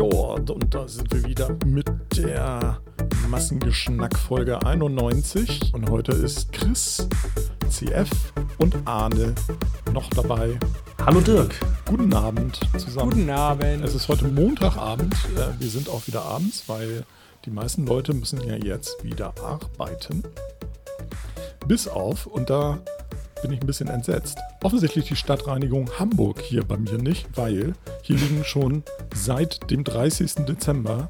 und 0.00 0.74
da 0.74 0.86
sind 0.86 1.12
wir 1.12 1.24
wieder 1.24 1.56
mit 1.66 1.88
der 2.16 2.80
Massengeschnack-Folge 3.28 4.64
91. 4.64 5.74
Und 5.74 5.90
heute 5.90 6.12
ist 6.12 6.52
Chris, 6.52 7.08
CF 7.68 8.08
und 8.58 8.76
Arne 8.84 9.34
noch 9.92 10.08
dabei. 10.10 10.56
Hallo 11.04 11.20
Dirk. 11.20 11.52
Guten 11.84 12.12
Abend 12.14 12.60
zusammen. 12.78 13.10
Guten 13.10 13.30
Abend. 13.30 13.84
Es 13.84 13.96
ist 13.96 14.06
heute 14.06 14.28
Montagabend. 14.28 15.14
Äh, 15.36 15.60
Wir 15.60 15.68
sind 15.68 15.88
auch 15.88 16.06
wieder 16.06 16.22
abends, 16.22 16.68
weil 16.68 17.04
die 17.44 17.50
meisten 17.50 17.84
Leute 17.84 18.14
müssen 18.14 18.40
ja 18.46 18.54
jetzt 18.54 19.02
wieder 19.02 19.34
arbeiten. 19.42 20.22
Bis 21.66 21.88
auf, 21.88 22.26
und 22.26 22.50
da 22.50 22.78
bin 23.42 23.52
ich 23.52 23.60
ein 23.60 23.66
bisschen 23.66 23.88
entsetzt, 23.88 24.38
offensichtlich 24.62 25.06
die 25.06 25.16
Stadtreinigung 25.16 25.90
Hamburg 25.98 26.40
hier 26.40 26.64
bei 26.64 26.76
mir 26.76 26.98
nicht, 26.98 27.26
weil 27.36 27.74
hier 28.02 28.16
liegen 28.16 28.44
schon 28.44 28.82
seit 29.14 29.70
dem 29.70 29.84
30. 29.84 30.46
Dezember 30.46 31.08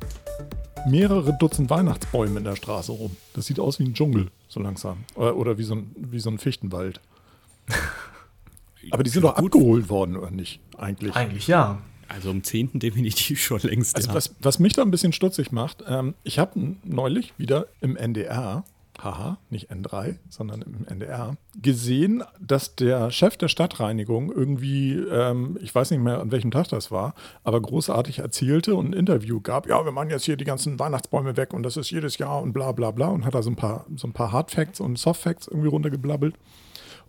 mehrere 0.87 1.37
Dutzend 1.37 1.71
Weihnachtsbäume 1.71 2.39
in 2.39 2.45
der 2.45 2.57
Straße 2.57 2.93
rum. 2.93 3.17
Das 3.35 3.47
sieht 3.47 3.61
aus 3.61 3.79
wie 3.79 3.85
ein 3.85 3.95
Dschungel, 3.95 4.29
so 4.49 4.61
langsam. 4.61 5.05
Oder, 5.15 5.37
oder 5.37 5.59
wie, 5.59 5.65
so 5.65 5.75
ein, 5.75 5.95
wie 5.97 6.21
so 6.21 6.31
ein 6.31 6.39
Fichtenwald. 6.39 7.01
Aber 8.91 9.03
die 9.03 9.11
sind 9.11 9.23
doch 9.23 9.35
abgeholt 9.35 9.89
worden, 9.89 10.17
oder 10.17 10.31
nicht? 10.31 10.61
Eigentlich. 10.77 11.15
Eigentlich 11.15 11.49
ja. 11.49 11.79
Also 12.09 12.31
am 12.31 12.43
10. 12.43 12.79
definitiv 12.79 13.43
schon 13.43 13.61
längst. 13.61 13.97
Also 13.97 14.09
ja. 14.09 14.15
was, 14.15 14.35
was 14.41 14.59
mich 14.59 14.73
da 14.73 14.83
ein 14.83 14.91
bisschen 14.91 15.13
stutzig 15.13 15.53
macht, 15.53 15.85
ähm, 15.87 16.15
ich 16.25 16.39
habe 16.39 16.77
neulich 16.85 17.35
wieder 17.37 17.67
im 17.81 17.97
NDR, 17.97 18.65
haha, 19.03 19.39
nicht 19.51 19.71
N3, 19.71 20.17
sondern 20.29 20.63
im 20.63 20.87
NDR, 20.87 21.37
gesehen, 21.61 22.23
dass 22.41 22.77
der 22.77 23.11
Chef 23.11 23.37
der 23.37 23.49
Stadtreinigung 23.49 24.33
irgendwie, 24.33 24.95
ähm, 24.95 25.59
ich 25.61 25.75
weiß 25.75 25.91
nicht 25.91 26.01
mehr 26.01 26.21
an 26.21 26.33
welchem 26.33 26.51
Tag 26.51 26.69
das 26.69 26.91
war, 26.91 27.15
aber 27.45 27.61
großartig 27.61 28.19
erzählte 28.19 28.75
und 28.75 28.91
ein 28.91 28.93
Interview 28.93 29.41
gab, 29.41 29.69
ja, 29.69 29.85
wir 29.85 29.93
machen 29.93 30.11
jetzt 30.11 30.25
hier 30.25 30.37
die 30.37 30.45
ganzen 30.45 30.79
Weihnachtsbäume 30.79 31.37
weg 31.37 31.53
und 31.53 31.63
das 31.63 31.77
ist 31.77 31.91
jedes 31.91 32.19
Jahr 32.19 32.43
und 32.43 32.53
bla 32.53 32.73
bla 32.73 32.91
bla 32.91 33.09
und 33.09 33.25
hat 33.25 33.35
da 33.35 33.43
so 33.43 33.51
ein 33.51 33.57
paar, 33.57 33.87
so 33.97 34.09
ein 34.09 34.13
paar 34.13 34.33
Hard 34.33 34.51
Facts 34.51 34.81
und 34.81 34.99
Soft 34.99 35.23
Facts 35.23 35.49
irgendwie 35.49 35.69
runtergeblabbelt. 35.69 36.35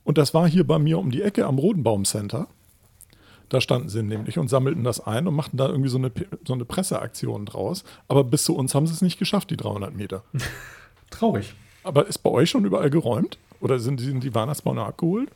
Und 0.03 0.17
das 0.17 0.33
war 0.33 0.47
hier 0.47 0.65
bei 0.65 0.79
mir 0.79 0.97
um 0.97 1.11
die 1.11 1.21
Ecke 1.21 1.45
am 1.45 1.59
Rodenbaum 1.59 2.05
Center. 2.05 2.47
Da 3.49 3.61
standen 3.61 3.89
sie 3.89 4.03
nämlich 4.03 4.37
und 4.37 4.47
sammelten 4.47 4.83
das 4.83 4.99
ein 4.99 5.27
und 5.27 5.35
machten 5.35 5.57
da 5.57 5.67
irgendwie 5.67 5.89
so 5.89 5.97
eine, 5.97 6.11
so 6.45 6.53
eine 6.53 6.65
Presseaktion 6.65 7.45
draus. 7.45 7.83
Aber 8.07 8.23
bis 8.23 8.43
zu 8.43 8.55
uns 8.55 8.75
haben 8.75 8.85
sie 8.85 8.93
es 8.93 9.01
nicht 9.01 9.17
geschafft, 9.17 9.49
die 9.49 9.57
300 9.57 9.93
Meter. 9.93 10.23
Traurig. 11.09 11.55
Aber 11.89 12.07
ist 12.07 12.19
bei 12.19 12.29
euch 12.29 12.49
schon 12.49 12.63
überall 12.65 12.89
geräumt? 12.89 13.37
Oder 13.59 13.79
sind, 13.79 13.99
sind 13.99 14.23
die 14.23 14.33
Weihnachtsbäume 14.33 14.83
abgeholt? 14.83 15.29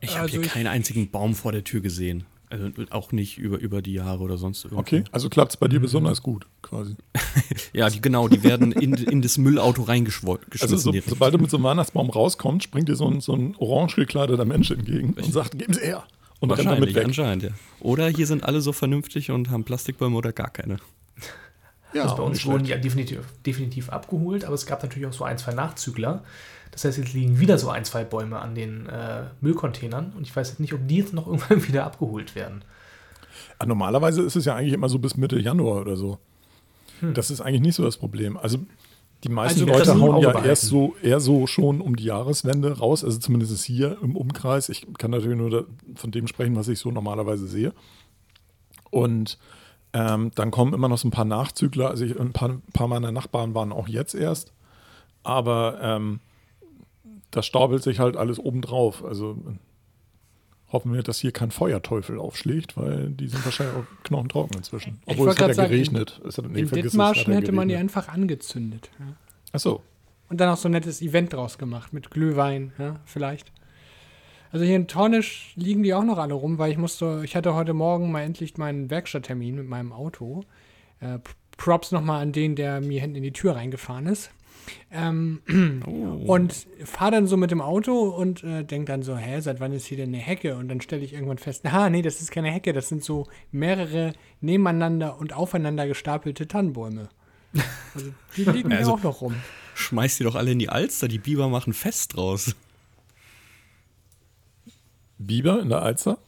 ich 0.00 0.10
habe 0.12 0.22
also 0.22 0.32
hier 0.32 0.42
ich- 0.42 0.48
keinen 0.52 0.66
einzigen 0.66 1.10
Baum 1.10 1.34
vor 1.34 1.52
der 1.52 1.62
Tür 1.64 1.80
gesehen. 1.80 2.24
Also 2.48 2.68
auch 2.90 3.12
nicht 3.12 3.38
über, 3.38 3.58
über 3.60 3.80
die 3.80 3.92
Jahre 3.92 4.24
oder 4.24 4.36
sonst 4.36 4.64
irgendwie. 4.64 4.80
Okay, 4.80 5.04
also 5.12 5.28
klappt 5.28 5.52
es 5.52 5.56
bei 5.56 5.68
dir 5.68 5.78
besonders 5.78 6.20
gut, 6.20 6.46
quasi. 6.62 6.96
Ja, 7.72 7.88
die, 7.88 8.00
genau, 8.00 8.26
die 8.26 8.42
werden 8.42 8.72
in, 8.72 8.94
in 8.94 9.22
das 9.22 9.38
Müllauto 9.38 9.82
reingeschmissen. 9.82 10.40
Also 10.60 10.76
so, 10.76 10.92
sobald 11.06 11.32
du 11.34 11.38
mit 11.38 11.48
so 11.48 11.58
einem 11.58 11.64
Weihnachtsbaum 11.64 12.10
rauskommst, 12.10 12.64
springt 12.64 12.88
dir 12.88 12.96
so 12.96 13.06
ein, 13.08 13.20
so 13.20 13.34
ein 13.34 13.54
orange 13.58 13.94
gekleideter 13.94 14.44
Mensch 14.44 14.72
entgegen 14.72 15.12
und 15.14 15.32
sagt, 15.32 15.56
geben 15.60 15.74
Sie 15.74 15.80
her. 15.82 16.02
Und 16.40 16.50
rennt 16.50 16.68
damit 16.68 16.92
weg. 16.94 17.04
anscheinend, 17.04 17.44
ja. 17.44 17.50
Oder 17.78 18.08
hier 18.08 18.26
sind 18.26 18.42
alle 18.42 18.60
so 18.60 18.72
vernünftig 18.72 19.30
und 19.30 19.50
haben 19.50 19.62
Plastikbäume 19.62 20.16
oder 20.16 20.32
gar 20.32 20.50
keine. 20.50 20.78
Ja, 21.92 22.04
also 22.04 22.16
bei 22.16 22.22
uns 22.22 22.44
wurden 22.46 22.64
die 22.64 22.70
ja 22.70 22.78
definitiv, 22.78 23.20
definitiv 23.44 23.90
abgeholt, 23.90 24.44
aber 24.44 24.54
es 24.54 24.66
gab 24.66 24.82
natürlich 24.82 25.08
auch 25.08 25.12
so 25.12 25.24
ein, 25.24 25.38
zwei 25.38 25.52
Nachzügler. 25.52 26.22
Das 26.70 26.84
heißt, 26.84 26.98
jetzt 26.98 27.12
liegen 27.14 27.40
wieder 27.40 27.58
so 27.58 27.68
ein, 27.68 27.84
zwei 27.84 28.04
Bäume 28.04 28.38
an 28.38 28.54
den 28.54 28.86
äh, 28.86 29.24
Müllcontainern 29.40 30.12
und 30.16 30.22
ich 30.22 30.34
weiß 30.34 30.50
jetzt 30.50 30.60
nicht, 30.60 30.72
ob 30.72 30.86
die 30.86 30.98
jetzt 30.98 31.12
noch 31.12 31.26
irgendwann 31.28 31.66
wieder 31.66 31.84
abgeholt 31.84 32.34
werden. 32.34 32.62
Ah, 33.58 33.66
Normalerweise 33.66 34.22
ist 34.22 34.36
es 34.36 34.44
ja 34.44 34.54
eigentlich 34.54 34.74
immer 34.74 34.88
so 34.88 34.98
bis 34.98 35.16
Mitte 35.16 35.38
Januar 35.38 35.80
oder 35.80 35.96
so. 35.96 36.18
Das 37.14 37.30
ist 37.30 37.40
eigentlich 37.40 37.62
nicht 37.62 37.76
so 37.76 37.82
das 37.82 37.96
Problem. 37.96 38.36
Also 38.36 38.58
die 39.24 39.28
meisten 39.28 39.68
Also 39.68 39.72
Leute 39.72 40.00
hauen 40.00 40.22
ja 40.22 40.44
erst 40.44 40.62
so, 40.62 40.94
eher 41.02 41.20
so 41.20 41.46
schon 41.46 41.80
um 41.80 41.96
die 41.96 42.04
Jahreswende 42.04 42.78
raus, 42.78 43.04
also 43.04 43.18
zumindest 43.18 43.64
hier 43.64 43.98
im 44.02 44.16
Umkreis. 44.16 44.68
Ich 44.68 44.86
kann 44.98 45.10
natürlich 45.10 45.38
nur 45.38 45.50
da, 45.50 45.62
von 45.94 46.10
dem 46.10 46.26
sprechen, 46.26 46.56
was 46.56 46.68
ich 46.68 46.78
so 46.78 46.90
normalerweise 46.90 47.46
sehe. 47.46 47.72
Und 48.90 49.38
ähm, 49.92 50.30
dann 50.34 50.50
kommen 50.50 50.72
immer 50.72 50.88
noch 50.88 50.98
so 50.98 51.08
ein 51.08 51.12
paar 51.12 51.24
Nachzügler. 51.24 51.88
Also 51.88 52.04
ich, 52.04 52.18
ein 52.18 52.32
paar, 52.32 52.50
ein 52.50 52.62
paar 52.72 52.88
meiner 52.88 53.12
Nachbarn 53.12 53.54
waren 53.54 53.72
auch 53.72 53.88
jetzt 53.88 54.14
erst. 54.14 54.52
Aber 55.22 55.78
ähm, 55.82 56.20
das 57.30 57.46
staubelt 57.46 57.82
sich 57.82 57.98
halt 57.98 58.16
alles 58.16 58.38
obendrauf. 58.38 59.04
Also 59.04 59.36
hoffen 60.72 60.92
wir, 60.92 61.02
dass 61.02 61.18
hier 61.18 61.32
kein 61.32 61.50
Feuerteufel 61.50 62.18
aufschlägt, 62.18 62.76
weil 62.76 63.10
die 63.10 63.26
sind 63.26 63.44
wahrscheinlich 63.44 63.76
auch 63.76 64.04
knochentrocken 64.04 64.56
inzwischen. 64.56 65.00
Obwohl 65.06 65.28
es 65.28 65.38
hat 65.38 65.48
ja 65.48 65.54
sagen, 65.54 65.70
geregnet. 65.70 66.20
Es 66.26 66.38
hat, 66.38 66.48
nee, 66.48 66.60
In 66.60 66.68
vergiss 66.68 66.92
Dithmarschen 66.92 67.32
ja 67.32 67.40
hätte 67.40 67.52
man 67.52 67.68
die 67.68 67.76
einfach 67.76 68.08
angezündet. 68.08 68.90
Ja. 68.98 69.06
Achso, 69.52 69.82
Und 70.28 70.40
dann 70.40 70.48
auch 70.48 70.56
so 70.56 70.68
ein 70.68 70.72
nettes 70.72 71.02
Event 71.02 71.32
draus 71.32 71.58
gemacht 71.58 71.92
mit 71.92 72.10
Glühwein, 72.10 72.72
ja, 72.78 73.00
vielleicht. 73.04 73.52
Also 74.52 74.64
hier 74.64 74.76
in 74.76 74.88
Tornisch 74.88 75.52
liegen 75.56 75.82
die 75.82 75.94
auch 75.94 76.04
noch 76.04 76.18
alle 76.18 76.34
rum, 76.34 76.58
weil 76.58 76.72
ich 76.72 76.78
musste, 76.78 77.22
ich 77.24 77.36
hatte 77.36 77.54
heute 77.54 77.72
Morgen 77.72 78.10
mal 78.10 78.22
endlich 78.22 78.56
meinen 78.56 78.90
Werkstatttermin 78.90 79.54
mit 79.54 79.68
meinem 79.68 79.92
Auto. 79.92 80.42
Äh, 81.00 81.18
Props 81.56 81.92
nochmal 81.92 82.22
an 82.22 82.32
den, 82.32 82.56
der 82.56 82.80
mir 82.80 83.00
hinten 83.00 83.16
in 83.16 83.22
die 83.22 83.32
Tür 83.32 83.54
reingefahren 83.54 84.06
ist. 84.06 84.30
Ähm, 84.92 85.40
Und 86.26 86.66
fahre 86.84 87.12
dann 87.12 87.26
so 87.26 87.36
mit 87.36 87.50
dem 87.50 87.60
Auto 87.60 88.08
und 88.08 88.42
äh, 88.44 88.64
denke 88.64 88.86
dann 88.92 89.02
so, 89.02 89.16
hä, 89.16 89.40
seit 89.40 89.60
wann 89.60 89.72
ist 89.72 89.86
hier 89.86 89.96
denn 89.96 90.08
eine 90.14 90.18
Hecke? 90.22 90.56
Und 90.56 90.68
dann 90.68 90.80
stelle 90.80 91.02
ich 91.04 91.12
irgendwann 91.12 91.38
fest, 91.38 91.64
ah, 91.66 91.88
nee, 91.90 92.02
das 92.02 92.20
ist 92.20 92.30
keine 92.30 92.50
Hecke, 92.50 92.72
das 92.72 92.88
sind 92.88 93.02
so 93.04 93.26
mehrere 93.52 94.12
nebeneinander 94.40 95.18
und 95.18 95.32
aufeinander 95.32 95.86
gestapelte 95.86 96.46
Tannenbäume. 96.48 97.08
Also 97.94 98.10
die 98.36 98.44
liegen 98.50 98.72
Also- 98.72 98.94
auch 98.94 99.02
noch 99.02 99.20
rum. 99.22 99.34
Schmeißt 99.74 100.20
die 100.20 100.24
doch 100.24 100.34
alle 100.34 100.52
in 100.52 100.58
die 100.58 100.68
Alster, 100.68 101.08
die 101.08 101.18
Biber 101.18 101.48
machen 101.48 101.72
Fest 101.72 102.16
draus. 102.16 102.54
Biber 105.20 105.60
in 105.60 105.68
der 105.68 105.82
Alster? 105.82 106.18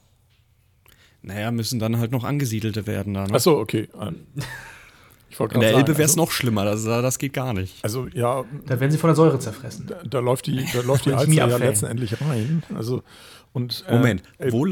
Naja, 1.22 1.50
müssen 1.50 1.78
dann 1.78 1.98
halt 1.98 2.12
noch 2.12 2.25
angesiedelte 2.25 2.86
werden 2.86 3.14
da. 3.14 3.26
Ne? 3.26 3.34
Achso, 3.34 3.58
okay. 3.58 3.88
In 5.54 5.60
der 5.60 5.75
Elbe 5.75 5.97
wäre 5.97 6.03
es 6.03 6.10
also, 6.10 6.20
noch 6.20 6.30
schlimmer, 6.30 6.64
das, 6.64 6.84
das 6.84 7.19
geht 7.19 7.32
gar 7.32 7.54
nicht. 7.54 7.82
Also 7.82 8.06
ja, 8.12 8.44
Da 8.66 8.80
werden 8.80 8.91
sie 8.91 8.98
von 8.98 9.08
der 9.08 9.14
Säure 9.14 9.38
zerfressen. 9.38 9.86
da, 9.86 10.03
da 10.03 10.19
läuft 10.19 10.47
die, 10.47 10.64
da 10.72 10.82
läuft 10.82 11.06
die 11.06 11.12
Alster 11.12 11.32
ja 11.32 11.56
letztendlich 11.56 12.20
rein. 12.20 12.62
Also 12.75 13.03
und 13.53 13.84
äh, 13.88 13.97
Moment, 13.97 14.22
wo 14.50 14.66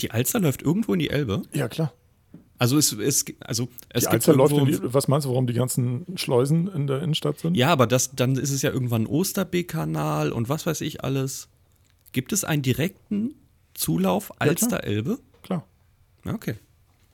die 0.00 0.10
Alster 0.10 0.40
läuft 0.40 0.62
irgendwo 0.62 0.92
in 0.92 0.98
die 0.98 1.10
Elbe? 1.10 1.42
Ja 1.52 1.68
klar. 1.68 1.92
Also 2.58 2.76
es, 2.76 2.92
es, 2.92 3.24
also 3.40 3.68
es 3.88 4.04
Die 4.04 4.10
gibt 4.10 4.28
Alster 4.28 4.34
läuft 4.34 4.56
die, 4.56 4.78
was 4.82 5.08
meinst 5.08 5.24
du, 5.24 5.30
warum 5.30 5.46
die 5.46 5.54
ganzen 5.54 6.04
Schleusen 6.16 6.68
in 6.68 6.86
der 6.86 7.02
Innenstadt 7.02 7.38
sind? 7.40 7.56
Ja, 7.56 7.70
aber 7.70 7.86
das, 7.86 8.14
dann 8.14 8.36
ist 8.36 8.50
es 8.50 8.62
ja 8.62 8.70
irgendwann 8.70 9.02
ein 9.02 9.06
Osterbeek-Kanal 9.06 10.32
und 10.32 10.48
was 10.48 10.66
weiß 10.66 10.82
ich 10.82 11.02
alles. 11.02 11.48
Gibt 12.12 12.32
es 12.32 12.44
einen 12.44 12.62
direkten 12.62 13.34
Zulauf 13.74 14.28
klar. 14.28 14.48
Alster-Elbe? 14.48 15.18
Klar. 15.42 15.66
Ja, 16.24 16.34
okay. 16.34 16.56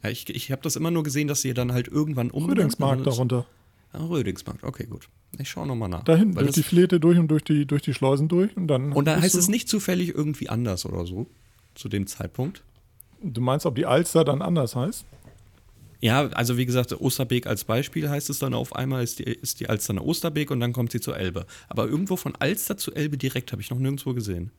Ja, 0.03 0.11
ich 0.11 0.29
ich 0.29 0.51
habe 0.53 0.63
das 0.63 0.77
immer 0.77 0.91
nur 0.91 1.03
gesehen, 1.03 1.29
dass 1.29 1.43
sie 1.43 1.53
dann 1.55 1.73
halt 1.73 1.89
irgendwann 1.89 2.31
um. 2.31 2.47
Rödingsmarkt 2.49 3.07
darunter. 3.07 3.47
Ah, 3.93 4.05
Rödingsmarkt, 4.05 4.63
okay, 4.63 4.87
gut. 4.87 5.09
Ich 5.39 5.51
schaue 5.51 5.67
nochmal 5.67 5.89
nach. 5.89 6.05
Da 6.05 6.17
hinten 6.17 6.37
Weil 6.37 6.45
durch 6.45 6.55
die 6.55 6.63
Fläte 6.63 7.01
durch 7.01 7.19
und 7.19 7.29
durch 7.29 7.43
die, 7.43 7.67
durch 7.67 7.83
die 7.83 7.93
Schleusen 7.93 8.29
durch. 8.29 8.57
Und 8.57 8.69
dann, 8.69 8.93
und 8.93 9.05
da 9.05 9.15
bist 9.15 9.25
heißt 9.25 9.35
es 9.35 9.49
nicht 9.49 9.69
zufällig 9.69 10.15
irgendwie 10.15 10.49
anders 10.49 10.87
oder 10.87 11.07
so, 11.07 11.27
zu 11.75 11.89
dem 11.89 12.07
Zeitpunkt. 12.07 12.63
Du 13.23 13.41
meinst, 13.41 13.67
ob 13.67 13.75
die 13.75 13.87
Alster 13.87 14.25
dann 14.25 14.43
anders 14.43 14.77
heißt? 14.77 15.05
Ja, 16.01 16.29
also 16.29 16.57
wie 16.57 16.65
gesagt, 16.65 16.99
Osterbeek 16.99 17.47
als 17.47 17.65
Beispiel 17.65 18.09
heißt 18.09 18.31
es 18.31 18.39
dann 18.39 18.55
auf 18.55 18.75
einmal, 18.75 19.03
ist 19.05 19.19
die, 19.19 19.25
ist 19.25 19.61
die 19.61 19.69
Alster 19.69 19.93
eine 19.93 20.03
Osterbeek 20.03 20.51
und 20.51 20.61
dann 20.61 20.73
kommt 20.73 20.93
sie 20.93 21.01
zur 21.01 21.17
Elbe. 21.17 21.45
Aber 21.69 21.87
irgendwo 21.87 22.17
von 22.17 22.35
Alster 22.37 22.77
zu 22.77 22.95
Elbe 22.95 23.19
direkt 23.19 23.53
habe 23.53 23.61
ich 23.61 23.71
noch 23.71 23.79
nirgendwo 23.79 24.15
gesehen. 24.15 24.51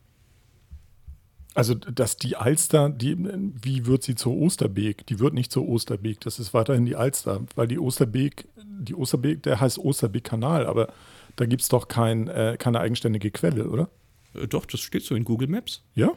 Also, 1.53 1.75
dass 1.75 2.15
die 2.15 2.37
Alster, 2.37 2.89
die, 2.89 3.17
wie 3.17 3.85
wird 3.85 4.03
sie 4.03 4.15
zur 4.15 4.33
Osterbeek? 4.37 5.05
Die 5.07 5.19
wird 5.19 5.33
nicht 5.33 5.51
zur 5.51 5.67
Osterbeek, 5.67 6.21
das 6.21 6.39
ist 6.39 6.53
weiterhin 6.53 6.85
die 6.85 6.95
Alster, 6.95 7.41
weil 7.55 7.67
die 7.67 7.77
Osterbeek, 7.77 8.47
die 8.63 8.95
Osterbeek, 8.95 9.43
der 9.43 9.59
heißt 9.59 9.77
Osterbeek-Kanal, 9.77 10.65
aber 10.65 10.93
da 11.35 11.45
gibt 11.45 11.61
es 11.61 11.67
doch 11.67 11.89
kein, 11.89 12.29
äh, 12.29 12.55
keine 12.57 12.79
eigenständige 12.79 13.31
Quelle, 13.31 13.67
oder? 13.69 13.89
Äh, 14.33 14.47
doch, 14.47 14.65
das 14.65 14.79
steht 14.79 15.03
so 15.03 15.13
in 15.13 15.25
Google 15.25 15.49
Maps. 15.49 15.83
Ja? 15.93 16.11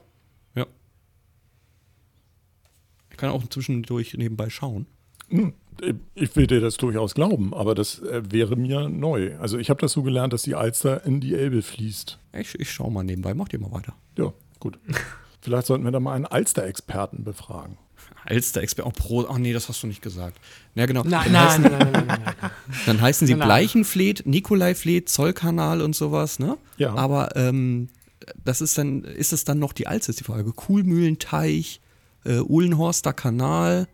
Ja. 0.54 0.66
Ich 3.10 3.16
kann 3.16 3.30
auch 3.30 3.44
zwischendurch 3.48 4.14
nebenbei 4.14 4.50
schauen. 4.50 4.86
Hm, 5.30 5.52
Ich 6.14 6.36
will 6.36 6.46
dir 6.46 6.60
das 6.60 6.76
durchaus 6.76 7.14
glauben, 7.14 7.54
aber 7.54 7.74
das 7.74 7.98
äh, 8.02 8.22
wäre 8.30 8.54
mir 8.54 8.88
neu. 8.88 9.36
Also, 9.38 9.58
ich 9.58 9.68
habe 9.68 9.80
das 9.80 9.92
so 9.92 10.04
gelernt, 10.04 10.32
dass 10.32 10.42
die 10.42 10.54
Alster 10.54 11.04
in 11.04 11.20
die 11.20 11.34
Elbe 11.34 11.62
fließt. 11.62 12.20
Ich, 12.34 12.54
ich 12.60 12.70
schaue 12.70 12.92
mal 12.92 13.02
nebenbei, 13.02 13.34
mach 13.34 13.48
dir 13.48 13.58
mal 13.58 13.72
weiter. 13.72 13.94
Ja, 14.16 14.32
gut. 14.60 14.78
Vielleicht 15.44 15.66
sollten 15.66 15.84
wir 15.84 15.90
da 15.90 16.00
mal 16.00 16.14
einen 16.14 16.24
Alster-Experten 16.24 17.22
befragen. 17.22 17.76
Alster-Expert, 18.24 18.86
oh, 18.86 18.92
Pro, 18.96 19.26
ach 19.28 19.36
nee, 19.36 19.52
das 19.52 19.68
hast 19.68 19.82
du 19.82 19.86
nicht 19.86 20.00
gesagt. 20.00 20.40
Ja, 20.74 20.86
genau. 20.86 21.02
Nein, 21.04 21.24
dann, 21.24 21.32
nein, 21.32 21.44
heißen, 21.44 21.62
nein, 21.62 21.72
nein, 21.78 21.92
nein, 21.92 22.06
nein, 22.06 22.34
nein. 22.40 22.50
dann 22.86 23.00
heißen 23.02 23.26
sie. 23.26 23.34
Bleichenfleet, 23.34 24.24
Nikolai-Fleet, 24.24 25.06
Zollkanal 25.06 25.82
und 25.82 25.94
sowas, 25.94 26.38
ne? 26.38 26.56
Ja. 26.78 26.94
Aber 26.94 27.36
ähm, 27.36 27.90
das 28.42 28.62
ist 28.62 28.78
dann, 28.78 29.04
ist 29.04 29.34
es 29.34 29.44
dann 29.44 29.58
noch 29.58 29.74
die 29.74 29.86
Alster, 29.86 30.08
ist 30.10 30.20
die 30.20 30.24
Frage. 30.24 30.50
Kuhlmühlenteich, 30.50 31.82
äh, 32.24 32.38
Uhlenhorster 32.38 33.12
Kanal, 33.12 33.86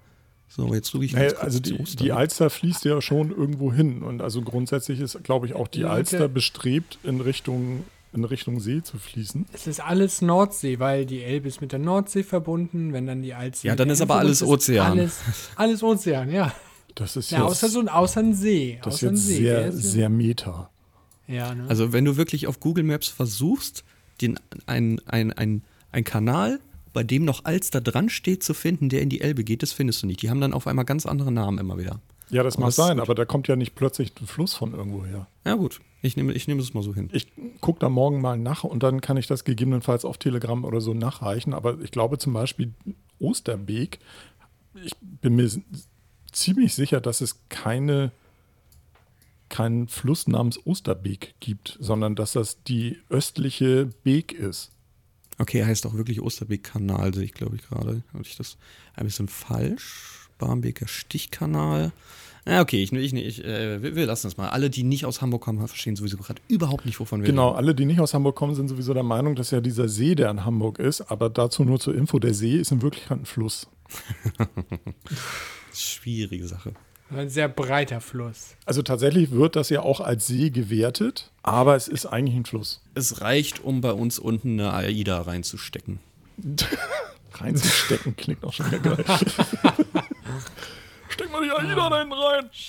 So, 0.47 0.73
jetzt 0.73 0.89
suche 0.89 1.05
ich 1.05 1.15
Naja, 1.15 1.33
also 1.39 1.59
die, 1.59 1.83
die 1.83 2.13
Alster 2.13 2.49
fließt 2.49 2.85
ja 2.85 3.03
schon 3.03 3.31
irgendwo 3.31 3.73
hin. 3.73 4.03
Und 4.03 4.23
also 4.23 4.41
grundsätzlich 4.43 5.01
ist, 5.01 5.21
glaube 5.25 5.47
ich, 5.47 5.55
auch 5.55 5.67
die 5.67 5.85
Alster 5.85 6.29
bestrebt, 6.29 7.01
in 7.03 7.21
Richtung, 7.21 7.83
in 8.13 8.25
Richtung 8.25 8.59
See 8.61 8.83
zu 8.83 8.99
fließen. 8.99 9.47
Es 9.53 9.67
ist 9.67 9.81
alles 9.81 10.21
Nordsee, 10.23 10.79
weil 10.81 11.07
die 11.07 11.23
Elbe 11.23 11.49
ist 11.49 11.61
mit 11.61 11.73
der 11.73 11.79
Nordsee 11.79 12.23
verbunden. 12.25 12.93
Wenn 12.93 13.07
dann 13.07 13.23
die 13.23 13.35
Altsee. 13.35 13.69
Ja, 13.69 13.77
dann 13.77 13.89
ist 13.91 14.01
aber 14.01 14.17
alles 14.17 14.43
ist, 14.43 14.49
Ozean. 14.49 14.93
Alles, 14.99 15.21
alles 15.57 15.83
Ozean, 15.83 16.31
ja. 16.31 16.53
Das 16.97 17.17
ist 17.17 17.31
Ja, 17.31 17.39
jetzt, 17.39 17.47
außer 17.53 17.69
so 17.69 17.81
ein, 17.81 17.89
außer 17.89 18.21
ein 18.21 18.35
See. 18.35 18.81
das 18.83 18.95
ist 18.95 18.99
außer 19.05 19.09
ein 19.09 19.15
jetzt 19.15 19.27
See. 19.27 19.37
sehr, 19.37 19.67
ist 19.69 19.75
ja- 19.85 19.91
sehr 19.91 20.09
meta. 20.09 20.71
Ja, 21.29 21.55
ne? 21.55 21.67
Also 21.69 21.93
wenn 21.93 22.05
du 22.05 22.17
wirklich 22.17 22.49
auf 22.49 22.59
Google 22.59 22.83
Maps 22.85 23.07
versuchst, 23.09 23.85
den, 24.21 24.39
ein, 24.67 25.01
ein, 25.07 25.33
ein, 25.33 25.63
ein 25.93 26.03
Kanal, 26.05 26.59
bei 26.93 27.05
dem 27.05 27.25
noch 27.25 27.45
Alster 27.45 27.81
dran 27.81 28.09
steht, 28.09 28.43
zu 28.43 28.53
finden, 28.53 28.89
der 28.89 29.03
in 29.03 29.09
die 29.09 29.21
Elbe 29.21 29.45
geht, 29.45 29.63
das 29.63 29.73
findest 29.73 30.03
du 30.03 30.09
nicht. 30.09 30.21
Die 30.23 30.31
haben 30.31 30.41
dann 30.41 30.53
auf 30.53 30.67
einmal 30.67 30.85
ganz 30.85 31.07
andere 31.07 31.31
Namen 31.31 31.59
immer 31.59 31.79
wieder. 31.79 32.01
Ja, 32.31 32.43
das 32.43 32.57
Aber 32.57 32.67
mag 32.67 32.73
sein, 32.73 32.99
aber 32.99 33.15
da 33.15 33.25
kommt 33.25 33.47
ja 33.47 33.55
nicht 33.55 33.77
plötzlich 33.77 34.13
ein 34.21 34.27
Fluss 34.27 34.55
von 34.55 34.75
irgendwo 34.75 35.05
her. 35.07 35.29
Ja 35.47 35.55
gut, 35.55 35.81
ich 36.03 36.17
nehme, 36.17 36.33
ich 36.33 36.49
nehme 36.49 36.61
es 36.61 36.75
mal 36.75 36.83
so 36.83 36.95
hin. 36.95 37.11
Ich 37.13 37.29
gucke 37.61 37.81
da 37.81 37.89
morgen 37.89 38.21
mal 38.21 38.39
nach 38.39 38.65
und 38.65 38.83
dann 38.83 39.01
kann 39.01 39.17
ich 39.17 39.27
das 39.27 39.45
gegebenenfalls 39.45 40.05
auf 40.05 40.19
Telegram 40.19 40.65
oder 40.65 40.81
so 40.81 40.95
nachreichen. 40.95 41.53
Aber 41.53 41.81
ich 41.81 41.91
glaube 41.91 42.19
zum 42.19 42.33
Beispiel 42.33 42.73
Osterbeek, 43.19 43.99
ich 44.83 44.93
bin 45.01 45.37
mir 45.37 45.51
ziemlich 46.33 46.75
sicher, 46.75 47.01
dass 47.01 47.21
es 47.21 47.49
keine, 47.49 48.13
keinen 49.49 49.89
Fluss 49.89 50.27
namens 50.27 50.65
Osterbeek 50.65 51.35
gibt, 51.41 51.77
sondern 51.81 52.15
dass 52.15 52.33
das 52.33 52.63
die 52.63 52.99
östliche 53.11 53.87
Beek 54.03 54.33
ist. 54.33 54.73
Okay, 55.39 55.65
heißt 55.65 55.87
auch 55.87 55.95
wirklich 55.95 56.21
Osterbeek-Kanal, 56.21 57.15
sehe 57.15 57.25
ich 57.25 57.35
glaube 57.35 57.57
ich 57.57 57.63
gerade. 57.63 58.03
Habe 58.13 58.25
ich 58.25 58.37
das 58.37 58.57
ein 58.95 59.07
bisschen 59.07 59.29
falsch? 59.29 60.29
Barmbeker 60.39 60.89
Stichkanal. 60.89 61.93
Ja, 62.51 62.61
okay, 62.63 62.83
ich, 62.83 62.93
ich, 62.93 63.15
ich, 63.15 63.45
äh, 63.45 63.81
wir, 63.81 63.95
wir 63.95 64.07
lassen 64.07 64.27
das 64.27 64.37
mal. 64.37 64.49
Alle, 64.49 64.71
die 64.71 64.83
nicht 64.83 65.05
aus 65.05 65.23
Hamburg 65.23 65.43
kommen, 65.43 65.67
verstehen 65.69 65.95
sowieso 65.95 66.17
gerade 66.17 66.43
überhaupt 66.49 66.85
nicht, 66.85 66.99
wovon 66.99 67.21
wir 67.23 67.27
Genau, 67.29 67.49
reden. 67.51 67.59
alle, 67.59 67.75
die 67.77 67.85
nicht 67.85 68.01
aus 68.01 68.13
Hamburg 68.13 68.35
kommen, 68.35 68.57
sind 68.57 68.67
sowieso 68.69 68.93
der 68.93 69.05
Meinung, 69.05 69.37
dass 69.37 69.53
ja 69.53 69.61
dieser 69.61 69.89
See, 69.89 70.17
der 70.17 70.31
in 70.31 70.45
Hamburg 70.45 70.81
ist, 70.81 71.01
aber 71.03 71.31
dazu 71.31 71.65
nur 71.65 71.79
zur 71.79 71.95
Info, 71.95 72.19
der 72.19 72.35
See 72.35 72.57
ist 72.57 72.73
in 72.73 72.83
Wirklichkeit 72.83 73.19
ein 73.21 73.25
Fluss. 73.25 73.69
Schwierige 75.73 76.47
Sache. 76.49 76.73
Ein 77.15 77.29
sehr 77.29 77.49
breiter 77.49 78.01
Fluss. 78.01 78.55
Also 78.65 78.83
tatsächlich 78.83 79.33
wird 79.33 79.57
das 79.57 79.69
ja 79.69 79.83
auch 79.83 80.01
als 80.01 80.27
See 80.29 80.51
gewertet, 80.51 81.31
aber 81.43 81.75
es 81.77 81.89
ist 81.89 82.07
eigentlich 82.07 82.37
ein 82.37 82.45
Fluss. 82.45 82.83
Es 82.95 83.21
reicht, 83.21 83.63
um 83.65 83.81
bei 83.81 83.93
uns 83.93 84.19
unten 84.19 84.61
eine 84.61 84.73
AIDA 84.73 85.21
reinzustecken. 85.23 85.99
Reinzustecken 87.33 88.17
klingt 88.17 88.45
auch 88.45 88.53
schon 88.53 88.67
wieder 88.71 88.79
geil. 88.97 89.05
Steck 91.21 91.33
mal 91.33 91.43
die 91.45 91.51
AIDA 91.51 91.91
da 91.91 91.99
hinten 91.99 92.15
rein. 92.15 92.51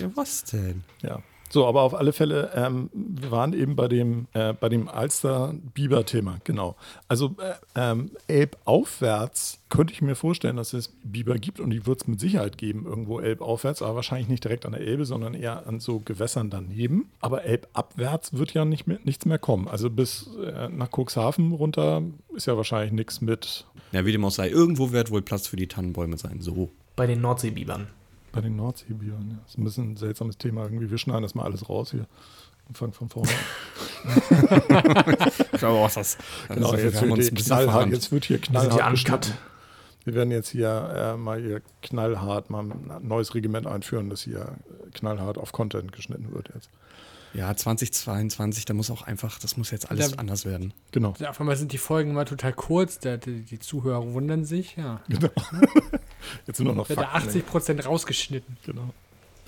Ja, 0.00 0.10
was 0.16 0.42
denn? 0.42 0.82
Ja. 1.02 1.22
So, 1.50 1.66
aber 1.66 1.82
auf 1.82 1.94
alle 1.94 2.12
Fälle, 2.12 2.50
ähm, 2.56 2.90
wir 2.92 3.30
waren 3.30 3.52
eben 3.52 3.76
bei 3.76 3.86
dem, 3.86 4.26
äh, 4.32 4.52
bei 4.54 4.68
dem 4.68 4.88
Alster-Biber-Thema, 4.88 6.40
genau. 6.42 6.74
Also 7.06 7.36
äh, 7.38 7.52
ähm, 7.76 8.10
Elbaufwärts 8.26 9.60
könnte 9.68 9.92
ich 9.92 10.02
mir 10.02 10.16
vorstellen, 10.16 10.56
dass 10.56 10.72
es 10.72 10.88
Biber 11.04 11.36
gibt 11.36 11.60
und 11.60 11.70
die 11.70 11.86
wird 11.86 12.02
es 12.02 12.08
mit 12.08 12.18
Sicherheit 12.18 12.58
geben, 12.58 12.86
irgendwo 12.86 13.20
Elbaufwärts, 13.20 13.82
aber 13.82 13.94
wahrscheinlich 13.94 14.26
nicht 14.26 14.42
direkt 14.42 14.66
an 14.66 14.72
der 14.72 14.80
Elbe, 14.80 15.04
sondern 15.04 15.34
eher 15.34 15.64
an 15.68 15.78
so 15.78 16.00
Gewässern 16.00 16.50
daneben. 16.50 17.08
Aber 17.20 17.44
Elbabwärts 17.44 18.32
wird 18.32 18.52
ja 18.52 18.64
nicht 18.64 18.88
mehr, 18.88 18.98
nichts 19.04 19.24
mehr 19.26 19.38
kommen. 19.38 19.68
Also 19.68 19.90
bis 19.90 20.28
äh, 20.44 20.68
nach 20.70 20.88
Cuxhaven 20.90 21.52
runter 21.52 22.02
ist 22.34 22.46
ja 22.46 22.56
wahrscheinlich 22.56 22.90
nichts 22.90 23.20
mit 23.20 23.64
Ja, 23.92 24.04
wie 24.04 24.10
dem 24.10 24.24
auch 24.24 24.32
sei, 24.32 24.48
irgendwo 24.48 24.90
wird 24.90 25.12
wohl 25.12 25.22
Platz 25.22 25.46
für 25.46 25.56
die 25.56 25.68
Tannenbäume 25.68 26.18
sein. 26.18 26.40
So. 26.40 26.72
Bei 26.96 27.06
den 27.06 27.20
Nordseebibern. 27.20 27.88
bei 28.32 28.40
den 28.40 28.56
Nordseebibern. 28.56 29.30
Ja. 29.30 29.36
Das 29.42 29.52
ist 29.52 29.58
ein 29.58 29.64
bisschen 29.64 29.92
ein 29.92 29.96
seltsames 29.96 30.38
Thema 30.38 30.62
irgendwie. 30.64 30.90
Wir 30.90 30.98
schneiden 30.98 31.22
das 31.22 31.34
mal 31.34 31.44
alles 31.44 31.68
raus 31.68 31.90
hier 31.92 32.06
und 32.68 32.76
fangen 32.78 32.92
von 32.92 33.08
vorne 33.08 33.28
an. 34.04 34.54
Aber 35.62 35.82
was 35.82 35.94
das? 35.94 36.18
Genau, 36.48 36.66
Also, 36.70 36.78
wir 36.78 36.84
jetzt 36.84 36.96
haben 37.00 37.08
wird, 37.10 37.18
uns 37.18 37.28
hier 37.28 37.34
knallhart, 37.36 37.88
jetzt 37.90 38.12
wird 38.12 38.24
hier 38.24 38.36
Wir 38.38 38.42
knallhart. 38.42 39.34
Wir 40.04 40.14
werden 40.14 40.30
jetzt 40.32 40.50
hier 40.50 41.14
äh, 41.14 41.16
mal 41.16 41.40
hier 41.40 41.62
knallhart 41.82 42.50
mal 42.50 42.60
ein 42.64 43.06
neues 43.06 43.34
Regiment 43.34 43.66
einführen, 43.66 44.10
das 44.10 44.22
hier 44.22 44.56
knallhart 44.92 45.38
auf 45.38 45.52
Content 45.52 45.92
geschnitten 45.92 46.32
wird 46.34 46.50
jetzt. 46.54 46.68
Ja, 47.32 47.56
2022, 47.56 48.64
da 48.64 48.74
muss 48.74 48.90
auch 48.90 49.02
einfach, 49.02 49.38
das 49.40 49.56
muss 49.56 49.70
jetzt 49.72 49.90
alles 49.90 50.12
Da- 50.12 50.18
anders 50.18 50.44
werden. 50.44 50.72
Genau. 50.92 51.14
Auf 51.26 51.40
einmal 51.40 51.56
sind 51.56 51.72
die 51.72 51.78
Folgen 51.78 52.10
immer 52.10 52.26
total 52.26 52.52
kurz. 52.52 52.98
Die, 53.00 53.18
die 53.18 53.58
Zuhörer 53.58 54.12
wundern 54.12 54.44
sich. 54.44 54.76
Ja. 54.76 55.00
genau. 55.08 55.30
jetzt 56.46 56.58
sind 56.58 56.66
nur 56.66 56.74
noch 56.74 56.88
Wird 56.88 56.98
da 56.98 57.06
Fakten. 57.08 57.40
80% 57.40 57.84
rausgeschnitten. 57.84 58.56
Genau. 58.66 58.92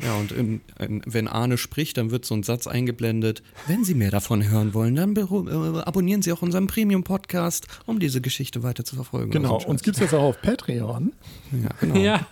Ja, 0.02 0.14
und 0.17 0.31
in, 0.32 0.61
in, 0.78 1.02
wenn 1.06 1.26
Arne 1.26 1.56
spricht, 1.56 1.96
dann 1.96 2.11
wird 2.11 2.26
so 2.26 2.34
ein 2.34 2.43
Satz 2.43 2.67
eingeblendet. 2.67 3.43
Wenn 3.67 3.82
Sie 3.82 3.94
mehr 3.94 4.11
davon 4.11 4.46
hören 4.46 4.75
wollen, 4.75 4.94
dann 4.94 5.17
äh, 5.17 5.81
abonnieren 5.81 6.20
Sie 6.20 6.32
auch 6.32 6.43
unseren 6.43 6.67
Premium-Podcast, 6.67 7.67
um 7.87 7.99
diese 7.99 8.20
Geschichte 8.20 8.62
weiter 8.62 8.84
zu 8.84 8.94
verfolgen. 8.94 9.31
Genau. 9.31 9.55
Also, 9.56 9.69
Uns 9.69 9.82
gibt 9.82 9.96
es 9.96 10.02
jetzt 10.02 10.14
auch 10.14 10.23
auf 10.23 10.43
Patreon. 10.43 11.12
ja, 11.52 11.70
genau. 11.81 11.96
Ja. 11.96 12.26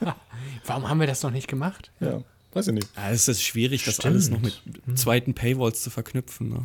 Warum 0.67 0.89
haben 0.89 1.01
wir 1.01 1.07
das 1.07 1.23
noch 1.23 1.31
nicht 1.31 1.49
gemacht? 1.49 1.91
Ja. 2.01 2.21
Weiß 2.53 2.69
ich 2.69 2.75
nicht. 2.75 2.89
Ja, 2.97 3.11
es 3.11 3.29
ist 3.29 3.43
schwierig, 3.43 3.85
das 3.85 4.01
alles 4.01 4.31
noch 4.31 4.41
mit 4.41 4.61
zweiten 4.95 5.35
Paywalls 5.35 5.83
zu 5.83 5.91
verknüpfen. 5.91 6.51
Ne? 6.51 6.61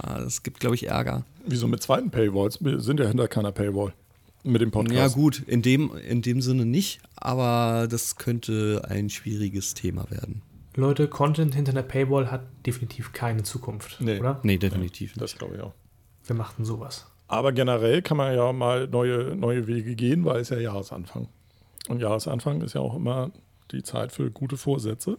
Das 0.00 0.42
gibt, 0.42 0.60
glaube 0.60 0.74
ich, 0.74 0.88
Ärger. 0.88 1.24
Wieso 1.46 1.66
mit 1.68 1.82
zweiten 1.82 2.10
Paywalls? 2.10 2.62
Wir 2.62 2.80
sind 2.80 3.00
ja 3.00 3.06
hinter 3.06 3.28
keiner 3.28 3.52
Paywall. 3.52 3.92
Mit 4.44 4.60
dem 4.60 4.70
Podcast. 4.70 4.96
Ja, 4.96 5.08
gut, 5.08 5.40
in 5.46 5.62
dem, 5.62 5.92
in 6.08 6.20
dem 6.22 6.40
Sinne 6.40 6.66
nicht, 6.66 7.00
aber 7.16 7.86
das 7.88 8.16
könnte 8.16 8.82
ein 8.88 9.08
schwieriges 9.08 9.74
Thema 9.74 10.10
werden. 10.10 10.42
Leute, 10.74 11.06
Content 11.06 11.54
hinter 11.54 11.72
der 11.72 11.82
Paywall 11.82 12.30
hat 12.30 12.42
definitiv 12.66 13.12
keine 13.12 13.42
Zukunft, 13.42 14.00
Nee. 14.00 14.18
oder? 14.18 14.40
Nee, 14.42 14.58
definitiv 14.58 15.10
nicht. 15.10 15.20
Das 15.20 15.36
glaube 15.36 15.56
ich 15.56 15.60
auch. 15.62 15.74
Wir 16.24 16.34
machten 16.34 16.64
sowas. 16.64 17.06
Aber 17.28 17.52
generell 17.52 18.02
kann 18.02 18.16
man 18.16 18.34
ja 18.34 18.52
mal 18.52 18.88
neue, 18.88 19.36
neue 19.36 19.66
Wege 19.66 19.94
gehen, 19.94 20.24
weil 20.24 20.40
es 20.40 20.48
ja 20.48 20.58
Jahresanfang. 20.58 21.28
Und 21.88 22.00
Jahresanfang 22.00 22.62
ist 22.62 22.74
ja 22.74 22.80
auch 22.80 22.96
immer 22.96 23.30
die 23.70 23.82
Zeit 23.82 24.12
für 24.12 24.30
gute 24.30 24.56
Vorsätze, 24.56 25.18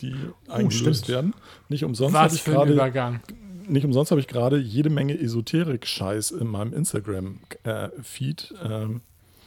die 0.00 0.14
eingelöst 0.48 1.04
stimmt. 1.04 1.08
werden. 1.08 1.34
Nicht 1.68 1.84
umsonst 1.84 2.14
Was 2.14 2.34
ich 2.34 2.42
für 2.42 2.52
ein 2.52 2.56
gerade 2.56 2.72
Übergang. 2.72 3.20
Nicht 3.68 3.84
umsonst 3.84 4.10
habe 4.10 4.20
ich 4.20 4.26
gerade 4.28 4.58
jede 4.58 4.90
Menge 4.90 5.18
Esoterik-Scheiß 5.18 6.32
in 6.32 6.46
meinem 6.48 6.72
Instagram-Feed. 6.72 8.54
ähm, 8.62 9.00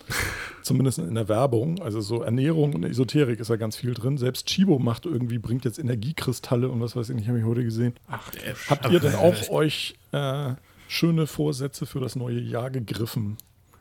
zumindest 0.64 1.00
in 1.00 1.16
der 1.16 1.28
Werbung. 1.28 1.82
Also 1.82 2.02
so 2.02 2.22
Ernährung 2.22 2.74
und 2.74 2.84
Esoterik 2.84 3.40
ist 3.40 3.50
da 3.50 3.56
ganz 3.56 3.76
viel 3.76 3.94
drin. 3.94 4.18
Selbst 4.18 4.48
Chibo 4.48 4.80
macht 4.80 5.06
irgendwie, 5.06 5.38
bringt 5.38 5.66
jetzt 5.66 5.80
Energiekristalle 5.80 6.70
und 6.70 6.82
was 6.82 6.96
weiß 6.96 7.10
ich 7.10 7.16
nicht, 7.16 7.28
habe 7.28 7.40
ich 7.40 7.46
heute 7.46 7.64
gesehen. 7.64 7.94
Ach, 8.08 8.32
Habt 8.70 8.90
ihr 8.92 9.00
denn 9.00 9.16
auch 9.16 9.50
euch 9.50 9.96
äh, 10.12 10.54
schöne 10.88 11.28
Vorsätze 11.28 11.86
für 11.86 12.00
das 12.00 12.16
neue 12.16 12.40
Jahr 12.40 12.70
gegriffen, 12.70 13.38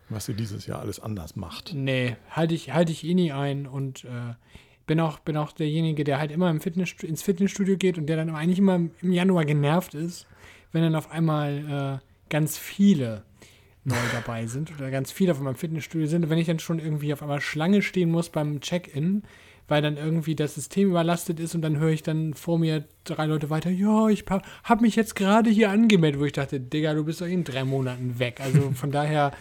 was 0.09 0.28
ihr 0.28 0.35
dieses 0.35 0.66
Jahr 0.66 0.81
alles 0.81 1.00
anders 1.00 1.37
macht? 1.37 1.73
Nee, 1.75 2.16
halte 2.31 2.55
ich, 2.55 2.73
halte 2.73 2.93
ich 2.93 3.05
eh 3.05 3.14
nie 3.14 3.33
ein 3.33 3.66
und 3.66 4.05
äh, 4.05 4.35
bin, 4.87 5.00
auch, 5.00 5.19
bin 5.19 5.37
auch 5.37 5.52
derjenige, 5.52 6.05
der 6.05 6.19
halt 6.19 6.31
immer 6.31 6.50
im 6.50 6.61
Fitness, 6.61 6.95
ins 7.02 7.23
Fitnessstudio 7.23 7.76
geht 7.76 7.99
und 7.99 8.07
der 8.07 8.16
dann 8.16 8.35
eigentlich 8.35 8.59
immer 8.59 8.76
im 8.76 9.12
Januar 9.12 9.45
genervt 9.45 9.95
ist, 9.95 10.26
wenn 10.73 10.83
dann 10.83 10.95
auf 10.95 11.11
einmal 11.11 12.00
äh, 12.02 12.31
ganz 12.31 12.57
viele 12.57 13.23
neu 13.85 13.97
dabei 14.12 14.47
sind 14.47 14.73
oder 14.76 14.90
ganz 14.90 15.11
viele 15.11 15.33
auf 15.33 15.40
meinem 15.40 15.57
Fitnessstudio 15.57 16.07
sind 16.07 16.25
und 16.25 16.31
wenn 16.31 16.38
ich 16.38 16.47
dann 16.47 16.59
schon 16.59 16.78
irgendwie 16.78 17.12
auf 17.12 17.23
einmal 17.23 17.40
Schlange 17.40 17.83
stehen 17.83 18.11
muss 18.11 18.31
beim 18.31 18.61
Check-in, 18.61 19.23
weil 19.69 19.83
dann 19.83 19.97
irgendwie 19.97 20.37
das 20.37 20.55
System 20.55 20.90
überlastet 20.90 21.40
ist 21.40 21.55
und 21.55 21.62
dann 21.62 21.78
höre 21.78 21.90
ich 21.90 22.02
dann 22.02 22.35
vor 22.35 22.59
mir 22.59 22.85
drei 23.05 23.26
Leute 23.26 23.50
weiter, 23.50 23.71
ja, 23.71 24.09
ich 24.09 24.25
habe 24.62 24.83
mich 24.83 24.95
jetzt 24.95 25.16
gerade 25.16 25.50
hier 25.50 25.71
angemeldet, 25.71 26.21
wo 26.21 26.25
ich 26.25 26.33
dachte, 26.33 26.61
Digga, 26.61 26.95
du 26.95 27.05
bist 27.05 27.21
doch 27.21 27.26
in 27.26 27.43
drei 27.43 27.64
Monaten 27.64 28.21
weg. 28.21 28.40
Also 28.40 28.71
von 28.75 28.93
daher, 28.93 29.33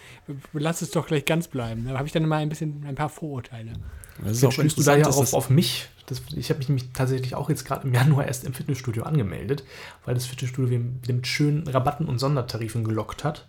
lass 0.54 0.82
es 0.82 0.90
doch 0.92 1.06
gleich 1.06 1.26
ganz 1.26 1.48
bleiben. 1.48 1.86
Da 1.88 1.98
habe 1.98 2.08
ich 2.08 2.12
dann 2.12 2.28
mal 2.28 2.38
ein 2.38 2.50
bisschen, 2.50 2.84
ein 2.88 2.96
paar 2.96 3.10
Vorurteile. 3.10 3.74
Das 4.22 4.32
ist 4.32 4.44
Jetzt 4.44 4.60
auch 4.60 4.76
du 4.76 4.84
da 4.84 4.96
ja 4.96 5.04
dass 5.04 5.34
auf, 5.34 5.50
mich. 5.50 5.90
Das, 6.06 6.22
ich 6.36 6.50
habe 6.50 6.60
mich 6.60 6.70
nämlich 6.70 6.92
tatsächlich 6.94 7.36
auch 7.36 7.50
jetzt 7.50 7.66
gerade 7.66 7.88
im 7.88 7.94
Januar 7.94 8.28
erst 8.28 8.44
im 8.44 8.54
Fitnessstudio 8.54 9.04
angemeldet, 9.04 9.64
weil 10.06 10.14
das 10.14 10.26
Fitnessstudio 10.26 10.80
mit 11.08 11.28
schönen 11.28 11.68
Rabatten 11.68 12.08
und 12.08 12.20
Sondertarifen 12.20 12.84
gelockt 12.84 13.24
hat. 13.24 13.46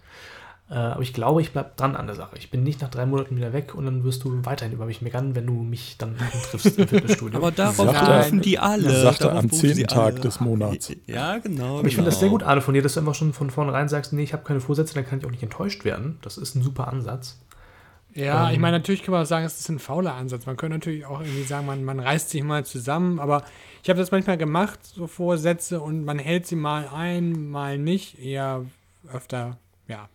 Äh, 0.68 0.74
aber 0.74 1.02
ich 1.02 1.12
glaube, 1.12 1.40
ich 1.40 1.52
bleibe 1.52 1.70
dran 1.76 1.94
an 1.94 2.06
der 2.06 2.16
Sache. 2.16 2.36
Ich 2.38 2.50
bin 2.50 2.64
nicht 2.64 2.80
nach 2.80 2.88
drei 2.88 3.06
Monaten 3.06 3.36
wieder 3.36 3.52
weg 3.52 3.74
und 3.74 3.84
dann 3.84 4.02
wirst 4.02 4.24
du 4.24 4.44
weiterhin 4.44 4.72
über 4.72 4.86
mich 4.86 5.00
meckern, 5.00 5.36
wenn 5.36 5.46
du 5.46 5.52
mich 5.52 5.96
dann 5.96 6.16
triffst 6.50 6.78
im 6.78 6.88
Fitnessstudio. 6.88 7.38
aber 7.38 7.52
darauf 7.52 7.78
rufen 7.78 8.40
die 8.40 8.58
alle. 8.58 9.02
sagt 9.02 9.20
er 9.20 9.34
am 9.36 9.50
zehnten 9.50 9.86
Tag 9.86 10.20
des 10.22 10.40
Monats. 10.40 10.92
Ja, 11.06 11.38
genau. 11.38 11.78
Aber 11.78 11.88
ich 11.88 11.94
finde 11.94 12.10
das 12.10 12.18
sehr 12.18 12.28
genau. 12.28 12.38
gut, 12.38 12.48
Arne, 12.48 12.62
von 12.62 12.74
dir, 12.74 12.82
dass 12.82 12.94
du 12.94 13.00
einfach 13.00 13.14
schon 13.14 13.32
von 13.32 13.50
vornherein 13.50 13.88
sagst, 13.88 14.12
nee, 14.12 14.24
ich 14.24 14.32
habe 14.32 14.42
keine 14.42 14.60
Vorsätze, 14.60 14.94
dann 14.94 15.06
kann 15.06 15.20
ich 15.20 15.26
auch 15.26 15.30
nicht 15.30 15.42
enttäuscht 15.42 15.84
werden. 15.84 16.18
Das 16.22 16.36
ist 16.36 16.56
ein 16.56 16.62
super 16.62 16.88
Ansatz. 16.88 17.38
Ja, 18.16 18.48
Ähm. 18.48 18.54
ich 18.54 18.58
meine, 18.58 18.78
natürlich 18.78 19.02
kann 19.02 19.12
man 19.12 19.22
auch 19.22 19.26
sagen, 19.26 19.44
es 19.44 19.60
ist 19.60 19.68
ein 19.68 19.78
fauler 19.78 20.14
Ansatz. 20.14 20.46
Man 20.46 20.56
könnte 20.56 20.76
natürlich 20.76 21.04
auch 21.06 21.20
irgendwie 21.20 21.42
sagen, 21.42 21.66
man, 21.66 21.84
man 21.84 22.00
reißt 22.00 22.30
sich 22.30 22.42
mal 22.42 22.64
zusammen, 22.64 23.20
aber 23.20 23.44
ich 23.82 23.90
habe 23.90 23.98
das 23.98 24.10
manchmal 24.10 24.38
gemacht, 24.38 24.80
so 24.82 25.06
Vorsätze, 25.06 25.80
und 25.80 26.04
man 26.04 26.18
hält 26.18 26.46
sie 26.46 26.56
mal 26.56 26.88
ein, 26.92 27.48
mal 27.50 27.78
nicht, 27.78 28.18
eher 28.18 28.64
öfter, 29.12 29.58
ja, 29.86 30.08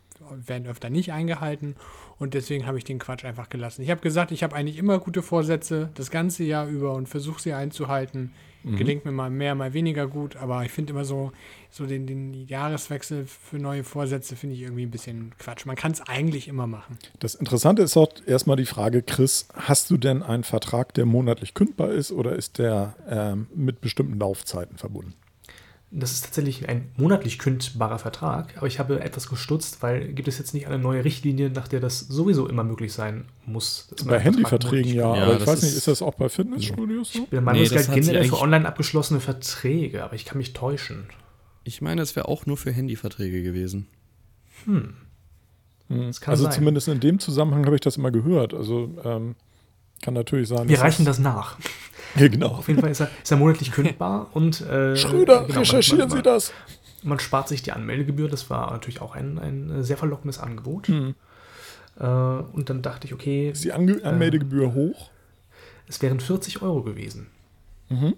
werden 0.46 0.68
öfter 0.68 0.90
nicht 0.90 1.14
eingehalten 1.14 1.76
und 2.20 2.34
deswegen 2.34 2.68
habe 2.68 2.78
ich 2.78 2.84
den 2.84 3.00
Quatsch 3.00 3.24
einfach 3.26 3.50
gelassen. 3.50 3.82
Ich 3.82 3.90
habe 3.90 4.02
gesagt, 4.02 4.32
ich 4.32 4.44
habe 4.44 4.56
eigentlich 4.56 4.78
immer 4.78 5.00
gute 5.00 5.22
Vorsätze 5.22 5.90
das 5.96 6.12
ganze 6.12 6.44
Jahr 6.44 6.68
über 6.68 6.94
und 6.94 7.08
versuche 7.08 7.42
sie 7.42 7.54
einzuhalten. 7.54 8.34
Mhm. 8.64 8.76
Gelingt 8.78 9.06
mir 9.06 9.12
mal 9.12 9.30
mehr, 9.30 9.56
mal 9.56 9.74
weniger 9.74 10.08
gut, 10.08 10.36
aber 10.36 10.64
ich 10.64 10.72
finde 10.72 10.94
immer 10.94 11.06
so, 11.06 11.32
so 11.70 11.86
den, 11.86 12.06
den 12.06 12.34
Jahreswechsel 12.48 13.26
für 13.26 13.58
neue 13.58 13.84
Vorsätze 13.84 14.36
finde 14.36 14.56
ich 14.56 14.62
irgendwie 14.62 14.86
ein 14.86 14.92
bisschen 14.92 15.34
Quatsch. 15.40 15.66
Man 15.66 15.76
kann 15.76 15.92
es 15.92 16.02
eigentlich 16.02 16.48
immer 16.48 16.68
machen. 16.68 16.98
Das 17.20 17.36
Interessante 17.36 17.82
ist 17.82 17.98
auch 17.98 18.10
erstmal 18.26 18.58
die 18.58 18.66
Frage, 18.66 19.02
Chris, 19.02 19.48
hast 19.54 19.90
du 19.90 19.98
denn 19.98 20.22
einen 20.22 20.44
Vertrag, 20.44 20.94
der 20.94 21.06
monatlich 21.06 21.54
kündbar 21.54 21.92
ist 21.92 22.12
oder 22.12 22.36
ist 22.36 22.60
der 22.60 22.96
ähm, 23.10 23.48
mit 23.56 23.82
bestimmten 23.82 24.20
Laufzeiten 24.20 24.78
verbunden? 24.78 25.14
Das 25.94 26.14
ist 26.14 26.24
tatsächlich 26.24 26.70
ein 26.70 26.90
monatlich 26.96 27.38
kündbarer 27.38 28.00
Vertrag, 28.00 28.56
aber 28.56 28.66
ich 28.66 28.80
habe 28.80 29.02
etwas 29.02 29.28
gestutzt, 29.28 29.82
weil 29.84 30.14
gibt 30.14 30.30
es 30.30 30.38
jetzt 30.38 30.54
nicht 30.54 30.66
eine 30.68 30.80
neue 30.80 31.04
Richtlinie, 31.04 31.50
nach 31.50 31.68
der 31.68 31.82
das 31.82 32.00
sowieso 32.00 32.48
immer 32.48 32.64
möglich 32.64 32.94
sein 32.94 33.26
muss. 33.46 33.90
Bei 34.06 34.18
Handyverträgen 34.18 34.94
ja, 34.94 35.08
monatlich 35.08 35.26
aber 35.34 35.42
ich 35.42 35.48
weiß 35.48 35.64
nicht, 35.64 35.76
ist- 35.76 35.88
das 35.90 36.02
auch 36.02 36.14
bei 36.14 36.30
Fitnessstudios 36.30 37.12
so? 37.12 37.20
Ich 37.20 37.26
bin 37.26 37.32
der 37.32 37.42
Meinung, 37.42 37.64
Nee, 37.64 37.68
das 37.68 37.88
sie 37.88 37.92
generell 37.92 38.24
für 38.24 38.40
online 38.40 38.66
abgeschlossene 38.66 39.20
Verträge, 39.20 40.04
aber 40.06 40.14
ich 40.16 40.24
kann 40.24 40.38
mich 40.38 40.54
täuschen. 40.54 41.08
Ich 41.66 41.82
meine, 41.82 42.02
es 42.02 42.16
wäre 42.16 42.30
auch 42.30 42.46
nur 42.46 42.56
für 42.56 42.72
Handyverträge 42.72 43.44
gewesen. 43.44 43.88
Das 45.90 46.22
kann 46.22 46.32
also 46.32 46.46
sein. 46.46 46.54
zumindest 46.54 46.88
in 46.88 47.00
dem 47.02 47.20
Zusammenhang 47.20 47.66
habe 47.66 47.76
ich 47.76 47.82
das 47.82 47.98
immer 47.98 48.12
gehört. 48.12 48.54
Also 48.54 48.96
ähm, 49.04 49.36
kann 50.02 50.14
natürlich 50.14 50.48
sein. 50.48 50.70
Wir 50.70 50.80
reichen 50.80 51.06
das 51.06 51.20
nach. 51.20 51.58
Ja, 52.16 52.28
genau. 52.28 52.48
Auf 52.48 52.68
jeden 52.68 52.82
Fall 52.82 52.92
ist 52.92 53.00
er, 53.00 53.10
ist 53.24 53.32
er 53.32 53.38
monatlich 53.38 53.72
kündbar 53.74 54.30
und 54.34 54.62
äh, 54.62 54.96
Schröder, 54.96 55.42
genau, 55.44 55.48
man- 55.50 55.58
recherchieren 55.60 56.00
man, 56.02 56.10
Sie 56.10 56.16
man, 56.16 56.24
das. 56.24 56.54
Man 57.04 57.20
spart 57.20 57.48
sich 57.48 57.64
die 57.64 57.72
Anmeldegebühr, 57.72 58.30
das 58.30 58.50
war 58.50 58.72
natürlich 58.72 59.02
auch 59.02 59.16
ein, 59.16 59.40
ein 59.40 59.84
sehr 59.84 59.98
verlockendes 59.98 60.38
Angebot. 60.40 60.88
Hm. 60.88 61.16
Äh, 62.00 62.06
und 62.06 62.70
dann 62.70 62.82
dachte 62.82 63.08
ich, 63.08 63.14
okay, 63.14 63.50
Ist 63.52 63.64
die 63.64 63.74
Ange 63.74 64.04
Anmeldegebühr 64.04 64.74
hoch? 64.74 65.10
es 65.88 66.02
wären 66.02 66.20
40 66.20 66.62
Euro 66.62 66.84
gewesen. 66.84 67.28
Mhm. 67.90 68.16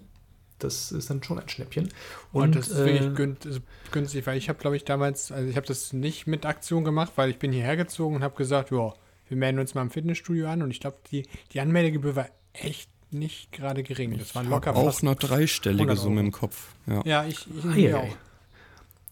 Das 0.60 0.92
ist 0.92 1.10
dann 1.10 1.22
schon 1.22 1.38
ein 1.40 1.48
Schnäppchen. 1.48 1.88
Und, 2.32 2.42
Und, 2.42 2.56
das 2.56 2.68
ist 2.68 2.78
äh, 2.78 2.84
wirklich 3.02 3.44
ist 3.56 3.62
günstig, 3.90 4.26
weil 4.26 4.38
ich 4.38 4.48
habe, 4.48 4.58
glaube 4.60 4.76
ich, 4.76 4.84
damals, 4.84 5.32
also 5.32 5.48
ich 5.48 5.56
habe 5.56 5.66
das 5.66 5.92
nicht 5.92 6.26
mit 6.28 6.46
Aktion 6.46 6.84
gemacht, 6.84 7.12
weil 7.16 7.30
ich 7.30 7.38
bin 7.38 7.50
hierher 7.52 7.76
gezogen 7.76 8.14
und 8.16 8.22
habe 8.22 8.36
gesagt, 8.36 8.70
ja, 8.70 8.92
wir 9.28 9.36
melden 9.36 9.58
uns 9.58 9.74
mal 9.74 9.82
im 9.82 9.90
Fitnessstudio 9.90 10.46
an 10.46 10.62
und 10.62 10.70
ich 10.70 10.78
glaube, 10.80 10.98
die, 11.10 11.26
die 11.52 11.60
Anmeldegebühr 11.60 12.14
war 12.14 12.28
echt 12.52 12.88
nicht 13.14 13.52
gerade 13.52 13.82
gering. 13.82 14.18
Das 14.18 14.34
waren 14.34 14.48
locker 14.48 14.76
Auch 14.76 15.02
eine 15.02 15.16
dreistellige 15.16 15.82
100 15.82 15.98
Summe 15.98 16.20
im 16.20 16.32
Kopf. 16.32 16.74
Ja. 16.86 17.02
Ja, 17.04 17.24
ich, 17.24 17.46
ich 17.76 17.94
ei. 17.94 17.94
auch. 17.94 18.16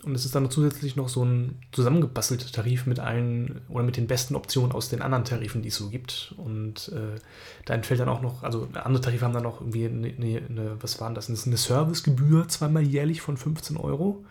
Und 0.04 0.16
es 0.16 0.24
ist 0.24 0.34
dann 0.34 0.50
zusätzlich 0.50 0.96
noch 0.96 1.08
so 1.08 1.24
ein 1.24 1.60
zusammengebastelter 1.70 2.50
Tarif 2.50 2.86
mit 2.86 2.98
allen 2.98 3.60
oder 3.68 3.84
mit 3.84 3.96
den 3.96 4.08
besten 4.08 4.34
Optionen 4.34 4.72
aus 4.72 4.88
den 4.88 5.00
anderen 5.00 5.24
Tarifen, 5.24 5.62
die 5.62 5.68
es 5.68 5.76
so 5.76 5.90
gibt. 5.90 6.34
Und 6.38 6.88
äh, 6.88 7.20
da 7.66 7.74
entfällt 7.74 8.00
dann 8.00 8.08
auch 8.08 8.20
noch, 8.20 8.42
also 8.42 8.68
andere 8.74 9.00
Tarife 9.00 9.24
haben 9.24 9.32
dann 9.32 9.44
noch 9.44 9.60
irgendwie 9.60 9.86
eine, 9.86 10.08
eine, 10.08 10.42
eine 10.48 10.82
was 10.82 11.00
waren 11.00 11.14
das? 11.14 11.28
Eine 11.28 11.56
Servicegebühr 11.56 12.48
zweimal 12.48 12.82
jährlich 12.82 13.20
von 13.20 13.36
15 13.36 13.76
Euro. 13.76 14.24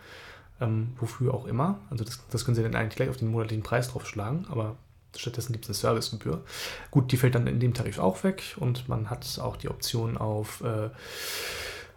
Ähm, 0.60 0.92
wofür 1.00 1.32
auch 1.32 1.46
immer. 1.46 1.80
Also 1.88 2.04
das, 2.04 2.22
das 2.30 2.44
können 2.44 2.54
Sie 2.54 2.62
dann 2.62 2.74
eigentlich 2.74 2.96
gleich 2.96 3.08
auf 3.08 3.16
den 3.16 3.28
monatlichen 3.28 3.64
Preis 3.64 3.88
draufschlagen, 3.88 4.46
aber 4.50 4.76
stattdessen 5.16 5.52
gibt 5.52 5.64
es 5.64 5.68
eine 5.70 5.74
Servicegebühr. 5.74 6.42
Gut, 6.90 7.12
die 7.12 7.16
fällt 7.16 7.34
dann 7.34 7.46
in 7.46 7.60
dem 7.60 7.74
Tarif 7.74 7.98
auch 7.98 8.24
weg 8.24 8.56
und 8.58 8.88
man 8.88 9.10
hat 9.10 9.38
auch 9.40 9.56
die 9.56 9.68
Option 9.68 10.16
auf 10.16 10.62
äh, 10.62 10.90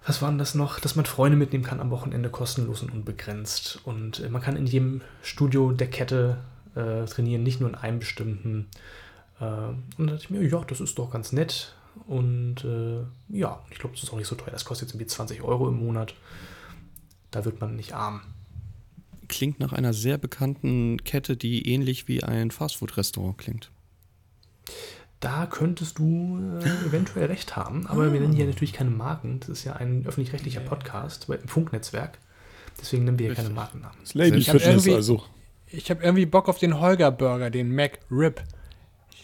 was 0.05 0.21
war 0.21 0.29
denn 0.29 0.37
das 0.37 0.53
noch, 0.53 0.79
dass 0.79 0.95
man 0.95 1.05
Freunde 1.05 1.37
mitnehmen 1.37 1.63
kann 1.63 1.79
am 1.79 1.89
Wochenende 1.89 2.29
kostenlos 2.29 2.83
und 2.83 2.91
unbegrenzt. 2.91 3.79
Und 3.85 4.19
äh, 4.19 4.29
man 4.29 4.41
kann 4.41 4.55
in 4.55 4.67
jedem 4.67 5.01
Studio 5.23 5.71
der 5.71 5.89
Kette 5.89 6.37
äh, 6.75 7.05
trainieren, 7.05 7.43
nicht 7.43 7.59
nur 7.59 7.69
in 7.69 7.75
einem 7.75 7.99
bestimmten. 7.99 8.67
Äh, 9.39 9.45
und 9.45 9.79
dann 9.97 10.07
dachte 10.07 10.23
ich 10.23 10.29
mir, 10.29 10.43
ja, 10.43 10.63
das 10.63 10.79
ist 10.79 10.99
doch 10.99 11.09
ganz 11.09 11.31
nett. 11.31 11.73
Und 12.07 12.63
äh, 12.63 13.03
ja, 13.29 13.63
ich 13.71 13.79
glaube, 13.79 13.95
das 13.95 14.03
ist 14.03 14.13
auch 14.13 14.17
nicht 14.17 14.27
so 14.27 14.35
teuer. 14.35 14.51
Das 14.51 14.65
kostet 14.65 14.89
jetzt 14.89 14.95
irgendwie 14.95 15.07
20 15.07 15.41
Euro 15.41 15.67
im 15.69 15.79
Monat. 15.79 16.13
Da 17.31 17.43
wird 17.43 17.59
man 17.59 17.75
nicht 17.75 17.93
arm. 17.93 18.21
Klingt 19.27 19.59
nach 19.59 19.73
einer 19.73 19.93
sehr 19.93 20.17
bekannten 20.17 21.03
Kette, 21.03 21.37
die 21.37 21.67
ähnlich 21.71 22.07
wie 22.07 22.23
ein 22.23 22.51
Fastfood-Restaurant 22.51 23.37
klingt. 23.37 23.71
Da 25.19 25.45
könntest 25.47 25.97
du 25.97 26.39
äh, 26.61 26.85
eventuell 26.87 27.27
recht 27.27 27.55
haben, 27.55 27.87
aber 27.87 28.11
wir 28.13 28.19
nennen 28.19 28.33
hier 28.35 28.45
natürlich 28.45 28.73
keine 28.73 28.89
Marken. 28.91 29.39
Das 29.39 29.49
ist 29.49 29.63
ja 29.63 29.73
ein 29.73 30.05
öffentlich-rechtlicher 30.05 30.59
Podcast 30.59 31.29
im 31.29 31.47
Funknetzwerk. 31.47 32.19
Deswegen 32.79 33.05
nennen 33.05 33.17
wir 33.17 33.27
hier 33.27 33.35
keine. 33.35 33.49
Markennamen. 33.49 33.97
Das 34.01 34.13
Lady 34.13 34.37
Ich 34.37 34.45
Fitness 34.45 34.65
irgendwie- 34.85 34.93
also. 34.93 35.23
Ich 35.67 35.89
habe 35.89 36.03
irgendwie 36.03 36.25
Bock 36.25 36.47
auf 36.47 36.59
den 36.59 36.79
Holger 36.79 37.11
Burger, 37.11 37.49
den 37.49 37.73
Mac 37.73 37.99
Rib. 38.11 38.43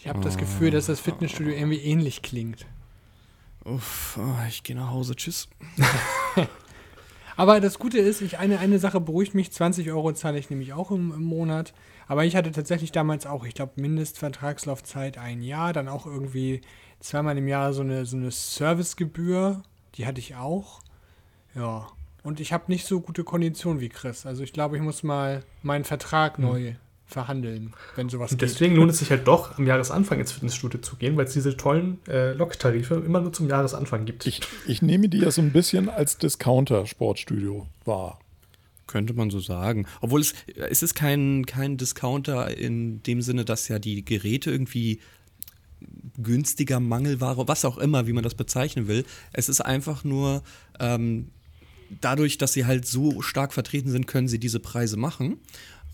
Ich 0.00 0.08
habe 0.08 0.20
das 0.20 0.36
Gefühl, 0.36 0.70
dass 0.72 0.86
das 0.86 0.98
Fitnessstudio 0.98 1.52
irgendwie 1.52 1.78
ähnlich 1.78 2.22
klingt. 2.22 2.66
Uff, 3.64 4.18
oh, 4.20 4.46
ich 4.48 4.64
gehe 4.64 4.74
nach 4.74 4.90
Hause. 4.90 5.14
Tschüss. 5.14 5.48
Aber 7.36 7.60
das 7.60 7.78
Gute 7.78 7.98
ist, 7.98 8.20
ich, 8.20 8.38
eine, 8.38 8.58
eine 8.58 8.78
Sache 8.78 9.00
beruhigt 9.00 9.34
mich, 9.34 9.52
20 9.52 9.90
Euro 9.90 10.12
zahle 10.12 10.38
ich 10.38 10.50
nämlich 10.50 10.72
auch 10.72 10.90
im, 10.90 11.12
im 11.12 11.24
Monat. 11.24 11.72
Aber 12.06 12.24
ich 12.24 12.36
hatte 12.36 12.52
tatsächlich 12.52 12.92
damals 12.92 13.26
auch, 13.26 13.44
ich 13.44 13.54
glaube, 13.54 13.80
Mindestvertragslaufzeit 13.80 15.18
ein 15.18 15.42
Jahr, 15.42 15.72
dann 15.72 15.88
auch 15.88 16.06
irgendwie 16.06 16.60
zweimal 17.00 17.38
im 17.38 17.48
Jahr 17.48 17.72
so 17.72 17.82
eine, 17.82 18.04
so 18.04 18.16
eine 18.16 18.30
Servicegebühr, 18.30 19.62
die 19.94 20.06
hatte 20.06 20.20
ich 20.20 20.36
auch. 20.36 20.80
Ja. 21.54 21.86
Und 22.22 22.38
ich 22.38 22.52
habe 22.52 22.64
nicht 22.68 22.86
so 22.86 23.00
gute 23.00 23.24
Konditionen 23.24 23.80
wie 23.80 23.88
Chris. 23.88 24.26
Also 24.26 24.42
ich 24.42 24.52
glaube, 24.52 24.76
ich 24.76 24.82
muss 24.82 25.02
mal 25.02 25.42
meinen 25.62 25.84
Vertrag 25.84 26.38
neu 26.38 26.74
verhandeln, 27.12 27.72
wenn 27.96 28.08
sowas 28.08 28.32
Und 28.32 28.38
geht. 28.38 28.48
deswegen 28.50 28.76
lohnt 28.76 28.90
es 28.90 28.98
sich 28.98 29.10
halt 29.10 29.26
doch, 29.26 29.58
am 29.58 29.66
Jahresanfang 29.66 30.18
ins 30.20 30.32
Fitnessstudio 30.32 30.80
zu 30.80 30.96
gehen, 30.96 31.16
weil 31.16 31.26
es 31.26 31.32
diese 31.32 31.56
tollen 31.56 31.98
äh, 32.08 32.32
Loktarife 32.32 32.94
immer 32.94 33.20
nur 33.20 33.32
zum 33.32 33.48
Jahresanfang 33.48 34.04
gibt. 34.04 34.26
Ich, 34.26 34.40
ich 34.66 34.82
nehme 34.82 35.08
die 35.08 35.18
ja 35.18 35.30
so 35.30 35.42
ein 35.42 35.52
bisschen 35.52 35.88
als 35.88 36.18
Discounter-Sportstudio 36.18 37.66
wahr. 37.84 38.18
Könnte 38.86 39.14
man 39.14 39.30
so 39.30 39.40
sagen. 39.40 39.86
Obwohl 40.00 40.20
es, 40.20 40.34
es 40.56 40.82
ist 40.82 40.94
kein, 40.94 41.46
kein 41.46 41.76
Discounter 41.76 42.56
in 42.56 43.02
dem 43.04 43.22
Sinne, 43.22 43.44
dass 43.44 43.68
ja 43.68 43.78
die 43.78 44.04
Geräte 44.04 44.50
irgendwie 44.50 45.00
günstiger 46.22 46.80
Mangelware, 46.80 47.48
was 47.48 47.64
auch 47.64 47.78
immer, 47.78 48.06
wie 48.06 48.12
man 48.12 48.22
das 48.24 48.34
bezeichnen 48.34 48.88
will. 48.88 49.04
Es 49.32 49.48
ist 49.48 49.60
einfach 49.60 50.04
nur 50.04 50.42
ähm, 50.78 51.28
dadurch, 52.00 52.38
dass 52.38 52.52
sie 52.52 52.66
halt 52.66 52.86
so 52.86 53.22
stark 53.22 53.52
vertreten 53.52 53.90
sind, 53.90 54.06
können 54.06 54.28
sie 54.28 54.38
diese 54.38 54.60
Preise 54.60 54.96
machen. 54.96 55.38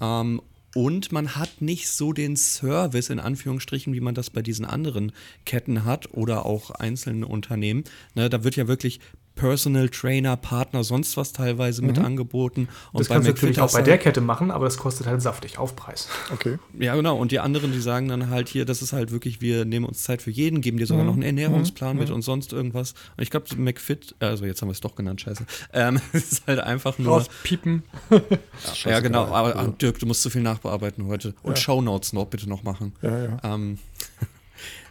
Ähm, 0.01 0.41
und 0.75 1.13
man 1.13 1.37
hat 1.37 1.61
nicht 1.61 1.89
so 1.89 2.13
den 2.13 2.37
Service 2.37 3.11
in 3.11 3.21
Anführungsstrichen, 3.21 3.95
wie 3.95 4.01
man 4.01 4.15
das 4.15 4.31
bei 4.31 4.43
diesen 4.43 4.65
anderen 4.65 5.13
Ketten 5.45 5.85
hat 5.85 6.13
oder 6.13 6.47
auch 6.47 6.71
einzelnen 6.71 7.25
Unternehmen. 7.25 7.85
Ne, 8.15 8.29
da 8.29 8.45
wird 8.45 8.57
ja 8.57 8.69
wirklich 8.69 9.01
Personal 9.39 9.89
Trainer, 9.89 10.37
Partner, 10.37 10.83
sonst 10.83 11.17
was 11.17 11.33
teilweise 11.33 11.81
mit 11.81 11.99
angeboten. 11.99 12.69
Und 12.93 13.01
das 13.01 13.09
bei 13.09 13.15
kannst 13.15 13.29
du 13.29 13.33
natürlich 13.33 13.61
auch 13.61 13.73
bei 13.73 13.83
der 13.83 13.97
Kette 13.97 14.21
machen, 14.21 14.51
aber 14.51 14.65
das 14.65 14.77
kostet 14.77 15.07
halt 15.07 15.23
saftig 15.23 15.59
Aufpreis. 15.59 16.09
Okay. 16.33 16.59
ja, 16.79 16.95
genau. 16.97 17.17
Und 17.17 17.31
die 17.31 17.39
anderen, 17.39 17.73
die 17.73 17.81
sagen 17.81 18.09
dann 18.09 18.31
halt 18.31 18.49
hier, 18.49 18.65
das 18.65 18.83
ist 18.83 18.93
halt 18.93 19.13
wirklich, 19.13 19.41
wir 19.41 19.65
nehmen 19.65 19.87
uns 19.87 20.03
Zeit 20.03 20.23
für 20.23 20.33
jeden, 20.33 20.61
geben 20.61 20.79
dir 20.79 20.87
sogar 20.87 21.05
noch 21.05 21.15
einen 21.15 21.23
Ernährungsplan 21.23 21.97
mit 21.97 22.11
und 22.11 22.23
sonst 22.23 22.53
irgendwas. 22.53 22.95
Und 23.17 23.23
ich 23.23 23.31
glaube, 23.31 23.47
McFit, 23.57 24.17
also 24.19 24.45
jetzt 24.45 24.61
haben 24.61 24.69
wir 24.69 24.73
es 24.73 24.81
doch 24.81 24.97
genannt, 24.97 25.21
scheiße. 25.21 25.47
Ähm, 25.73 26.01
es 26.13 26.33
ist 26.33 26.47
halt 26.47 26.59
einfach 26.59 26.99
nur. 26.99 27.13
Rauspiepen. 27.13 27.85
ja, 28.85 29.01
genau. 29.01 29.27
Aber 29.27 29.73
Dirk, 29.81 30.01
du 30.01 30.07
musst 30.07 30.23
zu 30.23 30.31
viel 30.31 30.43
nachbearbeiten 30.43 31.07
heute. 31.07 31.35
Und 31.43 31.59
Shownotes 31.59 32.13
noch 32.13 32.27
bitte 32.27 32.49
noch 32.49 32.65
machen. 32.65 32.93
Ja, 33.03 33.25
ja. 33.25 33.39
Ähm, 33.45 33.79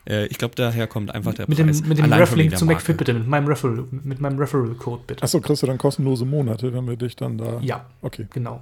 äh, 0.08 0.26
ich 0.28 0.38
glaube, 0.38 0.56
daher 0.56 0.88
kommt 0.88 1.14
einfach 1.14 1.34
der 1.34 1.48
Mit 1.48 1.58
dem, 1.60 1.68
Preis. 1.68 1.82
mit 1.84 1.98
dem 1.98 2.06
wegen 2.06 2.14
Referral 2.14 2.48
der 2.50 2.58
zu 2.58 2.66
Marke. 2.66 2.80
McFit 2.80 2.98
bitte, 2.98 3.14
mit 3.14 3.28
meinem 3.28 3.48
Referral, 3.48 3.86
mit 3.92 4.20
meinem 4.22 4.40
Referral-Code 4.40 5.04
bitte. 5.08 5.24
Achso, 5.24 5.40
kriegst 5.42 5.64
du 5.64 5.68
dann 5.68 5.78
kostenlose 5.78 6.26
Monate, 6.26 6.74
wenn 6.74 6.88
wir 6.88 6.96
dich 6.96 7.16
dann 7.16 7.38
da. 7.38 7.60
Ja, 7.62 7.86
Okay. 8.02 8.28
genau. 8.34 8.62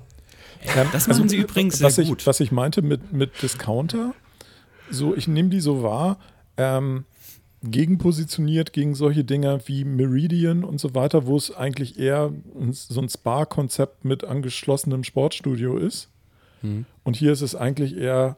Ähm, 0.63 0.87
Das 0.91 1.07
machen 1.07 1.29
sie 1.29 1.37
übrigens 1.37 1.81
was 1.83 1.95
sehr 1.95 2.03
ich, 2.03 2.09
gut. 2.09 2.25
Was 2.25 2.39
ich 2.39 2.51
meinte 2.51 2.81
mit, 2.81 3.13
mit 3.13 3.41
Discounter, 3.41 4.13
so 4.89 5.15
ich 5.15 5.27
nehme 5.27 5.49
die 5.49 5.59
so 5.59 5.83
wahr, 5.83 6.17
ähm, 6.57 7.05
gegenpositioniert 7.63 8.73
gegen 8.73 8.95
solche 8.95 9.23
Dinger 9.23 9.59
wie 9.67 9.83
Meridian 9.85 10.63
und 10.63 10.79
so 10.79 10.93
weiter, 10.95 11.25
wo 11.25 11.35
es 11.35 11.53
eigentlich 11.55 11.99
eher 11.99 12.31
so 12.71 13.01
ein 13.01 13.09
Spa-Konzept 13.09 14.05
mit 14.05 14.23
angeschlossenem 14.23 15.03
Sportstudio 15.03 15.77
ist. 15.77 16.09
Hm. 16.61 16.85
Und 17.03 17.15
hier 17.15 17.31
ist 17.31 17.41
es 17.41 17.55
eigentlich 17.55 17.97
eher 17.97 18.37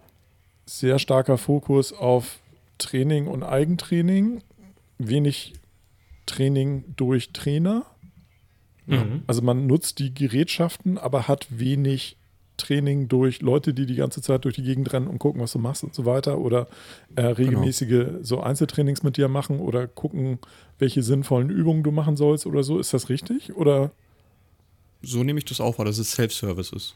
sehr 0.65 0.99
starker 0.99 1.37
Fokus 1.37 1.93
auf 1.93 2.39
Training 2.77 3.27
und 3.27 3.43
Eigentraining, 3.43 4.41
wenig 4.97 5.53
Training 6.25 6.83
durch 6.95 7.31
Trainer. 7.33 7.85
Mhm. 8.85 9.23
Also 9.27 9.41
man 9.41 9.67
nutzt 9.67 9.99
die 9.99 10.13
Gerätschaften, 10.13 10.97
aber 10.97 11.27
hat 11.27 11.47
wenig 11.49 12.17
Training 12.57 13.07
durch 13.07 13.41
Leute, 13.41 13.73
die 13.73 13.85
die 13.85 13.95
ganze 13.95 14.21
Zeit 14.21 14.45
durch 14.45 14.55
die 14.55 14.63
Gegend 14.63 14.91
rennen 14.91 15.07
und 15.07 15.19
gucken, 15.19 15.41
was 15.41 15.53
du 15.53 15.59
machst 15.59 15.83
und 15.83 15.93
so 15.93 16.05
weiter. 16.05 16.39
Oder 16.39 16.67
äh, 17.15 17.21
regelmäßige 17.21 18.07
so 18.21 18.41
Einzeltrainings 18.41 19.03
mit 19.03 19.17
dir 19.17 19.27
machen 19.27 19.59
oder 19.59 19.87
gucken, 19.87 20.39
welche 20.79 21.03
sinnvollen 21.03 21.49
Übungen 21.49 21.83
du 21.83 21.91
machen 21.91 22.17
sollst 22.17 22.45
oder 22.45 22.63
so. 22.63 22.79
Ist 22.79 22.93
das 22.93 23.09
richtig? 23.09 23.55
Oder 23.55 23.91
So 25.01 25.23
nehme 25.23 25.39
ich 25.39 25.45
das 25.45 25.61
auch 25.61 25.77
wahr, 25.77 25.85
dass 25.85 25.99
es 25.99 26.11
Self-Service 26.11 26.71
ist. 26.71 26.95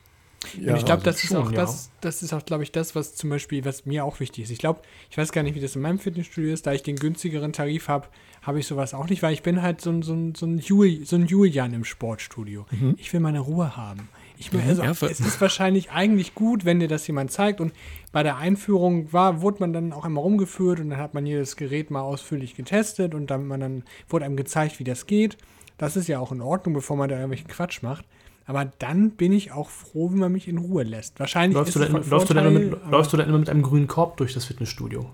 Und 0.57 0.75
ich 0.75 0.85
glaube, 0.85 1.03
das 1.03 1.23
ist 1.23 1.29
schon, 1.29 1.37
auch 1.37 1.51
ja. 1.51 1.57
das, 1.57 1.91
das 2.01 2.23
ist 2.23 2.33
auch, 2.33 2.43
glaube 2.43 2.63
ich, 2.63 2.71
das, 2.71 2.95
was 2.95 3.15
zum 3.15 3.29
Beispiel, 3.29 3.63
was 3.63 3.85
mir 3.85 4.03
auch 4.03 4.19
wichtig 4.19 4.45
ist. 4.45 4.49
Ich 4.49 4.57
glaube, 4.57 4.81
ich 5.09 5.17
weiß 5.17 5.31
gar 5.31 5.43
nicht, 5.43 5.55
wie 5.55 5.59
das 5.59 5.75
in 5.75 5.81
meinem 5.81 5.99
Fitnessstudio 5.99 6.51
ist, 6.51 6.65
da 6.65 6.73
ich 6.73 6.83
den 6.83 6.95
günstigeren 6.95 7.53
Tarif 7.53 7.87
habe, 7.87 8.07
habe 8.41 8.59
ich 8.59 8.65
sowas 8.65 8.93
auch 8.93 9.07
nicht, 9.07 9.21
weil 9.21 9.33
ich 9.33 9.43
bin 9.43 9.61
halt 9.61 9.81
so 9.81 9.91
ein, 9.91 10.01
so 10.01 10.13
ein, 10.13 10.33
so 10.33 10.47
ein, 10.47 10.57
Jul, 10.57 11.05
so 11.05 11.15
ein 11.15 11.27
Julian 11.27 11.73
im 11.73 11.85
Sportstudio. 11.85 12.65
Ich 12.97 13.13
will 13.13 13.19
meine 13.19 13.39
Ruhe 13.39 13.77
haben. 13.77 14.09
Ich 14.39 14.51
will, 14.51 14.61
also, 14.67 14.81
Ja, 14.81 14.89
es 14.89 15.19
ist 15.19 15.39
wahrscheinlich 15.39 15.91
eigentlich 15.91 16.33
gut, 16.33 16.65
wenn 16.65 16.79
dir 16.79 16.87
das 16.87 17.05
jemand 17.05 17.31
zeigt. 17.31 17.61
Und 17.61 17.73
bei 18.11 18.23
der 18.23 18.37
Einführung 18.37 19.13
war, 19.13 19.41
wurde 19.41 19.57
man 19.59 19.73
dann 19.73 19.93
auch 19.93 20.05
einmal 20.05 20.23
rumgeführt 20.23 20.79
und 20.79 20.89
dann 20.89 20.99
hat 20.99 21.13
man 21.13 21.27
jedes 21.27 21.55
Gerät 21.55 21.91
mal 21.91 22.01
ausführlich 22.01 22.55
getestet 22.55 23.13
und 23.13 23.27
dann, 23.27 23.45
man 23.45 23.59
dann 23.59 23.83
wurde 24.09 24.25
einem 24.25 24.37
gezeigt, 24.37 24.79
wie 24.79 24.83
das 24.83 25.05
geht. 25.05 25.37
Das 25.77 25.95
ist 25.95 26.07
ja 26.07 26.17
auch 26.19 26.31
in 26.31 26.41
Ordnung, 26.41 26.73
bevor 26.73 26.97
man 26.97 27.09
da 27.09 27.15
irgendwelchen 27.15 27.47
Quatsch 27.47 27.83
macht. 27.83 28.05
Aber 28.51 28.65
dann 28.79 29.11
bin 29.11 29.31
ich 29.31 29.53
auch 29.53 29.69
froh, 29.69 30.11
wenn 30.11 30.17
man 30.17 30.33
mich 30.33 30.49
in 30.49 30.57
Ruhe 30.57 30.83
lässt. 30.83 31.17
Wahrscheinlich 31.21 31.55
Läufst, 31.55 31.73
du 31.73 31.79
dann, 31.79 31.91
von 31.91 32.09
läufst, 32.09 32.29
du 32.29 32.33
dann 32.33 32.47
immer 32.47 32.59
Vorteil, 32.59 32.79
mit, 32.81 32.91
läufst 32.91 33.13
du 33.13 33.15
dann 33.15 33.29
immer 33.29 33.37
mit 33.37 33.49
einem 33.49 33.61
grünen 33.61 33.87
Korb 33.87 34.17
durch 34.17 34.33
das 34.33 34.43
Fitnessstudio? 34.43 35.09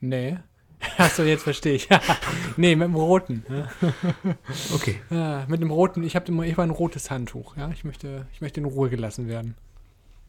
Nee. 0.00 0.36
Achso, 0.98 1.22
jetzt 1.22 1.44
verstehe 1.44 1.72
ich. 1.72 1.88
nee, 2.58 2.76
mit 2.76 2.86
dem 2.86 2.96
roten. 2.96 3.46
Ja. 3.48 3.68
Okay. 4.74 5.00
Ja, 5.08 5.46
mit 5.48 5.62
dem 5.62 5.70
roten, 5.70 6.02
ich 6.04 6.16
habe 6.16 6.26
immer, 6.26 6.42
ich 6.42 6.58
war 6.58 6.66
ein 6.66 6.70
rotes 6.70 7.10
Handtuch. 7.10 7.56
Ja, 7.56 7.70
ich 7.70 7.82
möchte, 7.82 8.26
ich 8.34 8.42
möchte 8.42 8.60
in 8.60 8.66
Ruhe 8.66 8.90
gelassen 8.90 9.26
werden. 9.26 9.54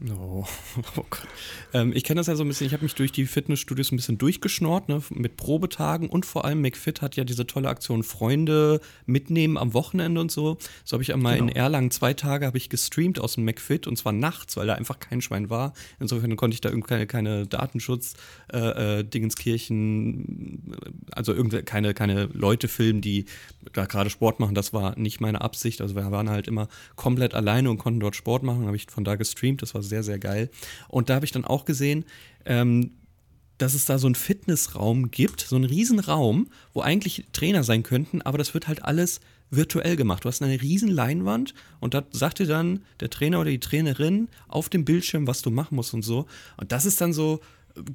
Oh, 0.03 0.43
oh 0.97 1.05
Gott. 1.09 1.27
Ähm, 1.73 1.93
ich 1.95 2.03
kenne 2.03 2.19
das 2.19 2.27
ja 2.27 2.35
so 2.35 2.43
ein 2.43 2.49
bisschen, 2.49 2.67
ich 2.67 2.73
habe 2.73 2.83
mich 2.83 2.95
durch 2.95 3.13
die 3.13 3.25
Fitnessstudios 3.25 3.93
ein 3.93 3.95
bisschen 3.95 4.17
durchgeschnort, 4.17 4.89
ne, 4.89 5.01
mit 5.09 5.37
Probetagen 5.37 6.09
und 6.09 6.25
vor 6.25 6.43
allem 6.43 6.61
McFit 6.61 7.01
hat 7.01 7.15
ja 7.15 7.23
diese 7.23 7.47
tolle 7.47 7.69
Aktion 7.69 8.03
Freunde 8.03 8.81
mitnehmen 9.05 9.57
am 9.57 9.73
Wochenende 9.73 10.19
und 10.19 10.31
so. 10.31 10.57
So 10.83 10.95
habe 10.95 11.03
ich 11.03 11.13
einmal 11.13 11.37
in 11.37 11.47
Erlangen 11.47 11.91
zwei 11.91 12.13
Tage 12.13 12.45
habe 12.45 12.57
ich 12.57 12.69
gestreamt 12.69 13.19
aus 13.19 13.35
dem 13.35 13.45
McFit 13.45 13.87
und 13.87 13.97
zwar 13.97 14.11
nachts, 14.11 14.57
weil 14.57 14.67
da 14.67 14.73
einfach 14.73 14.99
kein 14.99 15.21
Schwein 15.21 15.49
war. 15.49 15.73
Insofern 15.99 16.35
konnte 16.35 16.55
ich 16.55 16.61
da 16.61 16.69
irgendwie 16.69 16.89
keine, 16.89 17.07
keine 17.07 17.47
Datenschutz 17.47 18.15
äh, 18.51 18.99
äh, 18.99 19.03
Dingenskirchen, 19.03 20.75
also 21.11 21.33
irgendwie 21.33 21.61
keine, 21.63 21.93
keine 21.93 22.25
Leute 22.33 22.67
filmen, 22.67 22.99
die 22.99 23.25
da 23.71 23.85
gerade 23.85 24.09
Sport 24.09 24.41
machen. 24.41 24.55
Das 24.55 24.73
war 24.73 24.99
nicht 24.99 25.21
meine 25.21 25.39
Absicht. 25.39 25.79
Also 25.79 25.95
wir 25.95 26.11
waren 26.11 26.29
halt 26.29 26.49
immer 26.49 26.67
komplett 26.97 27.33
alleine 27.33 27.69
und 27.69 27.77
konnten 27.77 28.01
dort 28.01 28.17
Sport 28.17 28.43
machen. 28.43 28.65
Habe 28.65 28.75
ich 28.75 28.87
von 28.89 29.05
da 29.05 29.15
gestreamt. 29.15 29.61
Das 29.61 29.73
war 29.73 29.84
sehr, 29.85 30.03
sehr 30.03 30.19
geil. 30.19 30.49
Und 30.87 31.09
da 31.09 31.15
habe 31.15 31.25
ich 31.25 31.31
dann 31.31 31.45
auch 31.45 31.65
gesehen, 31.65 32.05
ähm, 32.45 32.91
dass 33.57 33.73
es 33.73 33.85
da 33.85 33.97
so 33.97 34.07
einen 34.07 34.15
Fitnessraum 34.15 35.11
gibt, 35.11 35.41
so 35.41 35.55
einen 35.55 35.65
Riesenraum, 35.65 36.47
wo 36.73 36.81
eigentlich 36.81 37.25
Trainer 37.31 37.63
sein 37.63 37.83
könnten, 37.83 38.21
aber 38.21 38.37
das 38.37 38.53
wird 38.53 38.67
halt 38.67 38.83
alles 38.83 39.21
virtuell 39.49 39.95
gemacht. 39.95 40.25
Du 40.25 40.27
hast 40.27 40.41
eine 40.41 40.61
riesen 40.61 40.89
Leinwand 40.89 41.53
und 41.79 41.93
da 41.93 42.03
sagt 42.11 42.39
dir 42.39 42.47
dann 42.47 42.83
der 42.99 43.09
Trainer 43.09 43.39
oder 43.39 43.51
die 43.51 43.59
Trainerin 43.59 44.27
auf 44.47 44.69
dem 44.69 44.85
Bildschirm, 44.85 45.27
was 45.27 45.41
du 45.41 45.51
machen 45.51 45.75
musst 45.75 45.93
und 45.93 46.01
so. 46.01 46.25
Und 46.57 46.71
das 46.71 46.85
ist 46.85 46.99
dann 46.99 47.13
so 47.13 47.39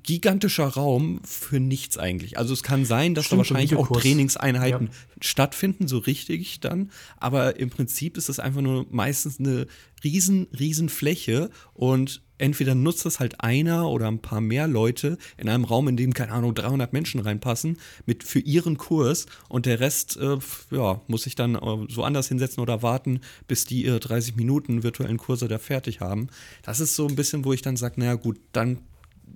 gigantischer 0.03 0.67
Raum 0.67 1.21
für 1.25 1.61
nichts 1.61 1.97
eigentlich. 1.99 2.39
Also 2.39 2.53
es 2.53 2.63
kann 2.63 2.85
sein, 2.85 3.15
dass 3.15 3.27
Stimmt, 3.27 3.39
da 3.39 3.51
wahrscheinlich 3.51 3.77
auch. 3.77 3.91
Trainingseinheiten 3.91 4.87
Ja. 4.89 4.93
stattfinden, 5.23 5.89
so 5.89 5.99
richtig 5.99 6.61
dann. 6.61 6.91
Aber 7.17 7.59
im 7.59 7.71
Prinzip 7.71 8.17
ist 8.17 8.29
es 8.29 8.39
einfach 8.41 8.61
nur 8.61 8.87
meistens 8.91 9.39
eine 9.41 9.67
riesen, 10.05 10.49
riesen 10.59 10.89
Fläche 10.89 11.51
und 11.75 12.23
entweder 12.39 12.75
nutzt 12.75 13.05
das 13.05 13.21
halt 13.21 13.43
einer 13.43 13.89
oder 13.91 14.09
ein 14.09 14.21
paar 14.23 14.41
mehr 14.41 14.67
Leute 14.67 15.19
in 15.37 15.49
einem 15.49 15.65
Raum, 15.65 15.89
in 15.89 15.97
dem, 15.99 16.15
keine 16.15 16.33
Ahnung, 16.33 16.55
300 16.55 16.93
Menschen 16.95 17.21
reinpassen, 17.21 17.79
mit 18.07 18.25
für 18.25 18.39
ihren 18.39 18.79
Kurs 18.79 19.27
und 19.49 19.67
der 19.67 19.81
Rest, 19.81 20.17
äh, 20.17 20.39
ja, 20.71 21.03
muss 21.07 21.25
sich 21.25 21.35
dann 21.35 21.55
äh, 21.55 21.87
so 21.89 22.03
anders 22.03 22.29
hinsetzen 22.29 22.63
oder 22.63 22.83
warten, 22.83 23.21
bis 23.47 23.67
die 23.67 23.85
ihre 23.85 24.01
30 24.01 24.37
Minuten 24.37 24.83
virtuellen 24.83 25.19
Kurse 25.19 25.49
da 25.49 25.59
fertig 25.59 26.01
haben. 26.01 26.29
Das 26.63 26.81
ist 26.81 26.97
so 26.97 27.07
ein 27.07 27.15
bisschen, 27.17 27.45
wo 27.45 27.53
ich 27.53 27.61
dann 27.61 27.77
sage, 27.77 28.01
naja 28.01 28.15
gut, 28.15 28.39
dann 28.53 28.79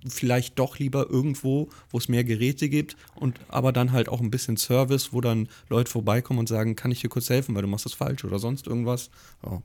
vielleicht 0.07 0.59
doch 0.59 0.79
lieber 0.79 1.09
irgendwo, 1.11 1.69
wo 1.91 1.99
es 1.99 2.09
mehr 2.09 2.25
Geräte 2.25 2.69
gibt 2.69 2.97
und 3.15 3.39
aber 3.49 3.73
dann 3.73 3.93
halt 3.93 4.09
auch 4.09 4.21
ein 4.21 4.31
bisschen 4.31 4.57
Service, 4.57 5.13
wo 5.13 5.21
dann 5.21 5.49
Leute 5.69 5.91
vorbeikommen 5.91 6.41
und 6.41 6.49
sagen, 6.49 6.77
kann 6.77 6.91
ich 6.91 7.01
dir 7.01 7.09
kurz 7.09 7.31
helfen, 7.31 7.55
weil 7.55 7.63
du 7.63 7.69
machst 7.69 7.85
das 7.85 7.95
falsch 7.95 8.25
oder 8.25 8.39
sonst 8.39 8.67
irgendwas. 8.67 9.11
Ja. 9.45 9.63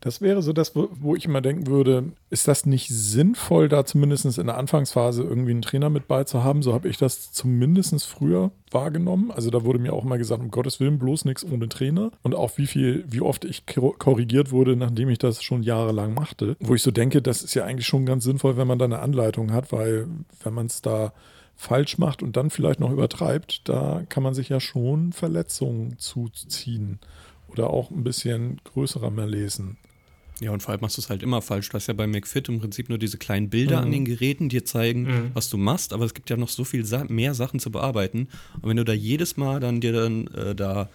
Das 0.00 0.22
wäre 0.22 0.40
so 0.40 0.52
das, 0.54 0.74
wo, 0.74 0.88
wo 0.92 1.14
ich 1.14 1.26
immer 1.26 1.42
denken 1.42 1.66
würde, 1.66 2.12
ist 2.30 2.48
das 2.48 2.64
nicht 2.64 2.88
sinnvoll, 2.88 3.68
da 3.68 3.84
zumindest 3.84 4.38
in 4.38 4.46
der 4.46 4.56
Anfangsphase 4.56 5.22
irgendwie 5.22 5.50
einen 5.50 5.62
Trainer 5.62 5.90
mit 5.90 6.08
beizuhaben? 6.08 6.62
So 6.62 6.72
habe 6.72 6.88
ich 6.88 6.96
das 6.96 7.32
zumindest 7.32 8.06
früher 8.06 8.50
wahrgenommen. 8.70 9.30
Also 9.30 9.50
da 9.50 9.64
wurde 9.64 9.78
mir 9.78 9.92
auch 9.92 10.04
mal 10.04 10.16
gesagt, 10.16 10.40
um 10.40 10.50
Gottes 10.50 10.80
Willen, 10.80 10.98
bloß 10.98 11.26
nichts 11.26 11.44
ohne 11.44 11.68
Trainer. 11.68 12.12
Und 12.22 12.34
auch 12.34 12.56
wie 12.56 12.66
viel, 12.66 13.04
wie 13.08 13.20
oft 13.20 13.44
ich 13.44 13.66
kor- 13.66 13.98
korrigiert 13.98 14.52
wurde, 14.52 14.74
nachdem 14.74 15.10
ich 15.10 15.18
das 15.18 15.42
schon 15.42 15.62
jahrelang 15.62 16.14
machte. 16.14 16.56
Wo 16.60 16.74
ich 16.74 16.82
so 16.82 16.90
denke, 16.90 17.20
das 17.20 17.42
ist 17.42 17.54
ja 17.54 17.64
eigentlich 17.64 17.86
schon 17.86 18.06
ganz 18.06 18.24
sinnvoll, 18.24 18.56
wenn 18.56 18.66
man 18.68 18.78
da 18.78 18.86
eine 18.86 19.00
Anleitung 19.00 19.52
hat, 19.52 19.70
weil 19.70 20.06
wenn 20.42 20.54
man 20.54 20.66
es 20.66 20.80
da 20.80 21.12
falsch 21.56 21.98
macht 21.98 22.22
und 22.22 22.38
dann 22.38 22.48
vielleicht 22.48 22.80
noch 22.80 22.90
übertreibt, 22.90 23.68
da 23.68 24.02
kann 24.08 24.22
man 24.22 24.32
sich 24.32 24.48
ja 24.48 24.60
schon 24.60 25.12
Verletzungen 25.12 25.98
zuziehen. 25.98 27.00
Oder 27.48 27.68
auch 27.68 27.90
ein 27.90 28.04
bisschen 28.04 28.60
größerer 28.64 29.10
mehr 29.10 29.26
lesen. 29.26 29.76
Ja, 30.40 30.50
und 30.52 30.62
vor 30.62 30.72
allem 30.72 30.80
machst 30.80 30.96
du 30.96 31.02
es 31.02 31.10
halt 31.10 31.22
immer 31.22 31.42
falsch. 31.42 31.68
Du 31.68 31.74
hast 31.74 31.86
ja 31.86 31.94
bei 31.94 32.06
McFit 32.06 32.48
im 32.48 32.60
Prinzip 32.60 32.88
nur 32.88 32.96
diese 32.98 33.18
kleinen 33.18 33.50
Bilder 33.50 33.78
Mhm. 33.78 33.84
an 33.84 33.90
den 33.92 34.04
Geräten, 34.06 34.48
die 34.48 34.56
dir 34.60 34.64
zeigen, 34.64 35.02
Mhm. 35.02 35.30
was 35.34 35.50
du 35.50 35.58
machst, 35.58 35.92
aber 35.92 36.04
es 36.06 36.14
gibt 36.14 36.30
ja 36.30 36.36
noch 36.36 36.48
so 36.48 36.64
viel 36.64 36.84
mehr 37.08 37.34
Sachen 37.34 37.60
zu 37.60 37.70
bearbeiten. 37.70 38.28
Und 38.62 38.68
wenn 38.70 38.76
du 38.76 38.84
da 38.84 38.92
jedes 38.94 39.36
Mal 39.36 39.60
dann 39.60 39.80
dir 39.80 39.92
dann 39.92 40.26
äh, 40.28 40.54
da 40.54 40.88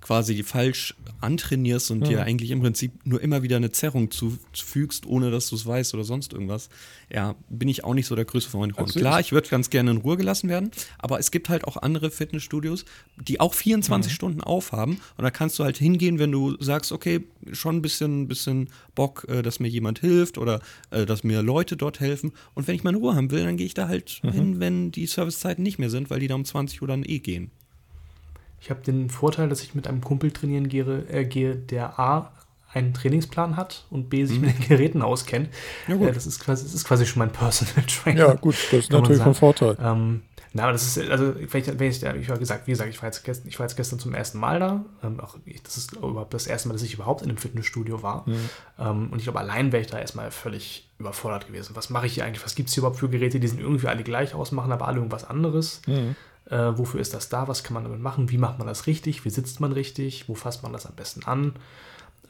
quasi 0.00 0.42
falsch 0.42 0.94
antrainierst 1.20 1.90
und 1.90 2.06
dir 2.08 2.18
eigentlich 2.24 2.50
im 2.50 2.60
Prinzip 2.60 2.92
nur 3.04 3.20
immer 3.20 3.42
wieder 3.42 3.56
eine 3.56 3.70
Zerrung 3.70 4.10
zufügst, 4.10 5.04
ohne 5.06 5.30
dass 5.30 5.48
du 5.50 5.56
es 5.56 5.66
weißt 5.66 5.92
oder 5.94 6.04
sonst 6.04 6.32
irgendwas, 6.32 6.70
ja, 7.12 7.34
bin 7.50 7.68
ich 7.68 7.84
auch 7.84 7.92
nicht 7.94 8.06
so 8.06 8.16
der 8.16 8.24
größte 8.24 8.50
Freund 8.50 8.74
von. 8.74 8.84
Klar, 9.00 9.20
ich- 9.20 9.32
würde 9.32 9.48
ganz 9.48 9.68
gerne 9.68 9.90
in 9.90 9.96
Ruhe 9.98 10.16
gelassen 10.16 10.48
werden, 10.48 10.70
aber 10.98 11.18
es 11.18 11.30
gibt 11.30 11.48
halt 11.50 11.64
auch 11.64 11.76
andere 11.76 12.10
Fitnessstudios, 12.10 12.84
die 13.20 13.40
auch 13.40 13.52
24 13.54 14.12
Stunden 14.12 14.40
aufhaben 14.40 15.00
und 15.18 15.22
da 15.24 15.30
kannst 15.30 15.58
du 15.58 15.64
halt 15.64 15.76
hingehen, 15.76 16.18
wenn 16.18 16.32
du 16.32 16.56
sagst, 16.62 16.92
okay, 16.92 17.24
schon 17.52 17.76
ein 17.76 17.82
bisschen, 17.82 18.26
bisschen 18.28 18.70
Bock, 18.94 19.26
äh, 19.28 19.42
dass 19.42 19.60
mir 19.60 19.68
jemand 19.68 19.98
hilft 19.98 20.38
oder 20.38 20.60
äh, 20.90 21.04
dass 21.04 21.24
mir 21.24 21.42
Leute 21.42 21.76
dort 21.76 22.00
helfen 22.00 22.32
und 22.54 22.66
wenn 22.68 22.74
ich 22.74 22.84
meine 22.84 22.96
Ruhe 22.96 23.14
haben 23.14 23.30
will, 23.30 23.44
dann 23.44 23.56
gehe 23.58 23.66
ich 23.66 23.74
da 23.74 23.88
halt 23.88 24.20
hin, 24.22 24.60
wenn 24.60 24.92
die 24.92 25.06
Servicezeiten 25.06 25.62
nicht 25.62 25.78
mehr 25.78 25.90
sind, 25.90 26.08
weil 26.10 26.20
die 26.20 26.26
da 26.28 26.34
um 26.36 26.44
20 26.44 26.80
Uhr 26.80 26.88
dann 26.88 27.04
eh 27.04 27.18
gehen. 27.18 27.50
Ich 28.60 28.70
habe 28.70 28.80
den 28.82 29.10
Vorteil, 29.10 29.48
dass 29.48 29.62
ich 29.62 29.74
mit 29.74 29.86
einem 29.86 30.02
Kumpel 30.02 30.30
trainieren 30.30 30.68
gehe, 30.68 31.06
äh, 31.08 31.24
gehe 31.24 31.56
der 31.56 31.98
A 31.98 32.32
einen 32.72 32.94
Trainingsplan 32.94 33.56
hat 33.56 33.84
und 33.90 34.10
B 34.10 34.24
sich 34.24 34.38
mit 34.38 34.56
den 34.56 34.68
Geräten 34.68 35.02
auskennt. 35.02 35.48
Ja. 35.88 35.96
Äh, 35.96 36.12
das, 36.12 36.26
ist 36.26 36.40
quasi, 36.40 36.64
das 36.64 36.74
ist 36.74 36.84
quasi 36.84 37.06
schon 37.06 37.18
mein 37.18 37.32
Personal 37.32 37.84
Trainer. 37.86 38.28
Ja, 38.28 38.34
gut, 38.34 38.54
das 38.70 38.80
ist 38.80 38.92
natürlich 38.92 39.22
von 39.22 39.34
sagen. 39.34 39.34
Vorteil. 39.34 39.76
Ähm, 39.82 40.22
na, 40.52 40.64
aber 40.64 40.72
das 40.72 40.96
ist, 40.96 41.10
also, 41.10 41.32
vielleicht, 41.46 41.78
wenn 41.78 41.90
ich, 41.90 42.02
ich 42.02 42.28
war 42.28 42.38
gesagt, 42.38 42.66
wie 42.66 42.72
gesagt, 42.72 42.90
ich 42.90 43.00
war 43.00 43.08
jetzt 43.08 43.22
gestern, 43.22 43.48
ich 43.48 43.58
war 43.60 43.66
jetzt 43.66 43.76
gestern 43.76 44.00
zum 44.00 44.14
ersten 44.14 44.38
Mal 44.38 44.58
da. 44.58 44.84
Ähm, 45.02 45.20
auch, 45.20 45.36
ich, 45.44 45.62
das 45.62 45.76
ist 45.76 45.92
überhaupt 45.92 46.34
das 46.34 46.48
erste 46.48 46.68
Mal, 46.68 46.74
dass 46.74 46.82
ich 46.82 46.94
überhaupt 46.94 47.22
in 47.22 47.28
einem 47.28 47.38
Fitnessstudio 47.38 48.02
war. 48.02 48.24
Ähm, 48.78 49.08
und 49.10 49.18
ich 49.18 49.24
glaube, 49.24 49.38
allein 49.38 49.70
wäre 49.70 49.80
ich 49.80 49.88
da 49.88 49.98
erstmal 49.98 50.32
völlig 50.32 50.90
überfordert 50.98 51.46
gewesen. 51.46 51.76
Was 51.76 51.88
mache 51.88 52.06
ich 52.06 52.14
hier 52.14 52.24
eigentlich? 52.24 52.44
Was 52.44 52.56
gibt 52.56 52.68
es 52.68 52.74
hier 52.74 52.82
überhaupt 52.82 52.98
für 52.98 53.08
Geräte? 53.08 53.38
Die 53.38 53.46
sehen 53.46 53.60
irgendwie 53.60 53.86
alle 53.86 54.02
gleich 54.02 54.34
aus, 54.34 54.50
machen 54.50 54.72
aber 54.72 54.88
alle 54.88 54.96
irgendwas 54.96 55.24
anderes. 55.24 55.82
Mhm. 55.86 56.16
Äh, 56.50 56.76
wofür 56.78 57.00
ist 57.00 57.14
das 57.14 57.28
da? 57.28 57.46
Was 57.48 57.62
kann 57.62 57.74
man 57.74 57.84
damit 57.84 58.00
machen? 58.00 58.30
Wie 58.30 58.38
macht 58.38 58.58
man 58.58 58.66
das 58.66 58.86
richtig? 58.86 59.24
Wie 59.24 59.30
sitzt 59.30 59.60
man 59.60 59.72
richtig? 59.72 60.28
Wo 60.28 60.34
fasst 60.34 60.62
man 60.62 60.72
das 60.72 60.84
am 60.86 60.94
besten 60.94 61.24
an? 61.24 61.54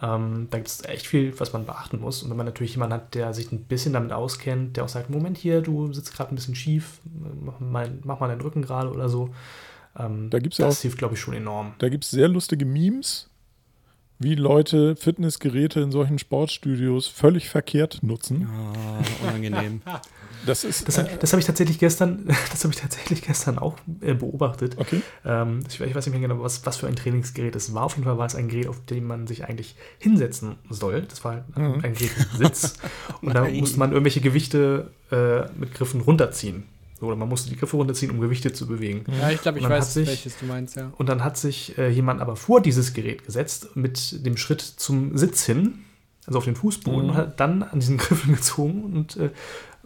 Ähm, 0.03 0.49
da 0.51 0.59
gibt 0.59 0.69
es 0.69 0.85
echt 0.85 1.07
viel, 1.07 1.39
was 1.41 1.53
man 1.53 1.67
beachten 1.67 2.01
muss. 2.01 2.23
Und 2.23 2.31
wenn 2.31 2.37
man 2.37 2.47
natürlich 2.47 2.73
jemanden 2.73 2.95
hat, 2.95 3.15
der 3.15 3.33
sich 3.35 3.51
ein 3.53 3.65
bisschen 3.65 3.93
damit 3.95 4.13
auskennt, 4.13 4.77
der 4.77 4.85
auch 4.85 4.89
sagt, 4.89 5.11
Moment 5.11 5.37
hier, 5.39 5.61
du 5.63 5.93
sitzt 5.93 6.15
gerade 6.15 6.33
ein 6.33 6.37
bisschen 6.37 6.55
schief, 6.55 7.01
mach 7.45 7.61
mal, 7.61 7.91
mach 8.05 8.21
mal 8.21 8.29
deinen 8.29 8.41
Rücken 8.41 8.63
gerade 8.63 8.91
oder 8.91 9.09
so. 9.09 9.31
Ähm, 9.99 10.31
Da 10.31 10.39
gibt's 10.39 10.59
das 10.59 10.79
auch- 10.79 10.83
hilft, 10.83 10.99
glaube 10.99 11.15
ich, 11.15 11.21
schon 11.21 11.35
enorm. 11.35 11.75
Da 11.79 11.89
gibt 11.89 12.05
es 12.05 12.11
sehr 12.11 12.29
lustige 12.29 12.65
Memes, 12.65 13.29
wie 14.19 14.35
Leute 14.35 14.97
Fitnessgeräte 14.97 15.81
in 15.81 15.91
solchen 15.91 16.19
Sportstudios 16.19 17.07
völlig 17.07 17.49
verkehrt 17.49 18.03
nutzen. 18.03 18.49
Ah, 18.51 19.03
unangenehm. 19.27 19.81
Das 20.46 20.64
ist. 20.64 20.87
Das, 20.88 20.98
äh, 20.98 21.07
das 21.20 21.33
habe 21.33 21.40
ich 21.40 21.46
tatsächlich 21.46 21.79
gestern, 21.79 22.26
das 22.50 22.64
habe 22.64 22.72
ich 22.74 22.81
tatsächlich 22.81 23.22
gestern 23.22 23.59
auch 23.59 23.76
äh, 24.00 24.14
beobachtet. 24.14 24.76
okay. 24.79 25.03
Ähm, 25.24 25.61
ich, 25.68 25.81
ich 25.81 25.94
weiß 25.94 26.07
nicht 26.07 26.18
mehr 26.18 26.26
genau, 26.29 26.42
was, 26.42 26.64
was 26.66 26.76
für 26.79 26.87
ein 26.87 26.96
Trainingsgerät 26.96 27.55
es 27.57 27.74
war. 27.74 27.85
Auf 27.85 27.94
jeden 27.96 28.05
Fall 28.05 28.18
war 28.18 28.26
es 28.26 28.35
ein 28.35 28.48
Gerät, 28.48 28.68
auf 28.68 28.85
dem 28.87 29.07
man 29.07 29.26
sich 29.26 29.44
eigentlich 29.44 29.74
hinsetzen 29.98 30.57
soll. 30.70 31.03
Das 31.03 31.24
war 31.24 31.33
halt 31.35 31.57
Mhm. 31.57 31.81
ein 31.85 31.94
Gerät 31.94 32.12
mit 32.18 32.31
Sitz. 32.38 32.74
Und 33.22 33.35
da 33.35 33.44
musste 33.48 33.79
man 33.79 33.90
irgendwelche 33.92 34.20
Gewichte 34.20 34.90
äh, 35.11 35.42
mit 35.59 35.74
Griffen 35.74 36.00
runterziehen. 36.00 36.64
Oder 37.00 37.16
man 37.16 37.31
musste 37.31 37.48
die 37.48 37.57
Griffe 37.57 37.79
runterziehen, 37.79 38.11
um 38.11 38.20
Gewichte 38.20 38.53
zu 38.53 38.66
bewegen. 38.66 39.05
Ja, 39.20 39.31
ich 39.31 39.40
glaube, 39.40 39.59
ich 39.59 39.64
weiß, 39.68 39.87
hat 39.87 39.92
sich- 39.92 40.07
welches 40.09 40.37
du 40.38 40.44
meinst, 40.44 40.76
ja. 40.76 40.92
Und 40.98 41.09
dann 41.09 41.24
hat 41.24 41.38
sich 41.38 41.79
äh, 41.79 41.88
jemand 41.88 42.20
aber 42.20 42.37
vor 42.37 42.61
dieses 42.61 42.92
Gerät 42.92 43.24
gesetzt 43.24 43.74
mit 43.74 44.24
dem 44.26 44.37
Schritt 44.37 44.61
zum 44.61 45.16
Sitz 45.16 45.46
hin, 45.46 45.79
also 46.26 46.37
auf 46.38 46.44
den 46.44 46.57
Fußboden, 46.57 47.05
Mhm. 47.05 47.09
und 47.11 47.16
hat 47.16 47.40
dann 47.40 47.62
an 47.62 47.81
diesen 47.81 47.96
Griffen 47.98 48.35
gezogen 48.35 48.85
und 48.85 49.16
äh, 49.16 49.31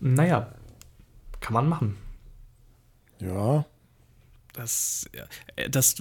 naja, 0.01 0.49
kann 1.41 1.55
man 1.55 1.69
machen. 1.69 1.97
Ja. 3.21 3.65
das, 4.55 5.09
äh, 5.57 5.69
das, 5.71 5.97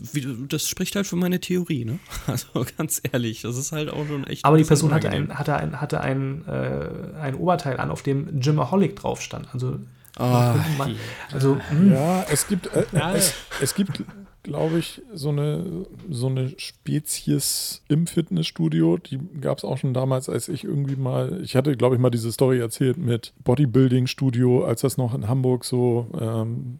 das 0.47 0.67
spricht 0.67 0.95
halt 0.95 1.07
für 1.07 1.15
meine 1.15 1.39
Theorie, 1.39 1.85
ne? 1.85 1.99
Also 2.27 2.65
ganz 2.77 3.01
ehrlich, 3.11 3.41
das 3.41 3.57
ist 3.57 3.71
halt 3.71 3.89
auch 3.89 4.05
schon 4.05 4.25
echt. 4.25 4.45
Aber 4.45 4.57
die 4.57 4.63
Person 4.63 4.93
hatte 4.93 5.09
ein, 5.09 5.37
hatte 5.37 5.55
ein, 5.55 5.81
hatte 5.81 6.01
ein, 6.01 6.45
äh, 6.47 7.17
ein 7.19 7.35
Oberteil 7.35 7.79
an, 7.79 7.91
auf 7.91 8.03
dem 8.03 8.39
Gymaholic 8.39 8.95
drauf 8.95 9.21
stand. 9.21 9.53
Also, 9.53 9.79
Ah, 10.17 10.55
man, 10.77 10.95
also 11.31 11.57
hm. 11.69 11.91
Ja, 11.91 12.23
es 12.31 12.47
gibt, 12.47 12.67
äh, 12.67 12.85
es, 13.15 13.33
es 13.61 13.73
gibt, 13.73 14.03
glaube 14.43 14.77
ich, 14.77 15.01
so 15.13 15.29
eine, 15.29 15.85
so 16.09 16.27
eine 16.27 16.53
Spezies 16.57 17.81
im 17.87 18.05
Fitnessstudio. 18.07 18.97
Die 18.97 19.19
gab 19.41 19.57
es 19.57 19.63
auch 19.63 19.77
schon 19.77 19.93
damals, 19.93 20.29
als 20.29 20.49
ich 20.49 20.63
irgendwie 20.63 20.95
mal, 20.95 21.41
ich 21.43 21.55
hatte, 21.55 21.75
glaube 21.75 21.95
ich, 21.95 22.01
mal 22.01 22.09
diese 22.09 22.31
Story 22.31 22.59
erzählt 22.59 22.97
mit 22.97 23.33
Bodybuilding-Studio, 23.43 24.65
als 24.65 24.81
das 24.81 24.97
noch 24.97 25.13
in 25.13 25.27
Hamburg 25.27 25.65
so 25.65 26.07
ähm, 26.19 26.79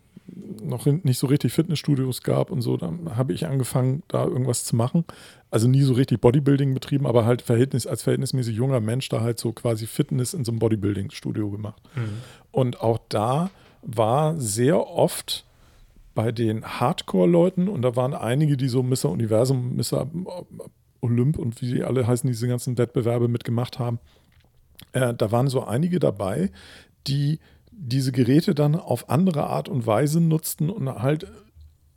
noch 0.63 0.85
nicht 0.85 1.19
so 1.19 1.27
richtig 1.27 1.53
Fitnessstudios 1.53 2.21
gab 2.21 2.49
und 2.49 2.61
so, 2.61 2.77
dann 2.77 3.15
habe 3.15 3.33
ich 3.33 3.45
angefangen, 3.47 4.03
da 4.07 4.25
irgendwas 4.25 4.63
zu 4.63 4.75
machen. 4.75 5.05
Also 5.51 5.67
nie 5.67 5.81
so 5.81 5.93
richtig 5.93 6.19
Bodybuilding 6.21 6.73
betrieben, 6.73 7.05
aber 7.05 7.25
halt 7.25 7.41
Verhältnis, 7.41 7.85
als 7.85 8.01
verhältnismäßig 8.03 8.55
junger 8.55 8.79
Mensch 8.79 9.09
da 9.09 9.21
halt 9.21 9.39
so 9.39 9.51
quasi 9.51 9.85
Fitness 9.85 10.33
in 10.33 10.43
so 10.43 10.51
einem 10.51 10.59
Bodybuilding-Studio 10.59 11.49
gemacht. 11.51 11.81
Und 12.53 12.79
auch 12.79 12.99
da 13.09 13.49
war 13.81 14.39
sehr 14.39 14.87
oft 14.87 15.43
bei 16.15 16.31
den 16.31 16.63
Hardcore-Leuten, 16.63 17.67
und 17.67 17.81
da 17.81 17.95
waren 17.95 18.13
einige, 18.13 18.55
die 18.55 18.69
so 18.69 18.83
Mr. 18.83 19.05
Universum, 19.05 19.75
Mr. 19.75 20.07
Olymp 21.01 21.37
und 21.37 21.61
wie 21.61 21.73
die 21.73 21.83
alle 21.83 22.07
heißen, 22.07 22.29
diese 22.29 22.47
ganzen 22.47 22.77
Wettbewerbe 22.77 23.27
mitgemacht 23.27 23.79
haben, 23.79 23.99
äh, 24.93 25.13
da 25.13 25.31
waren 25.31 25.47
so 25.47 25.65
einige 25.65 25.99
dabei, 25.99 26.51
die 27.07 27.39
diese 27.71 28.11
Geräte 28.11 28.53
dann 28.53 28.75
auf 28.75 29.09
andere 29.09 29.47
Art 29.47 29.67
und 29.67 29.87
Weise 29.87 30.21
nutzten 30.21 30.69
und 30.69 30.87
halt 31.01 31.25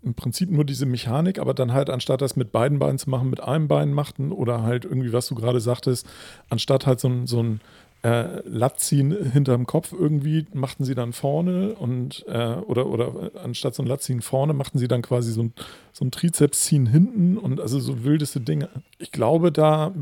im 0.03 0.15
Prinzip 0.15 0.51
nur 0.51 0.65
diese 0.65 0.87
Mechanik, 0.87 1.39
aber 1.39 1.53
dann 1.53 1.73
halt 1.73 1.91
anstatt 1.91 2.23
das 2.23 2.37
mit 2.37 2.53
beiden 2.53 2.79
Beinen 2.79 2.99
zu 2.99 3.11
machen, 3.11 3.29
mit 3.29 3.43
einem 3.43 3.69
Bein 3.69 3.93
machten 3.93 4.33
oder 4.33 4.63
halt 4.63 4.85
irgendwie, 4.87 5.13
was 5.13 5.27
du 5.27 5.35
gerade 5.35 5.61
sagtest, 5.61 6.07
anstatt 6.49 6.87
halt 6.87 7.01
so 7.01 7.27
so 7.27 7.43
ein 7.43 7.61
äh, 8.03 8.41
Latziehen 8.47 9.33
hinterm 9.33 9.67
Kopf 9.67 9.93
irgendwie 9.93 10.47
machten 10.53 10.85
sie 10.85 10.95
dann 10.95 11.13
vorne 11.13 11.75
und 11.75 12.25
äh, 12.29 12.55
oder, 12.55 12.87
oder 12.87 13.31
anstatt 13.43 13.75
so 13.75 13.83
ein 13.83 13.87
Latziehen 13.87 14.23
vorne 14.23 14.53
machten 14.53 14.79
sie 14.79 14.87
dann 14.87 15.03
quasi 15.03 15.33
so 15.33 15.43
ein, 15.43 15.53
so 15.93 16.05
ein 16.05 16.11
Trizepsziehen 16.11 16.87
hinten 16.87 17.37
und 17.37 17.61
also 17.61 17.81
so 17.81 18.05
wildeste 18.05 18.41
Dinge. 18.41 18.69
Ich 18.99 19.13
glaube, 19.13 19.51
da, 19.51 19.93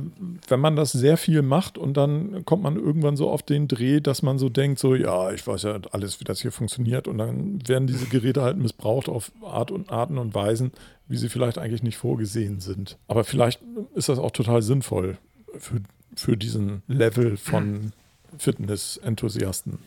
wenn 0.49 0.61
man 0.61 0.77
das 0.77 0.93
sehr 0.93 1.17
viel 1.17 1.43
macht 1.43 1.79
und 1.79 1.97
dann 1.97 2.45
kommt 2.45 2.63
man 2.63 2.77
irgendwann 2.77 3.17
so 3.17 3.31
auf 3.31 3.43
den 3.43 3.69
Dreh, 3.69 4.01
dass 4.01 4.23
man 4.23 4.39
so 4.39 4.49
denkt, 4.49 4.79
so, 4.79 4.95
ja, 4.95 5.33
ich 5.33 5.47
weiß 5.47 5.63
ja 5.63 5.79
alles, 5.93 6.21
wie 6.21 6.25
das 6.25 6.43
hier 6.43 6.53
funktioniert 6.53 7.09
und 7.09 7.19
dann 7.19 7.67
werden 7.67 7.87
diese 7.87 8.07
Geräte 8.07 8.43
halt 8.43 8.59
missbraucht 8.59 9.09
auf 9.09 9.33
Art 9.43 9.71
und 9.71 9.91
Arten 9.91 10.19
und 10.19 10.35
Weisen, 10.35 10.73
wie 11.09 11.17
sie 11.17 11.29
vielleicht 11.29 11.59
eigentlich 11.59 11.83
nicht 11.83 11.97
vorgesehen 11.97 12.61
sind. 12.61 12.99
Aber 13.09 13.25
vielleicht 13.25 13.61
ist 13.95 14.09
das 14.09 14.19
auch 14.19 14.31
total 14.31 14.63
sinnvoll 14.63 15.19
für, 15.57 15.81
für 16.17 16.37
diesen 16.37 16.83
Level 16.87 17.37
von 17.37 17.93
Fitness-Enthusiasten. 18.39 19.79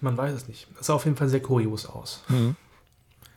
man 0.00 0.16
weiß 0.16 0.34
es 0.34 0.48
nicht. 0.48 0.68
Das 0.76 0.86
sah 0.86 0.94
auf 0.94 1.04
jeden 1.04 1.16
Fall 1.16 1.28
sehr 1.28 1.40
kurios 1.40 1.86
aus. 1.86 2.22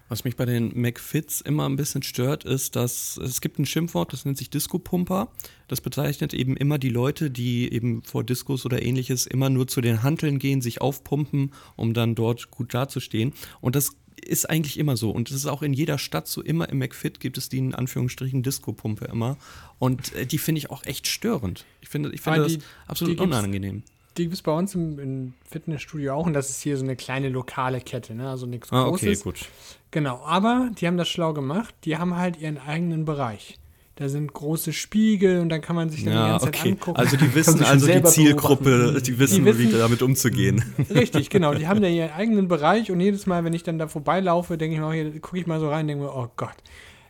Was 0.10 0.26
mich 0.26 0.36
bei 0.36 0.46
den 0.46 0.80
McFits 0.80 1.42
immer 1.42 1.68
ein 1.68 1.76
bisschen 1.76 2.04
stört, 2.04 2.44
ist, 2.44 2.76
dass 2.76 3.18
es 3.18 3.42
gibt 3.42 3.58
ein 3.58 3.66
Schimpfwort, 3.66 4.14
das 4.14 4.26
nennt 4.26 4.38
sich 4.38 4.50
Disco-Pumper. 4.50 5.30
Das 5.68 5.82
bezeichnet 5.82 6.36
eben 6.36 6.56
immer 6.56 6.78
die 6.78 6.90
Leute, 6.90 7.32
die 7.32 7.74
eben 7.74 8.04
vor 8.04 8.24
Diskos 8.24 8.66
oder 8.66 8.84
ähnliches 8.84 9.26
immer 9.26 9.50
nur 9.50 9.68
zu 9.68 9.82
den 9.82 10.04
Hanteln 10.04 10.38
gehen, 10.38 10.62
sich 10.62 10.82
aufpumpen, 10.82 11.52
um 11.76 11.96
dann 11.96 12.14
dort 12.14 12.52
gut 12.52 12.74
dazustehen. 12.74 13.34
Und 13.60 13.76
das 13.76 13.96
ist 14.24 14.50
eigentlich 14.50 14.78
immer 14.80 14.98
so. 14.98 15.12
Und 15.12 15.30
es 15.30 15.36
ist 15.38 15.46
auch 15.46 15.62
in 15.62 15.74
jeder 15.74 15.98
Stadt 15.98 16.28
so, 16.28 16.42
immer 16.42 16.68
im 16.70 16.80
McFit 16.80 17.20
gibt 17.20 17.38
es 17.38 17.50
die 17.50 17.58
in 17.60 17.76
Anführungsstrichen 17.76 18.44
Disco-Pumpe 18.44 19.06
immer. 19.06 19.38
Und 19.80 20.14
äh, 20.16 20.26
die 20.26 20.38
finde 20.38 20.60
ich 20.60 20.70
auch 20.70 20.86
echt 20.86 21.08
störend. 21.08 21.66
Ich 21.82 21.90
finde, 21.90 22.12
ich 22.14 22.22
finde 22.22 22.40
Aber 22.42 22.50
das 22.50 22.58
die- 22.58 22.64
absolut 22.88 23.20
die 23.20 23.24
unangenehm. 23.24 23.84
Die 24.18 24.24
gibt 24.24 24.36
es 24.36 24.42
bei 24.44 24.52
uns 24.52 24.76
im, 24.76 25.00
im 25.00 25.34
Fitnessstudio 25.50 26.14
auch 26.14 26.28
und 26.28 26.34
das 26.34 26.52
ist 26.52 26.62
hier 26.62 26.78
so 26.78 26.84
eine 26.84 26.96
kleine 26.96 27.30
lokale 27.30 27.82
Kette, 27.82 28.14
ne? 28.14 28.30
also 28.30 28.46
nichts 28.46 28.72
Ah, 28.72 28.86
okay, 28.86 29.08
Großes. 29.08 29.24
gut. 29.24 29.46
Genau, 29.90 30.22
aber 30.24 30.70
die 30.80 30.86
haben 30.86 30.98
das 30.98 31.10
schlau 31.10 31.34
gemacht. 31.34 31.74
Die 31.86 31.98
haben 31.98 32.16
halt 32.16 32.38
ihren 32.40 32.60
eigenen 32.60 33.06
Bereich. 33.06 33.58
Da 33.96 34.10
sind 34.10 34.34
große 34.34 34.74
Spiegel 34.74 35.40
und 35.40 35.50
dann 35.50 35.62
kann 35.62 35.76
man 35.76 35.90
sich 35.92 36.04
dann 36.04 36.14
die 36.14 36.18
Ja, 36.20 36.30
ganze 36.32 36.46
Zeit 36.48 36.56
okay. 36.60 36.70
angucken. 36.72 36.98
Also 37.00 37.16
die 37.16 37.36
wissen 37.36 37.64
also 37.64 37.86
die 37.86 38.04
Zielgruppe, 38.04 38.64
beobachten. 38.64 39.04
die 39.04 39.20
wissen, 39.20 39.46
Die 39.46 39.58
wie 39.58 39.66
wissen- 39.68 39.78
damit 39.80 40.02
umzugehen. 40.02 40.64
Richtig, 40.90 41.30
genau. 41.30 41.54
Die 41.54 41.68
haben 41.68 41.80
da 41.82 41.88
ihren 41.90 42.12
eigenen 42.12 42.48
Bereich 42.48 42.90
und 42.90 43.00
jedes 43.00 43.28
Mal, 43.28 43.44
wenn 43.44 43.54
ich 43.54 43.62
dann 43.62 43.78
da 43.78 43.88
vorbeilaufe, 43.88 44.58
denke 44.58 44.76
ich 44.76 44.82
mir, 44.82 44.92
hier 44.94 45.20
gucke 45.20 45.38
ich 45.38 45.46
mal 45.46 45.60
so 45.60 45.70
rein, 45.70 45.88
denke 45.88 46.06
mir, 46.06 46.12
oh 46.16 46.28
Gott. 46.38 46.56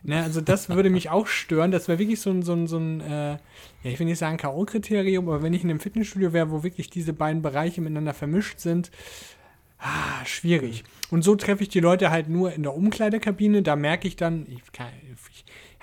Ne, 0.06 0.22
also 0.22 0.42
das 0.42 0.68
würde 0.68 0.90
mich 0.90 1.08
auch 1.08 1.26
stören. 1.26 1.70
Das 1.70 1.88
wäre 1.88 1.98
wirklich 1.98 2.20
so 2.20 2.28
ein, 2.28 2.42
so 2.42 2.52
ein, 2.52 2.66
so 2.66 2.76
ein 2.76 3.00
äh, 3.00 3.30
ja, 3.30 3.38
ich 3.84 3.98
will 3.98 4.04
nicht 4.06 4.18
sagen 4.18 4.36
K.O.-Kriterium, 4.36 5.20
aber 5.22 5.42
wenn 5.42 5.54
ich 5.54 5.64
in 5.64 5.70
einem 5.70 5.80
Fitnessstudio 5.80 6.34
wäre, 6.34 6.50
wo 6.50 6.62
wirklich 6.62 6.90
diese 6.90 7.14
beiden 7.14 7.40
Bereiche 7.40 7.80
miteinander 7.80 8.12
vermischt 8.12 8.58
sind, 8.60 8.90
ah, 9.78 10.22
schwierig. 10.26 10.84
Und 11.10 11.22
so 11.24 11.34
treffe 11.36 11.62
ich 11.62 11.70
die 11.70 11.80
Leute 11.80 12.10
halt 12.10 12.28
nur 12.28 12.52
in 12.52 12.62
der 12.62 12.74
Umkleidekabine. 12.74 13.62
Da 13.62 13.76
merke 13.76 14.06
ich 14.06 14.16
dann, 14.16 14.46
ich, 14.50 14.60
kann- 14.72 14.88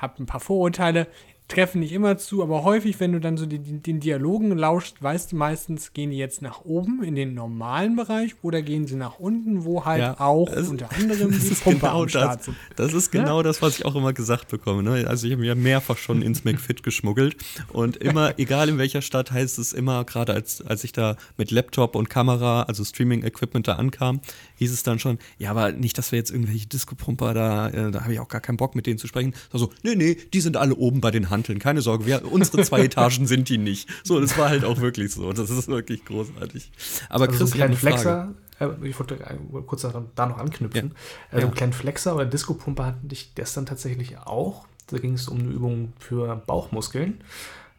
habe 0.01 0.21
ein 0.21 0.25
paar 0.25 0.39
Vorurteile, 0.39 1.07
treffen 1.47 1.81
nicht 1.81 1.91
immer 1.91 2.17
zu, 2.17 2.41
aber 2.43 2.63
häufig, 2.63 3.01
wenn 3.01 3.11
du 3.11 3.19
dann 3.19 3.35
so 3.35 3.45
die, 3.45 3.59
die, 3.59 3.79
den 3.79 3.99
Dialogen 3.99 4.57
lauschst, 4.57 5.03
weißt 5.03 5.33
du 5.33 5.35
meistens, 5.35 5.91
gehen 5.91 6.09
die 6.11 6.17
jetzt 6.17 6.41
nach 6.41 6.63
oben 6.63 7.03
in 7.03 7.13
den 7.13 7.33
normalen 7.33 7.97
Bereich 7.97 8.35
oder 8.41 8.61
gehen 8.61 8.87
sie 8.87 8.95
nach 8.95 9.19
unten, 9.19 9.65
wo 9.65 9.83
halt 9.83 9.99
Ja, 9.99 10.15
auch 10.21 10.47
das- 10.47 10.69
unter 10.69 10.89
anderem 10.93 11.29
Das 11.31 11.41
die 11.41 11.47
ist, 11.51 11.63
Pumpe 11.65 11.79
genau 11.81 12.05
das, 12.05 12.45
sind. 12.45 12.55
das 12.77 12.93
ist 12.93 13.11
genau 13.11 13.43
das, 13.43 13.61
was 13.61 13.77
ich 13.79 13.85
auch 13.85 13.95
immer 13.95 14.13
gesagt 14.13 14.47
bekomme. 14.47 14.81
Ne? 14.81 15.05
Also 15.09 15.27
ich 15.27 15.33
habe 15.33 15.41
mir 15.41 15.55
mehrfach 15.55 15.97
schon 15.97 16.21
ins 16.21 16.45
McFit 16.45 16.83
geschmuggelt 16.83 17.35
und 17.73 17.97
immer, 17.97 18.33
egal 18.39 18.69
in 18.69 18.77
welcher 18.77 19.01
Stadt, 19.01 19.33
heißt 19.33 19.59
es 19.59 19.73
immer, 19.73 20.05
gerade 20.05 20.33
als, 20.33 20.61
als 20.65 20.85
ich 20.85 20.93
da 20.93 21.17
mit 21.35 21.51
Laptop 21.51 21.97
und 21.97 22.09
Kamera, 22.09 22.63
also 22.63 22.85
Streaming-Equipment 22.85 23.67
da 23.67 23.73
ankam, 23.73 24.21
hieß 24.61 24.71
es 24.71 24.83
dann 24.83 24.99
schon, 24.99 25.17
ja, 25.39 25.49
aber 25.49 25.71
nicht, 25.71 25.97
dass 25.97 26.11
wir 26.11 26.19
jetzt 26.19 26.29
irgendwelche 26.29 26.67
Disco-Pumper 26.67 27.33
da, 27.33 27.69
äh, 27.69 27.89
da 27.89 28.01
habe 28.01 28.13
ich 28.13 28.19
auch 28.19 28.27
gar 28.27 28.41
keinen 28.41 28.57
Bock 28.57 28.75
mit 28.75 28.85
denen 28.85 28.99
zu 28.99 29.07
sprechen. 29.07 29.33
Also, 29.51 29.71
nee, 29.81 29.95
nee, 29.95 30.15
die 30.33 30.39
sind 30.39 30.55
alle 30.55 30.75
oben 30.75 31.01
bei 31.01 31.09
den 31.09 31.31
Hanteln, 31.31 31.57
keine 31.57 31.81
Sorge, 31.81 32.05
wir, 32.05 32.31
unsere 32.31 32.63
zwei 32.63 32.81
Etagen 32.85 33.25
sind 33.25 33.49
die 33.49 33.57
nicht. 33.57 33.89
So, 34.03 34.19
das 34.19 34.37
war 34.37 34.49
halt 34.49 34.63
auch 34.63 34.79
wirklich 34.79 35.11
so. 35.11 35.33
Das 35.33 35.49
ist 35.49 35.67
wirklich 35.67 36.05
großartig. 36.05 36.71
Aber 37.09 37.27
Also 37.27 37.45
so 37.47 37.51
Chris, 37.51 37.61
eine 37.61 37.75
Frage. 37.75 37.97
Flexer, 37.97 38.33
äh, 38.59 38.87
ich 38.87 38.99
wollte 38.99 39.17
kurz 39.65 39.81
da 39.81 40.25
noch 40.27 40.37
anknüpfen. 40.37 40.91
Äh, 41.31 41.41
so 41.41 41.47
einen 41.47 41.55
kleinen 41.55 41.73
Flexer 41.73 42.13
oder 42.13 42.25
Disco-Pumper 42.25 42.85
hatte 42.85 42.99
ich 43.09 43.33
gestern 43.33 43.65
tatsächlich 43.65 44.19
auch. 44.19 44.67
Da 44.87 44.99
ging 44.99 45.13
es 45.15 45.27
um 45.27 45.39
eine 45.39 45.49
Übung 45.49 45.93
für 45.97 46.35
Bauchmuskeln. 46.35 47.21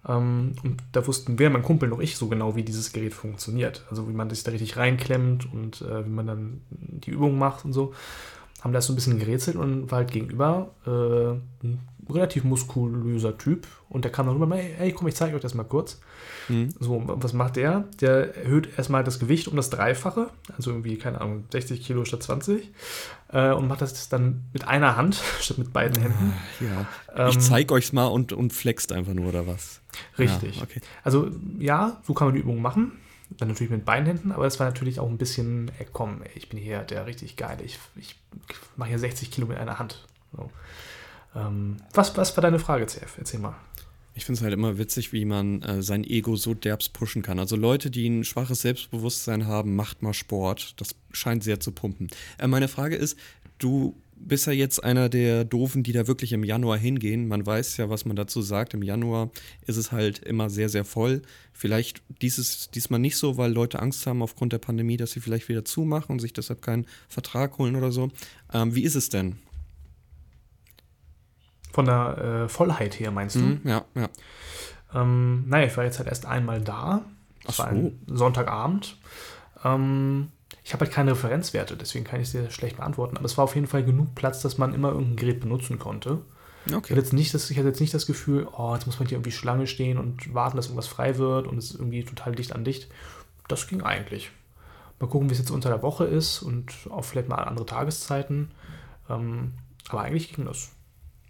Ähm, 0.08 0.54
und 0.62 0.82
da 0.92 1.06
wussten 1.06 1.38
weder 1.38 1.50
mein 1.50 1.62
Kumpel 1.62 1.88
noch 1.88 2.00
ich 2.00 2.16
so 2.16 2.28
genau, 2.28 2.56
wie 2.56 2.62
dieses 2.62 2.92
Gerät 2.92 3.14
funktioniert. 3.14 3.84
Also 3.90 4.08
wie 4.08 4.12
man 4.12 4.30
sich 4.30 4.42
da 4.44 4.50
richtig 4.50 4.76
reinklemmt 4.76 5.52
und 5.52 5.82
äh, 5.82 6.04
wie 6.04 6.10
man 6.10 6.26
dann 6.26 6.60
die 6.70 7.10
Übung 7.10 7.38
macht 7.38 7.64
und 7.64 7.72
so. 7.72 7.94
Haben 8.62 8.72
das 8.72 8.86
so 8.86 8.92
ein 8.92 8.96
bisschen 8.96 9.18
gerätselt 9.18 9.56
und 9.56 9.90
war 9.90 9.98
halt 9.98 10.12
gegenüber 10.12 10.70
äh, 10.86 11.66
ein 11.66 11.80
relativ 12.08 12.44
muskulöser 12.44 13.36
Typ. 13.38 13.66
Und 13.88 14.04
der 14.04 14.12
kam 14.12 14.26
dann 14.26 14.36
rüber, 14.36 14.54
hey, 14.54 14.74
hey 14.76 14.92
komm, 14.92 15.08
ich 15.08 15.14
zeige 15.14 15.36
euch 15.36 15.42
das 15.42 15.54
mal 15.54 15.64
kurz. 15.64 16.00
So, 16.80 17.02
was 17.06 17.32
macht 17.32 17.56
der? 17.56 17.84
Der 18.00 18.36
erhöht 18.36 18.68
erstmal 18.76 19.04
das 19.04 19.18
Gewicht 19.18 19.48
um 19.48 19.56
das 19.56 19.70
Dreifache, 19.70 20.30
also 20.56 20.70
irgendwie, 20.70 20.96
keine 20.98 21.20
Ahnung, 21.20 21.44
60 21.50 21.82
Kilo 21.82 22.04
statt 22.04 22.22
20. 22.22 22.70
Äh, 23.28 23.52
und 23.52 23.68
macht 23.68 23.80
das 23.80 24.08
dann 24.08 24.44
mit 24.52 24.66
einer 24.66 24.96
Hand 24.96 25.20
statt 25.40 25.58
mit 25.58 25.72
beiden 25.72 26.02
Händen. 26.02 26.34
Ja. 26.60 27.28
ich 27.28 27.36
Ähm, 27.36 27.40
zeig 27.40 27.72
euch's 27.72 27.92
mal 27.92 28.06
und, 28.06 28.32
und 28.32 28.52
flext 28.52 28.92
einfach 28.92 29.14
nur, 29.14 29.28
oder 29.28 29.46
was? 29.46 29.81
Richtig. 30.18 30.56
Ja, 30.56 30.62
okay. 30.62 30.80
Also 31.02 31.30
ja, 31.58 32.00
so 32.04 32.14
kann 32.14 32.28
man 32.28 32.34
die 32.34 32.40
Übung 32.40 32.60
machen. 32.60 32.92
Dann 33.38 33.48
natürlich 33.48 33.70
mit 33.70 33.84
beiden 33.84 34.06
Händen, 34.06 34.32
aber 34.32 34.44
das 34.44 34.60
war 34.60 34.66
natürlich 34.66 35.00
auch 35.00 35.08
ein 35.08 35.16
bisschen, 35.16 35.70
ey, 35.78 35.86
komm, 35.90 36.22
ey, 36.22 36.30
ich 36.34 36.50
bin 36.50 36.58
hier 36.58 36.80
der 36.80 37.06
richtig 37.06 37.36
geile. 37.36 37.62
Ich, 37.62 37.78
ich 37.96 38.16
mache 38.76 38.90
hier 38.90 38.98
60 38.98 39.30
Kilo 39.30 39.46
mit 39.46 39.56
einer 39.56 39.78
Hand. 39.78 40.06
So. 40.36 40.50
Ähm, 41.34 41.76
was, 41.94 42.16
was 42.16 42.36
war 42.36 42.42
deine 42.42 42.58
Frage, 42.58 42.86
CF? 42.86 43.16
Erzähl 43.18 43.40
mal. 43.40 43.54
Ich 44.14 44.26
finde 44.26 44.38
es 44.38 44.42
halt 44.42 44.52
immer 44.52 44.76
witzig, 44.76 45.12
wie 45.14 45.24
man 45.24 45.62
äh, 45.62 45.82
sein 45.82 46.04
Ego 46.04 46.36
so 46.36 46.52
derbs 46.52 46.90
pushen 46.90 47.22
kann. 47.22 47.38
Also 47.38 47.56
Leute, 47.56 47.90
die 47.90 48.06
ein 48.06 48.24
schwaches 48.24 48.60
Selbstbewusstsein 48.60 49.46
haben, 49.46 49.74
macht 49.74 50.02
mal 50.02 50.12
Sport. 50.12 50.78
Das 50.80 50.94
scheint 51.12 51.42
sehr 51.42 51.60
zu 51.60 51.72
pumpen. 51.72 52.08
Äh, 52.38 52.48
meine 52.48 52.68
Frage 52.68 52.96
ist, 52.96 53.18
du 53.58 53.96
bist 54.26 54.46
ja 54.46 54.52
jetzt 54.52 54.82
einer 54.82 55.08
der 55.08 55.44
Doofen, 55.44 55.82
die 55.82 55.92
da 55.92 56.06
wirklich 56.06 56.32
im 56.32 56.44
Januar 56.44 56.78
hingehen. 56.78 57.28
Man 57.28 57.44
weiß 57.44 57.76
ja, 57.76 57.90
was 57.90 58.04
man 58.04 58.16
dazu 58.16 58.42
sagt. 58.42 58.74
Im 58.74 58.82
Januar 58.82 59.30
ist 59.66 59.76
es 59.76 59.92
halt 59.92 60.20
immer 60.20 60.50
sehr, 60.50 60.68
sehr 60.68 60.84
voll. 60.84 61.22
Vielleicht 61.52 62.02
dieses, 62.20 62.70
diesmal 62.70 63.00
nicht 63.00 63.16
so, 63.16 63.36
weil 63.36 63.52
Leute 63.52 63.80
Angst 63.80 64.06
haben 64.06 64.22
aufgrund 64.22 64.52
der 64.52 64.58
Pandemie, 64.58 64.96
dass 64.96 65.12
sie 65.12 65.20
vielleicht 65.20 65.48
wieder 65.48 65.64
zumachen 65.64 66.12
und 66.12 66.20
sich 66.20 66.32
deshalb 66.32 66.62
keinen 66.62 66.86
Vertrag 67.08 67.58
holen 67.58 67.76
oder 67.76 67.92
so. 67.92 68.10
Ähm, 68.52 68.74
wie 68.74 68.82
ist 68.82 68.94
es 68.94 69.08
denn? 69.08 69.36
Von 71.72 71.86
der 71.86 72.44
äh, 72.44 72.48
Vollheit 72.48 73.00
her 73.00 73.10
meinst 73.10 73.36
du? 73.36 73.40
Hm? 73.40 73.60
Ja, 73.64 73.84
ja. 73.94 74.08
Ähm, 74.94 75.44
naja, 75.48 75.66
ich 75.66 75.76
war 75.76 75.84
jetzt 75.84 75.98
halt 75.98 76.08
erst 76.08 76.26
einmal 76.26 76.60
da. 76.60 77.04
Das 77.44 77.58
Ach 77.58 77.64
war 77.64 77.68
ein 77.68 77.98
Sonntagabend. 78.06 78.98
Ähm, 79.64 80.28
ich 80.64 80.72
habe 80.72 80.84
halt 80.84 80.94
keine 80.94 81.12
Referenzwerte, 81.12 81.76
deswegen 81.76 82.04
kann 82.04 82.20
ich 82.20 82.28
es 82.28 82.32
dir 82.32 82.50
schlecht 82.50 82.76
beantworten. 82.76 83.16
Aber 83.16 83.26
es 83.26 83.36
war 83.36 83.44
auf 83.44 83.54
jeden 83.54 83.66
Fall 83.66 83.84
genug 83.84 84.14
Platz, 84.14 84.42
dass 84.42 84.58
man 84.58 84.74
immer 84.74 84.90
irgendein 84.90 85.16
Gerät 85.16 85.40
benutzen 85.40 85.78
konnte. 85.78 86.20
Ich, 86.66 86.74
hatte 86.74 86.94
jetzt 86.94 87.12
nicht 87.12 87.34
das, 87.34 87.50
ich 87.50 87.58
hatte 87.58 87.68
jetzt 87.68 87.80
nicht 87.80 87.92
das 87.92 88.06
Gefühl, 88.06 88.46
oh, 88.56 88.72
jetzt 88.74 88.86
muss 88.86 89.00
man 89.00 89.08
hier 89.08 89.16
irgendwie 89.16 89.32
Schlange 89.32 89.66
stehen 89.66 89.98
und 89.98 90.32
warten, 90.32 90.56
dass 90.56 90.66
irgendwas 90.66 90.86
frei 90.86 91.18
wird 91.18 91.48
und 91.48 91.58
es 91.58 91.72
ist 91.72 91.80
irgendwie 91.80 92.04
total 92.04 92.34
dicht 92.34 92.54
an 92.54 92.64
dicht. 92.64 92.88
Das 93.48 93.66
ging 93.66 93.82
eigentlich. 93.82 94.30
Mal 95.00 95.08
gucken, 95.08 95.28
wie 95.28 95.32
es 95.32 95.40
jetzt 95.40 95.50
unter 95.50 95.70
der 95.70 95.82
Woche 95.82 96.04
ist 96.04 96.42
und 96.42 96.72
auch 96.90 97.04
vielleicht 97.04 97.28
mal 97.28 97.36
andere 97.36 97.66
Tageszeiten. 97.66 98.52
Ähm, 99.10 99.54
aber 99.88 100.02
eigentlich 100.02 100.32
ging 100.32 100.44
das. 100.44 100.70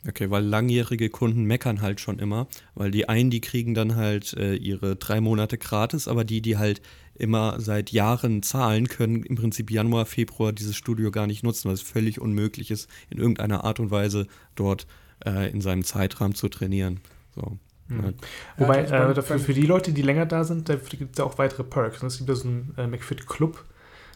Okay, 0.06 0.30
weil 0.30 0.44
langjährige 0.44 1.10
Kunden 1.10 1.44
meckern 1.44 1.80
halt 1.80 2.00
schon 2.00 2.18
immer, 2.18 2.48
weil 2.74 2.90
die 2.90 3.08
einen, 3.08 3.30
die 3.30 3.40
kriegen 3.40 3.72
dann 3.72 3.94
halt 3.94 4.34
äh, 4.34 4.54
ihre 4.54 4.96
drei 4.96 5.20
Monate 5.20 5.58
gratis, 5.58 6.08
aber 6.08 6.24
die, 6.24 6.42
die 6.42 6.58
halt 6.58 6.82
immer 7.22 7.61
seit 7.61 7.90
Jahren 7.92 8.42
zahlen, 8.42 8.88
können 8.88 9.22
im 9.22 9.37
Prinzip 9.37 9.70
Januar, 9.70 10.06
Februar 10.06 10.52
dieses 10.52 10.76
Studio 10.76 11.11
gar 11.11 11.26
nicht 11.26 11.42
nutzen, 11.42 11.68
weil 11.68 11.74
es 11.74 11.82
völlig 11.82 12.20
unmöglich 12.20 12.70
ist, 12.70 12.90
in 13.11 13.18
irgendeiner 13.18 13.64
Art 13.64 13.80
und 13.80 13.90
Weise 13.90 14.26
dort 14.54 14.87
äh, 15.24 15.50
in 15.50 15.61
seinem 15.61 15.85
Zeitrahmen 15.85 16.35
zu 16.35 16.48
trainieren. 16.48 17.00
So. 17.35 17.58
Mhm. 17.88 18.04
Ja. 18.04 18.12
Wobei, 18.58 18.82
äh, 18.82 19.14
dafür, 19.14 19.38
für 19.38 19.54
die 19.54 19.66
Leute, 19.66 19.92
die 19.92 20.02
länger 20.02 20.26
da 20.26 20.44
sind, 20.44 20.68
da 20.68 20.74
gibt 20.74 21.12
es 21.12 21.18
ja 21.18 21.24
auch 21.24 21.38
weitere 21.38 21.64
Perks. 21.64 22.02
Es 22.02 22.18
gibt 22.18 22.28
ja 22.28 22.35
so 22.35 22.48
einen 22.48 22.74
äh, 22.76 22.87
McFit 22.87 23.26
Club, 23.26 23.64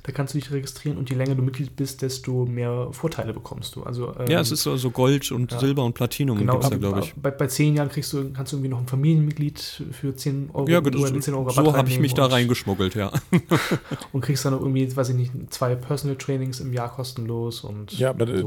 da 0.07 0.13
kannst 0.13 0.35
du 0.35 0.39
dich 0.39 0.53
registrieren 0.53 0.99
und 0.99 1.11
je 1.11 1.17
länger 1.17 1.35
du 1.35 1.43
Mitglied 1.43 1.75
bist, 1.75 2.01
desto 2.01 2.47
mehr 2.47 2.89
Vorteile 2.93 3.33
bekommst 3.33 3.75
du. 3.75 3.83
Also, 3.83 4.15
ähm, 4.17 4.29
ja, 4.29 4.39
es 4.39 4.53
ist 4.53 4.63
so, 4.63 4.77
so 4.77 4.93
Gold 4.93 5.33
und 5.33 5.51
ja. 5.51 5.59
Silber 5.59 5.85
und 5.85 5.95
Platinum 5.95 6.39
genau, 6.39 6.61
da, 6.61 6.69
glaube 6.69 7.01
ich. 7.01 7.13
Bei, 7.17 7.33
bei 7.33 7.49
zehn 7.49 7.75
Jahren 7.75 7.89
kriegst 7.89 8.13
du, 8.13 8.33
kannst 8.33 8.53
du 8.53 8.57
irgendwie 8.57 8.69
noch 8.69 8.79
ein 8.79 8.87
Familienmitglied 8.87 9.83
für 9.91 10.15
10 10.15 10.51
Euro. 10.53 10.69
Ja, 10.69 10.79
genau. 10.79 11.05
10 11.05 11.35
Euro 11.35 11.51
so 11.51 11.77
habe 11.77 11.89
ich 11.89 11.99
mich 11.99 12.15
da 12.15 12.27
reingeschmuggelt, 12.27 12.95
ja. 12.95 13.11
und 14.13 14.21
kriegst 14.21 14.45
dann 14.45 14.53
irgendwie, 14.53 14.95
weiß 14.95 15.09
ich 15.09 15.17
nicht, 15.17 15.33
zwei 15.53 15.75
Personal 15.75 16.17
Trainings 16.17 16.61
im 16.61 16.73
Jahr 16.73 16.95
kostenlos 16.95 17.65
und 17.65 17.99
Ja, 17.99 18.11
aber 18.11 18.29
äh, 18.29 18.45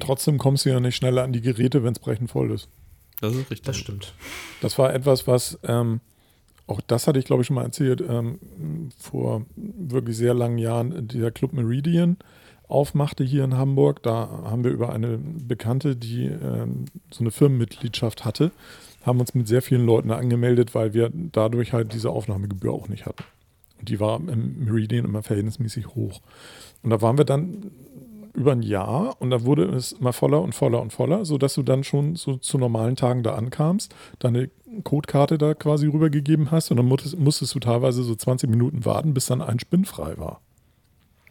trotzdem 0.00 0.36
kommst 0.36 0.66
du 0.66 0.68
ja 0.68 0.78
nicht 0.78 0.96
schneller 0.96 1.22
an 1.22 1.32
die 1.32 1.40
Geräte, 1.40 1.82
wenn 1.84 1.92
es 1.92 2.00
brechend 2.00 2.30
voll 2.30 2.50
ist. 2.50 2.68
Das 3.22 3.32
ist 3.32 3.50
richtig. 3.50 3.62
Das 3.62 3.78
stimmt. 3.78 4.12
Das 4.60 4.78
war 4.78 4.92
etwas, 4.92 5.26
was 5.26 5.58
ähm, 5.62 6.00
auch 6.68 6.80
das 6.86 7.06
hatte 7.06 7.18
ich, 7.18 7.24
glaube 7.24 7.42
ich, 7.42 7.46
schon 7.46 7.56
mal 7.56 7.64
erzählt, 7.64 8.02
ähm, 8.06 8.38
vor 8.98 9.46
wirklich 9.56 10.16
sehr 10.16 10.34
langen 10.34 10.58
Jahren 10.58 11.08
dieser 11.08 11.30
Club 11.30 11.52
Meridian 11.52 12.18
aufmachte 12.68 13.24
hier 13.24 13.44
in 13.44 13.56
Hamburg. 13.56 14.02
Da 14.02 14.28
haben 14.44 14.62
wir 14.64 14.70
über 14.70 14.92
eine 14.92 15.18
Bekannte, 15.18 15.96
die 15.96 16.26
ähm, 16.26 16.84
so 17.10 17.20
eine 17.20 17.30
Firmenmitgliedschaft 17.30 18.24
hatte, 18.24 18.52
haben 19.02 19.20
uns 19.20 19.34
mit 19.34 19.48
sehr 19.48 19.62
vielen 19.62 19.86
Leuten 19.86 20.10
angemeldet, 20.10 20.74
weil 20.74 20.92
wir 20.92 21.10
dadurch 21.12 21.72
halt 21.72 21.94
diese 21.94 22.10
Aufnahmegebühr 22.10 22.72
auch 22.72 22.88
nicht 22.88 23.06
hatten. 23.06 23.24
Und 23.78 23.88
die 23.88 24.00
war 24.00 24.16
im 24.16 24.64
Meridian 24.64 25.06
immer 25.06 25.22
verhältnismäßig 25.22 25.88
hoch. 25.88 26.20
Und 26.82 26.90
da 26.90 27.00
waren 27.00 27.16
wir 27.16 27.24
dann 27.24 27.70
über 28.38 28.52
ein 28.52 28.62
Jahr 28.62 29.16
und 29.20 29.30
da 29.30 29.44
wurde 29.44 29.64
es 29.64 29.92
immer 29.92 30.12
voller 30.12 30.40
und 30.40 30.54
voller 30.54 30.80
und 30.80 30.92
voller, 30.92 31.24
sodass 31.24 31.54
du 31.54 31.62
dann 31.62 31.84
schon 31.84 32.16
so 32.16 32.36
zu 32.36 32.58
normalen 32.58 32.96
Tagen 32.96 33.22
da 33.22 33.34
ankamst, 33.34 33.94
deine 34.18 34.50
Codekarte 34.84 35.38
da 35.38 35.54
quasi 35.54 35.86
rübergegeben 35.86 36.50
hast 36.50 36.70
und 36.70 36.76
dann 36.76 36.86
musstest, 36.86 37.18
musstest 37.18 37.54
du 37.54 37.60
teilweise 37.60 38.02
so 38.02 38.14
20 38.14 38.48
Minuten 38.48 38.84
warten, 38.84 39.14
bis 39.14 39.26
dann 39.26 39.42
ein 39.42 39.58
Spinn 39.58 39.84
frei 39.84 40.16
war. 40.16 40.40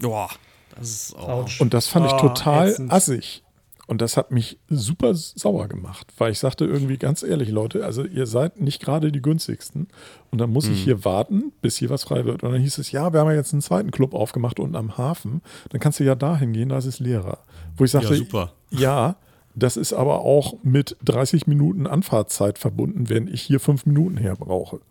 Boah, 0.02 0.30
das 0.76 0.89
ist 0.89 1.17
auch. 1.17 1.48
Und 1.60 1.74
das 1.74 1.88
fand 1.88 2.08
ich 2.08 2.13
oh, 2.13 2.20
total 2.20 2.70
ätzend. 2.70 2.91
assig. 2.91 3.43
Und 3.88 4.02
das 4.02 4.17
hat 4.17 4.32
mich 4.32 4.60
super 4.67 5.13
sauer 5.13 5.69
gemacht, 5.69 6.12
weil 6.17 6.34
ich 6.34 6.39
sagte 6.39 6.65
irgendwie 6.65 6.97
ganz 6.97 7.23
ehrlich, 7.23 7.50
Leute, 7.50 7.86
also 7.86 8.04
ihr 8.04 8.28
seid 8.28 8.60
nicht 8.60 8.82
gerade 8.82 9.13
die 9.13 9.21
günstigsten. 9.21 9.88
Und 10.30 10.39
dann 10.39 10.52
muss 10.52 10.67
mhm. 10.67 10.73
ich 10.73 10.84
hier 10.84 11.06
warten, 11.06 11.54
bis 11.62 11.78
hier 11.78 11.89
was 11.89 12.04
frei 12.04 12.26
wird. 12.26 12.43
Und 12.43 12.52
dann 12.52 12.62
hieß 12.62 12.78
es, 12.80 12.91
ja, 12.91 13.13
wir 13.13 13.21
haben 13.21 13.30
ja 13.30 13.36
jetzt 13.36 13.54
einen 13.54 13.62
zweiten 13.62 13.91
Club 13.91 14.13
aufgemacht 14.13 14.60
unten 14.60 14.76
am 14.76 14.97
Hafen. 14.97 15.41
Dann 15.69 15.80
kannst 15.80 16.02
du 16.02 16.04
ja 16.04 16.15
dahin 16.15 16.52
gehen, 16.52 16.67
da 16.67 16.78
ist 16.78 16.86
es 16.86 17.00
leerer. 17.00 17.39
Wo 17.78 17.86
ich 17.86 17.91
sagte, 17.91 18.10
ja, 18.10 18.15
super. 18.15 18.54
ja, 18.71 19.15
das 19.56 19.78
ist 19.78 19.93
aber 19.93 20.19
auch 20.19 20.56
mit 20.63 20.97
30 21.06 21.47
Minuten 21.47 21.88
Anfahrtzeit 21.88 22.60
verbunden, 22.60 23.10
wenn 23.10 23.28
ich 23.28 23.41
hier 23.41 23.62
fünf 23.62 23.86
Minuten 23.86 24.17
her 24.17 24.36
brauche. 24.36 24.82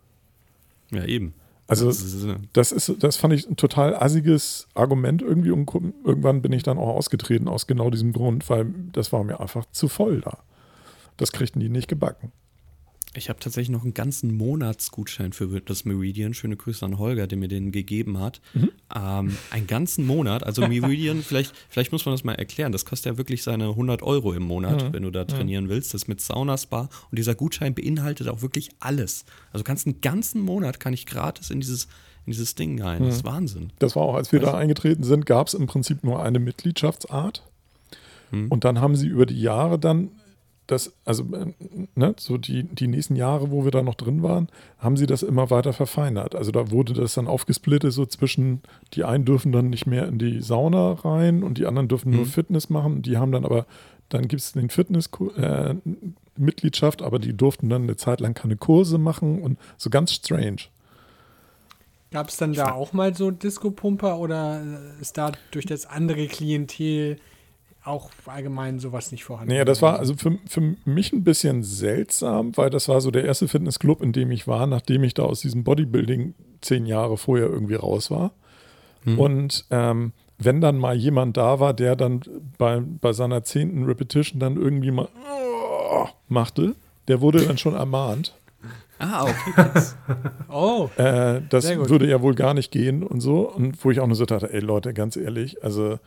Ja, 0.90 1.04
eben. 1.04 1.34
Also 1.68 1.86
das 2.52 2.70
ist, 2.72 3.02
das 3.02 3.16
fand 3.16 3.34
ich 3.34 3.48
ein 3.48 3.56
total 3.56 3.96
assiges 3.96 4.68
Argument 4.74 5.20
irgendwie 5.20 5.50
und 5.50 5.68
irgendwann 6.04 6.40
bin 6.40 6.52
ich 6.52 6.62
dann 6.62 6.78
auch 6.78 6.88
ausgetreten 6.88 7.48
aus 7.48 7.66
genau 7.66 7.90
diesem 7.90 8.12
Grund, 8.12 8.48
weil 8.48 8.66
das 8.92 9.12
war 9.12 9.24
mir 9.24 9.40
einfach 9.40 9.66
zu 9.72 9.88
voll 9.88 10.20
da. 10.20 10.38
Das 11.16 11.32
kriegten 11.32 11.60
die 11.60 11.68
nicht 11.68 11.88
gebacken. 11.88 12.30
Ich 13.16 13.28
habe 13.28 13.40
tatsächlich 13.40 13.70
noch 13.70 13.82
einen 13.82 13.94
ganzen 13.94 14.36
Monatsgutschein 14.36 15.32
für 15.32 15.60
das 15.60 15.84
Meridian. 15.84 16.34
Schöne 16.34 16.56
Grüße 16.56 16.84
an 16.84 16.98
Holger, 16.98 17.26
der 17.26 17.38
mir 17.38 17.48
den 17.48 17.72
gegeben 17.72 18.20
hat. 18.20 18.40
Mhm. 18.54 18.70
Ähm, 18.94 19.36
einen 19.50 19.66
ganzen 19.66 20.06
Monat. 20.06 20.44
Also 20.44 20.66
Meridian, 20.66 21.22
vielleicht, 21.26 21.54
vielleicht 21.68 21.92
muss 21.92 22.04
man 22.04 22.14
das 22.14 22.24
mal 22.24 22.34
erklären. 22.34 22.72
Das 22.72 22.84
kostet 22.84 23.12
ja 23.12 23.18
wirklich 23.18 23.42
seine 23.42 23.70
100 23.70 24.02
Euro 24.02 24.32
im 24.32 24.42
Monat, 24.42 24.82
mhm. 24.82 24.92
wenn 24.92 25.02
du 25.02 25.10
da 25.10 25.24
trainieren 25.24 25.64
mhm. 25.64 25.70
willst. 25.70 25.94
Das 25.94 26.02
ist 26.02 26.08
mit 26.08 26.20
Saunaspa. 26.20 26.88
Und 27.10 27.18
dieser 27.18 27.34
Gutschein 27.34 27.74
beinhaltet 27.74 28.28
auch 28.28 28.42
wirklich 28.42 28.70
alles. 28.80 29.24
Also 29.52 29.64
kannst 29.64 29.86
einen 29.86 30.00
ganzen 30.00 30.40
Monat, 30.40 30.78
kann 30.78 30.92
ich 30.92 31.06
gratis 31.06 31.50
in 31.50 31.60
dieses, 31.60 31.84
in 32.26 32.32
dieses 32.32 32.54
Ding 32.54 32.80
rein. 32.82 33.02
Das 33.02 33.16
ist 33.16 33.24
mhm. 33.24 33.28
Wahnsinn. 33.28 33.72
Das 33.78 33.96
war 33.96 34.02
auch, 34.02 34.14
als 34.14 34.32
wir 34.32 34.40
also, 34.40 34.52
da 34.52 34.58
eingetreten 34.58 35.04
sind, 35.04 35.26
gab 35.26 35.48
es 35.48 35.54
im 35.54 35.66
Prinzip 35.66 36.04
nur 36.04 36.22
eine 36.22 36.38
Mitgliedschaftsart. 36.38 37.42
Mhm. 38.30 38.48
Und 38.48 38.64
dann 38.64 38.80
haben 38.80 38.96
sie 38.96 39.06
über 39.06 39.26
die 39.26 39.40
Jahre 39.40 39.78
dann 39.78 40.10
das, 40.66 40.92
also 41.04 41.22
äh, 41.34 41.52
ne, 41.94 42.14
so 42.18 42.38
die, 42.38 42.64
die 42.64 42.88
nächsten 42.88 43.14
Jahre, 43.16 43.50
wo 43.50 43.64
wir 43.64 43.70
da 43.70 43.82
noch 43.82 43.94
drin 43.94 44.22
waren, 44.22 44.48
haben 44.78 44.96
sie 44.96 45.06
das 45.06 45.22
immer 45.22 45.50
weiter 45.50 45.72
verfeinert. 45.72 46.34
Also 46.34 46.50
da 46.50 46.70
wurde 46.70 46.92
das 46.94 47.14
dann 47.14 47.28
aufgesplittet, 47.28 47.92
so 47.92 48.04
zwischen, 48.06 48.62
die 48.94 49.04
einen 49.04 49.24
dürfen 49.24 49.52
dann 49.52 49.70
nicht 49.70 49.86
mehr 49.86 50.08
in 50.08 50.18
die 50.18 50.40
Sauna 50.40 50.92
rein 50.92 51.44
und 51.44 51.58
die 51.58 51.66
anderen 51.66 51.88
dürfen 51.88 52.10
mhm. 52.10 52.16
nur 52.16 52.26
Fitness 52.26 52.68
machen. 52.68 53.02
Die 53.02 53.16
haben 53.16 53.30
dann 53.32 53.44
aber, 53.44 53.66
dann 54.08 54.28
gibt 54.28 54.42
es 54.42 54.52
den 54.52 54.70
Fitness-Mitgliedschaft, 54.70 57.00
äh, 57.00 57.04
aber 57.04 57.18
die 57.18 57.36
durften 57.36 57.68
dann 57.68 57.82
eine 57.82 57.96
Zeit 57.96 58.20
lang 58.20 58.34
keine 58.34 58.56
Kurse 58.56 58.98
machen 58.98 59.42
und 59.42 59.58
so 59.76 59.90
ganz 59.90 60.12
strange. 60.12 60.62
Gab 62.12 62.28
es 62.28 62.36
dann 62.36 62.52
da 62.52 62.70
auch 62.72 62.92
mal 62.92 63.14
so 63.14 63.30
Disco-Pumper 63.30 64.18
oder 64.18 64.62
ist 65.00 65.18
da 65.18 65.32
durch 65.50 65.66
das 65.66 65.86
andere 65.86 66.28
Klientel 66.28 67.18
auch 67.86 68.10
allgemein 68.26 68.78
sowas 68.78 69.12
nicht 69.12 69.24
vorhanden. 69.24 69.52
Naja, 69.52 69.64
das 69.64 69.82
war 69.82 69.98
also 69.98 70.14
für, 70.14 70.38
für 70.46 70.76
mich 70.84 71.12
ein 71.12 71.24
bisschen 71.24 71.62
seltsam, 71.62 72.56
weil 72.56 72.70
das 72.70 72.88
war 72.88 73.00
so 73.00 73.10
der 73.10 73.24
erste 73.24 73.48
Fitnessclub, 73.48 74.02
in 74.02 74.12
dem 74.12 74.30
ich 74.30 74.46
war, 74.46 74.66
nachdem 74.66 75.04
ich 75.04 75.14
da 75.14 75.22
aus 75.22 75.40
diesem 75.40 75.64
Bodybuilding 75.64 76.34
zehn 76.60 76.86
Jahre 76.86 77.16
vorher 77.16 77.46
irgendwie 77.46 77.74
raus 77.74 78.10
war. 78.10 78.32
Hm. 79.04 79.18
Und 79.18 79.64
ähm, 79.70 80.12
wenn 80.38 80.60
dann 80.60 80.78
mal 80.78 80.96
jemand 80.96 81.36
da 81.36 81.60
war, 81.60 81.72
der 81.74 81.96
dann 81.96 82.20
bei, 82.58 82.80
bei 82.80 83.12
seiner 83.12 83.44
zehnten 83.44 83.84
Repetition 83.84 84.40
dann 84.40 84.56
irgendwie 84.56 84.90
mal 84.90 85.08
machte, 86.28 86.74
der 87.08 87.20
wurde 87.20 87.46
dann 87.46 87.58
schon 87.58 87.74
ermahnt. 87.74 88.34
Ah, 88.98 89.24
okay. 89.24 89.82
oh. 90.48 90.88
Äh, 90.96 91.42
das 91.50 91.68
würde 91.68 92.08
ja 92.08 92.22
wohl 92.22 92.34
gar 92.34 92.54
nicht 92.54 92.70
gehen 92.70 93.02
und 93.02 93.20
so. 93.20 93.50
Und 93.50 93.84
wo 93.84 93.90
ich 93.90 94.00
auch 94.00 94.06
nur 94.06 94.16
so 94.16 94.24
dachte, 94.24 94.52
ey 94.52 94.60
Leute, 94.60 94.94
ganz 94.94 95.16
ehrlich, 95.16 95.62
also, 95.62 95.98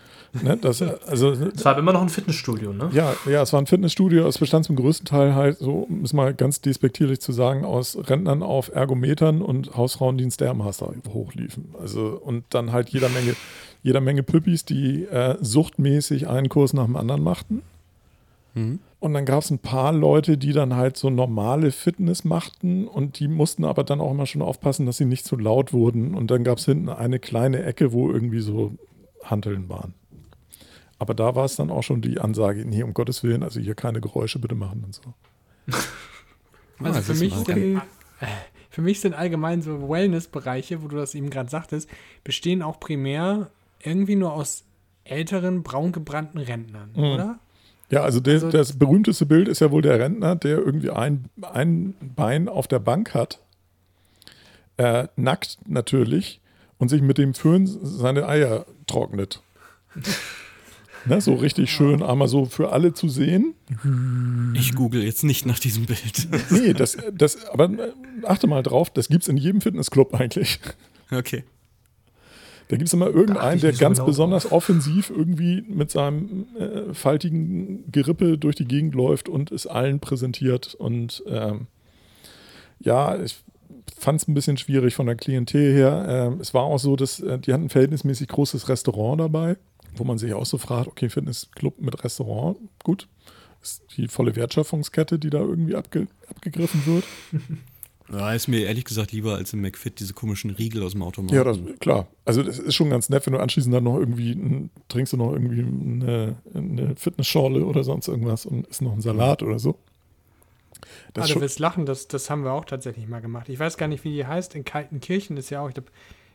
ne, 0.41 0.57
das, 0.57 0.81
also. 1.07 1.31
Es 1.31 1.63
war 1.65 1.77
immer 1.77 1.93
noch 1.93 2.01
ein 2.01 2.09
Fitnessstudio, 2.09 2.73
ne? 2.73 2.89
Ja, 2.91 3.13
ja, 3.29 3.43
es 3.43 3.53
war 3.53 3.61
ein 3.61 3.67
Fitnessstudio. 3.67 4.27
Es 4.27 4.39
bestand 4.39 4.65
zum 4.65 4.75
größten 4.75 5.05
Teil 5.05 5.35
halt, 5.35 5.59
so, 5.59 5.87
um 5.89 6.03
es 6.03 6.13
mal 6.13 6.33
ganz 6.33 6.61
despektierlich 6.61 7.21
zu 7.21 7.31
sagen, 7.31 7.63
aus 7.63 7.97
Rentnern 8.09 8.41
auf 8.41 8.73
Ergometern 8.73 9.41
und 9.41 9.75
Hausfrauen, 9.75 10.17
die 10.17 10.23
einen 10.23 10.31
Stairmaster 10.31 10.91
hochliefen. 11.13 11.75
Also, 11.79 12.19
und 12.23 12.45
dann 12.49 12.71
halt 12.71 12.89
jeder 12.89 13.09
Menge, 13.09 13.35
jeder 13.83 14.01
Menge 14.01 14.23
Püppis, 14.23 14.65
die 14.65 15.05
äh, 15.05 15.37
suchtmäßig 15.41 16.27
einen 16.27 16.49
Kurs 16.49 16.73
nach 16.73 16.85
dem 16.85 16.95
anderen 16.95 17.21
machten. 17.21 17.61
Mhm. 18.59 18.79
Und 18.99 19.13
dann 19.13 19.25
gab 19.25 19.43
es 19.43 19.49
ein 19.49 19.59
paar 19.59 19.93
Leute, 19.93 20.37
die 20.37 20.51
dann 20.51 20.75
halt 20.75 20.97
so 20.97 21.09
normale 21.09 21.71
Fitness 21.71 22.25
machten 22.25 22.85
und 22.87 23.19
die 23.19 23.29
mussten 23.29 23.63
aber 23.63 23.85
dann 23.85 24.01
auch 24.01 24.11
immer 24.11 24.25
schon 24.25 24.41
aufpassen, 24.41 24.85
dass 24.85 24.97
sie 24.97 25.05
nicht 25.05 25.25
zu 25.25 25.37
laut 25.37 25.71
wurden. 25.71 26.13
Und 26.15 26.29
dann 26.31 26.43
gab 26.43 26.57
es 26.57 26.65
hinten 26.65 26.89
eine 26.89 27.19
kleine 27.19 27.63
Ecke, 27.63 27.93
wo 27.93 28.11
irgendwie 28.11 28.41
so 28.41 28.75
Hanteln 29.23 29.69
waren. 29.69 29.93
Aber 30.97 31.13
da 31.13 31.33
war 31.35 31.45
es 31.45 31.55
dann 31.55 31.71
auch 31.71 31.83
schon 31.83 32.01
die 32.01 32.19
Ansage, 32.19 32.65
nee, 32.65 32.83
um 32.83 32.93
Gottes 32.93 33.23
Willen, 33.23 33.41
also 33.41 33.61
hier 33.61 33.73
keine 33.73 34.01
Geräusche 34.01 34.39
bitte 34.39 34.55
machen 34.55 34.83
und 34.85 34.95
so. 34.95 35.01
Also 36.81 37.01
für 37.01 37.19
mich, 37.19 37.35
sind, 37.35 37.81
für 38.69 38.81
mich 38.81 39.01
sind 39.01 39.13
allgemein 39.13 39.61
so 39.61 39.89
Wellness-Bereiche, 39.89 40.81
wo 40.81 40.87
du 40.87 40.95
das 40.95 41.13
eben 41.13 41.29
gerade 41.29 41.49
sagtest, 41.49 41.89
bestehen 42.23 42.61
auch 42.61 42.79
primär 42.79 43.51
irgendwie 43.83 44.15
nur 44.15 44.31
aus 44.31 44.63
älteren, 45.03 45.61
braungebrannten 45.61 46.39
Rentnern, 46.39 46.91
mhm. 46.95 47.03
oder? 47.03 47.39
Ja, 47.89 48.01
also, 48.01 48.19
der, 48.19 48.35
also, 48.35 48.49
das 48.49 48.77
berühmteste 48.77 49.25
Bild 49.25 49.47
ist 49.47 49.61
ja 49.61 49.71
wohl 49.71 49.81
der 49.81 49.99
Rentner, 49.99 50.35
der 50.35 50.59
irgendwie 50.59 50.91
ein, 50.91 51.25
ein 51.41 51.95
Bein 52.15 52.47
auf 52.47 52.67
der 52.67 52.79
Bank 52.79 53.13
hat, 53.13 53.39
äh, 54.77 55.07
nackt 55.15 55.57
natürlich, 55.67 56.39
und 56.77 56.89
sich 56.89 57.01
mit 57.01 57.17
dem 57.17 57.33
Föhn 57.33 57.67
seine 57.67 58.27
Eier 58.27 58.65
trocknet. 58.87 59.41
ne, 61.05 61.21
so 61.21 61.35
richtig 61.35 61.71
schön, 61.71 62.01
einmal 62.01 62.27
so 62.27 62.45
für 62.45 62.71
alle 62.71 62.93
zu 62.93 63.09
sehen. 63.09 63.53
Ich 64.53 64.73
google 64.73 65.03
jetzt 65.03 65.23
nicht 65.23 65.45
nach 65.45 65.59
diesem 65.59 65.85
Bild. 65.85 66.27
nee, 66.49 66.73
das, 66.73 66.97
das, 67.13 67.45
aber 67.47 67.65
äh, 67.65 67.91
achte 68.23 68.47
mal 68.47 68.63
drauf, 68.63 68.89
das 68.89 69.09
gibt 69.09 69.23
es 69.23 69.27
in 69.27 69.37
jedem 69.37 69.61
Fitnessclub 69.61 70.13
eigentlich. 70.13 70.59
Okay. 71.11 71.43
Da 72.69 72.77
gibt 72.77 72.87
es 72.87 72.93
immer 72.93 73.07
irgendeinen, 73.07 73.59
der 73.59 73.73
so 73.73 73.79
ganz 73.79 73.97
genau 73.97 74.05
besonders 74.05 74.51
offensiv 74.51 75.09
irgendwie 75.09 75.63
mit 75.67 75.89
seinem 75.89 76.45
äh, 76.55 76.93
faltigen 76.93 77.91
Gerippe 77.91 78.37
durch 78.37 78.55
die 78.55 78.65
Gegend 78.65 78.93
läuft 78.93 79.27
und 79.27 79.51
es 79.51 79.65
allen 79.65 79.99
präsentiert. 79.99 80.75
Und 80.75 81.23
ähm, 81.25 81.65
ja, 82.79 83.19
ich 83.19 83.39
fand 83.97 84.21
es 84.21 84.27
ein 84.27 84.35
bisschen 84.35 84.57
schwierig 84.57 84.93
von 84.93 85.07
der 85.07 85.15
Klientel 85.15 85.73
her. 85.73 86.05
Ähm, 86.07 86.39
es 86.41 86.53
war 86.53 86.61
auch 86.61 86.77
so, 86.77 86.95
dass 86.95 87.19
äh, 87.19 87.39
die 87.39 87.53
hatten 87.53 87.65
ein 87.65 87.69
verhältnismäßig 87.69 88.27
großes 88.27 88.69
Restaurant 88.69 89.19
dabei, 89.19 89.57
wo 89.95 90.03
man 90.03 90.19
sich 90.19 90.35
auch 90.35 90.45
so 90.45 90.59
fragt, 90.59 90.87
okay, 90.87 91.09
Fitnessclub 91.09 91.81
mit 91.81 92.03
Restaurant, 92.03 92.57
gut. 92.83 93.07
Ist 93.63 93.81
die 93.97 94.07
volle 94.07 94.35
Wertschöpfungskette, 94.35 95.17
die 95.17 95.31
da 95.31 95.39
irgendwie 95.39 95.75
abge 95.75 96.07
abgegriffen 96.29 96.85
wird. 96.85 97.03
Ja, 98.11 98.33
ist 98.33 98.47
mir 98.47 98.65
ehrlich 98.65 98.85
gesagt 98.85 99.11
lieber 99.11 99.35
als 99.35 99.53
im 99.53 99.61
McFit 99.61 99.99
diese 99.99 100.13
komischen 100.13 100.49
Riegel 100.49 100.83
aus 100.83 100.93
dem 100.93 101.03
Automaten. 101.03 101.35
Ja, 101.35 101.43
das, 101.43 101.59
klar. 101.79 102.07
Also 102.25 102.41
das 102.41 102.57
ist 102.57 102.73
schon 102.73 102.89
ganz 102.89 103.09
nett, 103.09 103.25
wenn 103.25 103.33
du 103.33 103.39
anschließend 103.39 103.73
dann 103.73 103.83
noch 103.83 103.97
irgendwie, 103.97 104.31
ein, 104.31 104.71
trinkst 104.87 105.13
du 105.13 105.17
noch 105.17 105.31
irgendwie 105.31 105.61
eine, 105.61 106.35
eine 106.53 106.95
Fitnessschorle 106.95 107.63
oder 107.63 107.83
sonst 107.83 108.07
irgendwas 108.07 108.45
und 108.45 108.67
isst 108.67 108.81
noch 108.81 108.93
einen 108.93 109.01
Salat 109.01 109.43
oder 109.43 109.59
so. 109.59 109.75
Ah, 109.75 110.85
Das 111.13 111.25
ist 111.25 111.29
du 111.29 111.33
schon, 111.33 111.41
wirst 111.41 111.59
lachen, 111.59 111.85
das, 111.85 112.07
das 112.07 112.29
haben 112.29 112.43
wir 112.43 112.53
auch 112.53 112.65
tatsächlich 112.65 113.07
mal 113.07 113.21
gemacht. 113.21 113.49
Ich 113.49 113.59
weiß 113.59 113.77
gar 113.77 113.87
nicht, 113.87 114.03
wie 114.03 114.13
die 114.13 114.25
heißt. 114.25 114.55
In 114.55 114.65
Kaltenkirchen 114.65 115.37
ist 115.37 115.49
ja 115.49 115.61
auch, 115.61 115.67
ich 115.67 115.75
glaub, 115.75 115.91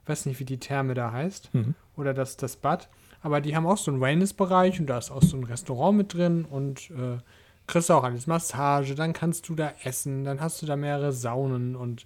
weiß 0.06 0.26
nicht, 0.26 0.38
wie 0.38 0.44
die 0.44 0.58
Therme 0.58 0.94
da 0.94 1.12
heißt. 1.12 1.52
Mhm. 1.54 1.74
Oder 1.96 2.14
das, 2.14 2.36
das 2.36 2.56
Bad. 2.56 2.88
Aber 3.22 3.40
die 3.40 3.56
haben 3.56 3.66
auch 3.66 3.78
so 3.78 3.90
einen 3.90 4.00
Wellness-Bereich 4.00 4.78
und 4.80 4.86
da 4.86 4.98
ist 4.98 5.10
auch 5.10 5.22
so 5.22 5.36
ein 5.36 5.44
Restaurant 5.44 5.96
mit 5.96 6.12
drin 6.12 6.44
und 6.44 6.90
äh, 6.90 7.18
kriegst 7.66 7.90
auch 7.90 8.04
alles 8.04 8.26
Massage, 8.26 8.94
dann 8.94 9.12
kannst 9.12 9.48
du 9.48 9.54
da 9.54 9.72
essen, 9.84 10.24
dann 10.24 10.40
hast 10.40 10.62
du 10.62 10.66
da 10.66 10.76
mehrere 10.76 11.12
Saunen 11.12 11.76
und 11.76 12.04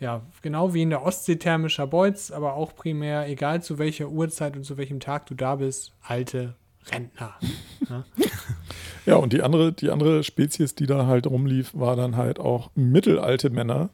ja, 0.00 0.22
genau 0.42 0.74
wie 0.74 0.82
in 0.82 0.90
der 0.90 1.02
Ostsee 1.02 1.36
thermischer 1.36 1.86
Beutz, 1.86 2.30
aber 2.30 2.54
auch 2.54 2.74
primär, 2.74 3.28
egal 3.28 3.62
zu 3.62 3.78
welcher 3.78 4.08
Uhrzeit 4.08 4.56
und 4.56 4.64
zu 4.64 4.76
welchem 4.76 5.00
Tag 5.00 5.26
du 5.26 5.34
da 5.34 5.56
bist, 5.56 5.92
alte 6.02 6.54
Rentner. 6.90 7.34
ja, 9.06 9.16
und 9.16 9.32
die 9.32 9.42
andere, 9.42 9.72
die 9.72 9.90
andere 9.90 10.22
Spezies, 10.24 10.74
die 10.74 10.86
da 10.86 11.06
halt 11.06 11.26
rumlief, 11.26 11.70
war 11.74 11.96
dann 11.96 12.16
halt 12.16 12.38
auch 12.38 12.70
mittelalte 12.74 13.50
Männer, 13.50 13.90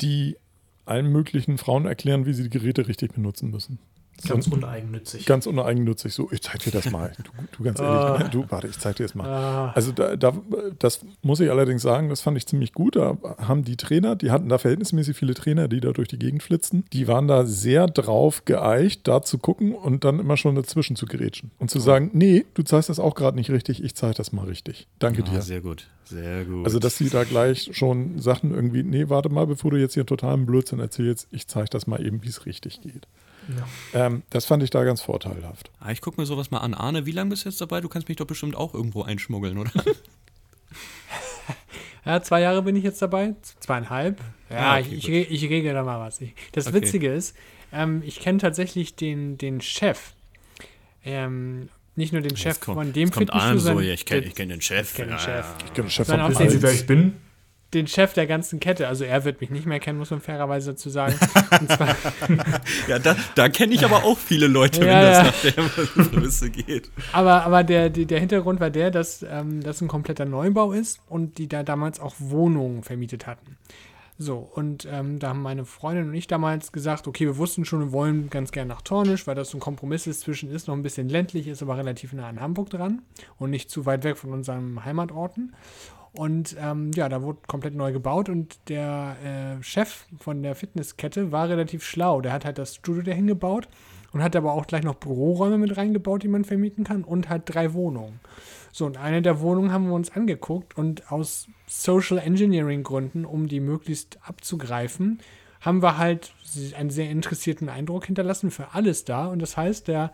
die 0.00 0.36
allen 0.84 1.10
möglichen 1.10 1.58
Frauen 1.58 1.86
erklären, 1.86 2.26
wie 2.26 2.32
sie 2.32 2.44
die 2.44 2.58
Geräte 2.58 2.88
richtig 2.88 3.14
benutzen 3.14 3.50
müssen. 3.50 3.78
Ganz 4.26 4.46
uneigennützig. 4.48 5.26
ganz 5.26 5.46
uneigennützig. 5.46 6.14
So, 6.14 6.28
ich 6.32 6.42
zeig 6.42 6.60
dir 6.60 6.70
das 6.70 6.90
mal. 6.90 7.12
Du, 7.22 7.30
du 7.58 7.62
ganz 7.64 7.78
ehrlich, 7.80 8.24
ne? 8.24 8.28
du, 8.30 8.44
warte, 8.48 8.66
ich 8.66 8.78
zeig 8.78 8.96
dir 8.96 9.02
das 9.04 9.14
mal. 9.14 9.26
Ah, 9.28 9.72
Also 9.74 9.92
da, 9.92 10.16
da, 10.16 10.32
das 10.78 11.00
muss 11.22 11.40
ich 11.40 11.50
allerdings 11.50 11.82
sagen, 11.82 12.08
das 12.08 12.20
fand 12.22 12.36
ich 12.38 12.46
ziemlich 12.46 12.72
gut. 12.72 12.96
Da 12.96 13.18
haben 13.38 13.64
die 13.64 13.76
Trainer, 13.76 14.16
die 14.16 14.30
hatten 14.30 14.48
da 14.48 14.58
verhältnismäßig 14.58 15.16
viele 15.16 15.34
Trainer, 15.34 15.68
die 15.68 15.80
da 15.80 15.92
durch 15.92 16.08
die 16.08 16.18
Gegend 16.18 16.42
flitzen, 16.42 16.84
die 16.92 17.08
waren 17.08 17.28
da 17.28 17.44
sehr 17.44 17.86
drauf 17.86 18.44
geeicht, 18.46 19.06
da 19.06 19.22
zu 19.22 19.38
gucken 19.38 19.74
und 19.74 20.04
dann 20.04 20.18
immer 20.18 20.36
schon 20.36 20.54
dazwischen 20.54 20.96
zu 20.96 21.06
gerätschen. 21.06 21.50
Und 21.58 21.70
zu 21.70 21.78
sagen, 21.78 22.10
nee, 22.14 22.46
du 22.54 22.62
zeigst 22.62 22.88
das 22.88 22.98
auch 22.98 23.14
gerade 23.14 23.36
nicht 23.36 23.50
richtig, 23.50 23.82
ich 23.84 23.94
zeig 23.94 24.16
das 24.16 24.32
mal 24.32 24.46
richtig. 24.46 24.86
Danke 24.98 25.22
Ah, 25.26 25.30
dir. 25.30 25.42
sehr 25.42 25.60
gut, 25.60 25.88
sehr 26.04 26.44
gut. 26.44 26.64
Also, 26.64 26.78
dass 26.78 26.96
sie 26.96 27.10
da 27.10 27.24
gleich 27.24 27.70
schon 27.72 28.18
Sachen 28.18 28.54
irgendwie, 28.54 28.82
nee, 28.82 29.08
warte 29.08 29.28
mal, 29.28 29.46
bevor 29.46 29.70
du 29.72 29.76
jetzt 29.76 29.94
hier 29.94 30.06
totalen 30.06 30.46
Blödsinn 30.46 30.80
erzählst, 30.80 31.28
ich 31.30 31.46
zeig 31.46 31.70
das 31.70 31.86
mal 31.86 32.04
eben, 32.04 32.22
wie 32.22 32.28
es 32.28 32.46
richtig 32.46 32.80
geht. 32.80 33.06
Ja. 33.48 34.06
Ähm, 34.06 34.22
das 34.30 34.44
fand 34.46 34.62
ich 34.62 34.70
da 34.70 34.82
ganz 34.84 35.00
vorteilhaft. 35.02 35.70
ah, 35.80 35.90
ich 35.90 36.00
gucke 36.00 36.20
mir 36.20 36.26
sowas 36.26 36.50
mal 36.50 36.58
an. 36.58 36.74
Arne, 36.74 37.06
wie 37.06 37.12
lange 37.12 37.30
bist 37.30 37.44
du 37.44 37.48
jetzt 37.48 37.60
dabei? 37.60 37.80
Du 37.80 37.88
kannst 37.88 38.08
mich 38.08 38.16
doch 38.16 38.26
bestimmt 38.26 38.56
auch 38.56 38.74
irgendwo 38.74 39.02
einschmuggeln, 39.02 39.58
oder? 39.58 39.70
Ja, 42.04 42.22
zwei 42.22 42.40
Jahre 42.40 42.62
bin 42.62 42.76
ich 42.76 42.84
jetzt 42.84 43.02
dabei, 43.02 43.34
zweieinhalb. 43.58 44.20
Ja, 44.48 44.74
Ah, 44.74 44.78
okay, 44.78 44.94
ich, 44.94 45.08
ich, 45.08 45.30
ich 45.42 45.50
regle 45.50 45.72
da 45.72 45.82
mal 45.82 45.98
was. 45.98 46.20
Ich, 46.20 46.34
das 46.52 46.68
Okay. 46.68 46.76
Witzige 46.76 47.12
ist, 47.12 47.34
ähm, 47.72 48.00
ich 48.06 48.20
kenne 48.20 48.38
tatsächlich 48.38 48.94
den, 48.94 49.38
den 49.38 49.60
Chef. 49.60 50.12
Ähm, 51.04 51.68
nicht 51.96 52.12
nur 52.12 52.22
den 52.22 52.36
Chef 52.36 52.60
kommt- 52.60 52.76
von 52.78 52.92
dem 52.92 53.10
Fitnessstudio, 53.10 53.58
so, 53.58 53.80
ich 53.80 54.06
kenne 54.06 54.20
den- 54.20 54.28
ich 54.28 54.34
kenn 54.36 54.48
den 54.50 54.60
Chef. 54.60 54.94
kenn 54.94 55.06
den 55.08 55.14
ja, 55.14 55.18
Chef. 55.18 55.46
Ich 55.66 55.72
kenne 55.74 55.90
Chef 55.90 56.06
Sondern 56.06 56.26
von 56.32 56.36
auch 56.36 56.38
sehen 56.38 56.50
Sie, 56.50 56.62
wer 56.62 56.72
ich 56.72 56.86
bin? 56.86 57.14
Den 57.74 57.86
Chef 57.86 58.12
der 58.12 58.26
ganzen 58.26 58.60
Kette. 58.60 58.88
Also 58.88 59.04
er 59.04 59.24
wird 59.24 59.40
mich 59.40 59.50
nicht 59.50 59.66
mehr 59.66 59.80
kennen, 59.80 59.98
muss 59.98 60.10
man 60.10 60.20
fairerweise 60.20 60.72
dazu 60.72 60.90
sagen. 60.90 61.14
Ja, 62.88 62.98
da, 62.98 63.16
da 63.34 63.48
kenne 63.48 63.74
ich 63.74 63.84
aber 63.84 64.04
auch 64.04 64.18
viele 64.18 64.46
Leute, 64.46 64.80
Ja, 64.80 64.86
wenn 64.86 64.92
ja. 65.12 65.22
das 65.24 65.44
nach 65.44 65.52
der 65.52 66.02
Prämisse 66.04 66.50
geht. 66.50 66.90
aber 67.12 67.44
aber 67.44 67.64
der, 67.64 67.90
der 67.90 68.20
Hintergrund 68.20 68.60
war 68.60 68.70
der, 68.70 68.90
dass 68.90 69.24
ähm, 69.28 69.62
das 69.62 69.80
ein 69.80 69.88
kompletter 69.88 70.24
Neubau 70.24 70.72
ist 70.72 71.00
und 71.08 71.38
die 71.38 71.48
da 71.48 71.62
damals 71.62 72.00
auch 72.00 72.14
Wohnungen 72.18 72.82
vermietet 72.82 73.26
hatten. 73.26 73.56
So, 74.18 74.38
und 74.38 74.88
ähm, 74.90 75.18
da 75.18 75.28
haben 75.30 75.42
meine 75.42 75.66
Freundin 75.66 76.08
und 76.08 76.14
ich 76.14 76.26
damals 76.26 76.72
gesagt, 76.72 77.06
okay, 77.06 77.26
wir 77.26 77.36
wussten 77.36 77.66
schon, 77.66 77.80
wir 77.80 77.92
wollen 77.92 78.30
ganz 78.30 78.50
gern 78.50 78.66
nach 78.66 78.80
Tornisch, 78.80 79.26
weil 79.26 79.34
das 79.34 79.50
so 79.50 79.58
ein 79.58 79.60
Kompromiss 79.60 80.06
ist, 80.06 80.20
zwischen 80.20 80.50
ist 80.50 80.68
noch 80.68 80.74
ein 80.74 80.82
bisschen 80.82 81.10
ländlich, 81.10 81.46
ist 81.46 81.60
aber 81.60 81.76
relativ 81.76 82.14
nah 82.14 82.26
an 82.26 82.40
Hamburg 82.40 82.70
dran 82.70 83.02
und 83.38 83.50
nicht 83.50 83.70
zu 83.70 83.84
weit 83.84 84.04
weg 84.04 84.16
von 84.16 84.32
unseren 84.32 84.84
Heimatorten. 84.86 85.54
Und 86.16 86.56
ähm, 86.60 86.90
ja, 86.94 87.08
da 87.08 87.22
wurde 87.22 87.38
komplett 87.46 87.74
neu 87.74 87.92
gebaut 87.92 88.28
und 88.28 88.58
der 88.68 89.16
äh, 89.58 89.62
Chef 89.62 90.06
von 90.18 90.42
der 90.42 90.54
Fitnesskette 90.54 91.32
war 91.32 91.48
relativ 91.48 91.84
schlau. 91.84 92.20
Der 92.20 92.32
hat 92.32 92.44
halt 92.44 92.58
das 92.58 92.76
Studio 92.76 93.02
dahin 93.02 93.26
gebaut 93.26 93.68
und 94.12 94.22
hat 94.22 94.34
aber 94.34 94.52
auch 94.52 94.66
gleich 94.66 94.82
noch 94.82 94.94
Büroräume 94.94 95.58
mit 95.58 95.76
reingebaut, 95.76 96.22
die 96.22 96.28
man 96.28 96.44
vermieten 96.44 96.84
kann 96.84 97.04
und 97.04 97.28
halt 97.28 97.42
drei 97.46 97.74
Wohnungen. 97.74 98.20
So, 98.72 98.86
und 98.86 98.96
eine 98.98 99.22
der 99.22 99.40
Wohnungen 99.40 99.72
haben 99.72 99.88
wir 99.88 99.94
uns 99.94 100.10
angeguckt 100.10 100.76
und 100.76 101.10
aus 101.12 101.48
Social 101.66 102.18
Engineering 102.18 102.82
Gründen, 102.82 103.24
um 103.24 103.48
die 103.48 103.60
möglichst 103.60 104.18
abzugreifen, 104.22 105.20
haben 105.60 105.82
wir 105.82 105.98
halt 105.98 106.32
einen 106.76 106.90
sehr 106.90 107.10
interessierten 107.10 107.68
Eindruck 107.68 108.06
hinterlassen 108.06 108.50
für 108.50 108.74
alles 108.74 109.04
da. 109.04 109.26
Und 109.26 109.40
das 109.40 109.56
heißt, 109.56 109.88
der 109.88 110.12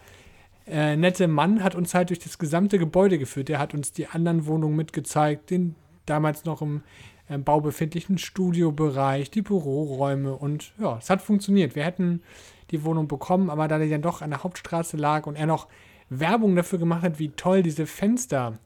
äh, 0.66 0.96
nette 0.96 1.28
Mann 1.28 1.62
hat 1.62 1.74
uns 1.74 1.94
halt 1.94 2.10
durch 2.10 2.20
das 2.20 2.38
gesamte 2.38 2.78
Gebäude 2.78 3.18
geführt. 3.18 3.48
Der 3.48 3.58
hat 3.58 3.74
uns 3.74 3.92
die 3.92 4.06
anderen 4.06 4.46
Wohnungen 4.46 4.76
mitgezeigt, 4.76 5.50
den 5.50 5.74
damals 6.06 6.44
noch 6.44 6.62
im 6.62 6.82
äh, 7.28 7.38
Bau 7.38 7.60
befindlichen 7.60 8.18
Studiobereich, 8.18 9.30
die 9.30 9.42
Büroräume 9.42 10.34
und 10.34 10.72
ja, 10.78 10.98
es 10.98 11.10
hat 11.10 11.22
funktioniert. 11.22 11.74
Wir 11.74 11.84
hätten 11.84 12.22
die 12.70 12.84
Wohnung 12.84 13.08
bekommen, 13.08 13.50
aber 13.50 13.68
da 13.68 13.78
die 13.78 13.90
dann 13.90 14.02
doch 14.02 14.22
an 14.22 14.30
der 14.30 14.42
Hauptstraße 14.42 14.96
lag 14.96 15.26
und 15.26 15.36
er 15.36 15.46
noch 15.46 15.68
Werbung 16.08 16.56
dafür 16.56 16.78
gemacht 16.78 17.02
hat, 17.02 17.18
wie 17.18 17.30
toll 17.30 17.62
diese 17.62 17.86
Fenster 17.86 18.58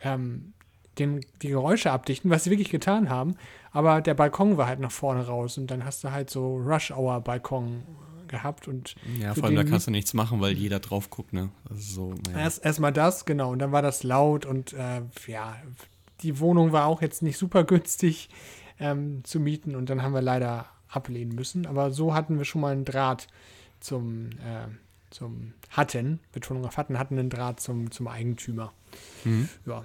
ähm, 0.00 0.52
den, 0.98 1.24
die 1.42 1.48
Geräusche 1.48 1.90
abdichten, 1.90 2.30
was 2.30 2.44
sie 2.44 2.50
wirklich 2.50 2.70
getan 2.70 3.10
haben, 3.10 3.36
aber 3.72 4.00
der 4.00 4.14
Balkon 4.14 4.56
war 4.56 4.68
halt 4.68 4.80
nach 4.80 4.92
vorne 4.92 5.26
raus 5.26 5.58
und 5.58 5.70
dann 5.70 5.84
hast 5.84 6.04
du 6.04 6.12
halt 6.12 6.30
so 6.30 6.56
Rush-Hour-Balkon 6.58 7.82
gehabt 8.28 8.68
und 8.68 8.94
Ja, 9.20 9.34
vor 9.34 9.44
allem 9.44 9.56
da 9.56 9.64
kannst 9.64 9.86
du 9.86 9.90
nichts 9.90 10.14
machen, 10.14 10.40
weil 10.40 10.52
jeder 10.52 10.80
drauf 10.80 11.10
guckt, 11.10 11.32
ne? 11.32 11.50
Ist 11.70 11.94
so, 11.94 12.14
ja. 12.32 12.40
Erst 12.40 12.64
erstmal 12.64 12.92
das, 12.92 13.24
genau. 13.24 13.50
Und 13.52 13.58
dann 13.58 13.72
war 13.72 13.82
das 13.82 14.02
laut 14.02 14.46
und 14.46 14.72
äh, 14.72 15.02
ja, 15.26 15.56
die 16.22 16.38
Wohnung 16.40 16.72
war 16.72 16.86
auch 16.86 17.02
jetzt 17.02 17.22
nicht 17.22 17.38
super 17.38 17.64
günstig 17.64 18.28
ähm, 18.78 19.22
zu 19.24 19.40
mieten 19.40 19.74
und 19.74 19.90
dann 19.90 20.02
haben 20.02 20.14
wir 20.14 20.22
leider 20.22 20.66
ablehnen 20.88 21.34
müssen. 21.34 21.66
Aber 21.66 21.90
so 21.90 22.14
hatten 22.14 22.38
wir 22.38 22.44
schon 22.44 22.60
mal 22.60 22.72
einen 22.72 22.84
Draht 22.84 23.28
zum, 23.80 24.30
äh, 24.30 24.68
zum 25.10 25.52
hatten, 25.70 26.20
Betonung 26.32 26.64
auf 26.64 26.76
hatten, 26.76 26.98
hatten 26.98 27.18
einen 27.18 27.30
Draht 27.30 27.60
zum, 27.60 27.90
zum 27.90 28.08
Eigentümer. 28.08 28.72
Mhm. 29.24 29.48
Ja. 29.66 29.84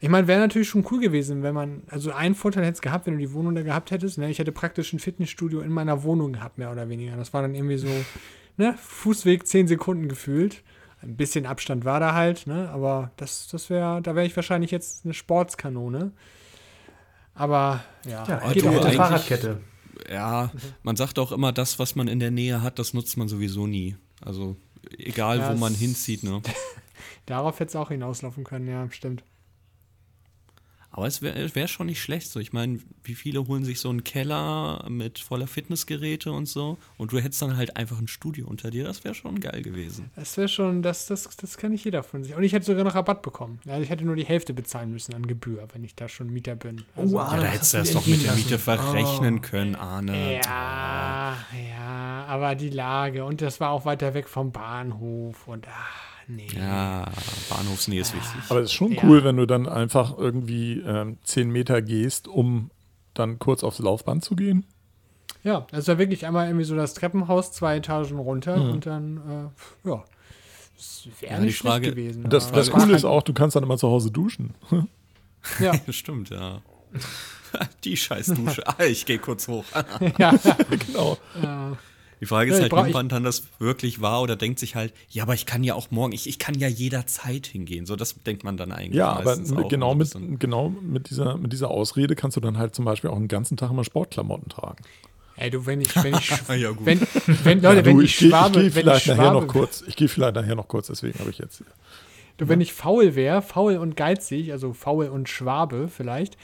Ich 0.00 0.08
meine, 0.08 0.28
wäre 0.28 0.40
natürlich 0.40 0.68
schon 0.68 0.86
cool 0.90 1.00
gewesen, 1.00 1.42
wenn 1.42 1.54
man, 1.54 1.82
also 1.88 2.12
einen 2.12 2.36
Vorteil 2.36 2.64
hätte 2.64 2.74
es 2.74 2.80
gehabt, 2.80 3.06
wenn 3.06 3.14
du 3.14 3.18
die 3.18 3.32
Wohnung 3.32 3.56
da 3.56 3.62
gehabt 3.62 3.90
hättest. 3.90 4.18
Ne? 4.18 4.30
Ich 4.30 4.38
hätte 4.38 4.52
praktisch 4.52 4.92
ein 4.92 5.00
Fitnessstudio 5.00 5.60
in 5.60 5.72
meiner 5.72 6.04
Wohnung 6.04 6.32
gehabt, 6.34 6.56
mehr 6.56 6.70
oder 6.70 6.88
weniger. 6.88 7.16
Das 7.16 7.34
war 7.34 7.42
dann 7.42 7.54
irgendwie 7.54 7.78
so, 7.78 7.88
ne, 8.56 8.76
Fußweg 8.78 9.46
10 9.46 9.66
Sekunden 9.66 10.08
gefühlt. 10.08 10.62
Ein 11.00 11.16
bisschen 11.16 11.46
Abstand 11.46 11.84
war 11.84 12.00
da 12.00 12.14
halt, 12.14 12.46
ne? 12.46 12.68
Aber 12.70 13.12
das, 13.16 13.46
das 13.48 13.70
wäre, 13.70 14.02
da 14.02 14.14
wäre 14.16 14.26
ich 14.26 14.34
wahrscheinlich 14.34 14.70
jetzt 14.70 15.04
eine 15.04 15.14
Sportskanone. 15.14 16.12
Aber 17.34 17.84
ja, 18.04 18.24
Ja, 18.26 18.52
geht 18.52 18.66
auf 18.66 18.80
der 18.80 18.92
Fahrradkette. 18.92 19.60
ja, 20.10 20.50
man 20.82 20.96
sagt 20.96 21.18
auch 21.20 21.30
immer, 21.30 21.52
das, 21.52 21.78
was 21.78 21.94
man 21.94 22.08
in 22.08 22.18
der 22.18 22.32
Nähe 22.32 22.62
hat, 22.62 22.78
das 22.80 22.94
nutzt 22.94 23.16
man 23.16 23.28
sowieso 23.28 23.66
nie. 23.66 23.96
Also 24.20 24.56
egal, 24.98 25.38
Ja, 25.38 25.52
wo 25.52 25.56
man 25.58 25.72
hinzieht, 25.74 26.24
ne? 26.24 26.42
darauf 27.26 27.60
hätte 27.60 27.68
es 27.70 27.76
auch 27.76 27.90
hinauslaufen 27.90 28.42
können, 28.42 28.66
ja, 28.66 28.90
stimmt. 28.90 29.22
Aber 30.98 31.06
es 31.06 31.22
wäre 31.22 31.54
wär 31.54 31.68
schon 31.68 31.86
nicht 31.86 32.02
schlecht. 32.02 32.28
So, 32.30 32.40
ich 32.40 32.52
meine, 32.52 32.80
wie 33.04 33.14
viele 33.14 33.46
holen 33.46 33.64
sich 33.64 33.80
so 33.80 33.88
einen 33.88 34.04
Keller 34.04 34.84
mit 34.88 35.18
voller 35.18 35.46
Fitnessgeräte 35.46 36.32
und 36.32 36.46
so 36.46 36.76
und 36.96 37.12
du 37.12 37.18
hättest 37.20 37.40
dann 37.40 37.56
halt 37.56 37.76
einfach 37.76 37.98
ein 37.98 38.08
Studio 38.08 38.46
unter 38.48 38.70
dir. 38.70 38.84
Das 38.84 39.04
wäre 39.04 39.14
schon 39.14 39.40
geil 39.40 39.62
gewesen. 39.62 40.10
Das 40.16 40.36
wäre 40.36 40.48
schon, 40.48 40.82
das, 40.82 41.06
das, 41.06 41.28
das 41.36 41.56
kann 41.56 41.70
nicht 41.72 41.84
jeder 41.84 42.02
von 42.02 42.24
sich. 42.24 42.34
Und 42.34 42.42
ich 42.42 42.52
hätte 42.52 42.66
sogar 42.66 42.84
noch 42.84 42.94
Rabatt 42.94 43.22
bekommen. 43.22 43.60
Also 43.66 43.80
ich 43.82 43.90
hätte 43.90 44.04
nur 44.04 44.16
die 44.16 44.24
Hälfte 44.26 44.52
bezahlen 44.52 44.90
müssen 44.90 45.14
an 45.14 45.26
Gebühr, 45.26 45.66
wenn 45.72 45.84
ich 45.84 45.94
da 45.94 46.08
schon 46.08 46.30
Mieter 46.32 46.56
bin. 46.56 46.84
Also, 46.96 47.16
Oh, 47.16 47.20
Ja, 47.20 47.30
da 47.36 47.42
das 47.42 47.52
hättest 47.52 47.74
du 47.74 47.78
das 47.78 47.90
doch 47.92 48.06
mit 48.06 48.24
der 48.24 48.34
Miete 48.34 48.58
verrechnen 48.58 49.36
Oh. 49.38 49.40
können, 49.40 49.74
Arne. 49.76 50.40
Ja, 50.44 51.36
ja, 51.68 52.24
aber 52.28 52.54
die 52.54 52.70
Lage 52.70 53.24
und 53.24 53.40
das 53.40 53.60
war 53.60 53.70
auch 53.70 53.84
weiter 53.84 54.14
weg 54.14 54.28
vom 54.28 54.52
Bahnhof 54.52 55.46
und 55.46 55.66
ah, 55.68 55.70
nee. 56.28 56.46
Ja, 56.56 57.10
Bahnhofsnähe 57.50 58.00
ist 58.00 58.14
wichtig. 58.14 58.40
Aber 58.48 58.60
es 58.60 58.66
ist 58.66 58.72
schon 58.74 58.92
Ja. 58.92 59.02
cool, 59.04 59.24
wenn 59.24 59.36
du 59.36 59.46
dann 59.46 59.68
einfach 59.68 60.16
irgendwie 60.16 60.80
ähm, 60.86 61.18
10 61.24 61.50
Meter 61.50 61.82
gehst, 61.82 62.28
um 62.28 62.70
dann 63.14 63.38
kurz 63.38 63.64
aufs 63.64 63.80
Laufband 63.80 64.24
zu 64.24 64.36
gehen. 64.36 64.64
Ja, 65.42 65.66
das 65.70 65.88
war 65.88 65.98
wirklich 65.98 66.26
einmal 66.26 66.46
irgendwie 66.46 66.64
so 66.64 66.76
das 66.76 66.94
Treppenhaus, 66.94 67.52
zwei 67.52 67.76
Etagen 67.76 68.18
runter 68.18 68.56
Mhm. 68.56 68.70
und 68.70 68.86
dann, 68.86 69.50
äh, 69.84 69.88
ja. 69.88 70.04
Das 70.76 71.08
wäre 71.20 71.32
Ja, 71.34 71.40
nicht 71.40 71.58
Frage- 71.58 71.86
schlecht 71.86 71.96
gewesen. 71.96 72.28
Das, 72.30 72.52
das 72.52 72.70
Coole 72.70 72.94
ist 72.94 73.04
auch, 73.04 73.22
du 73.22 73.32
kannst 73.32 73.56
dann 73.56 73.64
immer 73.64 73.78
zu 73.78 73.88
Hause 73.88 74.10
duschen. 74.10 74.54
Ja, 75.60 75.72
Stimmt, 75.90 76.30
ja. 76.30 76.60
Die 77.84 77.96
Scheißdusche. 77.96 78.62
Ah, 78.66 78.84
ich 78.84 79.06
gehe 79.06 79.18
kurz 79.18 79.46
hoch. 79.48 79.64
ja, 80.18 80.32
genau. 80.68 81.16
äh, 81.42 81.76
Die 82.20 82.26
Frage 82.26 82.50
Ja, 82.50 82.56
ist 82.58 82.64
ich 82.66 82.72
halt, 82.72 82.82
nimmt 82.84 82.94
man 82.94 83.08
dann 83.08 83.22
das 83.24 83.44
wirklich 83.58 84.00
wahr 84.00 84.22
oder 84.22 84.34
denkt 84.36 84.58
sich 84.58 84.74
halt, 84.74 84.92
ja, 85.10 85.22
aber 85.22 85.34
ich 85.34 85.46
kann 85.46 85.62
ja 85.64 85.74
auch 85.74 85.90
morgen, 85.90 86.12
ich, 86.12 86.26
ich 86.28 86.38
kann 86.38 86.54
ja 86.58 86.66
jederzeit 86.68 87.46
hingehen. 87.46 87.86
So, 87.86 87.94
das 87.96 88.22
denkt 88.24 88.42
man 88.44 88.56
dann 88.56 88.72
eigentlich. 88.72 88.96
Ja, 88.96 89.12
aber 89.12 89.36
genau, 89.68 89.94
mit, 89.94 90.12
genau 90.38 90.70
mit, 90.70 91.10
dieser, 91.10 91.36
mit 91.36 91.52
dieser 91.52 91.70
Ausrede 91.70 92.16
kannst 92.16 92.36
du 92.36 92.40
dann 92.40 92.58
halt 92.58 92.74
zum 92.74 92.84
Beispiel 92.84 93.10
auch 93.10 93.18
den 93.18 93.28
ganzen 93.28 93.56
Tag 93.56 93.70
immer 93.70 93.84
Sportklamotten 93.84 94.48
tragen. 94.48 94.82
ey, 95.36 95.50
du, 95.50 95.64
wenn 95.66 95.80
ich, 95.80 95.94
wenn 96.02 96.14
ich, 96.14 96.30
ja, 96.60 96.70
gut. 96.72 96.86
wenn, 96.86 97.00
wenn, 97.44 97.62
Leute, 97.62 97.76
Ja, 97.78 97.84
wenn 97.84 97.96
du, 97.98 98.02
ich 98.02 98.16
geh- 98.18 98.28
schwabe, 98.30 98.50
geh 98.52 98.58
wenn 98.60 98.66
ich 98.68 98.74
vielleicht 98.74 99.06
nachher 99.06 99.22
schwabe, 99.22 99.40
noch 99.46 99.52
kurz. 99.52 99.84
Ich 99.86 99.94
gehe 99.96 100.08
vielleicht 100.08 100.34
nachher 100.34 100.54
noch 100.56 100.66
kurz, 100.68 100.88
deswegen 100.88 101.18
habe 101.20 101.30
ich 101.30 101.38
jetzt. 101.38 101.62
du, 102.38 102.48
wenn 102.48 102.60
ich 102.60 102.72
faul 102.72 103.14
wäre, 103.14 103.42
faul 103.42 103.76
und 103.76 103.96
geizig, 103.96 104.50
also 104.52 104.72
faul 104.72 105.06
und 105.06 105.28
Schwabe 105.28 105.86
vielleicht, 105.88 106.36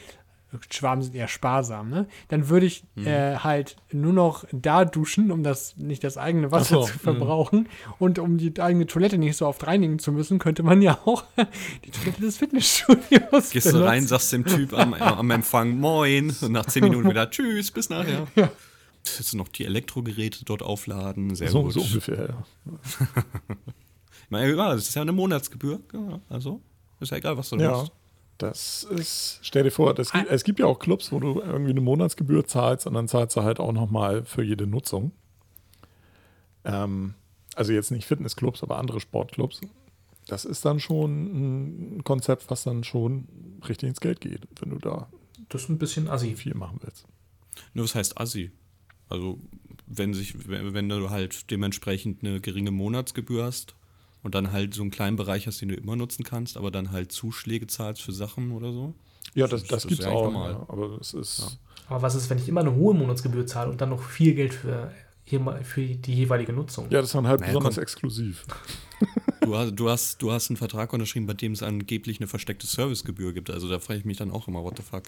Schwaben 0.70 1.02
sind 1.02 1.14
eher 1.14 1.28
sparsam, 1.28 1.90
ne? 1.90 2.07
Dann 2.28 2.48
würde 2.48 2.66
ich 2.66 2.84
Mhm. 2.94 3.07
äh, 3.07 3.36
halt 3.38 3.76
nur 3.92 4.12
noch 4.12 4.44
da 4.52 4.84
duschen, 4.84 5.30
um 5.32 5.42
das 5.42 5.76
nicht 5.76 6.05
das 6.05 6.16
eigene 6.16 6.52
Wasser 6.52 6.74
so, 6.76 6.82
zu 6.84 6.92
mhm. 6.94 6.98
verbrauchen 7.00 7.68
und 7.98 8.18
um 8.18 8.38
die 8.38 8.61
eigene 8.61 8.86
Toilette 8.86 9.18
nicht 9.18 9.36
so 9.36 9.46
oft 9.46 9.66
reinigen 9.66 9.98
zu 9.98 10.12
müssen, 10.12 10.38
könnte 10.38 10.62
man 10.62 10.80
ja 10.82 10.98
auch 11.05 11.24
die 11.84 11.90
Toilette 11.90 12.20
des 12.20 12.36
Fitnessstudios 12.38 13.50
Gehst 13.50 13.72
du 13.72 13.84
rein, 13.84 14.07
sagst 14.07 14.32
dem 14.32 14.44
Typ 14.44 14.72
am, 14.74 14.94
am 14.94 15.30
Empfang 15.30 15.78
Moin 15.78 16.34
und 16.40 16.52
nach 16.52 16.66
zehn 16.66 16.84
Minuten 16.84 17.09
wieder 17.11 17.30
Tschüss, 17.30 17.70
bis 17.70 17.90
nachher. 17.90 18.26
Jetzt 19.05 19.34
noch 19.34 19.48
die 19.48 19.64
Elektrogeräte 19.66 20.44
dort 20.46 20.62
aufladen, 20.62 21.34
sehr 21.34 21.50
So, 21.50 21.64
gut. 21.64 21.74
so 21.74 21.80
ungefähr, 21.82 22.28
ja. 22.30 22.44
Ich 24.24 24.30
meine, 24.30 24.55
ja, 24.55 24.72
das 24.74 24.88
ist 24.88 24.94
ja 24.94 25.02
eine 25.02 25.12
Monatsgebühr, 25.12 25.80
ja, 25.92 26.20
also 26.30 26.61
ist 27.00 27.11
ja 27.11 27.18
egal, 27.18 27.36
was 27.36 27.50
du 27.50 27.57
Ja. 27.57 27.72
machst. 27.72 27.92
Das 28.39 28.82
ist, 28.85 29.39
stell 29.43 29.62
dir 29.62 29.70
vor, 29.70 29.95
das, 29.95 30.11
gibt- 30.12 30.30
es 30.30 30.45
gibt 30.45 30.59
ja 30.59 30.66
auch 30.66 30.78
Clubs, 30.78 31.12
wo 31.12 31.20
du 31.20 31.41
irgendwie 31.41 31.70
eine 31.70 31.80
Monatsgebühr 31.80 32.45
zahlst 32.47 32.87
und 32.87 32.95
dann 32.95 33.07
zahlst 33.09 33.37
du 33.37 33.43
halt 33.43 33.61
auch 33.61 33.72
nochmal 33.72 34.24
für 34.24 34.43
jede 34.43 34.66
Nutzung. 34.66 35.12
Ähm, 36.64 37.14
also 37.55 37.72
jetzt 37.72 37.91
nicht 37.91 38.07
Fitnessclubs, 38.07 38.62
aber 38.62 38.78
andere 38.78 39.01
Sportclubs. 39.01 39.61
Das 40.26 40.45
ist 40.45 40.64
dann 40.64 40.80
schon 40.80 41.99
ein 41.99 42.05
Konzept, 42.05 42.51
was 42.51 42.64
dann 42.64 42.82
schon 42.82 43.28
richtig 43.68 43.89
ins 43.91 44.01
Geld 44.01 44.20
geht, 44.20 44.41
wenn 44.61 44.70
du 44.70 44.78
da 44.78 45.09
Das 45.51 45.62
ist 45.64 45.68
ein 45.68 45.78
bisschen 45.78 46.09
assi. 46.09 46.35
viel 46.35 46.55
machen 46.55 46.78
willst. 46.82 47.07
Nur 47.74 47.85
was 47.85 47.95
heißt 47.95 48.18
Assi? 48.18 48.51
Also, 49.11 49.39
wenn, 49.87 50.14
sich, 50.14 50.49
wenn 50.49 50.89
du 50.89 51.11
halt 51.11 51.51
dementsprechend 51.51 52.24
eine 52.24 52.41
geringe 52.41 52.70
Monatsgebühr 52.70 53.45
hast 53.45 53.74
und 54.25 54.35
dann 54.35 54.51
halt 54.51 54.75
so 54.75 54.83
einen 54.83 54.91
kleinen 54.91 55.16
Bereich 55.16 55.47
hast, 55.47 55.61
den 55.61 55.68
du 55.68 55.77
immer 55.77 55.95
nutzen 55.95 56.25
kannst, 56.25 56.57
aber 56.57 56.72
dann 56.72 56.91
halt 56.91 57.12
Zuschläge 57.12 57.68
zahlst 57.68 58.03
für 58.03 58.12
Sachen 58.12 58.51
oder 58.51 58.72
so. 58.72 58.95
Ja, 59.35 59.47
das, 59.47 59.62
Das 59.62 59.68
das 59.70 59.85
ist 59.85 59.89
gibt 59.89 60.01
es 60.01 60.07
ja 60.07 60.11
eigentlich 60.12 60.22
auch. 60.27 60.33
normal. 60.33 60.53
Ja, 60.53 60.66
aber 60.68 60.99
es 61.01 61.14
ist. 61.14 61.59
Aber 61.87 62.03
was 62.03 62.14
ist, 62.16 62.29
wenn 62.31 62.39
ich 62.39 62.49
immer 62.49 62.61
eine 62.62 62.75
hohe 62.75 62.95
Monatsgebühr 62.95 63.47
zahle 63.47 63.70
und 63.70 63.81
dann 63.81 63.91
noch 63.91 64.03
viel 64.03 64.35
Geld 64.35 64.55
für, 64.55 64.91
hier- 65.25 65.61
für 65.62 65.83
die 65.85 66.14
jeweilige 66.14 66.53
Nutzung? 66.53 66.87
Ja, 66.91 66.99
das 67.01 67.07
ist 67.11 67.14
dann 67.14 67.27
halt 67.29 67.41
Naja, 67.41 67.53
besonders 67.53 67.75
komm. 67.77 67.83
exklusiv. 67.83 68.45
Du 69.41 69.55
hast, 69.59 69.75
du, 69.75 69.91
hast, 69.91 70.22
du 70.22 70.33
hast 70.33 70.49
einen 70.49 70.57
Vertrag 70.57 70.91
unterschrieben, 70.95 71.27
bei 71.27 71.35
dem 71.35 71.53
es 71.53 71.62
angeblich 71.62 72.18
eine 72.18 72.27
versteckte 72.27 72.66
Servicegebühr 72.66 73.35
gibt. 73.35 73.51
Also 73.51 73.68
da 73.68 73.79
frage 73.79 73.99
ich 73.99 74.07
mich 74.07 74.16
dann 74.16 74.31
auch 74.31 74.49
immer, 74.49 74.62
what 74.62 74.79
the 74.79 74.83
fuck. 74.83 75.03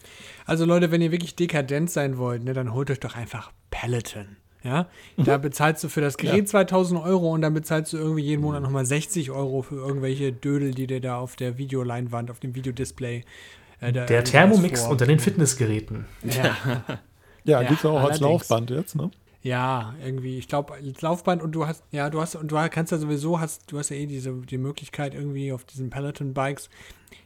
Also 0.45 0.67
Leute, 0.67 0.91
wenn 0.91 1.01
ihr 1.01 1.11
wirklich 1.11 1.37
dekadent 1.37 1.91
sein 1.91 2.19
wollt, 2.19 2.45
ne, 2.45 2.53
dann 2.53 2.75
holt 2.75 2.91
euch 2.91 3.01
doch 3.01 3.14
einfach 3.14 3.51
Peloton. 3.71 4.37
Ja, 4.67 4.87
da 5.17 5.39
bezahlst 5.39 5.85
du 5.85 5.89
für 5.89 6.01
das 6.01 6.17
Gerät 6.17 6.49
2000 6.49 7.01
Euro 7.01 7.31
und 7.33 7.41
dann 7.43 7.55
bezahlst 7.55 7.93
du 7.93 7.99
irgendwie 7.99 8.23
jeden 8.25 8.43
Monat 8.43 8.62
nochmal 8.62 8.85
60 8.85 9.31
Euro 9.31 9.62
für 9.62 9.77
irgendwelche 9.77 10.33
Dödel, 10.33 10.73
die 10.75 10.89
dir 10.89 11.01
da 11.01 11.19
auf 11.19 11.37
der 11.37 11.57
Videoleinwand, 11.57 12.31
auf 12.33 12.41
dem 12.41 12.55
Videodisplay. 12.57 13.23
äh, 13.81 13.93
da 13.93 14.07
Der 14.07 14.25
Thermomix 14.25 14.83
vor- 14.83 14.91
unter 14.91 15.07
den 15.07 15.21
Fitnessgeräten. 15.21 16.07
Ja, 16.25 16.57
Ja, 16.64 16.83
Ja, 17.45 17.62
gibt 17.62 17.79
es 17.79 17.87
auch 17.87 17.95
als 18.01 18.05
allerdings. 18.21 18.21
Laufband 18.49 18.71
jetzt, 18.71 18.97
ne? 18.97 19.11
ja, 19.43 19.95
irgendwie. 20.05 20.37
Ich 20.39 20.49
glaube, 20.49 20.73
als 20.75 21.01
Laufband 21.01 21.41
und 21.43 21.53
du 21.53 21.64
hast, 21.69 21.85
ja, 21.93 22.11
du 22.11 22.21
hast, 22.21 22.35
und 22.35 22.51
du 22.51 22.57
kannst 22.69 22.91
ja 22.91 22.99
sowieso, 22.99 23.39
hast, 23.39 23.71
du 23.71 23.79
hast 23.79 23.91
ja 23.91 23.97
eh 23.97 24.07
diese 24.07 24.33
die 24.33 24.59
Möglichkeit, 24.59 25.14
irgendwie 25.14 25.53
auf 25.53 25.62
diesen 25.62 25.91
Peloton-Bikes 25.91 26.69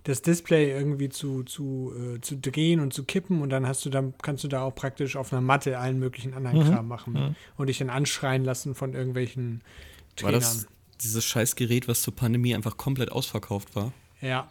das 0.05 0.23
Display 0.23 0.71
irgendwie 0.71 1.09
zu, 1.09 1.43
zu, 1.43 1.93
äh, 2.17 2.21
zu 2.21 2.37
drehen 2.37 2.81
und 2.81 2.93
zu 2.95 3.05
kippen 3.05 3.43
und 3.43 3.51
dann 3.51 3.67
hast 3.67 3.85
du 3.85 3.91
dann, 3.91 4.15
kannst 4.23 4.45
du 4.45 4.49
da 4.49 4.63
auch 4.63 4.75
praktisch 4.75 5.17
auf 5.17 5.33
einer 5.33 5.43
Matte 5.43 5.79
allen 5.79 5.99
möglichen 5.99 6.35
anderen 6.35 6.59
Mhm. 6.59 6.65
Kram 6.71 6.89
machen 6.89 7.37
und 7.57 7.67
dich 7.69 7.79
dann 7.79 7.91
anschreien 7.91 8.45
lassen 8.45 8.75
von 8.75 8.95
irgendwelchen 8.95 9.61
War 10.21 10.31
Trainern. 10.31 10.41
das 10.41 10.67
dieses 11.03 11.25
Scheißgerät, 11.25 11.89
was 11.89 12.03
zur 12.03 12.15
Pandemie 12.15 12.55
einfach 12.55 12.77
komplett 12.77 13.11
ausverkauft 13.13 13.75
war? 13.75 13.93
Ja. 14.21 14.51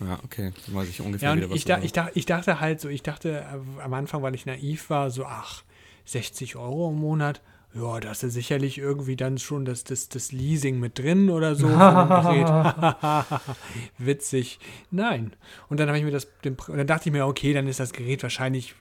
Ja, 0.00 0.20
okay. 0.22 0.52
Dann 0.66 0.74
weiß 0.74 0.88
ich 0.88 1.00
ungefähr 1.00 1.30
Ja, 1.30 1.36
wieder, 1.36 1.50
was 1.50 1.56
ich, 1.56 1.64
da, 1.64 1.80
ich, 1.80 1.92
da, 1.92 2.10
ich 2.14 2.24
dachte 2.26 2.60
halt 2.60 2.80
so, 2.80 2.88
ich 2.88 3.02
dachte 3.02 3.40
äh, 3.40 3.82
am 3.82 3.94
Anfang, 3.94 4.22
weil 4.22 4.34
ich 4.34 4.46
naiv 4.46 4.90
war, 4.90 5.10
so, 5.10 5.24
ach, 5.24 5.64
60 6.04 6.56
Euro 6.56 6.90
im 6.90 6.96
Monat, 6.98 7.40
ja, 7.74 8.00
da 8.00 8.10
ist 8.10 8.22
ja 8.22 8.28
sicherlich 8.30 8.78
irgendwie 8.78 9.14
dann 9.16 9.38
schon 9.38 9.64
das, 9.64 9.84
das, 9.84 10.08
das 10.08 10.32
Leasing 10.32 10.80
mit 10.80 10.98
drin 10.98 11.30
oder 11.30 11.54
so 11.54 11.68
von 11.68 11.78
dem 11.78 12.08
Gerät. 12.08 13.24
Witzig. 13.98 14.58
Nein. 14.90 15.32
Und 15.68 15.78
dann 15.80 15.88
habe 15.88 15.98
ich 15.98 16.04
mir 16.04 16.10
das, 16.10 16.28
den, 16.44 16.56
dann 16.68 16.86
dachte 16.86 17.08
ich 17.08 17.12
mir, 17.12 17.26
okay, 17.26 17.52
dann 17.52 17.66
ist 17.66 17.80
das 17.80 17.92
Gerät 17.92 18.22
wahrscheinlich 18.22 18.74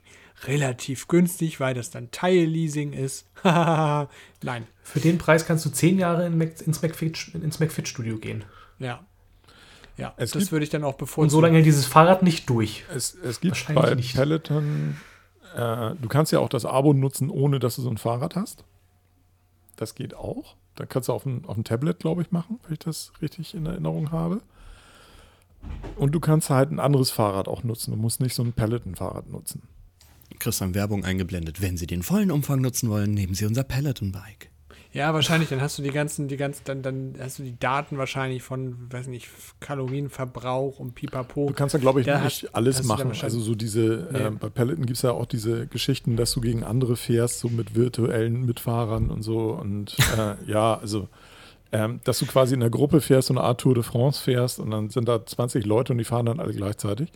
relativ 0.46 1.08
günstig, 1.08 1.60
weil 1.60 1.74
das 1.74 1.90
dann 1.90 2.12
Teilleasing 2.12 2.94
ist. 2.94 3.28
Nein. 3.44 4.08
Für 4.84 5.00
den 5.00 5.18
Preis 5.18 5.46
kannst 5.46 5.66
du 5.66 5.70
zehn 5.70 5.98
Jahre 6.00 6.26
in 6.28 6.38
Mac, 6.38 6.62
ins, 6.66 6.82
McFit, 6.82 7.34
ins 7.34 7.60
McFit-Studio 7.60 8.18
gehen. 8.18 8.46
Ja. 8.80 9.04
Ja, 9.98 10.14
Es 10.18 10.32
das 10.32 10.42
gibt- 10.44 10.52
würde 10.52 10.64
ich 10.64 10.70
dann 10.70 10.84
auch 10.84 10.92
Und 10.94 10.98
bevorzugen. 11.00 11.30
so 11.32 11.42
lange 11.42 11.56
hält 11.56 11.66
dieses 11.66 11.88
Fahrrad 11.88 12.22
nicht 12.22 12.48
durch. 12.50 12.86
Es, 12.94 13.16
es 13.16 13.40
gibt 13.42 13.54
Wahrscheinlich 13.54 13.84
bei 13.84 13.96
nicht. 13.96 14.16
Peloton, 14.16 14.98
äh, 15.56 15.96
du 16.00 16.08
kannst 16.08 16.32
ja 16.32 16.38
auch 16.40 16.50
das 16.50 16.66
Abo 16.66 16.94
nutzen, 16.94 17.32
ohne 17.32 17.58
dass 17.58 17.78
du 17.78 17.82
so 17.82 17.90
ein 17.90 17.98
Fahrrad 17.98 18.36
hast. 18.36 18.64
Das 19.78 19.96
geht 19.96 20.14
auch. 20.14 20.56
Da 20.76 20.86
kannst 20.86 21.08
du 21.08 21.14
auf 21.14 21.24
dem, 21.24 21.46
auf 21.46 21.56
dem 21.56 21.64
Tablet, 21.64 22.00
glaube 22.00 22.22
ich, 22.22 22.32
machen, 22.32 22.60
wenn 22.64 22.74
ich 22.74 22.80
das 22.80 23.14
richtig 23.22 23.54
in 23.56 23.66
Erinnerung 23.66 24.12
habe. 24.12 24.42
Und 25.96 26.12
du 26.14 26.20
kannst 26.20 26.50
halt 26.50 26.72
ein 26.72 26.80
anderes 26.80 27.10
Fahrrad 27.10 27.48
auch 27.48 27.64
nutzen. 27.64 27.92
Du 27.92 27.98
musst 27.98 28.20
nicht 28.20 28.36
so 28.36 28.44
ein 28.44 28.54
Peloton-Fahrrad 28.54 29.30
nutzen. 29.30 29.64
Christian 30.40 30.76
Werbung 30.76 31.04
eingeblendet. 31.06 31.62
Wenn 31.62 31.78
Sie 31.78 31.88
den 31.88 32.04
vollen 32.04 32.32
Umfang 32.32 32.62
nutzen 32.62 32.90
wollen, 32.90 33.14
nehmen 33.14 33.34
Sie 33.34 33.46
unser 33.46 33.64
Peloton-Bike. 33.64 34.52
Ja, 34.94 35.14
wahrscheinlich. 35.14 35.50
Dann 35.50 35.62
hast 35.62 35.78
du 35.78 35.84
die 35.84 35.92
ganzen, 35.92 36.28
die 36.28 36.38
ganzen, 36.38 36.62
dann, 36.66 36.82
dann 36.82 37.14
hast 37.20 37.40
du 37.40 37.44
die 37.44 37.60
Daten 37.60 37.98
wahrscheinlich 37.98 38.42
von, 38.42 38.92
weiß 38.92 39.08
nicht, 39.08 39.28
Kalorienverbrauch 39.60 40.80
und 40.80 40.96
Pipapo. 40.96 41.48
Du 41.48 41.54
kannst 41.54 41.74
ja, 41.74 41.80
glaube 41.80 42.02
ich, 42.02 42.06
Da 42.08 42.22
nicht 42.24 42.44
hast- 42.44 42.56
alles 42.56 42.78
dann 42.78 42.88
machen. 42.88 43.12
Also 43.22 43.40
so 43.40 43.56
diese, 43.56 44.08
Nee. 44.12 44.20
äh, 44.20 44.32
bei 44.32 44.50
Peloton 44.50 44.86
gibt 44.86 44.98
es 44.98 45.04
ja 45.04 45.12
auch 45.12 45.26
diese 45.26 45.68
Geschichten, 45.68 46.16
dass 46.16 46.32
du 46.34 46.42
gegen 46.42 46.64
andere 46.64 46.96
fährst, 46.96 47.40
so 47.40 47.50
mit 47.50 47.76
virtuellen 47.76 48.46
Mitfahrern 48.46 49.10
und 49.10 49.22
so. 49.24 49.52
Und 49.52 49.96
äh, 50.18 50.36
ja, 50.52 50.76
also 50.80 51.08
ähm, 51.72 52.00
dass 52.06 52.20
du 52.20 52.26
quasi 52.26 52.54
in 52.54 52.62
der 52.62 52.70
Gruppe 52.70 53.02
fährst, 53.02 53.28
so 53.28 53.34
eine 53.34 53.42
Art 53.42 53.60
Tour 53.62 53.74
de 53.76 53.84
France 53.84 54.22
fährst 54.24 54.60
und 54.60 54.72
dann 54.72 54.90
sind 54.90 55.08
da 55.08 55.26
20 55.26 55.66
Leute 55.66 55.92
und 55.92 55.98
die 55.98 56.06
fahren 56.06 56.26
dann 56.26 56.40
alle 56.40 56.54
gleichzeitig. 56.54 57.12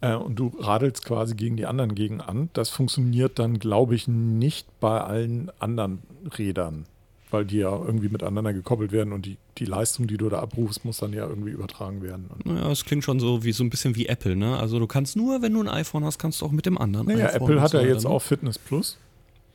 Äh, 0.00 0.14
und 0.14 0.36
du 0.36 0.52
radelst 0.58 1.04
quasi 1.04 1.34
gegen 1.34 1.56
die 1.56 1.66
anderen 1.66 1.94
gegen 1.94 2.20
an. 2.20 2.48
Das 2.52 2.68
funktioniert 2.70 3.38
dann, 3.40 3.58
glaube 3.58 3.94
ich, 3.96 4.06
nicht 4.08 4.68
bei 4.80 5.00
allen 5.00 5.50
anderen 5.58 5.98
Rädern, 6.38 6.84
weil 7.32 7.44
die 7.44 7.58
ja 7.58 7.70
irgendwie 7.70 8.08
miteinander 8.08 8.52
gekoppelt 8.52 8.92
werden 8.92 9.12
und 9.12 9.26
die, 9.26 9.36
die 9.58 9.64
Leistung, 9.64 10.06
die 10.06 10.16
du 10.16 10.28
da 10.28 10.38
abrufst, 10.40 10.84
muss 10.84 10.98
dann 10.98 11.12
ja 11.12 11.26
irgendwie 11.26 11.50
übertragen 11.50 12.02
werden. 12.02 12.28
Und 12.32 12.46
Naja, 12.46 12.70
es 12.70 12.84
klingt 12.84 13.04
schon 13.04 13.18
so 13.20 13.42
wie 13.44 13.52
so 13.52 13.64
ein 13.64 13.70
bisschen 13.70 13.96
wie 13.96 14.06
Apple, 14.06 14.36
ne? 14.36 14.58
Also 14.58 14.78
du 14.78 14.86
kannst 14.86 15.16
nur, 15.16 15.42
wenn 15.42 15.52
du 15.54 15.60
ein 15.62 15.68
iPhone 15.68 16.04
hast, 16.04 16.18
kannst 16.18 16.40
du 16.40 16.46
auch 16.46 16.52
mit 16.52 16.66
dem 16.66 16.78
anderen 16.78 17.06
Naja, 17.08 17.26
iPhone 17.26 17.42
Apple 17.42 17.60
hat 17.62 17.72
ja 17.72 17.80
jetzt 17.82 18.04
oder? 18.06 18.14
auch 18.14 18.22
Fitness 18.22 18.58
Plus. 18.58 18.98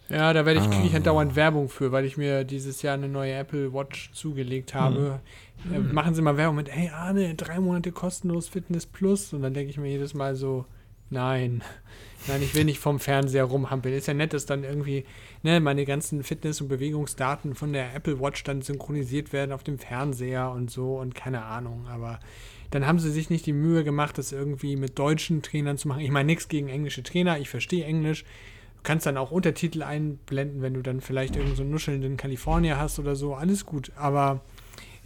Ja, 0.09 0.31
da 0.31 0.45
werde 0.45 0.61
ich, 0.61 0.69
kriege 0.69 0.87
ich 0.87 0.93
Ah. 0.93 0.97
andauernd 0.97 1.35
Werbung 1.35 1.67
für, 1.67 1.91
weil 1.91 2.05
ich 2.05 2.15
mir 2.15 2.45
dieses 2.45 2.81
Jahr 2.81 2.93
eine 2.93 3.09
neue 3.09 3.33
Apple 3.33 3.73
Watch 3.73 4.09
zugelegt 4.13 4.73
habe. 4.73 5.19
Äh, 5.73 5.79
machen 5.79 6.15
sie 6.15 6.21
mal 6.21 6.37
Werbung 6.37 6.55
mit, 6.55 6.69
hey 6.71 6.89
Arne, 6.89 7.35
drei 7.35 7.59
Monate 7.59 7.91
kostenlos 7.91 8.47
Fitness 8.47 8.85
Plus. 8.85 9.33
Und 9.33 9.41
dann 9.41 9.53
denke 9.53 9.69
ich 9.69 9.77
mir 9.77 9.89
jedes 9.89 10.13
Mal 10.13 10.35
so, 10.35 10.63
nein, 11.09 11.61
nein, 12.27 12.41
ich 12.41 12.55
will 12.55 12.63
nicht 12.63 12.79
vom 12.79 12.99
Fernseher 13.01 13.43
rumhampeln. 13.43 13.93
Ist 13.95 14.07
ja 14.07 14.13
nett, 14.13 14.31
dass 14.31 14.45
dann 14.45 14.63
irgendwie 14.63 15.03
ne, 15.43 15.59
meine 15.59 15.85
ganzen 15.85 16.23
Fitness- 16.23 16.61
und 16.61 16.67
Bewegungsdaten 16.67 17.55
von 17.55 17.73
der 17.73 17.93
Apple 17.95 18.19
Watch 18.19 18.43
dann 18.43 18.61
synchronisiert 18.61 19.33
werden 19.33 19.51
auf 19.51 19.63
dem 19.63 19.79
Fernseher 19.79 20.51
und 20.51 20.71
so 20.71 20.97
und 20.97 21.15
keine 21.15 21.43
Ahnung. 21.45 21.87
Aber 21.87 22.19
dann 22.71 22.85
haben 22.85 22.99
sie 22.99 23.11
sich 23.11 23.29
nicht 23.29 23.45
die 23.45 23.53
Mühe 23.53 23.83
gemacht, 23.83 24.17
das 24.17 24.31
irgendwie 24.31 24.75
mit 24.75 24.99
deutschen 24.99 25.41
Trainern 25.41 25.77
zu 25.77 25.87
machen. 25.87 26.01
Ich 26.01 26.11
meine, 26.11 26.27
nichts 26.27 26.47
gegen 26.47 26.67
englische 26.67 27.03
Trainer, 27.03 27.39
ich 27.39 27.49
verstehe 27.49 27.85
Englisch. 27.85 28.23
Du 28.77 28.83
kannst 28.83 29.05
dann 29.05 29.17
auch 29.17 29.31
Untertitel 29.31 29.83
einblenden, 29.83 30.61
wenn 30.61 30.73
du 30.73 30.81
dann 30.81 31.01
vielleicht 31.01 31.35
irgendeinen 31.35 31.57
so 31.57 31.63
nuschelnden 31.63 32.17
Kalifornier 32.17 32.77
hast 32.77 32.99
oder 32.99 33.15
so. 33.15 33.35
Alles 33.35 33.65
gut. 33.65 33.91
Aber 33.95 34.41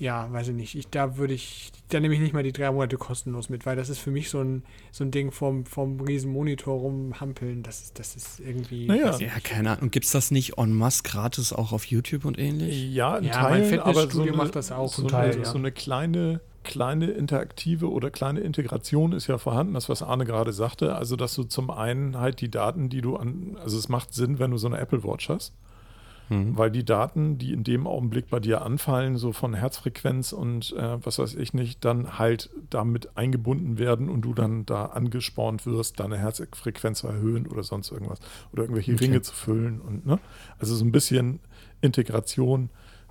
ja, 0.02 0.34
weiß 0.34 0.48
ich 0.48 0.56
nicht. 0.56 0.74
Ich, 0.74 0.88
da 0.90 1.18
würde 1.18 1.36
ich, 1.36 1.72
da 1.90 2.00
nehme 2.00 2.16
ich 2.16 2.20
nicht 2.20 2.34
mal 2.34 2.42
die 2.42 2.52
drei 2.52 2.72
Monate 2.72 2.98
kostenlos 2.98 3.50
mit, 3.50 3.68
weil 3.68 3.76
das 3.76 3.88
ist 3.88 4.00
für 4.00 4.10
mich 4.10 4.32
so 4.32 4.42
ein, 4.42 4.64
so 4.92 5.04
ein 5.04 5.12
Ding 5.12 5.32
vom, 5.32 5.64
vom 5.68 6.02
riesen 6.02 6.32
Monitor 6.34 6.80
rumhampeln. 6.80 7.62
Das 7.62 7.82
ist, 7.82 8.00
das 8.00 8.16
ist 8.16 8.40
irgendwie. 8.40 8.88
Naja. 8.88 9.16
Ja, 9.20 9.40
keine 9.44 9.78
Ahnung. 9.78 9.92
Gibt 9.92 10.08
es 10.08 10.12
das 10.12 10.32
nicht 10.32 10.58
en 10.58 10.74
masse 10.74 11.04
gratis 11.04 11.54
auch 11.54 11.72
auf 11.72 11.86
YouTube 11.86 12.26
und 12.26 12.40
ähnlich? 12.40 12.92
Ja, 12.92 13.18
in 13.18 13.26
Ja, 13.26 13.44
mein 13.44 13.62
Teilen, 13.62 13.80
aber 13.80 13.94
so 13.94 14.00
Fitnessstudio 14.00 14.34
eine, 14.34 14.44
macht 14.44 14.56
das 14.56 14.72
auch 14.72 14.92
so, 14.92 15.04
zum 15.04 15.16
eine, 15.16 15.32
Teil, 15.32 15.40
ja. 15.40 15.46
so 15.46 15.60
eine 15.60 15.72
kleine, 15.72 16.42
kleine 16.64 17.12
interaktive 17.12 17.92
oder 17.92 18.10
kleine 18.10 18.40
Integration 18.40 19.12
ist 19.12 19.28
ja 19.28 19.38
vorhanden, 19.38 19.76
das, 19.76 19.88
was 19.88 20.02
Arne 20.02 20.26
gerade 20.26 20.52
sagte. 20.52 20.96
Also, 20.96 21.16
dass 21.16 21.36
du 21.36 21.44
zum 21.44 21.70
einen 21.70 22.18
halt 22.18 22.42
die 22.42 22.50
Daten, 22.50 22.90
die 22.90 23.02
du 23.02 23.18
an, 23.18 23.56
also 23.62 23.78
es 23.78 23.88
macht 23.88 24.16
Sinn, 24.16 24.40
wenn 24.40 24.50
du 24.50 24.58
so 24.58 24.66
eine 24.66 24.80
Apple 24.80 25.04
Watch 25.04 25.30
hast. 25.30 25.54
Hm. 26.32 26.58
Weil 26.58 26.72
die 26.72 26.86
Daten, 26.86 27.38
die 27.38 27.52
in 27.52 27.66
dem 27.66 27.86
Augenblick 27.86 28.30
bei 28.30 28.40
dir 28.40 28.62
anfallen, 28.62 29.18
so 29.18 29.34
von 29.34 29.54
Herzfrequenz 29.54 30.32
und 30.32 30.72
äh, 30.78 31.06
was 31.06 31.20
weiß 31.20 31.36
ich 31.36 31.54
nicht, 31.54 31.84
dann 31.84 32.18
halt 32.20 32.50
damit 32.70 33.18
eingebunden 33.18 33.78
werden 33.78 34.08
und 34.08 34.22
du 34.22 34.34
dann 34.34 34.66
da 34.66 34.86
angespornt 34.86 35.66
wirst, 35.66 36.00
deine 36.00 36.18
Herzfrequenz 36.18 37.00
zu 37.00 37.08
erhöhen 37.08 37.48
oder 37.48 37.64
sonst 37.64 37.92
irgendwas. 37.92 38.20
Oder 38.54 38.64
irgendwelche 38.64 38.94
Okay. 38.94 39.06
Ringe 39.06 39.22
zu 39.22 39.34
füllen. 39.34 39.82
Und, 39.82 40.06
ne? 40.06 40.20
Also 40.58 40.74
so 40.74 40.86
ein 40.86 40.94
bisschen 40.94 41.42
Integration 41.82 42.70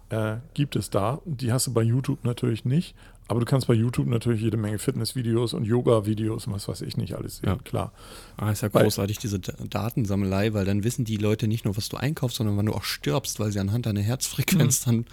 äh, 0.08 0.36
gibt 0.54 0.74
es 0.74 0.88
da. 0.88 1.20
Die 1.26 1.52
hast 1.52 1.66
du 1.66 1.74
bei 1.74 1.82
YouTube 1.82 2.24
natürlich 2.24 2.64
nicht. 2.64 2.96
Aber 3.30 3.38
du 3.38 3.46
kannst 3.46 3.68
bei 3.68 3.74
YouTube 3.74 4.08
natürlich 4.08 4.40
jede 4.42 4.56
Menge 4.56 4.80
Fitnessvideos 4.80 5.54
und 5.54 5.64
Yoga-Videos 5.64 6.48
und 6.48 6.52
was 6.52 6.66
weiß 6.66 6.80
ich 6.82 6.96
nicht 6.96 7.14
alles 7.14 7.36
sehen, 7.36 7.46
Ja. 7.50 7.56
klar. 7.62 7.92
Ah, 8.36 8.50
ist 8.50 8.62
ja 8.62 8.74
Weil- 8.74 8.82
großartig, 8.82 9.18
diese 9.18 9.38
Da- 9.38 9.52
Datensammelei, 9.68 10.52
weil 10.52 10.64
dann 10.64 10.82
wissen 10.82 11.04
die 11.04 11.16
Leute 11.16 11.46
nicht 11.46 11.64
nur, 11.64 11.76
was 11.76 11.88
du 11.88 11.96
einkaufst, 11.96 12.38
sondern 12.38 12.56
wann 12.56 12.66
du 12.66 12.72
auch 12.72 12.82
stirbst, 12.82 13.38
weil 13.38 13.52
sie 13.52 13.60
anhand 13.60 13.86
deiner 13.86 14.00
Herzfrequenz 14.00 14.84
dann, 14.84 15.04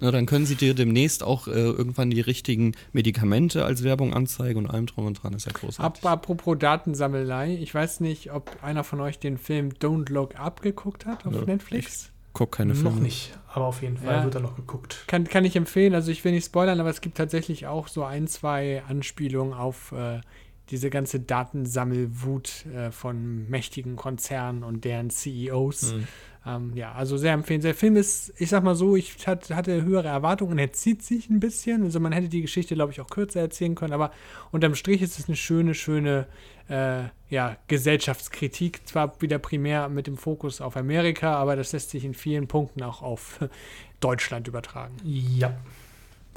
na, 0.00 0.10
dann 0.10 0.24
können 0.24 0.46
sie 0.46 0.54
dir 0.54 0.72
demnächst 0.72 1.22
auch 1.22 1.48
äh, 1.48 1.50
irgendwann 1.50 2.08
die 2.08 2.22
richtigen 2.22 2.72
Medikamente 2.94 3.62
als 3.66 3.82
Werbung 3.84 4.14
anzeigen 4.14 4.60
und 4.60 4.66
allem 4.70 4.86
drum 4.86 5.04
und 5.04 5.22
dran. 5.22 5.34
Ist 5.34 5.44
ja 5.44 5.52
großartig. 5.52 6.02
Ab, 6.02 6.10
apropos 6.10 6.56
Datensammelei, 6.58 7.56
ich 7.60 7.74
weiß 7.74 8.00
nicht, 8.00 8.32
ob 8.32 8.56
einer 8.62 8.84
von 8.84 9.00
euch 9.00 9.18
den 9.18 9.36
Film 9.36 9.68
Don't 9.80 10.10
Look 10.10 10.34
Up 10.40 10.62
geguckt 10.62 11.04
hat 11.04 11.26
auf 11.26 11.32
Nö. 11.34 11.44
Netflix. 11.44 12.10
Guck 12.40 12.52
keine 12.52 12.74
Filme. 12.74 12.88
Noch 12.88 13.00
nicht, 13.00 13.38
aber 13.52 13.66
auf 13.66 13.82
jeden 13.82 13.98
Fall 13.98 14.14
Ja. 14.16 14.24
wird 14.24 14.34
er 14.34 14.40
noch 14.40 14.56
geguckt. 14.56 15.04
Kann, 15.06 15.24
kann 15.24 15.44
ich 15.44 15.56
empfehlen, 15.56 15.94
also 15.94 16.10
ich 16.10 16.24
will 16.24 16.32
nicht 16.32 16.46
spoilern, 16.46 16.80
aber 16.80 16.88
es 16.88 17.02
gibt 17.02 17.18
tatsächlich 17.18 17.66
auch 17.66 17.86
so 17.86 18.02
ein, 18.02 18.26
zwei 18.28 18.82
Anspielungen 18.88 19.52
auf 19.52 19.92
äh, 19.92 20.22
diese 20.70 20.88
ganze 20.88 21.20
Datensammelwut 21.20 22.64
äh, 22.74 22.90
von 22.92 23.46
mächtigen 23.50 23.96
Konzernen 23.96 24.62
und 24.64 24.86
deren 24.86 25.10
CEOs. 25.10 25.92
Mhm. 25.92 26.06
Ähm, 26.46 26.72
ja, 26.74 26.92
also 26.92 27.16
sehr 27.16 27.34
empfehlen. 27.34 27.60
Der 27.60 27.74
Film 27.74 27.96
ist, 27.96 28.32
ich 28.38 28.48
sag 28.48 28.62
mal 28.64 28.74
so, 28.74 28.96
ich 28.96 29.26
hat, 29.26 29.50
hatte 29.50 29.82
höhere 29.82 30.08
Erwartungen 30.08 30.52
und 30.52 30.58
er 30.58 30.72
zieht 30.72 31.02
sich 31.02 31.28
ein 31.28 31.40
bisschen. 31.40 31.84
Also 31.84 32.00
man 32.00 32.12
hätte 32.12 32.28
die 32.28 32.40
Geschichte, 32.40 32.74
glaube 32.74 32.92
ich, 32.92 33.00
auch 33.00 33.08
kürzer 33.08 33.40
erzählen 33.40 33.74
können, 33.74 33.92
aber 33.92 34.10
unterm 34.50 34.74
Strich 34.74 35.02
ist 35.02 35.18
es 35.18 35.28
eine 35.28 35.36
schöne, 35.36 35.74
schöne 35.74 36.26
äh, 36.68 37.02
ja, 37.28 37.56
Gesellschaftskritik. 37.68 38.86
Zwar 38.86 39.20
wieder 39.20 39.38
primär 39.38 39.88
mit 39.90 40.06
dem 40.06 40.16
Fokus 40.16 40.62
auf 40.62 40.76
Amerika, 40.76 41.34
aber 41.34 41.56
das 41.56 41.72
lässt 41.72 41.90
sich 41.90 42.04
in 42.04 42.14
vielen 42.14 42.48
Punkten 42.48 42.82
auch 42.82 43.02
auf 43.02 43.40
Deutschland 44.00 44.48
übertragen. 44.48 44.96
Ja. 45.04 45.54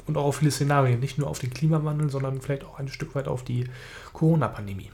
Und 0.06 0.18
auch 0.18 0.24
auf 0.24 0.36
viele 0.36 0.50
Szenarien, 0.50 1.00
nicht 1.00 1.16
nur 1.16 1.28
auf 1.28 1.38
den 1.38 1.48
Klimawandel, 1.48 2.10
sondern 2.10 2.42
vielleicht 2.42 2.64
auch 2.64 2.78
ein 2.78 2.88
Stück 2.88 3.14
weit 3.14 3.26
auf 3.26 3.42
die 3.42 3.64
Corona-Pandemie. 4.12 4.90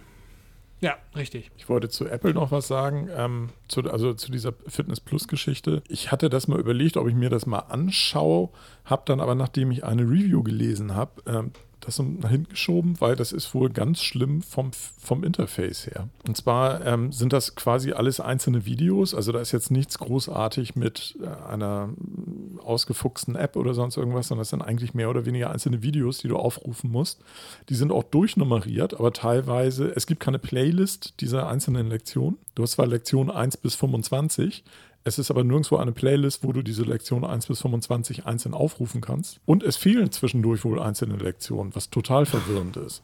Ja, 0.81 0.97
richtig. 1.15 1.51
Ich 1.59 1.69
wollte 1.69 1.91
zu 1.91 2.09
Apple 2.09 2.33
noch 2.33 2.53
was 2.53 2.67
sagen, 2.67 3.09
ähm, 3.15 3.51
zu, 3.69 3.83
also 3.83 4.15
zu 4.15 4.33
dieser 4.33 4.55
Fitness 4.67 5.01
Plus-Geschichte. 5.01 5.83
Ich 5.89 6.11
hatte 6.11 6.31
das 6.31 6.49
mal 6.49 6.59
überlegt, 6.59 6.97
ob 6.97 7.07
ich 7.07 7.15
mir 7.15 7.29
das 7.29 7.45
mal 7.45 7.59
anschaue, 7.59 8.49
habe 8.87 9.03
dann 9.05 9.21
aber, 9.21 9.35
nachdem 9.35 9.71
ich 9.71 9.85
eine 9.85 10.03
Review 10.03 10.43
gelesen 10.43 10.95
habe, 10.95 11.23
ähm, 11.27 11.53
das 11.81 11.99
nach 11.99 12.31
hinten 12.31 12.51
geschoben, 12.51 13.01
weil 13.01 13.17
das 13.17 13.33
ist 13.33 13.55
wohl 13.55 13.71
ganz 13.71 14.03
schlimm 14.03 14.43
vom, 14.43 14.71
vom 14.73 15.25
Interface 15.25 15.87
her. 15.87 16.09
Und 16.27 16.37
zwar 16.37 16.85
ähm, 16.87 17.13
sind 17.13 17.33
das 17.33 17.55
quasi 17.55 17.93
alles 17.93 18.21
einzelne 18.21 18.67
Videos, 18.67 19.15
also 19.15 19.33
da 19.33 19.41
ist 19.41 19.53
jetzt 19.53 19.71
nichts 19.71 19.99
großartig 19.99 20.77
mit 20.77 21.17
äh, 21.23 21.49
einer 21.49 21.89
mm, 21.89 22.61
ausgefuchsten 22.61 23.37
App 23.37 23.57
oder 23.57 23.75
sonst 23.75 23.97
irgendwas, 23.97 24.29
sondern 24.29 24.43
das 24.43 24.51
sind 24.51 24.63
eigentlich 24.63 24.95
mehr 24.95 25.11
oder 25.11 25.27
weniger 25.27 25.51
einzelne 25.51 25.83
Videos, 25.83 26.19
die 26.19 26.29
du 26.29 26.37
aufrufen 26.37 26.91
musst. 26.91 27.23
Die 27.69 27.75
sind 27.75 27.93
auch 27.93 28.05
durchnummeriert, 28.05 28.95
aber 28.95 29.13
teilweise, 29.13 29.93
es 29.95 30.07
gibt 30.07 30.21
keine 30.21 30.39
Playlist 30.39 31.21
dieser 31.21 31.49
einzelnen 31.49 31.89
Lektionen. 31.89 32.39
Du 32.55 32.63
hast 32.63 32.73
zwar 32.73 32.87
Lektion 32.87 33.31
1 33.31 33.57
bis 33.57 33.75
25, 33.75 34.65
es 35.05 35.19
ist 35.19 35.31
aber 35.31 35.45
nirgendwo 35.45 35.77
eine 35.77 35.93
Playlist, 35.93 36.45
wo 36.45 36.53
du 36.53 36.63
diese 36.63 36.83
Lektion 36.83 37.25
1 37.25 37.47
bis 37.47 37.63
25 37.63 38.27
einzeln 38.27 38.55
aufrufen 38.55 39.01
kannst. 39.01 39.41
Und 39.47 39.63
es 39.63 39.77
fehlen 39.77 40.13
zwischendurch 40.13 40.65
wohl 40.65 40.81
einzelne 40.81 41.17
Lektionen, 41.17 41.75
was 41.75 41.91
total 41.91 42.27
verwirrend 42.27 42.77
ist. 42.77 43.03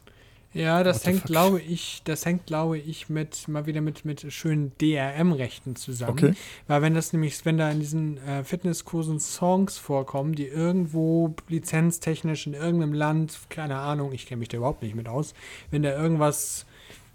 Ja, 0.53 0.83
das 0.83 1.01
What 1.01 1.07
hängt, 1.07 1.25
glaube 1.25 1.59
ich, 1.59 2.01
das 2.05 2.25
hängt, 2.25 2.45
glaube 2.45 2.77
ich, 2.77 3.09
mit 3.09 3.47
mal 3.47 3.65
wieder 3.65 3.81
mit, 3.81 4.05
mit 4.05 4.31
schönen 4.31 4.71
DRM-Rechten 4.81 5.75
zusammen. 5.75 6.11
Okay. 6.13 6.33
Weil 6.67 6.81
wenn 6.81 6.93
das 6.93 7.13
nämlich, 7.13 7.45
wenn 7.45 7.57
da 7.57 7.69
in 7.69 7.79
diesen 7.79 8.17
äh, 8.19 8.43
Fitnesskursen 8.43 9.19
Songs 9.19 9.77
vorkommen, 9.77 10.33
die 10.33 10.47
irgendwo 10.47 11.35
lizenztechnisch 11.49 12.47
in 12.47 12.53
irgendeinem 12.53 12.93
Land, 12.93 13.37
keine 13.49 13.77
Ahnung, 13.77 14.13
ich 14.13 14.25
kenne 14.25 14.39
mich 14.39 14.49
da 14.49 14.57
überhaupt 14.57 14.81
nicht 14.81 14.95
mit 14.95 15.07
aus, 15.07 15.33
wenn 15.69 15.83
da 15.83 15.91
irgendwas, 15.91 16.65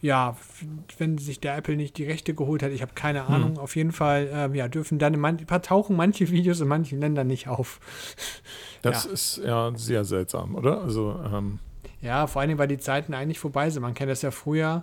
ja, 0.03 0.37
wenn 0.99 1.17
sich 1.17 1.41
der 1.41 1.57
Apple 1.57 1.77
nicht 1.77 1.97
die 1.97 2.05
Rechte 2.05 2.35
geholt 2.35 2.63
hat, 2.65 2.73
ich 2.73 2.83
habe 2.83 2.93
keine 2.95 3.23
Ahnung, 3.23 3.57
auf 3.57 3.77
jeden 3.77 3.93
Fall, 3.93 4.29
ähm, 4.33 4.55
ja, 4.55 4.67
dürfen 4.69 4.99
dann 4.99 5.19
man, 5.19 5.39
tauchen 5.39 5.97
manche 5.97 6.29
Videos 6.31 6.61
in 6.61 6.67
manchen 6.69 7.01
Ländern 7.01 7.29
nicht 7.29 7.49
auf. 7.49 7.81
Das 8.83 9.05
Ja. 9.05 9.13
ist 9.13 9.41
ja 9.45 9.73
sehr 9.77 10.05
seltsam, 10.05 10.57
oder? 10.57 10.83
Also, 10.83 11.17
ähm, 11.33 11.61
Ja, 12.01 12.27
vor 12.27 12.43
allem, 12.43 12.59
weil 12.59 12.67
die 12.67 12.79
Zeiten 12.79 13.15
eigentlich 13.15 13.39
vorbei 13.39 13.71
sind. 13.71 13.81
Man 13.83 13.95
kennt 13.95 14.11
das 14.11 14.23
ja 14.23 14.33
früher 14.33 14.83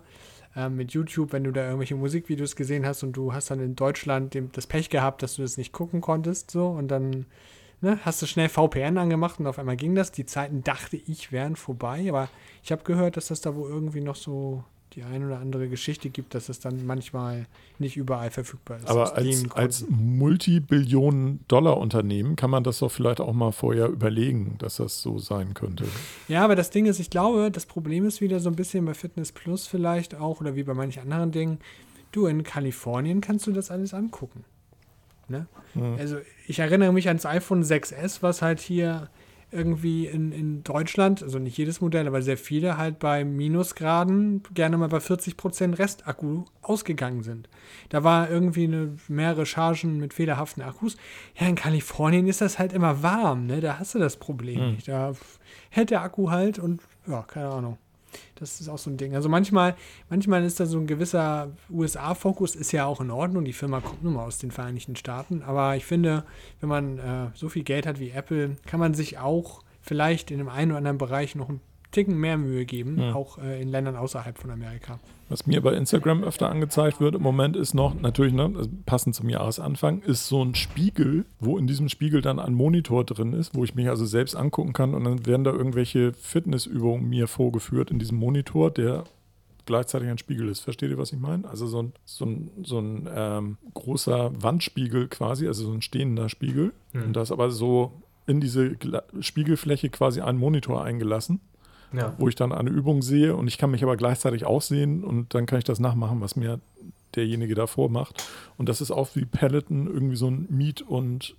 ähm, 0.56 0.78
mit 0.78 0.92
YouTube, 0.94 1.34
wenn 1.34 1.44
du 1.44 1.52
da 1.52 1.66
irgendwelche 1.66 1.96
Musikvideos 1.96 2.56
gesehen 2.56 2.86
hast 2.86 3.04
und 3.04 3.12
du 3.12 3.34
hast 3.34 3.52
dann 3.52 3.60
in 3.60 3.76
Deutschland 3.76 4.34
dem, 4.34 4.54
das 4.54 4.68
Pech 4.68 4.90
gehabt, 4.90 5.22
dass 5.22 5.36
du 5.36 5.42
das 5.42 5.58
nicht 5.58 5.74
gucken 5.74 6.00
konntest, 6.00 6.50
so 6.50 6.70
und 6.70 6.88
dann 6.88 7.26
ne, 7.82 8.00
hast 8.06 8.22
du 8.22 8.26
schnell 8.26 8.48
VPN 8.48 8.98
angemacht 8.98 9.38
und 9.42 9.48
auf 9.48 9.60
einmal 9.60 9.76
ging 9.76 9.96
das. 9.96 10.14
Die 10.14 10.26
Zeiten 10.26 10.64
dachte 10.64 10.96
ich 10.96 11.34
wären 11.34 11.58
vorbei, 11.58 12.06
aber 12.08 12.30
ich 12.64 12.72
habe 12.72 12.84
gehört, 12.86 13.18
dass 13.18 13.28
das 13.28 13.42
da 13.42 13.54
wohl 13.54 13.70
irgendwie 13.70 14.00
noch 14.02 14.16
so 14.16 14.64
die 14.94 15.04
ein 15.04 15.26
oder 15.26 15.40
andere 15.40 15.68
Geschichte 15.70 16.10
gibt, 16.10 16.34
dass 16.34 16.50
es 16.50 16.60
dann 16.60 16.84
manchmal 16.86 17.46
nicht 17.78 17.96
überall 17.96 18.32
verfügbar 18.32 18.80
ist. 18.80 18.88
aber 18.88 19.16
als, 19.16 19.52
als. 19.52 19.86
Multibillionen-Dollar-Unternehmen 19.90 22.36
kann 22.36 22.50
man 22.50 22.64
das 22.64 22.80
doch 22.80 22.92
vielleicht 22.92 23.22
auch 23.22 23.34
mal 23.34 23.52
vorher 23.52 23.86
überlegen, 23.88 24.56
dass 24.58 24.78
das 24.78 25.00
so 25.02 25.20
sein 25.20 25.54
könnte. 25.54 25.86
Ja, 26.28 26.44
aber 26.44 26.56
das 26.56 26.72
Ding 26.72 26.88
ist, 26.88 27.00
ich 27.00 27.12
glaube, 27.12 27.52
das 27.52 27.68
Problem 27.68 28.06
ist 28.06 28.22
wieder 28.22 28.40
so 28.40 28.50
ein 28.50 28.56
bisschen 28.56 28.86
bei 28.86 28.94
Fitness 28.94 29.32
Plus 29.32 29.68
vielleicht 29.68 30.16
auch 30.16 30.42
oder 30.42 30.56
wie 30.56 30.64
bei 30.64 30.74
manchen 30.74 31.04
anderen 31.04 31.32
Dingen. 31.32 31.60
Du, 32.12 32.26
in 32.26 32.42
Kalifornien 32.44 33.22
kannst 33.22 33.46
du 33.46 33.52
das 33.52 33.70
alles 33.70 33.94
angucken. 33.94 34.44
Ne? 35.28 35.46
Hm. 35.74 35.96
Also 36.00 36.18
ich 36.48 36.58
erinnere 36.60 36.92
mich 36.92 37.08
ans 37.08 37.26
iPhone 37.26 37.64
6S, 37.64 38.22
was 38.22 38.42
halt 38.42 38.60
hier 38.60 39.10
irgendwie 39.52 40.06
in, 40.08 40.32
in 40.32 40.64
Deutschland, 40.64 41.24
also 41.24 41.40
nicht 41.40 41.58
jedes 41.58 41.82
Modell, 41.82 42.08
aber 42.08 42.22
sehr 42.22 42.38
viele 42.38 42.78
halt 42.78 43.00
bei 43.00 43.24
Minusgraden 43.26 44.44
gerne 44.54 44.78
mal 44.78 44.90
bei 44.90 44.98
40% 45.00 45.78
Restakku 45.80 46.46
ausgegangen 46.62 47.24
sind. 47.24 47.50
Da 47.90 48.04
war 48.04 48.30
irgendwie 48.30 48.66
eine, 48.66 48.96
mehrere 49.08 49.46
Chargen 49.46 49.98
mit 49.98 50.14
fehlerhaften 50.14 50.62
Akkus. 50.64 50.98
Ja, 51.40 51.48
in 51.48 51.56
Kalifornien 51.56 52.28
ist 52.28 52.42
das 52.42 52.60
halt 52.60 52.74
immer 52.74 53.02
warm, 53.04 53.46
ne? 53.48 53.60
Da 53.62 53.80
hast 53.80 53.96
du 53.96 54.00
das 54.00 54.18
Problem 54.18 54.60
Hm. 54.60 54.72
nicht. 54.76 54.88
Da 54.88 55.14
hält 55.70 55.90
der 55.90 56.02
Akku 56.02 56.30
halt 56.30 56.60
und 56.60 56.82
ja, 57.08 57.24
keine 57.24 57.50
Ahnung. 57.50 57.78
Das 58.36 58.60
ist 58.62 58.70
auch 58.70 58.78
so 58.78 58.90
ein 58.90 58.98
Ding. 58.98 59.16
Also 59.16 59.30
manchmal, 59.30 59.76
manchmal 60.10 60.44
ist 60.44 60.60
da 60.60 60.66
so 60.66 60.78
ein 60.80 60.88
gewisser 60.88 61.50
USA-Fokus, 61.70 62.56
ist 62.56 62.72
ja 62.72 62.86
auch 62.86 63.02
in 63.02 63.12
Ordnung. 63.12 63.46
Die 63.46 63.54
Firma 63.54 63.82
kommt 63.82 64.04
nun 64.04 64.14
mal 64.14 64.26
aus 64.26 64.38
den 64.38 64.52
Vereinigten 64.52 64.96
Staaten. 64.96 65.42
Aber 65.44 65.76
ich 65.76 65.86
finde, 65.86 66.24
wenn 66.60 66.70
man 66.70 66.98
äh, 67.00 67.28
so 67.34 67.50
viel 67.50 67.64
Geld 67.64 67.86
hat 67.86 68.00
wie 68.00 68.10
Apple, 68.12 68.56
kann 68.66 68.80
man 68.80 68.94
sich 68.94 69.18
auch 69.18 69.64
vielleicht 69.82 70.32
in 70.32 70.38
dem 70.38 70.50
einen 70.50 70.72
oder 70.72 70.78
anderen 70.80 70.98
Bereich 70.98 71.36
noch 71.36 71.50
ein 71.50 71.62
Ticken 71.92 72.18
mehr 72.18 72.38
Mühe 72.38 72.66
geben, 72.66 73.00
Ja. 73.00 73.16
auch 73.16 73.38
äh, 73.40 73.62
in 73.62 73.68
Ländern 73.70 73.96
außerhalb 73.96 74.38
von 74.38 74.52
Amerika. 74.52 75.00
Was 75.30 75.46
mir 75.46 75.62
bei 75.62 75.74
Instagram 75.74 76.24
öfter 76.24 76.50
angezeigt 76.50 77.00
wird 77.00 77.16
im 77.16 77.22
Moment 77.22 77.56
ist 77.56 77.76
noch, 77.76 77.94
natürlich, 77.94 78.34
ne, 78.34 78.52
also 78.56 78.70
passend 78.86 79.16
zum 79.16 79.30
Jahresanfang, 79.30 80.02
ist 80.02 80.28
so 80.28 80.44
ein 80.44 80.56
Spiegel, 80.56 81.26
wo 81.40 81.58
in 81.60 81.68
diesem 81.68 81.88
Spiegel 81.88 82.22
dann 82.22 82.40
ein 82.40 82.56
Monitor 82.56 83.06
drin 83.06 83.34
ist, 83.34 83.56
wo 83.56 83.64
ich 83.64 83.76
mich 83.76 83.90
also 83.90 84.06
selbst 84.06 84.36
angucken 84.36 84.74
kann 84.74 84.96
und 84.96 85.04
dann 85.04 85.26
werden 85.28 85.44
da 85.44 85.52
irgendwelche 85.52 86.14
Fitnessübungen 86.14 87.08
mir 87.08 87.28
vorgeführt 87.28 87.92
in 87.92 88.00
diesem 88.00 88.18
Monitor, 88.18 88.72
der 88.72 89.04
gleichzeitig 89.66 90.10
ein 90.10 90.18
Spiegel 90.18 90.50
ist. 90.50 90.62
Versteht 90.62 90.90
ihr, 90.90 90.98
was 90.98 91.14
ich 91.14 91.20
meine? 91.20 91.48
Also 91.48 91.68
so 91.68 91.84
ein, 91.84 91.94
so 92.06 92.26
ein, 92.26 92.50
so 92.64 92.80
ein 92.80 93.08
ähm, 93.14 93.58
großer 93.76 94.32
Wandspiegel 94.42 95.08
quasi, 95.10 95.46
also 95.46 95.66
so 95.66 95.72
ein 95.72 95.84
stehender 95.84 96.28
Spiegel. 96.28 96.74
Mhm. 96.92 97.04
Und 97.04 97.14
da 97.14 97.22
ist 97.22 97.32
aber 97.32 97.52
so 97.52 97.94
in 98.26 98.42
diese 98.42 98.76
Spiegelfläche 99.20 99.90
quasi 99.90 100.22
ein 100.22 100.38
Monitor 100.38 100.84
eingelassen 100.84 101.40
Ja. 101.92 102.14
wo 102.18 102.28
ich 102.28 102.36
dann 102.36 102.52
eine 102.52 102.70
Übung 102.70 103.02
sehe 103.02 103.36
und 103.36 103.48
ich 103.48 103.58
kann 103.58 103.72
mich 103.72 103.82
aber 103.84 103.98
gleichzeitig 103.98 104.46
aussehen 104.46 105.04
und 105.04 105.34
dann 105.34 105.46
kann 105.46 105.58
ich 105.58 105.66
das 105.66 105.80
nachmachen, 105.80 106.22
was 106.22 106.36
mir 106.36 106.60
derjenige 107.16 107.56
davor 107.56 107.90
macht. 107.90 108.24
Und 108.58 108.70
das 108.70 108.82
ist 108.82 108.92
auch 108.92 109.10
wie 109.16 109.26
Peloton 109.26 109.88
irgendwie 109.88 110.16
so 110.16 110.28
ein 110.30 110.46
Miet- 110.50 110.84
und 110.84 111.36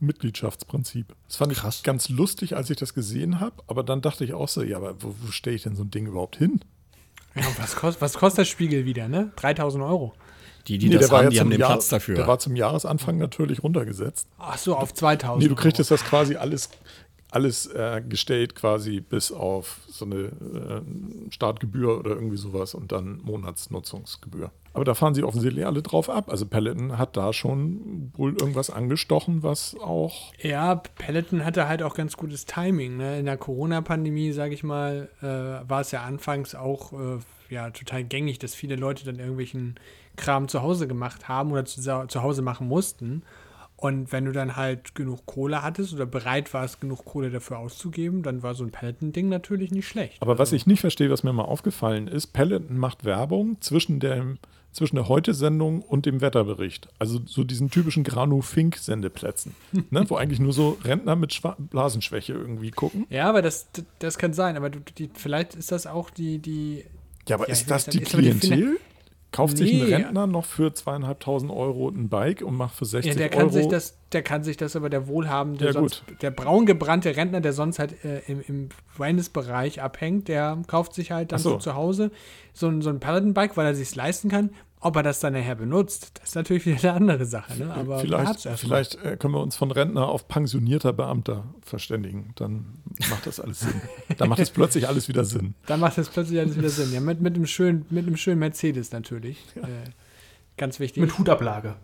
Mitgliedschaftsprinzip. 0.00 1.14
Das 1.26 1.36
fand 1.36 1.52
Krass. 1.54 1.76
ich 1.78 1.82
ganz 1.82 2.08
lustig, 2.08 2.56
als 2.56 2.70
ich 2.70 2.76
das 2.76 2.94
gesehen 2.94 3.40
habe, 3.40 3.62
aber 3.66 3.82
dann 3.82 4.00
dachte 4.00 4.24
ich 4.24 4.32
auch 4.34 4.48
so, 4.48 4.62
ja, 4.62 4.76
aber 4.76 4.94
wo, 5.02 5.14
wo 5.22 5.30
stelle 5.30 5.56
ich 5.56 5.62
denn 5.62 5.74
so 5.76 5.82
ein 5.84 5.90
Ding 5.90 6.06
überhaupt 6.06 6.36
hin? 6.36 6.60
Ja, 7.34 7.42
was, 7.58 7.76
kost, 7.76 8.00
was 8.00 8.14
kostet 8.14 8.40
das 8.40 8.48
Spiegel 8.48 8.84
wieder, 8.84 9.08
ne? 9.08 9.32
3000 9.36 9.84
Euro. 9.84 10.14
Die, 10.66 10.78
die 10.78 10.88
Nee, 10.88 10.98
das 10.98 11.10
haben, 11.10 11.24
ja 11.24 11.30
die 11.30 11.40
haben 11.40 11.46
zum 11.46 11.50
den 11.50 11.60
Jahr- 11.60 11.70
Platz 11.70 11.88
dafür. 11.88 12.14
Der 12.16 12.26
war 12.26 12.38
zum 12.38 12.56
Jahresanfang 12.56 13.16
natürlich 13.18 13.62
runtergesetzt. 13.62 14.28
Ach 14.38 14.58
so, 14.58 14.76
auf 14.76 14.92
2000. 14.92 15.38
Nee, 15.42 15.48
du 15.48 15.54
Euro. 15.54 15.62
kriegtest 15.62 15.90
das 15.90 16.04
quasi 16.04 16.36
alles, 16.36 16.68
alles 17.30 17.66
äh, 17.66 18.02
gestellt, 18.06 18.54
quasi 18.54 19.00
bis 19.00 19.32
auf 19.32 19.80
so 19.88 20.04
eine 20.04 20.16
äh, 20.16 21.30
Startgebühr 21.30 21.98
oder 21.98 22.10
irgendwie 22.10 22.36
sowas 22.36 22.74
und 22.74 22.92
dann 22.92 23.20
Monatsnutzungsgebühr. 23.22 24.50
Aber 24.72 24.84
da 24.84 24.94
fahren 24.94 25.14
sie 25.14 25.24
offensichtlich 25.24 25.66
alle 25.66 25.82
drauf 25.82 26.08
ab. 26.08 26.30
Also 26.30 26.46
Peloton 26.46 26.98
hat 26.98 27.16
da 27.16 27.32
schon 27.32 28.12
wohl 28.16 28.32
irgendwas 28.32 28.70
angestochen, 28.70 29.42
was 29.42 29.76
auch. 29.80 30.32
Ja, 30.40 30.76
Peloton 30.76 31.44
hatte 31.44 31.68
halt 31.68 31.82
auch 31.82 31.94
ganz 31.94 32.16
gutes 32.16 32.46
Timing. 32.46 32.96
Ne? 32.96 33.18
In 33.18 33.26
der 33.26 33.36
Corona-Pandemie, 33.36 34.32
sage 34.32 34.54
ich 34.54 34.62
mal, 34.62 35.08
äh, 35.20 35.68
war 35.68 35.80
es 35.80 35.90
ja 35.90 36.04
anfangs 36.04 36.54
auch 36.54 36.92
äh, 36.92 37.18
ja, 37.50 37.70
total 37.70 38.04
gängig, 38.04 38.38
dass 38.38 38.54
viele 38.54 38.76
Leute 38.76 39.04
dann 39.04 39.18
irgendwelchen 39.18 39.74
Kram 40.16 40.48
zu 40.48 40.62
Hause 40.62 40.86
gemacht 40.86 41.28
haben 41.28 41.52
oder 41.52 41.64
zu, 41.64 41.80
zu 41.80 42.22
Hause 42.22 42.42
machen 42.42 42.68
mussten. 42.68 43.22
Und 43.78 44.10
wenn 44.10 44.24
du 44.24 44.32
dann 44.32 44.56
halt 44.56 44.96
genug 44.96 45.24
Kohle 45.24 45.62
hattest 45.62 45.94
oder 45.94 46.04
bereit 46.04 46.52
warst, 46.52 46.80
genug 46.80 47.04
Kohle 47.04 47.30
dafür 47.30 47.58
auszugeben, 47.58 48.24
dann 48.24 48.42
war 48.42 48.56
so 48.56 48.64
ein 48.64 48.72
Peloton-Ding 48.72 49.28
natürlich 49.28 49.70
nicht 49.70 49.86
schlecht. 49.86 50.20
Aber 50.20 50.36
was 50.36 50.52
ich 50.52 50.66
nicht 50.66 50.80
verstehe, 50.80 51.10
was 51.10 51.22
mir 51.22 51.32
mal 51.32 51.44
aufgefallen 51.44 52.08
ist, 52.08 52.28
Peloton 52.28 52.76
macht 52.76 53.04
Werbung 53.04 53.60
zwischen 53.60 54.00
dem 54.00 54.38
zwischen 54.72 54.96
der 54.96 55.08
Heute-Sendung 55.08 55.82
und 55.82 56.06
dem 56.06 56.20
Wetterbericht. 56.20 56.88
Also 56.98 57.20
so 57.24 57.42
diesen 57.42 57.70
typischen 57.70 58.04
Granu-Fink-Sendeplätzen, 58.04 59.54
ne, 59.90 60.04
wo 60.08 60.16
eigentlich 60.16 60.40
nur 60.40 60.52
so 60.52 60.76
Rentner 60.84 61.16
mit 61.16 61.32
Schwa 61.32 61.56
Blasenschwäche 61.58 62.32
irgendwie 62.32 62.70
gucken. 62.70 63.06
Ja, 63.10 63.28
aber 63.28 63.42
das, 63.42 63.68
das 64.00 64.18
kann 64.18 64.34
sein. 64.34 64.56
Aber 64.56 64.70
du, 64.70 64.80
die, 64.80 65.08
vielleicht 65.14 65.54
ist 65.54 65.72
das 65.72 65.86
auch 65.86 66.10
die, 66.10 66.38
die 66.38 66.84
Ja, 67.28 67.36
aber 67.36 67.46
Ja, 67.46 67.52
ist 67.52 67.70
das 67.70 67.86
die 67.86 68.00
Klientel? 68.00 68.78
Kauft 69.30 69.58
sich 69.58 69.70
ein 69.72 69.86
Nee. 69.86 69.94
Rentner 69.94 70.26
noch 70.26 70.46
für 70.46 70.72
zweieinhalbtausend 70.72 71.52
Euro 71.52 71.88
ein 71.90 72.08
Bike 72.08 72.40
und 72.42 72.56
macht 72.56 72.74
für 72.74 72.86
60 72.86 73.12
Ja, 73.12 73.18
der 73.18 73.28
kann 73.28 73.42
Euro. 73.42 73.50
sich 73.50 73.68
das, 73.68 73.98
der 74.12 74.22
kann 74.22 74.42
sich 74.42 74.56
das 74.56 74.74
aber 74.74 74.88
der 74.88 75.06
wohlhabende, 75.06 75.66
Ja, 75.66 75.72
sonst, 75.74 76.02
der 76.22 76.30
braungebrannte 76.30 77.14
Rentner, 77.14 77.42
der 77.42 77.52
sonst 77.52 77.78
halt 77.78 78.02
äh, 78.04 78.20
im, 78.26 78.40
im 78.48 78.68
Wellness-Bereich 78.96 79.82
abhängt, 79.82 80.28
der 80.28 80.56
kauft 80.66 80.94
sich 80.94 81.10
halt 81.10 81.32
dann 81.32 81.40
so. 81.40 81.58
zu 81.58 81.74
Hause 81.74 82.10
so 82.54 82.68
ein, 82.68 82.80
so 82.80 82.88
ein 82.88 83.00
Paladin-Bike, 83.00 83.56
weil 83.58 83.66
er 83.66 83.74
sich 83.74 83.94
leisten 83.94 84.30
kann. 84.30 84.50
Ob 84.80 84.94
er 84.94 85.02
das 85.02 85.18
dann 85.18 85.32
nachher 85.32 85.56
benutzt, 85.56 86.12
das 86.20 86.30
ist 86.30 86.34
natürlich 86.36 86.64
wieder 86.66 86.78
eine 86.78 86.92
andere 86.92 87.26
Sache. 87.26 87.58
Ne? 87.58 87.72
Aber 87.74 87.96
er 87.96 88.00
vielleicht 88.00 88.48
vielleicht 88.56 88.94
äh, 89.04 89.16
können 89.16 89.34
wir 89.34 89.40
uns 89.40 89.56
von 89.56 89.72
Rentner 89.72 90.06
auf 90.06 90.28
pensionierter 90.28 90.92
Beamter 90.92 91.44
verständigen. 91.62 92.32
Dann 92.36 92.78
macht 93.10 93.26
das 93.26 93.40
alles 93.40 93.60
Sinn. 93.60 93.80
Dann 94.18 94.28
macht 94.28 94.38
es 94.40 94.50
plötzlich 94.50 94.86
alles 94.86 95.08
wieder 95.08 95.24
Sinn. 95.24 95.54
Dann 95.66 95.80
macht 95.80 95.98
das 95.98 96.08
plötzlich 96.08 96.38
alles 96.38 96.56
wieder 96.56 96.68
Sinn. 96.68 96.92
Ja, 96.92 97.00
mit, 97.00 97.20
mit, 97.20 97.34
einem 97.34 97.46
schönen, 97.46 97.86
mit 97.90 98.06
einem 98.06 98.16
schönen 98.16 98.38
Mercedes 98.38 98.92
natürlich. 98.92 99.38
Äh, 99.56 99.90
ganz 100.56 100.78
wichtig. 100.78 101.00
Mit 101.00 101.18
Hutablage. 101.18 101.74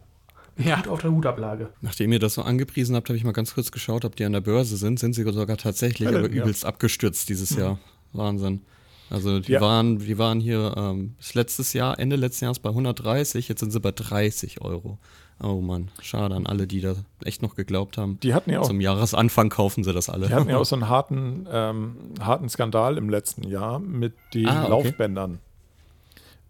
ja. 0.56 0.78
Hut 0.78 0.86
auf 0.86 1.00
der 1.00 1.10
Hutablage. 1.10 1.70
Nachdem 1.80 2.12
ihr 2.12 2.20
das 2.20 2.34
so 2.34 2.42
angepriesen 2.42 2.94
habt, 2.94 3.08
habe 3.08 3.16
ich 3.16 3.24
mal 3.24 3.32
ganz 3.32 3.54
kurz 3.54 3.72
geschaut, 3.72 4.04
ob 4.04 4.14
die 4.14 4.24
an 4.24 4.32
der 4.32 4.40
Börse 4.40 4.76
sind. 4.76 5.00
Sind 5.00 5.14
sie 5.14 5.24
sogar 5.24 5.56
tatsächlich, 5.56 6.08
Ja, 6.08 6.16
aber 6.16 6.30
ja. 6.30 6.42
übelst 6.42 6.64
abgestürzt 6.64 7.28
dieses 7.28 7.50
Jahr. 7.56 7.80
Wahnsinn. 8.12 8.62
Also 9.10 9.38
die 9.40 9.52
Ja. 9.52 9.60
waren, 9.60 9.98
die 9.98 10.18
waren 10.18 10.40
hier 10.40 10.74
ähm, 10.76 11.14
bis 11.18 11.34
letztes 11.34 11.72
Jahr, 11.72 11.98
Ende 11.98 12.16
letzten 12.16 12.46
Jahres 12.46 12.58
bei 12.58 12.70
130, 12.70 13.48
jetzt 13.48 13.60
sind 13.60 13.70
sie 13.70 13.80
bei 13.80 13.92
30 13.92 14.60
Euro. 14.62 14.98
Oh 15.42 15.60
Mann, 15.60 15.90
schade 16.00 16.34
an 16.34 16.46
alle, 16.46 16.66
die 16.66 16.80
da 16.80 16.94
echt 17.24 17.42
noch 17.42 17.54
geglaubt 17.56 17.98
haben. 17.98 18.18
Die 18.22 18.34
hatten 18.34 18.50
ja 18.50 18.60
auch, 18.60 18.66
Zum 18.68 18.80
Jahresanfang 18.80 19.48
kaufen 19.50 19.82
sie 19.84 19.92
das 19.92 20.08
alle. 20.08 20.28
die 20.28 20.32
hatten 20.34 20.48
ja 20.48 20.58
auch 20.58 20.64
so 20.64 20.76
einen 20.76 20.88
harten, 20.88 21.46
ähm, 21.50 21.96
harten 22.20 22.48
Skandal 22.48 22.96
im 22.98 23.10
letzten 23.10 23.42
Jahr 23.42 23.78
mit 23.80 24.14
den 24.32 24.46
Ah, 24.48 24.62
okay. 24.62 24.70
Laufbändern. 24.70 25.38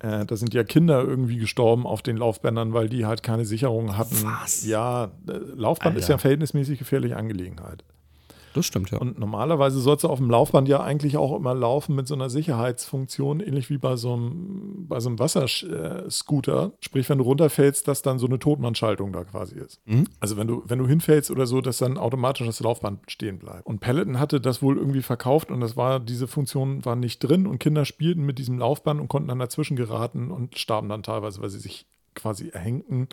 Äh, 0.00 0.26
da 0.26 0.36
sind 0.36 0.52
ja 0.52 0.64
Kinder 0.64 1.02
irgendwie 1.02 1.38
gestorben 1.38 1.86
auf 1.86 2.02
den 2.02 2.18
Laufbändern, 2.18 2.74
weil 2.74 2.88
die 2.90 3.06
halt 3.06 3.22
keine 3.22 3.46
Sicherung 3.46 3.96
hatten. 3.96 4.16
Was? 4.24 4.64
Ja, 4.66 5.04
äh, 5.26 5.32
Laufband 5.56 5.96
ist 5.96 6.04
Alter. 6.04 6.14
ja 6.14 6.18
verhältnismäßig 6.18 6.78
gefährliche 6.78 7.16
Angelegenheit. 7.16 7.84
Das 8.54 8.66
stimmt, 8.66 8.92
ja. 8.92 8.98
Und 8.98 9.18
normalerweise 9.18 9.80
sollst 9.80 10.04
du 10.04 10.08
auf 10.08 10.18
dem 10.18 10.30
Laufband 10.30 10.68
ja 10.68 10.80
eigentlich 10.80 11.16
auch 11.16 11.36
immer 11.36 11.54
laufen 11.54 11.96
mit 11.96 12.06
so 12.06 12.14
einer 12.14 12.30
Sicherheitsfunktion, 12.30 13.40
ähnlich 13.40 13.68
wie 13.68 13.78
bei 13.78 13.96
so 13.96 14.14
einem, 14.14 14.86
bei 14.88 15.00
so 15.00 15.08
einem 15.08 15.18
Wasserscooter. 15.18 16.72
Sprich, 16.78 17.08
wenn 17.08 17.18
du 17.18 17.24
runterfällst, 17.24 17.88
dass 17.88 18.02
dann 18.02 18.20
so 18.20 18.26
eine 18.26 18.38
Totmannschaltung 18.38 19.12
da 19.12 19.24
quasi 19.24 19.56
ist. 19.56 19.80
Mhm. 19.86 20.06
Also 20.20 20.36
wenn 20.36 20.46
du, 20.46 20.62
wenn 20.66 20.78
du 20.78 20.86
hinfällst 20.86 21.32
oder 21.32 21.46
so, 21.46 21.60
dass 21.60 21.78
dann 21.78 21.98
automatisch 21.98 22.46
das 22.46 22.60
Laufband 22.60 23.00
stehen 23.10 23.40
bleibt. 23.40 23.66
Und 23.66 23.80
Peloton 23.80 24.20
hatte 24.20 24.40
das 24.40 24.62
wohl 24.62 24.78
irgendwie 24.78 25.02
verkauft 25.02 25.50
und 25.50 25.60
das 25.60 25.76
war, 25.76 25.98
diese 25.98 26.28
Funktion 26.28 26.84
war 26.84 26.94
nicht 26.94 27.18
drin 27.18 27.48
und 27.48 27.58
Kinder 27.58 27.84
spielten 27.84 28.24
mit 28.24 28.38
diesem 28.38 28.60
Laufband 28.60 29.00
und 29.00 29.08
konnten 29.08 29.28
dann 29.28 29.40
dazwischen 29.40 29.76
geraten 29.76 30.30
und 30.30 30.56
starben 30.56 30.88
dann 30.88 31.02
teilweise, 31.02 31.42
weil 31.42 31.50
sie 31.50 31.58
sich 31.58 31.86
quasi 32.14 32.50
erhängten 32.50 33.08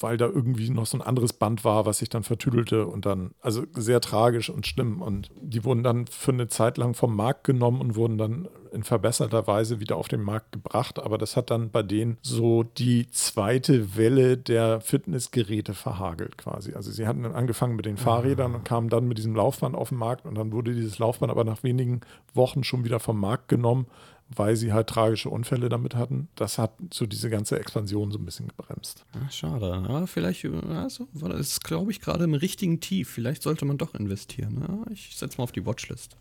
weil 0.00 0.16
da 0.16 0.26
irgendwie 0.26 0.70
noch 0.70 0.86
so 0.86 0.98
ein 0.98 1.02
anderes 1.02 1.32
Band 1.32 1.64
war, 1.64 1.86
was 1.86 1.98
sich 1.98 2.08
dann 2.08 2.22
vertüdelte 2.22 2.86
und 2.86 3.06
dann, 3.06 3.32
also 3.40 3.64
sehr 3.74 4.00
tragisch 4.00 4.50
und 4.50 4.66
schlimm. 4.66 5.02
Und 5.02 5.30
die 5.40 5.64
wurden 5.64 5.82
dann 5.82 6.06
für 6.06 6.32
eine 6.32 6.48
Zeit 6.48 6.78
lang 6.78 6.94
vom 6.94 7.14
Markt 7.14 7.44
genommen 7.44 7.80
und 7.80 7.96
wurden 7.96 8.18
dann 8.18 8.48
in 8.72 8.82
verbesserter 8.82 9.46
Weise 9.46 9.78
wieder 9.78 9.96
auf 9.96 10.08
den 10.08 10.20
Markt 10.20 10.52
gebracht. 10.52 10.98
Aber 10.98 11.16
das 11.16 11.36
hat 11.36 11.50
dann 11.50 11.70
bei 11.70 11.82
denen 11.82 12.18
so 12.22 12.64
die 12.64 13.08
zweite 13.10 13.96
Welle 13.96 14.36
der 14.36 14.80
Fitnessgeräte 14.80 15.74
verhagelt 15.74 16.36
quasi. 16.36 16.74
Also 16.74 16.90
sie 16.90 17.06
hatten 17.06 17.22
dann 17.22 17.34
angefangen 17.34 17.76
mit 17.76 17.86
den 17.86 17.96
Fahrrädern 17.96 18.54
und 18.54 18.64
kamen 18.64 18.88
dann 18.88 19.06
mit 19.06 19.18
diesem 19.18 19.36
Laufband 19.36 19.76
auf 19.76 19.90
den 19.90 19.98
Markt 19.98 20.26
und 20.26 20.34
dann 20.34 20.52
wurde 20.52 20.74
dieses 20.74 20.98
Laufband 20.98 21.30
aber 21.30 21.44
nach 21.44 21.62
wenigen 21.62 22.00
Wochen 22.34 22.64
schon 22.64 22.84
wieder 22.84 22.98
vom 22.98 23.18
Markt 23.18 23.48
genommen, 23.48 23.86
weil 24.34 24.56
sie 24.56 24.72
halt 24.72 24.88
tragische 24.88 25.28
Unfälle 25.28 25.68
damit 25.68 25.94
hatten. 25.94 26.28
Das 26.34 26.58
hat 26.58 26.72
so 26.92 27.06
diese 27.06 27.30
ganze 27.30 27.58
Expansion 27.58 28.10
so 28.10 28.18
ein 28.18 28.24
bisschen 28.24 28.48
gebremst. 28.48 29.04
Schade. 29.30 29.72
Aber 29.72 30.06
vielleicht, 30.06 30.44
also, 30.44 31.06
das 31.14 31.40
ist, 31.40 31.64
glaube 31.64 31.90
ich, 31.90 32.00
gerade 32.00 32.24
im 32.24 32.34
richtigen 32.34 32.80
Tief. 32.80 33.10
Vielleicht 33.10 33.42
sollte 33.42 33.64
man 33.64 33.78
doch 33.78 33.94
investieren. 33.94 34.64
Ja, 34.66 34.92
ich 34.92 35.16
setze 35.16 35.38
mal 35.38 35.44
auf 35.44 35.52
die 35.52 35.64
Watchlist. 35.66 36.16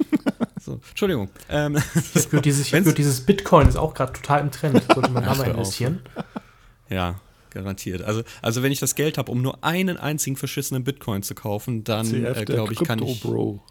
so, 0.60 0.80
Entschuldigung. 0.88 1.30
Ähm, 1.48 1.78
Ich 2.14 2.30
würde 2.32 2.42
dieses, 2.42 2.72
ich 2.72 2.94
dieses 2.94 3.20
Bitcoin 3.22 3.68
ist 3.68 3.76
auch 3.76 3.94
gerade 3.94 4.12
total 4.12 4.40
im 4.40 4.50
Trend. 4.50 4.82
Sollte 4.92 5.10
man 5.10 5.24
da 5.24 5.34
mal 5.34 5.48
investieren. 5.48 6.00
ja, 6.88 7.20
garantiert. 7.50 8.02
Also, 8.02 8.22
also 8.42 8.62
wenn 8.62 8.72
ich 8.72 8.80
das 8.80 8.94
Geld 8.94 9.18
habe, 9.18 9.32
um 9.32 9.42
nur 9.42 9.64
einen 9.64 9.96
einzigen 9.96 10.36
verschissenen 10.36 10.84
Bitcoin 10.84 11.22
zu 11.22 11.34
kaufen, 11.34 11.84
dann 11.84 12.12
äh, 12.12 12.44
glaube 12.44 12.72
ich, 12.72 12.80
kann 12.80 12.98
ich. 13.00 13.20
Crypto-Bro. 13.20 13.62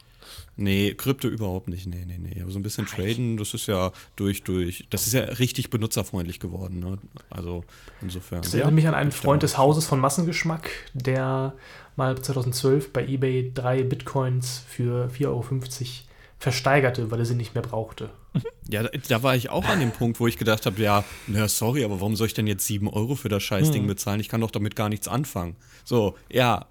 Nee, 0.56 0.94
Krypto 0.94 1.28
überhaupt 1.28 1.68
nicht. 1.68 1.88
Nee, 1.88 2.06
nee, 2.06 2.18
nee. 2.18 2.42
Aber 2.42 2.52
so 2.52 2.60
ein 2.60 2.64
bisschen 2.64 2.86
traden, 2.88 3.38
das 3.38 3.54
ist 3.54 3.68
ja 3.68 3.92
durch, 4.16 4.44
durch. 4.44 4.88
Das 4.90 5.08
ist 5.08 5.14
ja 5.14 5.22
richtig 5.22 5.70
benutzerfreundlich 5.70 6.40
geworden. 6.40 6.80
Ne? 6.80 6.98
Also 7.30 7.64
insofern. 8.02 8.42
Das 8.42 8.54
erinnert 8.54 8.74
mich 8.74 8.88
an 8.88 8.94
einen. 8.94 9.12
Freund 9.12 9.44
des 9.44 9.58
Hauses 9.58 9.86
von 9.86 10.00
Massengeschmack, 10.00 10.70
der 10.94 11.54
mal 11.96 12.20
2012 12.22 12.94
bei 12.94 13.06
eBay 13.06 13.52
drei 13.54 13.84
Bitcoins 13.84 14.64
für 14.68 15.10
4,50 15.10 15.26
Euro 15.28 15.46
versteigerte, 16.40 17.10
weil 17.12 17.20
er 17.20 17.26
sie 17.26 17.36
nicht 17.36 17.54
mehr 17.54 17.64
brauchte. 17.64 18.10
Ja, 18.70 18.84
da, 18.84 18.90
da 19.08 19.24
war 19.24 19.34
ich 19.34 19.50
auch 19.50 19.64
an 19.64 19.80
dem 19.80 19.92
Punkt, 19.92 20.20
wo 20.20 20.28
ich 20.28 20.38
gedacht 20.38 20.66
habe, 20.66 20.82
ja, 20.82 21.06
na 21.28 21.48
sorry, 21.48 21.86
aber 21.86 22.02
warum 22.02 22.18
soll 22.18 22.28
ich 22.28 22.34
denn 22.34 22.48
jetzt 22.48 22.66
7 22.66 22.90
Euro 22.90 23.16
für 23.16 23.30
das 23.30 23.42
Scheißding 23.42 23.84
Hm. 23.84 23.88
bezahlen? 23.88 24.20
Ich 24.20 24.28
kann 24.28 24.42
doch 24.42 24.52
damit 24.52 24.76
gar 24.76 24.90
nichts 24.90 25.08
anfangen. 25.08 25.56
So, 25.86 26.18
ja, 26.30 26.66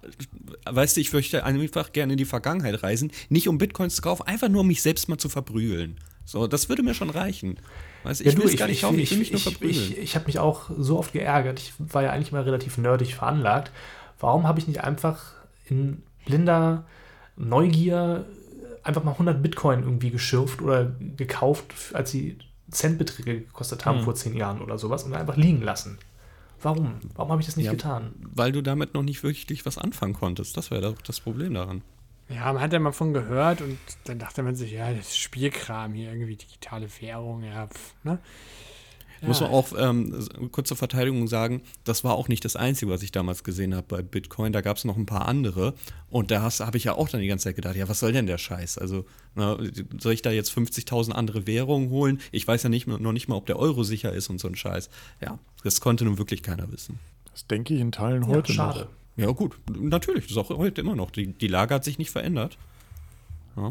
weißt 0.69 0.95
du, 0.95 1.01
ich 1.01 1.11
möchte 1.11 1.43
einfach 1.43 1.91
gerne 1.93 2.13
in 2.13 2.17
die 2.17 2.25
Vergangenheit 2.25 2.83
reisen, 2.83 3.11
nicht 3.29 3.47
um 3.47 3.57
Bitcoins 3.57 3.95
zu 3.95 4.03
kaufen, 4.03 4.27
einfach 4.27 4.47
nur 4.47 4.61
um 4.61 4.67
mich 4.67 4.83
selbst 4.83 5.09
mal 5.09 5.17
zu 5.17 5.27
verprügeln. 5.27 5.97
So, 6.23 6.45
das 6.45 6.69
würde 6.69 6.83
mir 6.83 6.93
schon 6.93 7.09
reichen. 7.09 7.59
Weißt 8.03 8.19
du, 8.19 8.25
ich 8.25 8.33
Ja, 8.33 8.39
will 8.39 8.45
es 8.45 8.57
gar 8.57 8.67
nicht 8.67 8.81
kaufen, 8.81 8.99
ich 8.99 9.09
will 9.09 9.17
mich 9.17 9.31
nur 9.31 9.37
ich, 9.39 9.43
verprügeln. 9.43 9.91
ich, 9.93 9.97
ich 9.97 10.15
habe 10.15 10.25
mich 10.27 10.37
auch 10.37 10.69
so 10.77 10.99
oft 10.99 11.13
geärgert. 11.13 11.59
Ich 11.59 11.73
war 11.79 12.03
ja 12.03 12.11
eigentlich 12.11 12.31
immer 12.31 12.45
relativ 12.45 12.77
nerdig 12.77 13.15
veranlagt. 13.15 13.71
Warum 14.19 14.47
habe 14.47 14.59
ich 14.59 14.67
nicht 14.67 14.83
einfach 14.83 15.33
in 15.67 16.03
blinder 16.27 16.85
Neugier 17.37 18.25
einfach 18.87 19.03
mal 19.03 19.11
100 19.13 19.41
Bitcoin 19.43 19.83
irgendwie 19.83 20.09
geschürft 20.11 20.61
oder 20.61 20.85
gekauft, 21.17 21.73
als 21.93 22.11
sie 22.11 22.37
Centbeträge 22.71 23.41
gekostet 23.41 23.85
haben 23.85 23.99
Hm. 23.99 24.03
vor 24.05 24.15
zehn 24.15 24.35
Jahren 24.35 24.61
oder 24.61 24.77
sowas 24.77 25.03
und 25.03 25.13
einfach 25.13 25.37
liegen 25.37 25.61
lassen? 25.61 25.97
Warum? 26.61 26.99
Warum 27.15 27.31
habe 27.31 27.41
ich 27.41 27.45
das 27.45 27.55
nicht 27.55 27.67
Ja. 27.67 27.71
getan? 27.73 28.13
Weil 28.33 28.51
du 28.51 28.61
damit 28.61 28.93
noch 28.93 29.03
nicht 29.03 29.21
wirklich 29.23 29.65
was 29.65 29.77
anfangen 29.77 30.13
konntest. 30.13 30.57
Das 30.57 30.71
wäre 30.71 30.81
doch 30.81 31.01
das 31.01 31.19
Problem 31.19 31.53
daran. 31.53 31.81
Ja, 32.29 32.51
man 32.51 32.61
hat 32.61 32.73
ja 32.73 32.79
mal 32.79 32.91
von 32.91 33.13
gehört 33.13 33.61
und 33.61 33.77
dann 34.05 34.19
dachte 34.19 34.43
man 34.43 34.55
sich, 34.55 34.71
ja, 34.71 34.89
das 34.91 35.07
ist 35.09 35.17
Spielkram 35.17 35.93
hier, 35.93 36.11
irgendwie 36.11 36.35
digitale 36.35 36.87
Währung, 36.99 37.43
ja, 37.43 37.67
pf, 37.67 37.93
ne? 38.03 38.19
Muss 39.21 39.39
Ja. 39.39 39.47
man 39.47 39.55
auch 39.55 39.67
ähm, 39.77 40.27
kurz 40.51 40.67
zur 40.67 40.77
Verteidigung 40.77 41.27
sagen, 41.27 41.61
das 41.83 42.03
war 42.03 42.13
auch 42.15 42.27
nicht 42.27 42.45
das 42.45 42.55
Einzige, 42.55 42.91
was 42.91 43.01
ich 43.03 43.11
damals 43.11 43.43
gesehen 43.43 43.73
habe 43.75 43.85
bei 43.87 44.01
Bitcoin. 44.01 44.53
Da 44.53 44.61
gab 44.61 44.77
es 44.77 44.85
noch 44.85 44.95
ein 44.97 45.05
paar 45.05 45.27
andere. 45.27 45.73
Und 46.09 46.31
da 46.31 46.41
habe 46.41 46.77
ich 46.77 46.83
ja 46.83 46.93
auch 46.93 47.09
dann 47.09 47.21
die 47.21 47.27
ganze 47.27 47.45
Zeit 47.45 47.55
gedacht, 47.55 47.75
ja, 47.75 47.89
was 47.89 47.99
soll 47.99 48.11
denn 48.13 48.27
der 48.27 48.37
Scheiß? 48.37 48.77
Also, 48.77 49.05
na, 49.35 49.57
soll 49.99 50.13
ich 50.13 50.21
da 50.21 50.31
jetzt 50.31 50.51
50.000 50.51 51.11
andere 51.11 51.47
Währungen 51.47 51.89
holen? 51.89 52.19
Ich 52.31 52.47
weiß 52.47 52.63
ja 52.63 52.69
nicht, 52.69 52.87
noch 52.87 53.11
nicht 53.11 53.27
mal, 53.27 53.35
ob 53.35 53.45
der 53.45 53.57
Euro 53.59 53.83
sicher 53.83 54.11
ist 54.13 54.29
und 54.29 54.39
so 54.39 54.47
ein 54.47 54.55
Scheiß. 54.55 54.89
Ja, 55.21 55.39
das 55.63 55.81
konnte 55.81 56.05
nun 56.05 56.17
wirklich 56.17 56.43
keiner 56.43 56.71
wissen. 56.71 56.99
Das 57.31 57.47
denke 57.47 57.73
ich 57.73 57.81
in 57.81 57.91
Teilen 57.91 58.23
Ja, 58.23 58.29
heute 58.29 58.53
schade. 58.53 58.79
noch. 58.81 58.87
Ja, 59.25 59.31
gut, 59.31 59.57
natürlich, 59.79 60.25
das 60.25 60.31
ist 60.31 60.37
auch 60.37 60.49
heute 60.49 60.81
immer 60.81 60.95
noch. 60.95 61.09
Die, 61.11 61.27
die 61.33 61.47
Lage 61.47 61.73
hat 61.73 61.83
sich 61.83 61.97
nicht 61.97 62.11
verändert. 62.11 62.57
Ja. 63.55 63.69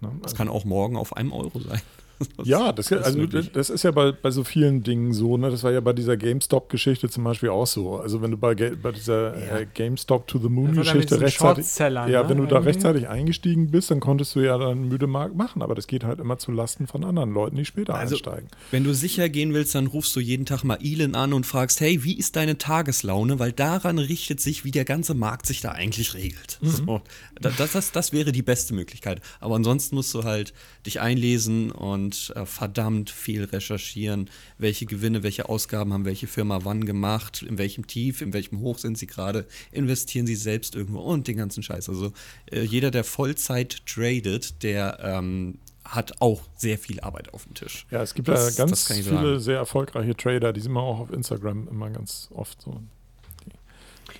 Ne? 0.00 0.10
Das 0.22 0.34
kann 0.34 0.48
auch 0.48 0.64
morgen 0.64 0.96
auf 0.96 1.16
einem 1.16 1.32
Euro 1.32 1.60
sein. 1.60 1.80
Ja, 2.44 2.72
das, 2.72 2.90
ist 2.90 3.04
also, 3.04 3.26
das 3.26 3.70
ist 3.70 3.82
ja 3.84 3.90
bei, 3.90 4.12
bei 4.12 4.30
so 4.30 4.42
vielen 4.44 4.82
Dingen 4.82 5.12
so. 5.12 5.36
Ne? 5.36 5.50
Das 5.50 5.62
war 5.62 5.72
ja 5.72 5.80
bei 5.80 5.92
dieser 5.92 6.16
GameStop-Geschichte 6.16 7.08
zum 7.08 7.24
Beispiel 7.24 7.48
auch 7.50 7.66
so. 7.66 7.96
Also 7.96 8.22
wenn 8.22 8.30
du 8.30 8.36
bei, 8.36 8.54
bei 8.54 8.92
dieser 8.92 9.34
äh, 9.60 9.66
GameStop 9.72 10.26
to 10.26 10.38
the 10.38 10.48
Moon-Geschichte 10.48 11.20
rechtzeitig, 11.20 11.66
ja, 11.78 11.88
ne? 12.22 12.28
wenn 12.28 12.38
du 12.38 12.44
da 12.46 12.56
Irgendwie. 12.56 12.68
rechtzeitig 12.70 13.08
eingestiegen 13.08 13.70
bist, 13.70 13.90
dann 13.90 14.00
konntest 14.00 14.34
du 14.34 14.40
ja 14.40 14.56
dann 14.58 14.88
müde 14.88 15.06
Markt 15.06 15.36
machen. 15.36 15.62
Aber 15.62 15.74
das 15.74 15.86
geht 15.86 16.04
halt 16.04 16.18
immer 16.20 16.38
zu 16.38 16.50
Lasten 16.52 16.86
von 16.86 17.04
anderen 17.04 17.32
Leuten, 17.32 17.56
die 17.56 17.64
später 17.64 17.94
Also, 17.94 18.14
einsteigen. 18.16 18.48
Wenn 18.70 18.84
du 18.84 18.94
sicher 18.94 19.28
gehen 19.28 19.54
willst, 19.54 19.74
dann 19.74 19.86
rufst 19.86 20.14
du 20.16 20.20
jeden 20.20 20.46
Tag 20.46 20.64
mal 20.64 20.78
Elon 20.82 21.14
an 21.14 21.32
und 21.32 21.46
fragst, 21.46 21.80
hey, 21.80 22.02
wie 22.04 22.14
ist 22.18 22.36
deine 22.36 22.58
Tageslaune? 22.58 23.38
Weil 23.38 23.52
daran 23.52 23.98
richtet 23.98 24.40
sich, 24.40 24.64
wie 24.64 24.70
der 24.70 24.84
ganze 24.84 25.14
Markt 25.14 25.46
sich 25.46 25.60
da 25.60 25.72
eigentlich 25.72 26.14
regelt. 26.14 26.58
So, 26.62 27.00
da- 27.40 27.50
das, 27.50 27.72
das, 27.72 27.92
das 27.92 28.12
wäre 28.12 28.32
die 28.32 28.42
beste 28.42 28.74
Möglichkeit. 28.74 29.20
Aber 29.40 29.56
ansonsten 29.56 29.94
musst 29.96 30.14
du 30.14 30.24
halt 30.24 30.52
dich 30.86 31.00
einlesen 31.00 31.70
und 31.70 32.07
äh, 32.34 32.46
verdammt 32.46 33.10
viel 33.10 33.44
recherchieren, 33.44 34.30
welche 34.58 34.86
Gewinne, 34.86 35.22
welche 35.22 35.48
Ausgaben 35.48 35.92
haben 35.92 36.04
welche 36.04 36.26
Firma 36.26 36.60
wann 36.64 36.84
gemacht, 36.84 37.42
in 37.42 37.58
welchem 37.58 37.86
Tief, 37.86 38.20
in 38.22 38.32
welchem 38.32 38.60
Hoch 38.60 38.78
sind 38.78 38.96
sie 38.98 39.06
gerade, 39.06 39.46
investieren 39.72 40.26
sie 40.26 40.36
selbst 40.36 40.74
irgendwo 40.74 41.00
und 41.00 41.28
den 41.28 41.36
ganzen 41.36 41.62
Scheiß. 41.62 41.88
Also 41.88 42.12
äh, 42.50 42.62
jeder, 42.62 42.90
der 42.90 43.04
Vollzeit 43.04 43.84
tradet, 43.86 44.62
der 44.62 44.98
ähm, 45.02 45.58
hat 45.84 46.20
auch 46.20 46.42
sehr 46.56 46.76
viel 46.78 47.00
Arbeit 47.00 47.32
auf 47.32 47.44
dem 47.44 47.54
Tisch. 47.54 47.86
Ja, 47.90 48.02
es 48.02 48.12
gibt 48.14 48.28
Das- 48.28 48.56
ja 48.58 48.64
ganz 48.64 48.86
viele 48.92 49.02
sagen. 49.02 49.40
sehr 49.40 49.56
erfolgreiche 49.56 50.14
Trader, 50.14 50.52
die 50.52 50.60
sind 50.60 50.72
wir 50.72 50.82
auch 50.82 50.98
auf 51.00 51.10
Instagram 51.12 51.66
immer 51.68 51.88
ganz 51.90 52.28
oft 52.32 52.60
so. 52.60 52.82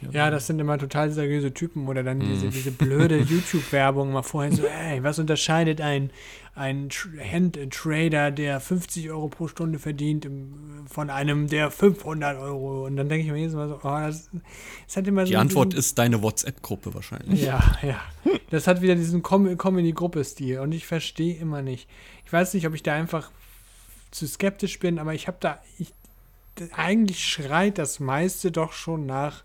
Die 0.01 0.14
Ja, 0.16 0.30
das 0.30 0.46
sind 0.46 0.59
immer 0.61 0.78
total 0.78 1.11
seriöse 1.11 1.53
Typen 1.55 1.88
oder 1.88 2.03
dann 2.03 2.18
Mhm. 2.18 2.28
diese, 2.28 2.49
diese 2.49 2.70
blöde 2.70 3.18
YouTube-Werbung 3.22 4.12
mal 4.12 4.22
vorher 4.22 4.53
so, 4.53 4.64
ey, 4.66 5.03
was 5.03 5.18
unterscheidet 5.18 5.80
ein, 5.80 6.11
ein 6.55 6.88
Tr- 6.88 7.20
Hand-Trader, 7.20 8.30
der 8.30 8.61
50 8.61 9.11
Euro 9.11 9.28
pro 9.28 9.49
Stunde 9.49 9.78
verdient, 9.78 10.28
von 10.88 11.11
einem, 11.11 11.46
der 11.49 11.70
500 11.70 12.38
Euro? 12.38 12.84
Und 12.86 12.96
dann 12.96 13.09
denke 13.09 13.26
ich 13.26 13.32
mir 13.32 13.38
jedes 13.38 13.55
Mal 13.55 13.68
so, 13.68 13.76
oh, 13.76 13.80
das, 13.82 14.28
das 14.86 14.96
hat 14.96 15.07
immer 15.07 15.22
so 15.26 15.30
Die 15.30 15.36
Antwort 15.36 15.72
diesen, 15.72 15.78
ist 15.80 15.99
deine 15.99 16.22
WhatsApp-Gruppe 16.22 16.94
wahrscheinlich. 16.94 17.42
Ja, 17.42 17.61
ja. 17.82 18.01
Das 18.51 18.66
hat 18.66 18.80
wieder 18.82 18.94
diesen 18.94 19.22
Com- 19.22 19.57
Comedy-Gruppe-Stil 19.59 20.59
und 20.61 20.72
ich 20.72 20.86
verstehe 20.86 21.36
immer 21.36 21.62
nicht. 21.62 21.88
Ich 22.24 22.32
weiß 22.32 22.55
nicht, 22.55 22.66
ob 22.66 22.74
ich 22.74 22.82
da 22.82 22.94
einfach 22.94 23.30
zu 24.11 24.26
skeptisch 24.26 24.78
bin, 24.78 24.99
aber 24.99 25.14
ich 25.14 25.26
habe 25.28 25.36
da, 25.40 25.61
ich, 25.78 25.92
eigentlich 26.74 27.24
schreit 27.24 27.78
das 27.78 28.01
meiste 28.01 28.51
doch 28.51 28.72
schon 28.72 29.07
nach 29.07 29.44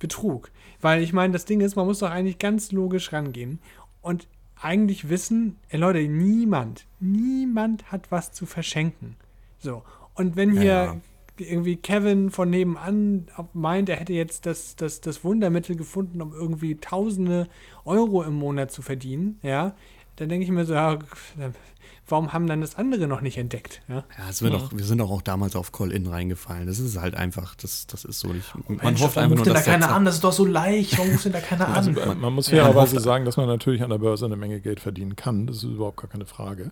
Betrug. 0.00 0.50
Weil 0.80 1.02
ich 1.02 1.12
meine, 1.12 1.32
das 1.32 1.44
Ding 1.44 1.60
ist, 1.60 1.76
man 1.76 1.86
muss 1.86 2.00
doch 2.00 2.10
eigentlich 2.10 2.38
ganz 2.38 2.72
logisch 2.72 3.12
rangehen 3.12 3.60
und 4.02 4.26
eigentlich 4.60 5.08
wissen, 5.08 5.56
ey 5.68 5.78
Leute, 5.78 6.00
niemand, 6.00 6.86
niemand 6.98 7.92
hat 7.92 8.10
was 8.10 8.32
zu 8.32 8.44
verschenken. 8.46 9.14
So. 9.58 9.84
Und 10.14 10.34
wenn 10.36 10.52
hier 10.52 10.64
Ja, 10.64 10.84
ja. 10.84 11.00
irgendwie 11.38 11.76
Kevin 11.76 12.30
von 12.30 12.50
nebenan 12.50 13.28
meint, 13.52 13.88
er 13.88 13.96
hätte 13.96 14.12
jetzt 14.12 14.46
das, 14.46 14.76
das, 14.76 15.00
das 15.00 15.24
Wundermittel 15.24 15.76
gefunden, 15.76 16.20
um 16.20 16.32
irgendwie 16.32 16.76
tausende 16.76 17.48
Euro 17.84 18.22
im 18.22 18.34
Monat 18.34 18.72
zu 18.72 18.82
verdienen, 18.82 19.38
ja, 19.42 19.74
dann 20.16 20.28
denke 20.28 20.44
ich 20.44 20.50
mir 20.50 20.66
so, 20.66 20.74
ja, 20.74 20.98
warum 22.10 22.32
haben 22.32 22.46
dann 22.46 22.60
das 22.60 22.76
andere 22.76 23.06
noch 23.06 23.20
nicht 23.20 23.38
entdeckt? 23.38 23.82
Ja? 23.88 24.04
Ja, 24.18 24.28
es 24.28 24.42
wird 24.42 24.54
auch, 24.54 24.70
wir 24.72 24.84
sind 24.84 24.98
doch 24.98 25.10
auch 25.10 25.22
damals 25.22 25.56
auf 25.56 25.72
Call-In 25.72 26.06
reingefallen. 26.06 26.66
Das 26.66 26.78
ist 26.78 26.98
halt 27.00 27.14
einfach, 27.14 27.54
das, 27.54 27.86
das 27.86 28.04
ist 28.04 28.20
so 28.20 28.28
nicht. 28.32 28.52
Man 28.68 28.78
Mensch, 28.78 29.00
hofft 29.00 29.16
warum 29.16 29.32
einfach 29.32 29.36
nur, 29.36 29.44
denn 29.44 29.52
da 29.54 29.58
dass 29.58 29.64
der 29.64 29.72
keiner 29.74 29.94
an? 29.94 30.04
Das 30.04 30.16
ist 30.16 30.24
doch 30.24 30.32
so 30.32 30.44
leicht. 30.44 30.98
Warum 30.98 31.12
ruft 31.12 31.24
denn 31.24 31.32
da 31.32 31.40
keiner 31.40 31.68
Also, 31.74 31.90
an? 31.90 31.96
äh, 31.96 32.14
man 32.14 32.32
muss 32.34 32.50
Ja, 32.50 32.64
man 32.64 32.72
fairerweise 32.72 32.96
hofft- 32.96 33.04
sagen, 33.04 33.24
dass 33.24 33.36
man 33.36 33.46
natürlich 33.46 33.82
an 33.82 33.90
der 33.90 33.98
Börse 33.98 34.26
eine 34.26 34.36
Menge 34.36 34.60
Geld 34.60 34.80
verdienen 34.80 35.16
kann. 35.16 35.46
Das 35.46 35.56
ist 35.56 35.62
überhaupt 35.64 35.96
gar 35.98 36.08
keine 36.10 36.26
Frage. 36.26 36.70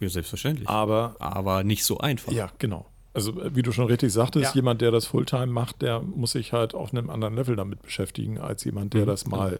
Ja, 0.00 0.08
selbstverständlich. 0.08 0.68
Aber 0.68 1.16
Aber 1.18 1.62
nicht 1.64 1.84
so 1.84 1.98
einfach. 1.98 2.32
Ja, 2.32 2.48
genau. 2.58 2.86
Also 3.12 3.40
äh, 3.42 3.54
wie 3.54 3.62
du 3.62 3.72
schon 3.72 3.86
richtig 3.86 4.12
sagtest, 4.12 4.44
Ja. 4.44 4.52
jemand, 4.54 4.80
der 4.80 4.90
das 4.92 5.04
Fulltime 5.06 5.46
macht, 5.48 5.82
der 5.82 6.00
muss 6.00 6.32
sich 6.32 6.52
halt 6.52 6.74
auf 6.74 6.92
einem 6.92 7.10
anderen 7.10 7.34
Level 7.34 7.56
damit 7.56 7.82
beschäftigen, 7.82 8.38
als 8.38 8.64
jemand, 8.64 8.94
der 8.94 9.02
Mhm, 9.02 9.06
das 9.06 9.26
mal 9.26 9.58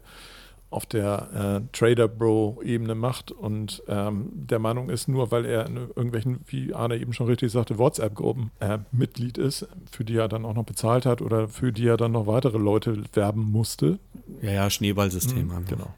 auf 0.71 0.85
der 0.85 1.61
äh, 1.61 1.77
Trader 1.77 2.07
Bro-Ebene 2.07 2.95
macht 2.95 3.31
und 3.31 3.83
ähm, 3.87 4.31
der 4.33 4.57
Meinung 4.57 4.89
ist, 4.89 5.07
nur 5.09 5.29
weil 5.29 5.45
er 5.45 5.65
in 5.67 5.75
irgendwelchen, 5.75 6.39
wie 6.47 6.73
Arne 6.73 6.97
eben 6.97 7.11
schon 7.13 7.27
richtig 7.27 7.51
sagte, 7.51 7.77
WhatsApp-Gruppen 7.77 8.51
äh, 8.61 8.79
Mitglied 8.91 9.37
ist, 9.37 9.67
für 9.91 10.05
die 10.05 10.15
er 10.15 10.29
dann 10.29 10.45
auch 10.45 10.55
noch 10.55 10.63
bezahlt 10.63 11.05
hat 11.05 11.21
oder 11.21 11.49
für 11.49 11.73
die 11.73 11.87
er 11.87 11.97
dann 11.97 12.13
noch 12.13 12.25
weitere 12.25 12.57
Leute 12.57 13.03
werben 13.13 13.51
musste. 13.51 13.99
Ja, 14.41 14.51
ja, 14.51 14.69
Schneeballsystem. 14.69 15.47
Mhm, 15.47 15.65
genau. 15.67 15.93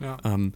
Ja. 0.00 0.18
Ähm, 0.24 0.54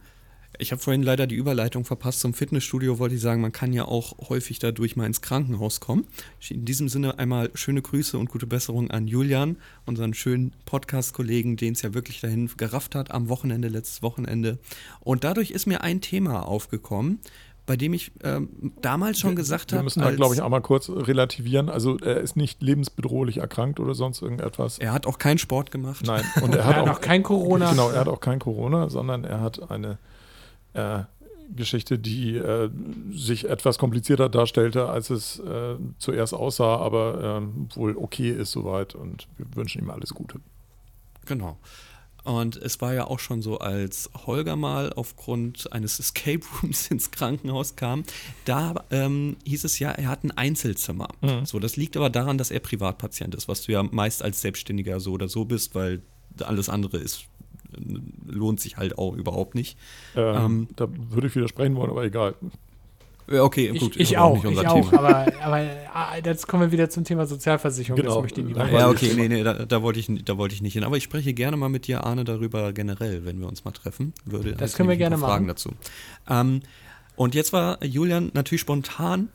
ich 0.59 0.71
habe 0.71 0.81
vorhin 0.81 1.03
leider 1.03 1.27
die 1.27 1.35
Überleitung 1.35 1.85
verpasst 1.85 2.19
zum 2.19 2.33
Fitnessstudio, 2.33 2.99
wollte 2.99 3.15
ich 3.15 3.21
sagen, 3.21 3.41
man 3.41 3.51
kann 3.51 3.73
ja 3.73 3.85
auch 3.85 4.29
häufig 4.29 4.59
dadurch 4.59 4.95
mal 4.95 5.05
ins 5.05 5.21
Krankenhaus 5.21 5.79
kommen. 5.79 6.05
In 6.49 6.65
diesem 6.65 6.89
Sinne 6.89 7.19
einmal 7.19 7.49
schöne 7.53 7.81
Grüße 7.81 8.17
und 8.17 8.29
gute 8.29 8.47
Besserung 8.47 8.91
an 8.91 9.07
Julian, 9.07 9.57
unseren 9.85 10.13
schönen 10.13 10.53
Podcast-Kollegen, 10.65 11.57
den 11.57 11.73
es 11.73 11.81
ja 11.81 11.93
wirklich 11.93 12.21
dahin 12.21 12.49
gerafft 12.57 12.95
hat 12.95 13.11
am 13.11 13.29
Wochenende, 13.29 13.67
letztes 13.67 14.01
Wochenende. 14.01 14.57
Und 14.99 15.23
dadurch 15.23 15.51
ist 15.51 15.67
mir 15.67 15.81
ein 15.81 16.01
Thema 16.01 16.47
aufgekommen, 16.47 17.19
bei 17.67 17.75
dem 17.75 17.93
ich 17.93 18.11
ähm, 18.23 18.49
damals 18.81 19.19
schon 19.19 19.35
gesagt 19.35 19.71
Wir 19.71 19.79
habe, 19.79 19.83
müssen 19.83 20.01
da, 20.01 20.09
glaube 20.11 20.33
ich, 20.33 20.41
auch 20.41 20.49
mal 20.49 20.61
kurz 20.61 20.89
relativieren. 20.89 21.69
Also 21.69 21.97
er 21.99 22.21
ist 22.21 22.37
nicht 22.37 22.63
lebensbedrohlich 22.63 23.37
erkrankt 23.37 23.81
oder 23.81 23.93
sonst 23.93 24.21
irgendetwas. 24.21 24.79
er 24.79 24.93
hat 24.93 25.05
auch 25.05 25.17
keinen 25.17 25.37
Sport 25.37 25.69
gemacht. 25.69 26.05
Nein, 26.05 26.23
und 26.41 26.55
er 26.55 26.61
Er 26.61 26.65
hat 26.65 26.77
auch 26.77 26.85
noch 26.85 27.01
kein 27.01 27.23
Corona. 27.23 27.69
Genau, 27.71 27.89
er 27.89 27.99
hat 27.99 28.07
auch 28.07 28.21
kein 28.21 28.39
Corona, 28.39 28.89
sondern 28.89 29.25
er 29.25 29.41
hat 29.41 29.69
eine 29.69 29.97
äh, 30.73 31.03
Geschichte, 31.55 31.97
die 31.97 32.35
äh, 32.35 32.69
sich 33.11 33.49
etwas 33.49 33.77
komplizierter 33.77 34.29
darstellte, 34.29 34.89
als 34.89 35.09
es 35.09 35.39
äh, 35.39 35.75
zuerst 35.97 36.33
aussah, 36.33 36.77
aber 36.77 37.39
ähm, 37.41 37.69
wohl 37.73 37.95
okay 37.95 38.31
ist 38.31 38.51
soweit 38.51 38.95
und 38.95 39.27
wir 39.37 39.45
wünschen 39.55 39.81
ihm 39.81 39.89
alles 39.89 40.13
Gute. 40.13 40.39
Genau. 41.25 41.57
Und 42.23 42.57
es 42.57 42.81
war 42.81 42.93
ja 42.93 43.07
auch 43.07 43.19
schon 43.19 43.41
so, 43.41 43.59
als 43.59 44.09
Holger 44.25 44.57
mal 44.57 44.91
aufgrund 44.91 45.71
eines 45.71 45.97
Escape 45.97 46.41
Rooms 46.61 46.87
ins 46.91 47.11
Krankenhaus 47.11 47.77
kam, 47.77 48.03
da 48.43 48.75
ähm, 48.91 49.37
hieß 49.45 49.63
es 49.63 49.79
ja, 49.79 49.91
er 49.91 50.09
hat 50.09 50.25
ein 50.25 50.31
Einzelzimmer. 50.31 51.07
Mhm. 51.21 51.45
So, 51.45 51.59
das 51.59 51.77
liegt 51.77 51.95
aber 51.95 52.09
daran, 52.09 52.37
dass 52.37 52.51
er 52.51 52.59
Privatpatient 52.59 53.33
ist, 53.33 53.47
was 53.47 53.61
du 53.61 53.71
ja 53.71 53.81
meist 53.81 54.23
als 54.23 54.41
Selbstständiger 54.41 54.99
so 54.99 55.13
oder 55.13 55.29
so 55.29 55.45
bist, 55.45 55.73
weil 55.73 56.01
alles 56.43 56.67
andere 56.67 56.97
ist 56.97 57.27
lohnt 58.25 58.59
sich 58.59 58.77
halt 58.77 58.97
auch 58.97 59.13
überhaupt 59.15 59.55
nicht. 59.55 59.77
Ähm, 60.15 60.35
Ähm, 60.35 60.67
da 60.75 60.87
würde 61.09 61.27
ich 61.27 61.35
widersprechen 61.35 61.75
wollen, 61.75 61.89
aber 61.91 62.03
egal. 62.03 62.35
Okay, 63.29 63.71
Ich, 63.73 63.81
gut, 63.81 63.97
ich 63.97 64.17
aber 64.17 64.25
auch, 64.27 64.43
unser 64.45 64.61
ich 64.61 64.67
auch. 64.69 64.93
Aber, 64.93 65.27
aber 65.43 65.69
ah, 65.93 66.15
jetzt 66.23 66.47
kommen 66.47 66.63
wir 66.63 66.71
wieder 66.71 66.89
zum 66.89 67.03
Thema 67.03 67.25
Sozialversicherung. 67.25 67.99
Genau. 67.99 68.13
Das 68.15 68.21
möchte 68.23 68.39
ich 68.39 68.47
nicht 68.47 68.55
Ja, 68.71 68.87
okay, 68.89 69.07
ich- 69.07 69.17
nee, 69.17 69.27
nee, 69.27 69.43
da, 69.43 69.65
da, 69.65 69.81
wollte 69.81 69.99
ich, 69.99 70.09
da 70.23 70.37
wollte 70.37 70.55
ich 70.55 70.61
nicht 70.61 70.73
hin. 70.73 70.85
Aber 70.85 70.95
ich 70.95 71.03
spreche 71.03 71.33
gerne 71.33 71.57
mal 71.57 71.67
mit 71.67 71.87
dir, 71.87 72.05
Arne, 72.05 72.23
darüber 72.23 72.71
generell, 72.71 73.25
wenn 73.25 73.37
wir 73.41 73.47
uns 73.49 73.65
mal 73.65 73.71
treffen. 73.71 74.13
Würde 74.23 74.53
Das 74.53 74.75
können 74.75 74.87
wir 74.87 74.95
gerne 74.95 75.17
paar 75.17 75.27
Fragen 75.27 75.45
machen. 75.45 75.55
dazu. 75.55 75.71
Ähm, 76.29 76.61
und 77.17 77.35
jetzt 77.35 77.51
war 77.51 77.83
Julian 77.83 78.31
natürlich 78.33 78.61
spontan 78.61 79.27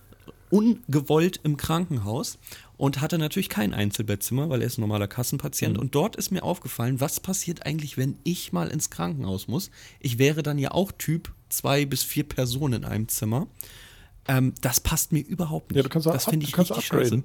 ungewollt 0.48 1.40
im 1.42 1.56
Krankenhaus 1.58 2.38
und 2.82 3.00
hatte 3.00 3.16
natürlich 3.16 3.48
kein 3.48 3.74
Einzelbettzimmer, 3.74 4.50
weil 4.50 4.60
er 4.60 4.66
ist 4.66 4.76
ein 4.76 4.80
normaler 4.80 5.06
Kassenpatient. 5.06 5.78
Und 5.78 5.94
dort 5.94 6.16
ist 6.16 6.32
mir 6.32 6.42
aufgefallen, 6.42 6.98
was 7.00 7.20
passiert 7.20 7.64
eigentlich, 7.64 7.96
wenn 7.96 8.18
ich 8.24 8.52
mal 8.52 8.66
ins 8.66 8.90
Krankenhaus 8.90 9.46
muss? 9.46 9.70
Ich 10.00 10.18
wäre 10.18 10.42
dann 10.42 10.58
ja 10.58 10.72
auch 10.72 10.90
Typ 10.90 11.32
zwei 11.48 11.84
bis 11.86 12.02
vier 12.02 12.24
Personen 12.24 12.82
in 12.82 12.84
einem 12.84 13.06
Zimmer. 13.06 13.46
Ähm, 14.26 14.52
das 14.62 14.80
passt 14.80 15.12
mir 15.12 15.20
überhaupt 15.20 15.70
nicht. 15.70 15.76
Ja, 15.76 15.84
du 15.84 15.90
kannst 15.90 16.08
auch 16.08 16.12
das 16.12 16.26
up- 16.26 16.30
finde 16.32 16.42
ich 16.42 16.50
du 16.50 16.56
kannst 16.56 16.72
richtig 16.72 16.90
upgraden. 16.90 17.20
scheiße. 17.20 17.24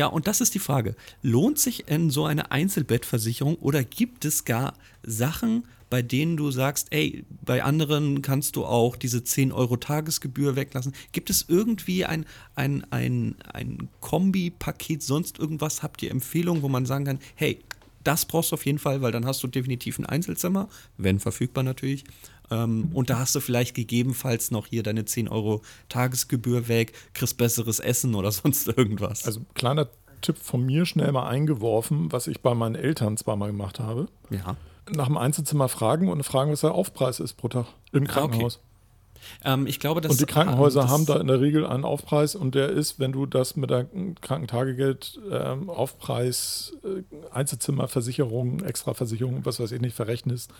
Ja, 0.00 0.06
und 0.06 0.26
das 0.28 0.40
ist 0.40 0.54
die 0.54 0.60
Frage. 0.60 0.96
Lohnt 1.20 1.58
sich 1.58 1.86
in 1.88 2.08
so 2.08 2.24
eine 2.24 2.50
Einzelbettversicherung 2.52 3.56
oder 3.56 3.84
gibt 3.84 4.24
es 4.24 4.46
gar 4.46 4.72
Sachen, 5.02 5.64
bei 5.90 6.00
denen 6.00 6.38
du 6.38 6.50
sagst, 6.50 6.86
ey, 6.88 7.26
bei 7.44 7.62
anderen 7.62 8.22
kannst 8.22 8.56
du 8.56 8.64
auch 8.64 8.96
diese 8.96 9.24
10 9.24 9.52
Euro 9.52 9.76
Tagesgebühr 9.76 10.56
weglassen? 10.56 10.94
Gibt 11.12 11.28
es 11.28 11.44
irgendwie 11.48 12.06
ein, 12.06 12.24
ein, 12.54 12.86
ein, 12.88 13.34
ein 13.52 13.90
Kombi-Paket, 14.00 15.02
sonst 15.02 15.38
irgendwas? 15.38 15.82
Habt 15.82 16.02
ihr 16.02 16.10
Empfehlungen, 16.12 16.62
wo 16.62 16.70
man 16.70 16.86
sagen 16.86 17.04
kann, 17.04 17.18
hey, 17.34 17.58
das 18.04 18.24
brauchst 18.24 18.52
du 18.52 18.54
auf 18.54 18.66
jeden 18.66 18.78
Fall, 18.78 19.02
weil 19.02 19.12
dann 19.12 19.26
hast 19.26 19.42
du 19.42 19.46
definitiv 19.46 19.98
ein 19.98 20.06
Einzelzimmer, 20.06 20.68
wenn 20.96 21.20
verfügbar 21.20 21.64
natürlich. 21.64 22.04
Ähm, 22.50 22.90
und 22.94 23.10
da 23.10 23.18
hast 23.18 23.34
du 23.34 23.40
vielleicht 23.40 23.74
gegebenenfalls 23.74 24.50
noch 24.50 24.66
hier 24.66 24.82
deine 24.82 25.04
10 25.04 25.28
Euro 25.28 25.62
Tagesgebühr 25.88 26.68
weg, 26.68 26.92
kriegst 27.14 27.36
besseres 27.36 27.80
Essen 27.80 28.14
oder 28.14 28.32
sonst 28.32 28.68
irgendwas. 28.68 29.24
Also 29.26 29.40
kleiner 29.54 29.88
Tipp 30.20 30.36
von 30.36 30.64
mir 30.64 30.84
schnell 30.86 31.12
mal 31.12 31.28
eingeworfen, 31.28 32.12
was 32.12 32.26
ich 32.26 32.40
bei 32.40 32.54
meinen 32.54 32.74
Eltern 32.74 33.16
zweimal 33.16 33.50
gemacht 33.50 33.80
habe. 33.80 34.06
ja. 34.30 34.56
Nach 34.92 35.06
dem 35.06 35.18
Einzelzimmer 35.18 35.68
fragen 35.68 36.08
und 36.08 36.20
fragen, 36.24 36.50
was 36.50 36.62
der 36.62 36.72
Aufpreis 36.72 37.20
ist 37.20 37.34
pro 37.34 37.46
Tag 37.46 37.66
im 37.92 38.08
Ah, 38.10 38.24
okay. 38.24 38.48
Ähm, 39.44 39.66
ich 39.66 39.80
glaube, 39.80 40.00
dass 40.00 40.12
Und 40.12 40.20
die 40.20 40.26
Krankenhäuser 40.26 40.82
das- 40.82 40.90
haben 40.90 41.06
da 41.06 41.16
in 41.20 41.26
der 41.26 41.40
Regel 41.40 41.66
einen 41.66 41.84
Aufpreis 41.84 42.34
und 42.34 42.54
der 42.54 42.68
ist, 42.70 42.98
wenn 42.98 43.12
du 43.12 43.26
das 43.26 43.56
mit 43.56 43.70
der 43.70 43.86
Krankentagegeld 44.20 45.20
ähm, 45.30 45.68
Aufpreis, 45.70 46.72
äh, 46.84 47.02
Einzelzimmerversicherung, 47.34 48.60
Extraversicherung, 48.64 49.44
was 49.44 49.60
weiß 49.60 49.72
ich 49.72 49.80
nicht, 49.80 49.94
verrechnest, 49.94 50.50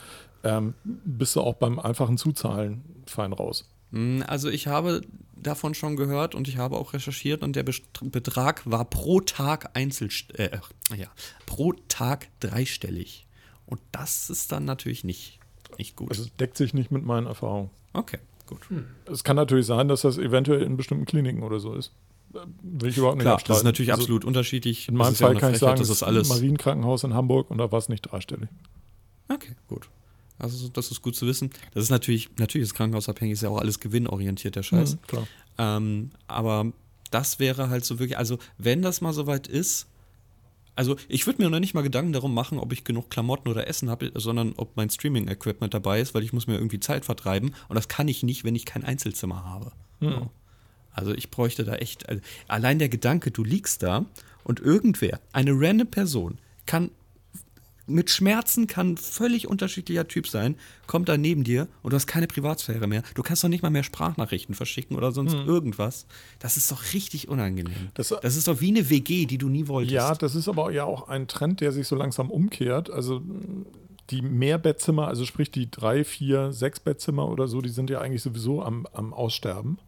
ähm, 0.45 0.75
bist 0.85 1.37
du 1.37 1.41
auch 1.41 1.55
beim 1.55 1.79
einfachen 1.79 2.19
Zuzahlen 2.19 2.83
fein 3.07 3.33
raus. 3.33 3.69
Mm, 3.91 4.23
Also 4.27 4.49
ich 4.49 4.67
habe 4.67 5.03
davon 5.37 5.75
schon 5.75 5.97
gehört 5.97 6.35
und 6.35 6.49
ich 6.49 6.59
habe 6.59 6.77
auch 6.77 6.93
recherchiert 6.93 7.43
und 7.43 7.57
der 7.57 7.65
Betrag 8.03 8.63
war 8.71 8.85
pro 8.85 9.21
Tag 9.21 9.71
einzel 9.75 10.09
äh, 10.35 10.59
ja, 10.97 11.09
pro 11.47 11.73
Tag 11.89 12.29
dreistellig. 12.41 13.27
Und 13.67 13.81
das 13.93 14.31
ist 14.31 14.53
dann 14.53 14.65
natürlich 14.65 15.05
nicht, 15.05 15.39
nicht 15.79 15.97
gut. 15.97 16.11
Also 16.11 16.25
es 16.25 16.37
deckt 16.37 16.57
sich 16.57 16.75
nicht 16.75 16.91
mit 16.91 17.05
meinen 17.05 17.27
Erfahrungen. 17.27 17.71
okay, 17.93 18.19
gut. 18.51 18.85
Es 19.11 19.25
kann 19.25 19.37
natürlich 19.37 19.67
sein, 19.67 19.89
dass 19.89 20.03
das 20.03 20.19
eventuell 20.19 20.63
in 20.63 20.77
bestimmten 20.77 21.07
Kliniken 21.07 21.43
oder 21.43 21.61
so 21.61 21.75
ist. 21.75 21.93
Will 22.63 22.91
ich 22.91 22.97
überhaupt 22.97 23.17
nicht 23.17 23.25
Klar, 23.25 23.37
das 23.37 23.43
ist 23.43 23.51
abstreiten. 23.51 23.65
natürlich 23.67 23.93
Also 23.93 24.03
absolut 24.03 24.25
unterschiedlich. 24.25 24.89
In 24.89 24.97
meinem 24.97 25.15
ja 25.15 25.19
Fall 25.19 25.31
eine 25.31 25.41
kann 25.41 25.53
ich 25.53 25.59
sagen, 25.59 25.79
das 25.79 25.89
ist 25.89 26.03
alles. 26.03 26.29
Marienkrankenhaus 26.29 27.03
in 27.05 27.15
Hamburg 27.15 27.51
und 27.51 27.59
da 27.59 27.73
war 27.73 27.79
es 27.79 27.89
nicht 27.89 28.03
dreistellig. 28.03 28.49
Okay, 29.29 29.57
gut. 29.69 29.89
Also 30.39 30.69
das 30.69 30.91
ist 30.91 31.03
gut 31.03 31.17
zu 31.17 31.27
wissen. 31.27 31.51
Das 31.75 31.85
ist 31.85 31.91
natürlich, 31.91 32.31
natürlich 32.39 32.67
ist 32.69 32.75
krankenhausabhängig, 32.75 33.35
ist 33.35 33.43
ja 33.43 33.49
auch 33.49 33.59
alles 33.59 33.81
gewinnorientiert, 33.81 34.57
der 34.57 34.63
Scheiß. 34.63 34.95
Mhm, 34.95 35.03
klar. 35.07 35.27
Ähm, 35.59 36.11
aber 36.29 36.73
das 37.11 37.39
wäre 37.39 37.69
halt 37.69 37.85
so 37.85 37.99
wirklich, 37.99 38.17
also 38.17 38.39
wenn 38.57 38.81
das 38.81 39.01
mal 39.01 39.13
soweit 39.13 39.47
ist, 39.49 39.87
also 40.81 40.97
ich 41.09 41.27
würde 41.27 41.43
mir 41.43 41.51
noch 41.51 41.61
nicht 41.61 41.75
mal 41.75 41.83
Gedanken 41.83 42.15
darum 42.15 42.33
machen, 42.33 42.59
ob 42.59 42.73
ich 42.73 42.85
genug 42.85 43.11
Klamotten 43.11 43.51
oder 43.51 43.69
Essen 43.69 43.91
habe, 43.91 44.13
sondern 44.15 44.55
ob 44.57 44.79
mein 44.79 44.89
Streaming-Equipment 44.89 45.75
dabei 45.75 46.01
ist, 46.01 46.15
weil 46.15 46.23
ich 46.23 46.33
muss 46.33 46.47
mir 46.47 46.55
irgendwie 46.55 46.81
Zeit 46.81 47.05
vertreiben 47.05 47.55
und 47.69 47.75
das 47.75 47.89
kann 47.89 48.09
ich 48.09 48.23
nicht, 48.23 48.45
wenn 48.45 48.55
ich 48.55 48.65
kein 48.65 48.83
Einzelzimmer 48.83 49.45
habe. 49.45 49.73
So. 50.01 50.31
Also 50.91 51.13
ich 51.13 51.31
bräuchte 51.31 51.65
da 51.65 51.75
echt, 51.75 52.09
also 52.09 52.23
allein 52.49 52.79
der 52.79 52.89
Gedanke, 52.89 53.31
du 53.31 53.45
liegst 53.45 53.83
da 53.83 54.07
und 54.43 54.59
irgendwer, 54.59 55.21
eine 55.35 55.51
random 55.53 55.89
Person, 55.89 56.39
kann 56.65 56.91
mit 57.91 58.11
Schmerzen 58.11 58.67
kann 58.67 58.93
ein 58.93 58.97
völlig 58.97 59.47
unterschiedlicher 59.49 60.09
Typ 60.09 60.27
sein, 60.29 60.57
kommt 60.87 61.09
da 61.09 61.17
neben 61.19 61.45
dir 61.45 61.69
und 61.83 61.91
du 61.93 61.97
hast 61.97 62.07
keine 62.07 62.27
Privatsphäre 62.27 62.87
mehr. 62.87 63.03
Du 63.15 63.23
kannst 63.23 63.45
doch 63.45 63.49
nicht 63.49 63.63
mal 63.63 63.71
mehr 63.71 63.83
Sprachnachrichten 63.83 64.55
verschicken 64.55 64.97
oder 64.97 65.13
sonst 65.13 65.35
irgendwas. 65.35 66.07
Das 66.39 66.57
ist 66.57 66.71
doch 66.73 66.83
richtig 66.95 67.29
unangenehm. 67.29 67.89
Das- 67.95 68.09
Das, 68.23 68.37
ist 68.37 68.49
doch 68.49 68.61
wie 68.61 68.69
eine 68.71 68.89
WG, 68.91 69.27
die 69.27 69.39
du 69.39 69.49
nie 69.49 69.69
wolltest. 69.69 69.93
Ja, 69.95 70.15
das 70.15 70.35
ist 70.35 70.49
aber 70.49 70.71
ja 70.73 70.85
auch 70.85 71.09
ein 71.09 71.29
Trend, 71.29 71.61
der 71.61 71.73
sich 71.73 71.87
so 71.87 71.97
langsam 71.97 72.31
umkehrt. 72.31 72.91
Also 72.91 73.21
die 74.11 74.23
Mehrbettzimmer, 74.23 75.07
also 75.07 75.25
sprich 75.25 75.51
die 75.51 75.71
drei, 75.71 76.05
vier, 76.05 76.53
sechs 76.53 76.81
Bettzimmer 76.81 77.29
oder 77.29 77.47
so, 77.47 77.61
die 77.61 77.69
sind 77.69 77.91
ja 77.91 78.01
eigentlich 78.01 78.23
sowieso 78.23 78.63
am, 78.63 78.87
am 78.93 79.13
Aussterben. 79.15 79.79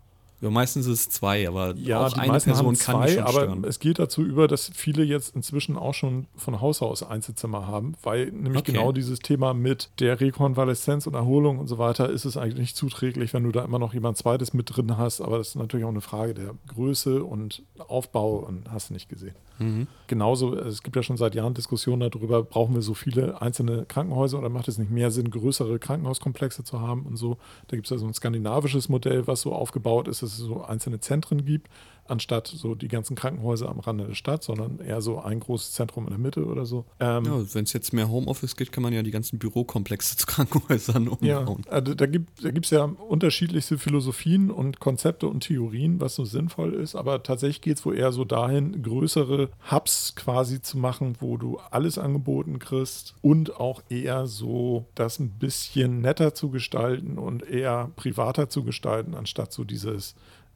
Ja, 0.42 0.50
meistens 0.50 0.86
ist 0.86 1.00
es 1.00 1.08
zwei, 1.10 1.48
aber 1.48 1.74
Ja, 1.76 2.04
auch 2.04 2.12
die 2.12 2.18
eine 2.20 2.32
meisten 2.32 2.50
Person 2.50 2.66
haben 2.66 2.76
kann 2.78 2.94
zwei, 2.96 3.04
mich 3.04 3.14
schon 3.14 3.22
aber 3.22 3.40
stören. 3.42 3.64
es 3.64 3.78
geht 3.78 3.98
dazu 3.98 4.22
über, 4.22 4.48
dass 4.48 4.70
viele 4.74 5.02
jetzt 5.04 5.34
inzwischen 5.34 5.76
auch 5.78 5.94
schon 5.94 6.26
von 6.36 6.60
Haus 6.60 6.82
aus 6.82 7.02
Einzelzimmer 7.02 7.66
haben, 7.66 7.94
weil 8.02 8.26
nämlich 8.32 8.58
Okay. 8.62 8.72
genau 8.72 8.92
dieses 8.92 9.20
Thema 9.20 9.54
mit 9.54 9.88
der 10.00 10.20
Rekonvaleszenz 10.20 11.06
und 11.06 11.14
Erholung 11.14 11.58
und 11.58 11.68
so 11.68 11.78
weiter 11.78 12.10
ist 12.10 12.24
es 12.24 12.36
eigentlich 12.36 12.58
nicht 12.58 12.76
zuträglich, 12.76 13.32
wenn 13.32 13.44
du 13.44 13.52
da 13.52 13.64
immer 13.64 13.78
noch 13.78 13.94
jemand 13.94 14.18
zweites 14.18 14.52
mit 14.52 14.76
drin 14.76 14.96
hast, 14.98 15.20
aber 15.20 15.38
das 15.38 15.48
ist 15.50 15.54
natürlich 15.56 15.84
auch 15.86 15.90
eine 15.90 16.00
Frage 16.00 16.34
der 16.34 16.54
Größe 16.68 17.22
und 17.24 17.62
Aufbau 17.78 18.36
und 18.36 18.70
hast 18.70 18.90
du 18.90 18.94
nicht 18.94 19.08
gesehen. 19.08 19.34
Mhm. 19.58 19.86
Genauso, 20.08 20.56
es 20.56 20.82
gibt 20.82 20.96
ja 20.96 21.02
schon 21.02 21.16
seit 21.16 21.34
Jahren 21.34 21.54
Diskussionen 21.54 22.10
darüber, 22.10 22.42
brauchen 22.42 22.74
wir 22.74 22.82
so 22.82 22.94
viele 22.94 23.40
einzelne 23.40 23.84
Krankenhäuser 23.86 24.38
oder 24.38 24.48
macht 24.48 24.66
es 24.66 24.78
nicht 24.78 24.90
mehr 24.90 25.10
Sinn, 25.10 25.30
größere 25.30 25.78
Krankenhauskomplexe 25.78 26.64
zu 26.64 26.80
haben 26.80 27.02
und 27.06 27.16
so. 27.16 27.36
Da 27.68 27.76
gibt 27.76 27.86
es 27.86 27.90
ja 27.90 27.98
so 27.98 28.06
ein 28.06 28.14
skandinavisches 28.14 28.88
Modell, 28.88 29.26
was 29.26 29.42
so 29.42 29.52
aufgebaut 29.52 30.08
ist, 30.08 30.22
dass 30.22 30.31
es 30.32 30.38
so 30.38 30.62
einzelne 30.64 31.00
Zentren 31.00 31.44
gibt, 31.44 31.68
anstatt 32.06 32.46
so 32.48 32.74
die 32.74 32.88
ganzen 32.88 33.14
Krankenhäuser 33.16 33.68
am 33.68 33.80
Rande 33.80 34.06
der 34.06 34.14
Stadt, 34.14 34.42
sondern 34.42 34.80
eher 34.80 35.00
so 35.00 35.20
ein 35.20 35.40
großes 35.40 35.72
Zentrum 35.72 36.04
in 36.04 36.10
der 36.10 36.18
Mitte 36.18 36.44
oder 36.46 36.66
so. 36.66 36.84
Ähm, 37.00 37.24
Ja, 37.24 37.54
wenn 37.54 37.64
es 37.64 37.72
jetzt 37.72 37.92
mehr 37.92 38.08
Homeoffice 38.10 38.56
gibt, 38.56 38.72
kann 38.72 38.82
man 38.82 38.92
ja 38.92 39.02
die 39.02 39.10
ganzen 39.10 39.38
Bürokomplexe 39.38 40.16
zu 40.16 40.26
Krankenhäusern 40.32 41.10
Ja, 41.20 41.38
umbauen. 41.38 41.62
also 41.70 41.94
da 41.94 42.06
gibt 42.06 42.64
es 42.64 42.70
ja 42.70 42.84
unterschiedlichste 42.84 43.78
Philosophien 43.78 44.50
und 44.50 44.80
Konzepte 44.80 45.28
und 45.28 45.40
Theorien, 45.44 46.00
was 46.00 46.14
so 46.14 46.24
sinnvoll 46.24 46.74
ist, 46.74 46.94
aber 46.94 47.22
tatsächlich 47.22 47.60
geht 47.60 47.78
es 47.78 47.86
wohl 47.86 47.96
eher 47.96 48.12
so 48.12 48.24
dahin, 48.24 48.82
größere 48.82 49.50
Hubs 49.70 50.14
quasi 50.16 50.60
zu 50.60 50.78
machen, 50.78 51.16
wo 51.20 51.36
du 51.36 51.58
alles 51.70 51.98
angeboten 51.98 52.58
kriegst 52.58 53.14
und 53.22 53.56
auch 53.60 53.82
eher 53.88 54.26
so 54.26 54.86
das 54.94 55.18
ein 55.18 55.30
bisschen 55.30 56.00
netter 56.00 56.34
zu 56.34 56.50
gestalten 56.50 57.18
und 57.18 57.42
eher 57.48 57.90
privater 57.96 58.48
zu 58.48 58.64
gestalten, 58.64 59.14
anstatt 59.14 59.52
so 59.52 59.64
dieses 59.64 60.14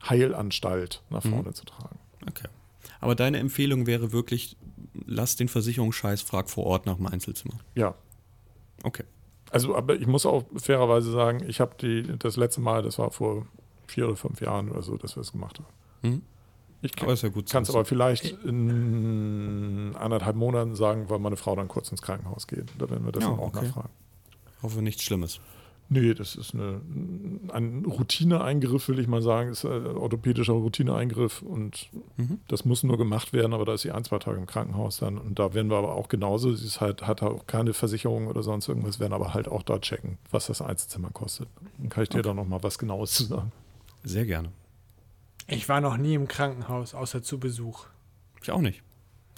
Heilanstalt 0.08 1.02
nach 1.10 1.22
vorne 1.22 1.52
zu 1.52 1.64
tragen. 1.64 1.98
Okay. 2.28 2.48
Aber 3.00 3.14
deine 3.14 3.38
Empfehlung 3.38 3.86
wäre 3.86 4.12
wirklich, 4.12 4.56
lass 5.06 5.36
den 5.36 5.48
Versicherungsscheiß, 5.48 6.22
frag 6.22 6.48
vor 6.50 6.64
Ort 6.66 6.86
nach 6.86 6.96
dem 6.96 7.06
Einzelzimmer. 7.06 7.54
Ja, 7.74 7.94
Okay. 8.82 9.04
Also, 9.50 9.74
aber 9.76 9.94
ich 9.96 10.06
muss 10.06 10.26
auch 10.26 10.44
fairerweise 10.56 11.10
sagen, 11.10 11.42
ich 11.48 11.60
habe 11.60 11.76
die 11.80 12.02
das 12.18 12.36
letzte 12.36 12.60
Mal, 12.60 12.82
das 12.82 12.98
war 12.98 13.10
vor 13.10 13.46
vier 13.86 14.06
oder 14.06 14.16
fünf 14.16 14.40
Jahren 14.40 14.70
oder 14.70 14.82
so, 14.82 14.96
dass 14.96 15.16
wir 15.16 15.20
es 15.22 15.32
gemacht 15.32 15.58
haben. 15.60 16.12
Mhm. 16.14 16.22
Ich 16.82 16.90
ja 16.90 16.96
kann 17.06 17.08
es 17.10 17.22
wissen. 17.68 17.70
aber 17.70 17.84
vielleicht 17.84 18.36
in 18.44 19.94
anderthalb 19.98 20.36
Monaten 20.36 20.74
sagen, 20.74 21.08
weil 21.08 21.18
meine 21.20 21.36
Frau 21.36 21.56
dann 21.56 21.68
kurz 21.68 21.90
ins 21.90 22.02
Krankenhaus 22.02 22.46
geht. 22.46 22.70
Da 22.78 22.90
werden 22.90 23.04
wir 23.06 23.12
das 23.12 23.22
Ja, 23.24 23.30
dann 23.30 23.38
auch 23.38 23.46
okay. 23.48 23.64
nachfragen. 23.66 23.88
hoffe 24.62 24.82
nichts 24.82 25.02
Schlimmes. 25.02 25.40
Nee, 25.88 26.14
das 26.14 26.34
ist 26.34 26.52
eine, 26.52 26.80
ein 27.52 27.84
Routineeingriff, 27.86 28.88
will 28.88 28.98
ich 28.98 29.06
mal 29.06 29.22
sagen. 29.22 29.50
Das 29.50 29.62
ist 29.62 29.70
ein 29.70 29.86
orthopädischer 29.96 30.52
Routineeingriff 30.54 31.42
und 31.42 31.90
Mhm. 32.16 32.40
das 32.48 32.64
muss 32.64 32.82
nur 32.82 32.98
gemacht 32.98 33.32
werden, 33.32 33.54
aber 33.54 33.64
da 33.64 33.74
ist 33.74 33.82
sie 33.82 33.92
ein, 33.92 34.02
zwei 34.02 34.18
Tage 34.18 34.36
im 34.36 34.46
Krankenhaus 34.46 34.98
dann. 34.98 35.16
Und 35.16 35.38
da 35.38 35.54
werden 35.54 35.70
wir 35.70 35.76
aber 35.76 35.94
auch 35.94 36.08
genauso, 36.08 36.52
sie 36.54 36.66
ist 36.66 36.80
halt, 36.80 37.06
hat 37.06 37.22
auch 37.22 37.46
keine 37.46 37.72
Versicherung 37.72 38.26
oder 38.26 38.42
sonst 38.42 38.68
irgendwas, 38.68 38.98
werden 38.98 39.12
aber 39.12 39.32
halt 39.32 39.46
auch 39.46 39.62
da 39.62 39.78
checken, 39.78 40.18
was 40.32 40.46
das 40.48 40.60
Einzelzimmer 40.60 41.10
kostet. 41.10 41.46
Dann 41.78 41.88
kann 41.88 42.02
ich 42.02 42.08
dir 42.08 42.18
Okay. 42.18 42.28
da 42.30 42.34
nochmal 42.34 42.62
was 42.64 42.78
Genaues 42.78 43.12
zu 43.12 43.24
sagen. 43.24 43.52
Sehr 44.02 44.26
gerne. 44.26 44.50
Ich 45.46 45.68
war 45.68 45.80
noch 45.80 45.96
nie 45.96 46.14
im 46.14 46.26
Krankenhaus, 46.26 46.94
außer 46.94 47.22
zu 47.22 47.38
Besuch. 47.38 47.86
Ich 48.42 48.50
auch 48.50 48.60
nicht. 48.60 48.82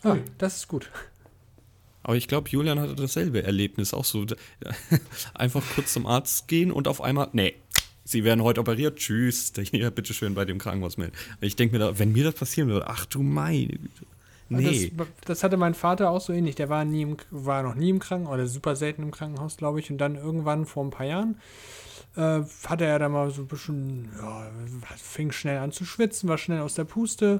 Ah, 0.02 0.16
das 0.38 0.56
ist 0.56 0.68
gut. 0.68 0.90
Aber 2.08 2.16
ich 2.16 2.26
glaube, 2.26 2.48
Julian 2.48 2.80
hatte 2.80 2.94
dasselbe 2.94 3.42
Erlebnis. 3.42 3.92
Auch 3.92 4.06
so 4.06 4.24
einfach 5.34 5.62
kurz 5.74 5.92
zum 5.92 6.06
Arzt 6.06 6.48
gehen 6.48 6.72
und 6.72 6.88
auf 6.88 7.02
einmal, 7.02 7.28
nee, 7.34 7.56
Sie 8.02 8.24
werden 8.24 8.42
heute 8.42 8.62
operiert. 8.62 8.96
Tschüss. 8.96 9.52
Hier, 9.70 9.90
bitteschön 9.90 10.32
bei 10.32 10.46
dem 10.46 10.56
Krankenhaus 10.56 10.96
melden. 10.96 11.12
Ich 11.42 11.54
denke 11.54 11.74
mir 11.74 11.80
da, 11.80 11.98
wenn 11.98 12.12
mir 12.12 12.24
das 12.24 12.34
passieren 12.34 12.70
würde, 12.70 12.88
ach 12.88 13.04
du 13.04 13.22
meine 13.22 13.74
Güte. 13.74 14.06
Nee. 14.48 14.90
Das, 14.96 15.06
das 15.26 15.42
hatte 15.42 15.58
mein 15.58 15.74
Vater 15.74 16.08
auch 16.08 16.22
so 16.22 16.32
ähnlich. 16.32 16.54
Der 16.54 16.70
war, 16.70 16.86
nie 16.86 17.02
im, 17.02 17.18
war 17.30 17.62
noch 17.62 17.74
nie 17.74 17.90
im 17.90 17.98
Krankenhaus 17.98 18.32
oder 18.32 18.46
super 18.46 18.74
selten 18.74 19.02
im 19.02 19.10
Krankenhaus, 19.10 19.58
glaube 19.58 19.78
ich. 19.80 19.90
Und 19.90 19.98
dann 19.98 20.14
irgendwann 20.14 20.64
vor 20.64 20.86
ein 20.86 20.90
paar 20.90 21.04
Jahren 21.04 21.38
äh, 22.18 22.42
hatte 22.66 22.84
er 22.84 22.98
da 22.98 23.08
mal 23.08 23.30
so 23.30 23.42
ein 23.42 23.46
bisschen, 23.46 24.08
ja, 24.20 24.50
fing 24.96 25.30
schnell 25.32 25.58
an 25.58 25.72
zu 25.72 25.84
schwitzen, 25.84 26.28
war 26.28 26.36
schnell 26.36 26.60
aus 26.60 26.74
der 26.74 26.84
Puste. 26.84 27.38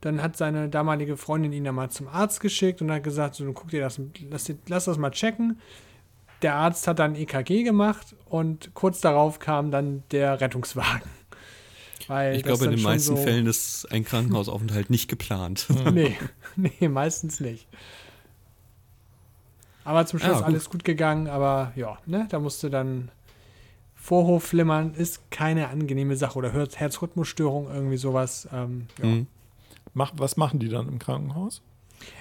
Dann 0.00 0.22
hat 0.22 0.36
seine 0.36 0.68
damalige 0.68 1.16
Freundin 1.16 1.52
ihn 1.52 1.64
dann 1.64 1.74
mal 1.76 1.90
zum 1.90 2.08
Arzt 2.08 2.40
geschickt 2.40 2.82
und 2.82 2.90
hat 2.90 3.02
gesagt, 3.04 3.36
so, 3.36 3.50
guck 3.52 3.70
dir 3.70 3.80
das, 3.80 4.00
lass, 4.30 4.44
dir- 4.44 4.58
lass 4.68 4.84
das 4.86 4.98
mal 4.98 5.10
checken. 5.10 5.60
Der 6.42 6.54
Arzt 6.56 6.86
hat 6.86 6.98
dann 6.98 7.14
EKG 7.14 7.62
gemacht 7.62 8.14
und 8.26 8.74
kurz 8.74 9.00
darauf 9.00 9.38
kam 9.38 9.70
dann 9.70 10.02
der 10.10 10.40
Rettungswagen. 10.40 11.08
Weil 12.08 12.36
Ich 12.36 12.42
glaube, 12.42 12.64
in 12.64 12.70
dann 12.72 12.78
den 12.78 12.84
meisten 12.84 13.16
so- 13.16 13.22
Fällen 13.22 13.46
ist 13.46 13.86
ein 13.90 14.04
Krankenhausaufenthalt 14.04 14.90
nicht 14.90 15.08
geplant. 15.08 15.66
nee, 15.92 16.16
nee, 16.56 16.88
meistens 16.88 17.40
nicht. 17.40 17.66
Aber 19.84 20.04
zum 20.04 20.18
Schluss 20.18 20.32
Ah, 20.32 20.38
gut. 20.38 20.44
alles 20.46 20.68
gut 20.70 20.84
gegangen, 20.84 21.28
aber 21.28 21.72
ja, 21.76 21.98
ne, 22.06 22.26
da 22.28 22.38
musste 22.40 22.70
dann 22.70 23.10
Vorhof 24.06 24.44
flimmern, 24.44 24.94
ist 24.94 25.30
keine 25.32 25.68
angenehme 25.68 26.16
Sache 26.16 26.38
oder 26.38 26.52
Herz- 26.52 26.76
Herzrhythmusstörung, 26.76 27.68
irgendwie 27.72 27.96
sowas. 27.96 28.48
Ähm, 28.52 28.86
ja. 29.02 29.06
Mhm. 29.06 29.26
Mach, 29.94 30.12
was 30.16 30.36
machen 30.36 30.60
die 30.60 30.68
dann 30.68 30.86
im 30.88 30.98
Krankenhaus? 30.98 31.60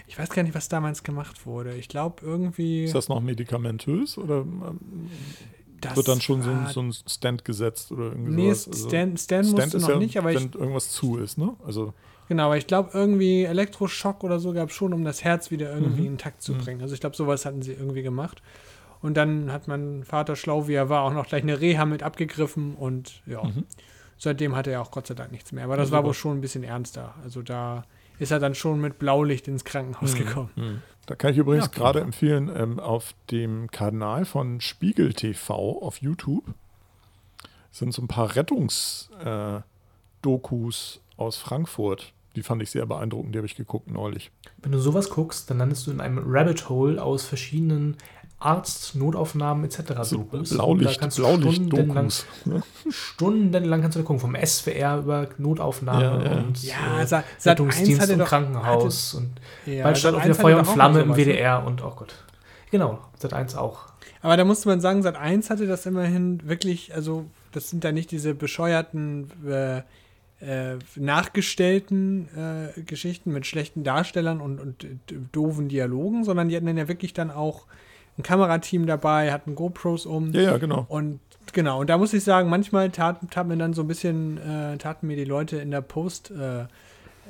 Ich 0.07 0.17
weiß 0.17 0.29
gar 0.29 0.41
nicht, 0.43 0.55
was 0.55 0.67
damals 0.69 1.03
gemacht 1.03 1.45
wurde. 1.45 1.75
Ich 1.75 1.87
glaube 1.89 2.25
irgendwie. 2.25 2.85
Ist 2.85 2.95
das 2.95 3.07
noch 3.09 3.19
medikamentös 3.21 4.17
oder 4.17 4.37
ähm, 4.41 4.79
das 5.81 5.95
wird 5.97 6.07
dann 6.07 6.21
schon 6.21 6.41
so 6.41 6.49
ein, 6.49 6.67
so 6.67 6.81
ein 6.81 6.93
Stand 7.07 7.45
gesetzt 7.45 7.91
oder 7.91 8.05
irgendwie 8.05 8.31
Nee, 8.31 8.53
sowas? 8.53 8.67
Also, 8.67 8.89
Stan, 8.89 9.17
Stan 9.17 9.45
musste 9.51 9.79
noch 9.79 9.89
ja, 9.89 9.97
nicht, 9.97 10.17
aber 10.17 10.31
ich, 10.31 10.39
wenn 10.39 10.59
irgendwas 10.59 10.89
zu 10.89 11.17
ist, 11.17 11.37
ne? 11.37 11.53
Also 11.65 11.93
genau, 12.29 12.45
aber 12.45 12.57
ich 12.57 12.65
glaube 12.65 12.89
irgendwie 12.93 13.43
Elektroschock 13.43 14.23
oder 14.23 14.39
so 14.39 14.53
gab 14.53 14.69
es 14.69 14.75
schon, 14.75 14.93
um 14.93 15.03
das 15.03 15.23
Herz 15.23 15.51
wieder 15.51 15.71
irgendwie 15.73 16.01
Mhm. 16.01 16.07
in 16.13 16.17
Takt 16.17 16.41
zu 16.41 16.53
Mhm. 16.53 16.57
bringen. 16.59 16.81
Also 16.81 16.93
ich 16.95 17.01
glaube, 17.01 17.15
sowas 17.15 17.45
hatten 17.45 17.61
sie 17.61 17.73
irgendwie 17.73 18.01
gemacht. 18.01 18.41
Und 19.01 19.15
dann 19.15 19.51
hat 19.51 19.67
mein 19.67 20.03
Vater 20.03 20.35
schlau, 20.35 20.67
wie 20.67 20.73
er 20.73 20.89
war, 20.89 21.03
auch 21.03 21.13
noch 21.13 21.27
gleich 21.27 21.43
eine 21.43 21.59
Reha 21.61 21.85
mit 21.85 22.03
abgegriffen 22.03 22.75
und 22.75 23.21
ja, 23.25 23.43
Mhm. 23.43 23.65
seitdem 24.17 24.55
hatte 24.55 24.71
er 24.71 24.81
auch 24.81 24.91
Gott 24.91 25.07
sei 25.07 25.13
Dank 25.13 25.31
nichts 25.31 25.51
mehr. 25.51 25.65
Aber 25.65 25.77
das 25.77 25.89
Ja, 25.89 25.97
war 25.97 26.03
wohl 26.05 26.13
schon 26.13 26.37
ein 26.37 26.41
bisschen 26.41 26.63
ernster. 26.63 27.13
Also 27.23 27.41
da 27.41 27.83
ist 28.17 28.31
er 28.31 28.39
dann 28.39 28.55
schon 28.55 28.79
mit 28.81 28.97
Blaulicht 28.97 29.47
ins 29.47 29.63
Krankenhaus 29.65 30.15
gekommen. 30.15 30.49
Mhm. 30.55 30.81
Da 31.05 31.15
kann 31.15 31.31
ich 31.31 31.37
übrigens 31.37 31.65
Ja, 31.65 31.71
gerade 31.71 31.99
empfehlen, 31.99 32.49
ähm, 32.55 32.79
auf 32.79 33.13
dem 33.29 33.69
Kanal 33.69 34.25
von 34.25 34.61
Spiegel 34.61 35.13
TV 35.13 35.53
auf 35.81 36.01
YouTube 36.01 36.45
sind 37.71 37.93
so 37.93 38.01
ein 38.01 38.07
paar 38.07 38.35
Rettungs-Dokus 38.35 41.01
aus 41.17 41.37
Frankfurt. 41.37 42.13
Die 42.35 42.43
fand 42.43 42.61
ich 42.61 42.69
sehr 42.71 42.85
beeindruckend, 42.85 43.33
die 43.33 43.39
habe 43.39 43.45
ich 43.47 43.55
geguckt 43.55 43.89
neulich. 43.89 44.29
Wenn 44.61 44.73
du 44.73 44.79
sowas 44.79 45.09
guckst, 45.09 45.49
dann 45.49 45.57
landest 45.59 45.87
du 45.87 45.91
in 45.91 46.01
einem 46.01 46.21
Rabbit 46.25 46.67
Hole 46.69 47.01
aus 47.01 47.23
verschiedenen 47.25 47.95
Arzt, 48.45 48.95
Notaufnahmen 48.95 49.65
etc. 49.65 49.79
So 50.03 50.17
Dokus. 50.17 50.49
Blaulicht, 50.51 50.87
Und 50.89 50.95
da 50.95 50.99
kannst 51.01 51.17
du 51.17 51.21
Blaulicht-Dokus. 51.23 52.25
stundenlang, 52.39 52.63
stundenlang 52.89 53.81
kannst 53.81 53.95
du 53.95 53.99
da 54.01 54.05
gucken, 54.05 54.19
vom 54.19 54.35
SWR 54.35 54.97
über 54.99 55.27
Notaufnahme 55.37 56.01
Ja, 56.03 56.23
ja. 56.23 56.37
und 56.39 56.63
Ja, 56.63 57.01
äh, 57.01 57.07
Sa- 57.07 57.23
Sat 57.37 57.59
1 57.59 57.59
Rettungsdienst 57.59 58.01
hatte 58.01 58.13
und 58.13 58.19
doch- 58.19 58.27
Krankenhaus 58.27 59.13
und 59.15 59.29
Ja, 59.65 59.83
bald 59.83 59.97
stand 59.97 60.15
auch 60.17 60.21
wieder 60.23 60.29
1 60.33 60.37
Feuer 60.41 60.57
hatte 60.59 60.69
und 60.69 60.73
Flamme 60.73 60.99
im 61.01 61.05
sowas, 61.07 61.17
ne? 61.17 61.25
WDR 61.25 61.65
und 61.65 61.83
oh 61.83 61.93
Gott. 61.95 62.15
Genau, 62.71 62.99
Sat 63.17 63.33
1 63.33 63.55
auch. 63.55 63.79
Aber 64.21 64.37
da 64.37 64.43
musste 64.45 64.67
man 64.69 64.81
sagen, 64.81 65.03
Sat 65.03 65.15
1 65.15 65.49
hatte 65.49 65.67
das 65.67 65.85
immerhin 65.85 66.47
wirklich, 66.47 66.93
also 66.95 67.25
das 67.51 67.69
sind 67.69 67.83
da 67.83 67.91
nicht 67.91 68.11
diese 68.11 68.33
bescheuerten, 68.33 69.29
äh, 69.47 69.81
äh, 70.41 70.77
nachgestellten 70.97 72.27
äh, 72.35 72.81
Geschichten 72.81 73.31
mit 73.31 73.45
schlechten 73.45 73.83
Darstellern 73.83 74.41
und, 74.41 74.59
und 74.59 74.83
äh, 74.83 74.89
doofen 75.31 75.69
Dialogen, 75.69 76.23
sondern 76.25 76.49
die 76.49 76.55
hatten 76.55 76.65
dann 76.65 76.77
ja 76.77 76.87
wirklich 76.87 77.13
dann 77.13 77.31
auch 77.31 77.65
ein 78.17 78.23
Kamerateam 78.23 78.85
dabei, 78.85 79.31
hatten 79.31 79.55
GoPros 79.55 80.05
um. 80.05 80.31
Ja, 80.31 80.41
ja, 80.41 80.57
genau. 80.57 80.85
Und 80.87 81.19
genau, 81.53 81.81
und 81.81 81.89
da 81.89 81.97
muss 81.97 82.13
ich 82.13 82.23
sagen, 82.23 82.49
manchmal 82.49 82.89
tat, 82.89 83.19
tat 83.29 83.47
mir 83.47 83.57
dann 83.57 83.73
so 83.73 83.81
ein 83.81 83.87
bisschen, 83.87 84.37
äh, 84.37 84.77
taten 84.77 85.07
mir 85.07 85.15
die 85.15 85.25
Leute 85.25 85.57
in 85.57 85.71
der 85.71 85.81
Post, 85.81 86.31
äh, 86.31 86.65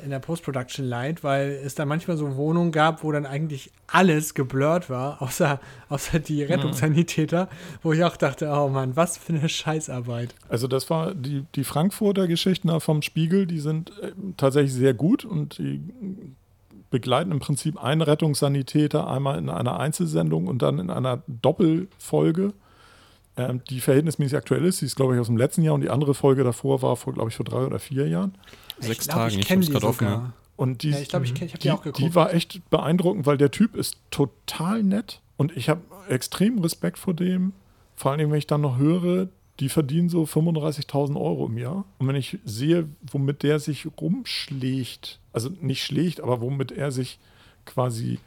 in 0.04 0.10
der 0.10 0.20
Post-Production 0.20 0.86
leid, 0.86 1.24
weil 1.24 1.60
es 1.64 1.74
da 1.74 1.86
manchmal 1.86 2.18
so 2.18 2.36
Wohnungen 2.36 2.74
gab, 2.74 3.04
wo 3.04 3.14
dann 3.14 3.26
eigentlich 3.26 3.72
alles 3.88 4.34
geblurrt 4.34 4.90
war, 4.90 5.22
außer, 5.22 5.60
außer 5.90 6.20
die 6.20 6.44
Rettungssanitäter, 6.44 7.48
wo 7.82 7.94
ich 7.94 8.04
auch 8.04 8.18
dachte, 8.18 8.50
oh 8.50 8.68
Mann, 8.68 8.96
was 8.96 9.18
für 9.18 9.34
eine 9.34 9.50
Scheißarbeit. 9.50 10.36
Also 10.50 10.68
das 10.68 10.90
war 10.90 11.16
die, 11.16 11.46
die 11.56 11.64
Frankfurter 11.64 12.28
Geschichten 12.28 12.78
vom 12.82 13.02
Spiegel, 13.02 13.48
die 13.48 13.60
sind 13.60 13.92
äh, 14.02 14.12
tatsächlich 14.38 14.74
sehr 14.74 14.94
gut 14.94 15.26
und 15.26 15.58
die 15.58 15.82
begleiten 16.96 17.32
im 17.32 17.40
Prinzip 17.40 17.84
einen 17.84 18.02
Rettungssanitäter 18.02 19.06
einmal 19.06 19.38
in 19.38 19.50
einer 19.50 19.78
Einzelsendung 19.78 20.48
und 20.48 20.62
dann 20.62 20.80
in 20.80 20.90
einer 20.90 21.24
Doppelfolge, 21.28 22.54
ähm, 23.36 23.60
die 23.70 23.82
verhältnismäßig 23.82 24.38
aktuell 24.38 24.64
ist. 24.64 24.80
Die 24.80 24.86
ist, 24.86 24.96
glaube 24.96 25.14
ich, 25.14 25.20
aus 25.20 25.28
dem 25.28 25.36
letzten 25.36 25.62
Jahr 25.62 25.74
und 25.74 25.82
die 25.82 25.90
andere 25.90 26.14
Folge 26.14 26.46
davor 26.46 26.82
war, 26.82 26.96
vor, 26.96 27.12
glaube 27.12 27.30
ich, 27.32 27.36
vor 27.36 27.44
drei 27.44 27.66
oder 27.66 27.80
vier 27.80 28.08
Jahren. 28.08 28.34
Sechs 28.80 29.00
ich 29.02 29.10
glaub, 29.10 29.18
Tagen, 29.18 29.34
ich 29.34 29.40
ich 29.40 29.48
kenne 29.48 29.66
die 29.66 29.72
gerade 29.74 29.88
offen. 29.88 30.08
sogar. 30.08 30.22
ja. 30.22 30.34
Und 30.56 30.84
die, 30.84 30.92
Ja, 30.92 31.00
ich 31.00 31.10
glaube, 31.10 31.26
ich, 31.26 31.34
ich 31.34 31.42
habe 31.42 31.52
die, 31.52 31.58
die, 31.58 31.72
auch 31.72 31.82
geguckt. 31.82 32.00
die 32.00 32.16
war 32.16 32.34
echt 32.34 32.70
beeindruckend, 32.70 33.26
weil 33.26 33.38
der 33.38 33.52
Typ 33.52 33.76
ist 33.76 33.98
total 34.10 34.82
nett 34.82 35.20
und 35.36 35.56
ich 35.58 35.68
habe 35.68 35.82
extrem 36.08 36.60
Respekt 36.60 36.98
vor 36.98 37.14
dem. 37.14 37.52
Vor 37.98 38.12
allem, 38.12 38.32
wenn 38.32 38.38
ich 38.38 38.48
dann 38.48 38.62
noch 38.62 38.78
höre, 38.78 39.28
die 39.60 39.70
verdienen 39.70 40.10
so 40.10 40.24
35.000 40.24 41.20
Euro 41.20 41.46
im 41.48 41.58
Jahr. 41.58 41.86
Und 41.98 42.08
wenn 42.08 42.16
ich 42.16 42.40
sehe, 42.44 42.90
womit 43.12 43.44
der 43.44 43.60
sich 43.60 43.88
rumschlägt, 44.00 45.20
also 45.32 45.50
nicht 45.62 45.84
schlägt, 45.84 46.22
aber 46.22 46.42
womit 46.42 46.72
er 46.72 46.92
sich 46.92 47.20
quasi 47.66 48.20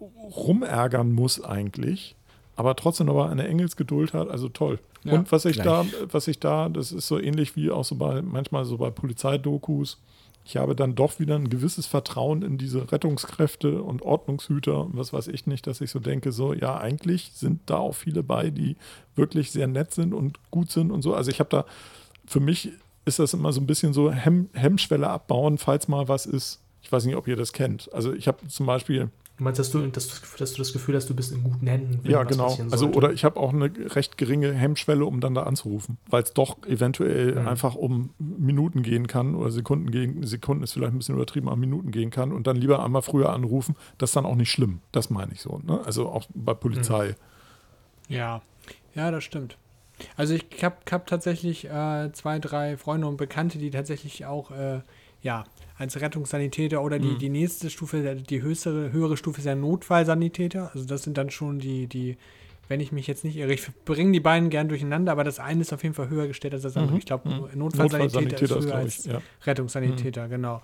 rumärgern 0.00 1.12
muss 1.12 1.42
eigentlich, 1.42 2.14
aber 2.54 2.76
trotzdem 2.76 3.08
aber 3.08 3.30
eine 3.30 3.48
Engelsgeduld 3.48 4.12
hat, 4.14 4.28
also 4.28 4.48
toll. 4.48 4.78
Ja, 5.04 5.12
und 5.12 5.30
was 5.30 5.44
ich 5.44 5.56
da, 5.56 5.82
gleich. 5.82 5.94
was 6.12 6.28
ich 6.28 6.38
da, 6.38 6.68
das 6.68 6.92
ist 6.92 7.06
so 7.06 7.18
ähnlich 7.18 7.56
wie 7.56 7.70
auch 7.70 7.84
so 7.84 7.94
bei, 7.94 8.22
manchmal 8.22 8.64
so 8.64 8.76
bei 8.76 8.90
Polizeidokus, 8.90 9.98
ich 10.46 10.56
habe 10.56 10.76
dann 10.76 10.94
doch 10.94 11.18
wieder 11.18 11.34
ein 11.34 11.50
gewisses 11.50 11.86
Vertrauen 11.86 12.42
in 12.42 12.56
diese 12.56 12.92
Rettungskräfte 12.92 13.82
und 13.82 14.02
Ordnungshüter 14.02 14.84
und 14.84 14.96
was 14.96 15.12
weiß 15.12 15.26
ich 15.26 15.48
nicht, 15.48 15.66
dass 15.66 15.80
ich 15.80 15.90
so 15.90 15.98
denke, 15.98 16.30
so, 16.30 16.54
ja, 16.54 16.78
eigentlich 16.78 17.32
sind 17.34 17.62
da 17.66 17.78
auch 17.78 17.96
viele 17.96 18.22
bei, 18.22 18.50
die 18.50 18.76
wirklich 19.16 19.50
sehr 19.50 19.66
nett 19.66 19.92
sind 19.92 20.14
und 20.14 20.38
gut 20.52 20.70
sind 20.70 20.92
und 20.92 21.02
so. 21.02 21.14
Also 21.14 21.32
ich 21.32 21.40
habe 21.40 21.50
da, 21.50 21.64
für 22.26 22.38
mich 22.38 22.70
ist 23.04 23.18
das 23.18 23.34
immer 23.34 23.52
so 23.52 23.60
ein 23.60 23.66
bisschen 23.66 23.92
so 23.92 24.12
Hemm, 24.12 24.48
Hemmschwelle 24.52 25.08
abbauen, 25.08 25.58
falls 25.58 25.88
mal 25.88 26.06
was 26.06 26.26
ist. 26.26 26.60
Ich 26.80 26.92
weiß 26.92 27.06
nicht, 27.06 27.16
ob 27.16 27.26
ihr 27.26 27.36
das 27.36 27.52
kennt. 27.52 27.92
Also 27.92 28.12
ich 28.12 28.28
habe 28.28 28.46
zum 28.46 28.66
Beispiel, 28.66 29.10
Du 29.38 29.44
meinst, 29.44 29.58
dass 29.58 29.70
du, 29.70 29.86
dass, 29.88 30.08
du- 30.08 30.14
dass 30.38 30.52
du 30.52 30.58
das 30.58 30.72
Gefühl 30.72 30.96
hast, 30.96 31.10
du 31.10 31.14
bist 31.14 31.30
in 31.30 31.42
guten 31.42 31.66
Händen? 31.66 32.00
wenn 32.02 32.10
ja 32.10 32.22
genau, 32.24 32.56
also 32.70 32.88
oder 32.88 33.12
ich 33.12 33.22
habe 33.24 33.38
auch 33.38 33.52
eine 33.52 33.70
recht 33.94 34.16
geringe 34.16 34.50
Hemmschwelle, 34.54 35.04
um 35.04 35.20
dann 35.20 35.34
da 35.34 35.42
anzurufen, 35.42 35.98
weil 36.08 36.22
es 36.22 36.32
doch 36.32 36.56
eventuell 36.66 37.32
Mhm. 37.34 37.46
einfach 37.48 37.74
um 37.74 38.10
Minuten 38.18 38.82
gehen 38.82 39.06
kann 39.06 39.34
oder 39.34 39.50
Sekunden 39.50 39.90
gehen, 39.90 40.26
Sekunden 40.26 40.62
ist 40.62 40.72
vielleicht 40.72 40.92
ein 40.94 40.98
bisschen 40.98 41.16
übertrieben, 41.16 41.48
aber 41.48 41.56
Minuten 41.56 41.90
gehen 41.90 42.08
kann 42.10 42.32
und 42.32 42.46
dann 42.46 42.56
lieber 42.56 42.82
einmal 42.82 43.02
früher 43.02 43.30
anrufen, 43.34 43.76
das 43.98 44.10
ist 44.10 44.16
dann 44.16 44.24
auch 44.24 44.36
nicht 44.36 44.50
schlimm. 44.50 44.80
Das 44.92 45.10
meine 45.10 45.32
ich 45.34 45.42
so. 45.42 45.60
Ne? 45.66 45.80
Also 45.84 46.08
auch 46.08 46.26
bei 46.34 46.54
Polizei. 46.54 47.14
Ja, 48.08 48.40
ja, 48.94 49.10
das 49.10 49.22
stimmt. 49.24 49.58
Also 50.16 50.32
ich 50.34 50.46
habe 50.62 50.76
hab 50.90 51.06
tatsächlich 51.06 51.66
äh, 51.68 52.10
zwei, 52.12 52.38
drei 52.38 52.76
Freunde 52.78 53.06
und 53.06 53.16
Bekannte, 53.18 53.58
die 53.58 53.70
tatsächlich 53.70 54.24
auch 54.24 54.50
äh, 54.50 54.80
ja, 55.22 55.44
als 55.78 56.00
Rettungssanitäter 56.00 56.82
oder 56.82 56.98
die, 56.98 57.08
Mhm. 57.08 57.18
die 57.18 57.28
nächste 57.28 57.68
Stufe, 57.70 58.14
die 58.16 58.42
höchste, 58.42 58.92
höhere 58.92 59.16
Stufe 59.16 59.40
ist 59.40 59.44
ja 59.46 59.54
Notfallsanitäter. 59.54 60.70
Also 60.74 60.86
das 60.86 61.02
sind 61.02 61.18
dann 61.18 61.30
schon 61.30 61.58
die, 61.58 61.86
die, 61.86 62.16
wenn 62.68 62.80
ich 62.80 62.92
mich 62.92 63.06
jetzt 63.06 63.24
nicht 63.24 63.36
irre, 63.36 63.52
ich 63.52 63.68
bringe 63.84 64.12
die 64.12 64.20
beiden 64.20 64.50
gern 64.50 64.68
durcheinander, 64.68 65.12
aber 65.12 65.22
das 65.24 65.38
eine 65.38 65.60
ist 65.60 65.72
auf 65.72 65.82
jeden 65.82 65.94
Fall 65.94 66.08
höher 66.08 66.26
gestellt 66.26 66.54
als 66.54 66.62
das 66.62 66.76
andere. 66.76 66.92
Mhm. 66.92 66.98
Ich 66.98 67.06
glaube, 67.06 67.28
Mhm. 67.28 67.58
Notfallsanitäter, 67.58 68.42
ist 68.58 68.64
höher 68.66 68.74
als 68.74 68.98
ich, 69.06 69.12
ja. 69.12 69.20
Rettungssanitäter, 69.44 70.28
genau. 70.28 70.62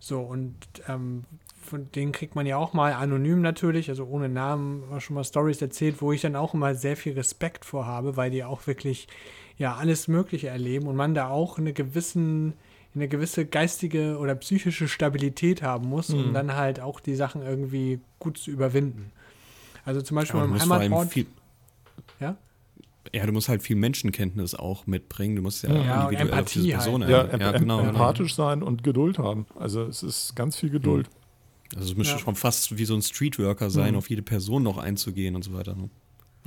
So, 0.00 0.20
und 0.20 0.54
ähm, 0.88 1.24
von 1.60 1.90
denen 1.92 2.12
kriegt 2.12 2.34
man 2.34 2.46
ja 2.46 2.56
auch 2.56 2.72
mal 2.72 2.92
anonym 2.94 3.42
natürlich, 3.42 3.88
also 3.90 4.04
ohne 4.06 4.28
Namen, 4.28 4.82
schon 5.00 5.14
mal 5.14 5.24
Stories 5.24 5.60
erzählt, 5.60 6.00
wo 6.00 6.12
ich 6.12 6.20
dann 6.22 6.34
auch 6.36 6.54
immer 6.54 6.74
sehr 6.74 6.96
viel 6.96 7.12
Respekt 7.14 7.64
vor 7.64 7.86
habe, 7.86 8.16
weil 8.16 8.30
die 8.30 8.42
auch 8.44 8.66
wirklich 8.66 9.06
ja 9.56 9.74
alles 9.74 10.08
Mögliche 10.08 10.48
erleben 10.48 10.86
und 10.86 10.96
man 10.96 11.14
da 11.14 11.28
auch 11.28 11.58
eine 11.58 11.72
gewissen 11.72 12.54
eine 12.94 13.08
gewisse 13.08 13.44
geistige 13.46 14.18
oder 14.18 14.34
psychische 14.34 14.88
Stabilität 14.88 15.62
haben 15.62 15.88
muss, 15.88 16.10
um 16.10 16.28
Mhm. 16.30 16.34
dann 16.34 16.54
halt 16.56 16.80
auch 16.80 17.00
die 17.00 17.14
Sachen 17.14 17.42
irgendwie 17.42 18.00
gut 18.18 18.38
zu 18.38 18.50
überwinden. 18.50 19.12
Also 19.84 20.02
zum 20.02 20.16
Beispiel 20.16 20.40
Ja, 20.40 20.46
allem 20.46 20.60
Heimatort. 20.72 21.08
viel, 21.12 21.26
Ja? 22.20 22.36
ja, 23.14 23.24
du 23.26 23.32
musst 23.32 23.48
halt 23.48 23.62
viel 23.62 23.76
Menschenkenntnis 23.76 24.54
auch 24.54 24.86
mitbringen. 24.86 25.36
Du 25.36 25.42
musst 25.42 25.62
ja, 25.62 25.70
Ja, 25.70 25.76
und 25.76 25.80
individuell 25.86 26.14
auf 26.32 26.38
Empathie 26.38 26.60
diese 26.62 26.74
halt, 26.76 26.84
Person 26.84 27.00
ne? 27.00 27.10
Ja, 27.10 27.20
eingehen. 27.22 27.34
em- 27.34 27.40
ja, 27.40 27.52
genau. 27.58 27.80
em- 27.80 27.88
empathisch 27.90 28.34
sein 28.34 28.62
und 28.62 28.82
Geduld 28.84 29.18
haben. 29.18 29.46
Also 29.58 29.82
es 29.84 30.02
ist 30.02 30.34
ganz 30.34 30.56
viel 30.56 30.70
Geduld. 30.70 31.08
Also 31.76 31.90
es 31.92 31.96
müsste 31.96 32.14
Ja. 32.14 32.18
schon 32.18 32.34
fast 32.34 32.76
wie 32.78 32.84
so 32.86 32.94
ein 32.94 33.02
Streetworker 33.02 33.70
sein, 33.70 33.92
Mhm. 33.92 33.98
auf 33.98 34.08
jede 34.10 34.22
Person 34.22 34.62
noch 34.62 34.78
einzugehen 34.78 35.36
und 35.36 35.42
so 35.44 35.52
weiter. 35.52 35.74
Ne? 35.74 35.90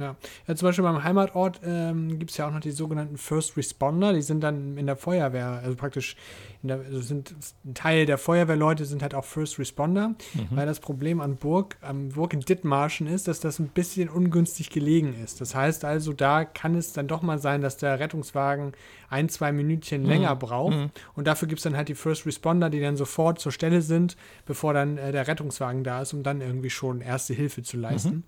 Ja. 0.01 0.15
ja, 0.47 0.55
zum 0.55 0.67
Beispiel 0.67 0.83
beim 0.83 1.03
Heimatort 1.03 1.61
ähm, 1.63 2.17
gibt 2.19 2.31
es 2.31 2.37
ja 2.37 2.47
auch 2.47 2.51
noch 2.51 2.59
die 2.59 2.71
sogenannten 2.71 3.17
First 3.17 3.55
Responder, 3.57 4.13
die 4.13 4.21
sind 4.21 4.41
dann 4.41 4.77
in 4.77 4.85
der 4.87 4.95
Feuerwehr, 4.97 5.61
also 5.63 5.75
praktisch 5.75 6.15
in 6.63 6.67
der, 6.69 6.79
also 6.79 6.99
sind 7.01 7.33
ein 7.65 7.73
Teil 7.73 8.05
der 8.05 8.17
Feuerwehrleute 8.17 8.85
sind 8.85 9.01
halt 9.01 9.15
auch 9.15 9.25
First 9.25 9.57
Responder, 9.59 10.09
Mhm. 10.33 10.47
weil 10.51 10.65
das 10.65 10.79
Problem 10.79 11.21
an 11.21 11.35
Burg, 11.37 11.77
am 11.81 12.09
Burg 12.09 12.33
in 12.33 12.39
Dithmarschen 12.41 13.07
ist, 13.07 13.27
dass 13.27 13.39
das 13.39 13.59
ein 13.59 13.67
bisschen 13.69 14.09
ungünstig 14.09 14.69
gelegen 14.69 15.15
ist. 15.23 15.41
Das 15.41 15.55
heißt 15.55 15.85
also, 15.85 16.13
da 16.13 16.45
kann 16.45 16.75
es 16.75 16.93
dann 16.93 17.07
doch 17.07 17.21
mal 17.21 17.39
sein, 17.39 17.61
dass 17.61 17.77
der 17.77 17.99
Rettungswagen 17.99 18.73
ein, 19.09 19.27
zwei 19.29 19.51
Minütchen 19.51 20.05
länger 20.05 20.35
braucht 20.35 20.75
Mhm. 20.75 20.89
und 21.15 21.27
dafür 21.27 21.47
gibt 21.47 21.59
es 21.59 21.63
dann 21.63 21.75
halt 21.75 21.89
die 21.89 21.95
First 21.95 22.25
Responder, 22.25 22.69
die 22.69 22.79
dann 22.79 22.95
sofort 22.97 23.39
zur 23.39 23.51
Stelle 23.51 23.81
sind, 23.81 24.15
bevor 24.45 24.73
dann 24.73 24.97
äh, 24.97 25.11
der 25.11 25.27
Rettungswagen 25.27 25.83
da 25.83 26.01
ist, 26.01 26.13
um 26.13 26.23
dann 26.23 26.41
irgendwie 26.41 26.69
schon 26.69 27.01
erste 27.01 27.33
Hilfe 27.33 27.63
zu 27.63 27.77
leisten. 27.77 28.23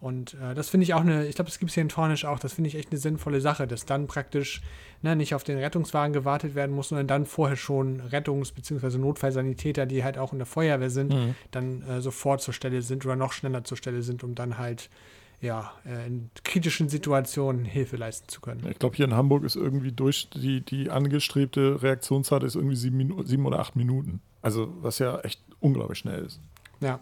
Und 0.00 0.34
äh, 0.34 0.54
das 0.54 0.70
finde 0.70 0.84
ich 0.84 0.94
auch 0.94 1.02
eine, 1.02 1.26
ich 1.26 1.34
glaube, 1.34 1.50
das 1.50 1.58
gibt 1.58 1.68
es 1.70 1.74
hier 1.74 1.82
in 1.82 1.90
Tornisch 1.90 2.24
auch, 2.24 2.38
das 2.38 2.54
finde 2.54 2.68
ich 2.68 2.74
echt 2.74 2.90
eine 2.90 2.98
sinnvolle 2.98 3.40
Sache, 3.42 3.66
dass 3.66 3.84
dann 3.84 4.06
praktisch 4.06 4.62
ne, 5.02 5.14
nicht 5.14 5.34
auf 5.34 5.44
den 5.44 5.58
Rettungswagen 5.58 6.14
gewartet 6.14 6.54
werden 6.54 6.74
muss, 6.74 6.88
sondern 6.88 7.06
dann 7.06 7.26
vorher 7.26 7.56
schon 7.56 8.00
Rettungs- 8.00 8.54
bzw. 8.54 8.96
Notfallsanitäter, 8.96 9.84
die 9.84 10.02
halt 10.02 10.16
auch 10.16 10.32
in 10.32 10.38
der 10.38 10.46
Feuerwehr 10.46 10.88
sind, 10.90 11.12
Mhm. 11.12 11.34
dann 11.50 11.82
äh, 11.82 12.00
sofort 12.00 12.40
zur 12.40 12.54
Stelle 12.54 12.80
sind 12.80 13.04
oder 13.04 13.14
noch 13.16 13.32
schneller 13.32 13.62
zur 13.64 13.76
Stelle 13.76 14.02
sind, 14.02 14.24
um 14.24 14.34
dann 14.34 14.56
halt 14.56 14.88
ja, 15.42 15.72
äh, 15.86 16.06
in 16.06 16.30
kritischen 16.44 16.88
Situationen 16.90 17.64
Hilfe 17.64 17.96
leisten 17.96 18.28
zu 18.28 18.40
können. 18.42 18.66
Ich 18.70 18.78
glaube, 18.78 18.96
hier 18.96 19.06
in 19.06 19.14
Hamburg 19.14 19.44
ist 19.44 19.56
irgendwie 19.56 19.90
durch 19.92 20.28
die, 20.30 20.60
die 20.62 20.90
angestrebte 20.90 21.82
Reaktionszeit 21.82 22.42
ist 22.42 22.56
irgendwie 22.56 22.76
sieben, 22.76 22.96
Minu 22.98 23.22
sieben 23.24 23.46
oder 23.46 23.58
acht 23.58 23.74
Minuten. 23.76 24.20
Also 24.42 24.72
was 24.80 24.98
ja 24.98 25.18
echt 25.20 25.40
unglaublich 25.60 25.98
schnell 25.98 26.24
ist. 26.24 26.40
Ja. 26.80 27.00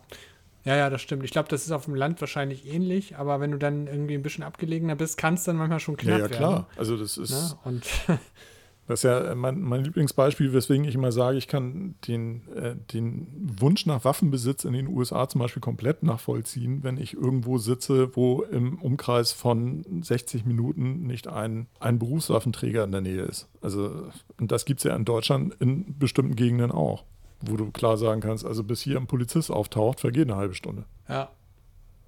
Ja, 0.65 0.77
ja, 0.77 0.91
das 0.91 1.01
stimmt. 1.01 1.25
Ich 1.25 1.31
glaube, 1.31 1.49
das 1.49 1.65
ist 1.65 1.71
auf 1.73 1.85
dem 1.87 1.95
Land 1.95 2.21
wahrscheinlich 2.21 2.67
ähnlich, 2.67 3.17
aber 3.17 3.41
wenn 3.41 3.53
du 3.53 3.59
dann 3.59 3.87
irgendwie 3.87 4.15
ein 4.15 4.23
bisschen 4.23 4.45
abgelegener 4.45 4.97
bist, 4.97 5.17
kann 5.17 5.35
es 5.35 5.45
dann 5.45 5.57
manchmal 5.57 5.81
schon 5.81 5.97
knapp 5.97 6.19
Ja, 6.19 6.25
ja, 6.25 6.31
werden. 6.31 6.37
klar. 6.37 6.69
Also 6.77 6.97
das 6.97 7.17
ist, 7.17 7.31
Ne? 7.31 7.59
Und 7.65 7.87
das 8.87 9.01
ist 9.01 9.05
ja 9.05 9.35
mein, 9.35 9.61
mein 9.61 9.85
Lieblingsbeispiel, 9.85 10.53
weswegen 10.53 10.85
ich 10.85 10.95
immer 10.95 11.13
sage, 11.13 11.39
ich 11.39 11.47
kann 11.49 11.95
den, 12.07 12.43
äh, 12.55 12.75
den 12.93 13.29
Wunsch 13.61 13.87
nach 13.87 14.05
Waffenbesitz 14.05 14.65
in 14.65 14.73
den 14.73 14.89
USA 14.89 15.29
zum 15.29 15.41
Beispiel 15.41 15.61
komplett 15.61 16.03
nachvollziehen, 16.03 16.83
wenn 16.83 16.97
ich 16.99 17.15
irgendwo 17.15 17.59
sitze, 17.59 18.15
wo 18.17 18.43
im 18.43 18.79
Umkreis 18.79 19.33
von 19.33 19.85
60 20.03 20.45
Minuten 20.45 21.07
nicht 21.07 21.29
ein, 21.29 21.67
ein 21.81 21.99
Berufswaffenträger 21.99 22.85
in 22.85 22.93
der 22.93 23.01
Nähe 23.03 23.23
ist. 23.23 23.49
Also, 23.63 24.09
und 24.39 24.51
das 24.53 24.65
gibt 24.65 24.81
es 24.81 24.85
ja 24.85 24.97
in 24.97 25.05
Deutschland 25.05 25.55
in 25.61 25.99
bestimmten 25.99 26.35
Gegenden 26.37 26.73
auch, 26.73 27.05
wo 27.41 27.57
du 27.57 27.71
klar 27.71 27.97
sagen 27.97 28.21
kannst, 28.21 28.45
also 28.45 28.65
bis 28.65 28.81
hier 28.83 28.97
ein 28.99 29.07
Polizist 29.07 29.51
auftaucht, 29.51 30.01
vergeht 30.01 30.29
eine 30.29 30.37
halbe 30.37 30.55
Stunde. 30.55 30.85
ja, 31.09 31.29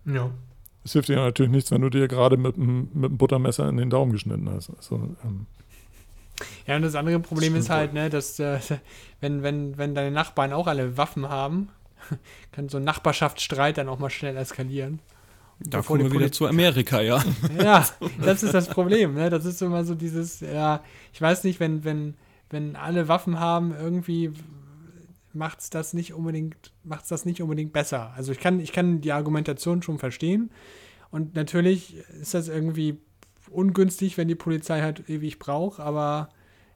Ja. 0.05 0.31
Es 0.83 0.93
hilft 0.95 1.09
dir 1.09 1.17
natürlich 1.17 1.53
nichts, 1.53 1.71
wenn 1.71 1.83
du 1.83 1.91
dir 1.91 2.09
gerade 2.09 2.39
mit, 2.39 2.57
dem- 2.57 2.89
mit 2.95 3.11
dem 3.11 3.19
Buttermesser 3.19 3.69
in 3.69 3.77
den 3.77 3.91
Daumen 3.91 4.13
geschnitten 4.13 4.49
hast. 4.49 4.71
Also, 4.71 4.97
ähm, 5.25 5.45
Ja, 6.67 6.77
und 6.77 6.83
das 6.83 6.95
andere 6.95 7.21
Problem 7.21 7.51
Stimmt 7.51 7.59
ist 7.65 7.69
halt, 7.71 7.93
ne, 7.93 8.09
dass 8.09 8.39
äh, 8.41 8.59
wenn, 9.21 9.43
wenn, 9.43 9.77
wenn 9.77 9.95
deine 9.95 10.11
Nachbarn 10.11 10.55
auch 10.55 10.67
alle 10.67 10.97
Waffen 10.97 11.29
haben, 11.29 11.69
kann 12.53 12.71
so 12.71 12.79
ein 12.79 12.85
Nachbarschaftsstreit 12.85 13.77
dann 13.77 13.91
auch 13.91 13.99
mal 13.99 14.09
schnell 14.09 14.37
eskalieren. 14.39 15.01
Da 15.63 15.83
kommen 15.83 16.05
wir 16.05 16.11
wieder 16.13 16.33
zu 16.33 16.47
Amerika, 16.47 17.03
ja. 17.03 17.23
Ja, 17.63 17.87
das 18.25 18.43
ist 18.43 18.55
das 18.55 18.69
Problem, 18.69 19.13
ne? 19.13 19.29
Das 19.29 19.45
ist 19.45 19.61
immer 19.61 19.85
so 19.85 19.95
dieses, 19.95 20.41
ja, 20.41 20.83
ich 21.13 21.21
weiß 21.21 21.45
nicht, 21.45 21.61
wenn, 21.61 21.85
wenn, 21.85 22.15
wenn 22.49 22.75
alle 22.75 23.07
Waffen 23.09 23.39
haben, 23.39 23.75
irgendwie 23.79 24.33
macht's 25.33 25.71
das 25.71 25.95
nicht 25.95 26.15
unbedingt, 26.15 26.73
macht's 26.85 27.09
das 27.09 27.25
nicht 27.25 27.43
unbedingt 27.43 27.73
besser. 27.73 28.13
Also 28.17 28.33
ich 28.33 28.41
kann, 28.41 28.61
ich 28.61 28.73
kann 28.73 29.01
die 29.01 29.13
Argumentation 29.13 29.83
schon 29.83 29.99
verstehen. 29.99 30.51
Und 31.11 31.35
natürlich 31.35 31.97
ist 32.21 32.35
das 32.35 32.49
irgendwie 32.49 32.99
ungünstig, 33.51 34.17
wenn 34.17 34.29
die 34.29 34.35
Polizei 34.35 34.81
halt 34.81 35.09
ewig 35.09 35.39
braucht, 35.39 35.81
aber 35.81 36.29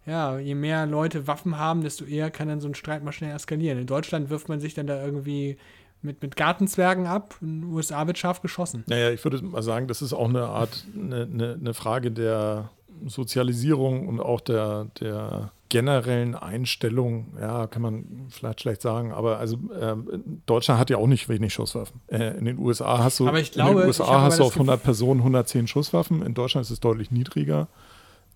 ja, 0.07 0.39
je 0.39 0.55
mehr 0.55 0.87
Leute 0.87 1.27
Waffen 1.27 1.59
haben, 1.59 1.83
desto 1.83 2.05
eher 2.05 2.31
kann 2.31 2.49
dann 2.49 2.61
so 2.61 2.69
ein 2.69 2.75
Streit 2.75 3.05
mal 3.05 3.13
schnell 3.13 3.35
eskalieren. 3.35 3.79
In 3.79 3.87
Deutschland 3.87 4.29
wirft 4.29 4.49
man 4.49 4.61
sich 4.61 4.75
dann 4.75 4.87
da 4.87 5.03
irgendwie 5.03 5.57
mit, 6.03 6.21
mit 6.21 6.37
Gartenzwergen 6.37 7.07
ab, 7.07 7.37
in 7.41 7.63
den 7.63 7.73
USA 7.73 8.07
wird 8.07 8.19
scharf 8.19 8.43
geschossen. 8.43 8.85
Naja, 8.87 9.11
ich 9.11 9.25
würde 9.25 9.43
mal 9.43 9.63
sagen, 9.63 9.89
das 9.89 10.03
ist 10.03 10.13
auch 10.13 10.29
eine 10.29 10.47
Art, 10.47 10.85
eine, 10.95 11.23
eine, 11.23 11.55
eine 11.55 11.75
Frage 11.75 12.11
der 12.11 12.71
Sozialisierung 13.07 14.07
und 14.07 14.21
auch 14.21 14.41
der, 14.41 14.89
der 15.01 15.53
generellen 15.69 16.35
Einstellung, 16.35 17.37
ja, 17.41 17.67
kann 17.67 17.83
man 17.83 18.27
vielleicht 18.31 18.61
schlecht 18.61 18.83
sagen, 18.83 19.13
aber 19.13 19.39
also 19.39 19.59
ähm, 19.81 20.43
Deutschland 20.47 20.79
hat 20.79 20.91
ja 20.91 20.99
auch 20.99 21.07
nicht 21.07 21.29
wenig 21.29 21.55
Schusswaffen. 21.55 22.01
Äh, 22.07 22.37
in 22.39 22.45
den 22.45 22.59
USA 22.59 22.99
hast 22.99 23.21
du, 23.21 23.29
ich 23.29 23.49
in 23.49 23.55
glaube, 23.55 23.81
den 23.81 23.89
USA 23.89 24.23
hast 24.23 24.39
du 24.39 24.45
auf 24.45 24.55
100 24.55 24.83
Personen 24.83 25.21
110 25.21 25.67
Schusswaffen, 25.67 26.23
in 26.23 26.35
Deutschland 26.35 26.65
ist 26.65 26.71
es 26.71 26.81
deutlich 26.81 27.11
niedriger. 27.11 27.69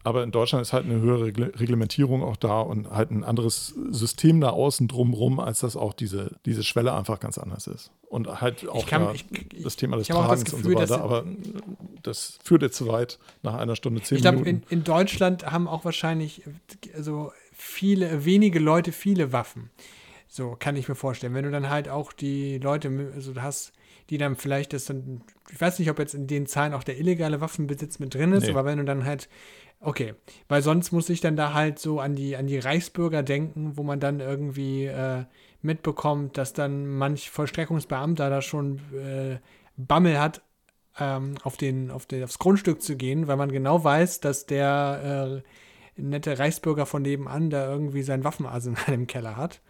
Aber 0.08 0.22
in 0.24 0.30
Deutschland 0.30 0.62
ist 0.62 0.72
halt 0.72 0.84
eine 0.86 1.00
höhere 1.00 1.26
Regle- 1.26 1.58
Reglementierung 1.60 2.22
auch 2.22 2.36
da 2.36 2.60
und 2.60 2.90
halt 2.90 3.10
ein 3.10 3.24
anderes 3.24 3.74
System 3.90 4.40
da 4.40 4.50
außen 4.50 4.88
drumrum, 4.88 5.38
als 5.40 5.60
dass 5.60 5.76
auch 5.76 5.92
diese, 5.92 6.36
diese 6.46 6.64
Schwelle 6.64 6.94
einfach 6.94 7.20
ganz 7.20 7.38
anders 7.38 7.66
ist. 7.66 7.90
Und 8.08 8.40
halt 8.40 8.66
auch 8.68 8.86
kann- 8.86 9.02
ja, 9.02 9.12
ich- 9.12 9.26
ich- 9.52 9.62
das 9.62 9.76
Thema 9.76 9.96
des 9.98 10.06
Tragens 10.08 10.52
und 10.52 10.62
Gefühl, 10.62 10.72
so 10.74 10.78
dass- 10.80 10.90
weiter. 10.90 11.02
Aber 11.04 11.24
das 12.02 12.38
führt 12.42 12.62
jetzt 12.62 12.76
zu 12.76 12.88
weit 12.88 13.18
nach 13.42 13.54
einer 13.54 13.76
Stunde 13.76 14.02
zehn 14.02 14.16
Ich 14.16 14.22
glaube, 14.22 14.38
Minuten. 14.38 14.64
in, 14.70 14.78
in 14.78 14.84
Deutschland 14.84 15.44
haben 15.50 15.68
auch 15.68 15.84
wahrscheinlich 15.84 16.42
also 16.94 17.32
viele, 17.52 18.24
wenige 18.24 18.58
Leute 18.58 18.92
viele 18.92 19.32
Waffen. 19.32 19.70
So 20.28 20.56
kann 20.58 20.76
ich 20.76 20.88
mir 20.88 20.94
vorstellen. 20.94 21.34
Wenn 21.34 21.44
du 21.44 21.50
dann 21.50 21.68
halt 21.70 21.88
auch 21.88 22.12
die 22.12 22.58
Leute, 22.58 23.10
also 23.14 23.34
hast, 23.36 23.72
die 24.10 24.18
dann 24.18 24.36
vielleicht 24.36 24.72
das 24.72 24.86
dann, 24.86 25.22
ich 25.50 25.60
weiß 25.60 25.78
nicht, 25.78 25.90
ob 25.90 25.98
jetzt 25.98 26.14
in 26.14 26.26
den 26.26 26.46
Zahlen 26.46 26.72
auch 26.74 26.82
der 26.84 26.98
illegale 26.98 27.40
Waffenbesitz 27.40 27.98
mit 27.98 28.14
drin 28.14 28.32
ist, 28.32 28.44
Nee. 28.44 28.50
aber 28.50 28.64
wenn 28.64 28.78
du 28.78 28.84
dann 28.84 29.04
halt, 29.04 29.28
okay, 29.80 30.14
weil 30.48 30.62
sonst 30.62 30.92
muss 30.92 31.08
ich 31.08 31.20
dann 31.20 31.36
da 31.36 31.54
halt 31.54 31.78
so 31.78 32.00
an 32.00 32.14
die, 32.14 32.36
an 32.36 32.46
die 32.46 32.58
Reichsbürger 32.58 33.22
denken, 33.22 33.76
wo 33.76 33.82
man 33.82 34.00
dann 34.00 34.20
irgendwie 34.20 34.86
äh, 34.86 35.24
mitbekommt, 35.62 36.38
dass 36.38 36.52
dann 36.52 36.86
manch 36.86 37.30
Vollstreckungsbeamter 37.30 38.30
da 38.30 38.42
schon 38.42 38.80
äh, 38.94 39.38
Bammel 39.76 40.18
hat, 40.18 40.42
ähm, 40.98 41.34
auf 41.44 41.56
den, 41.56 41.90
auf 41.90 42.06
den, 42.06 42.24
aufs 42.24 42.38
Grundstück 42.38 42.82
zu 42.82 42.96
gehen, 42.96 43.28
weil 43.28 43.36
man 43.36 43.52
genau 43.52 43.82
weiß, 43.82 44.20
dass 44.20 44.46
der 44.46 45.42
äh, 45.96 46.00
nette 46.00 46.38
Reichsbürger 46.38 46.86
von 46.86 47.02
nebenan 47.02 47.50
da 47.50 47.70
irgendwie 47.70 48.02
sein 48.02 48.24
Waffenarsenal 48.24 48.84
im 48.92 49.06
Keller 49.06 49.36
hat. 49.36 49.60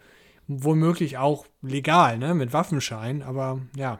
Womöglich 0.47 1.19
auch 1.19 1.45
legal, 1.61 2.17
ne, 2.17 2.33
mit 2.33 2.53
Waffenschein, 2.53 3.21
aber 3.21 3.61
ja, 3.75 3.99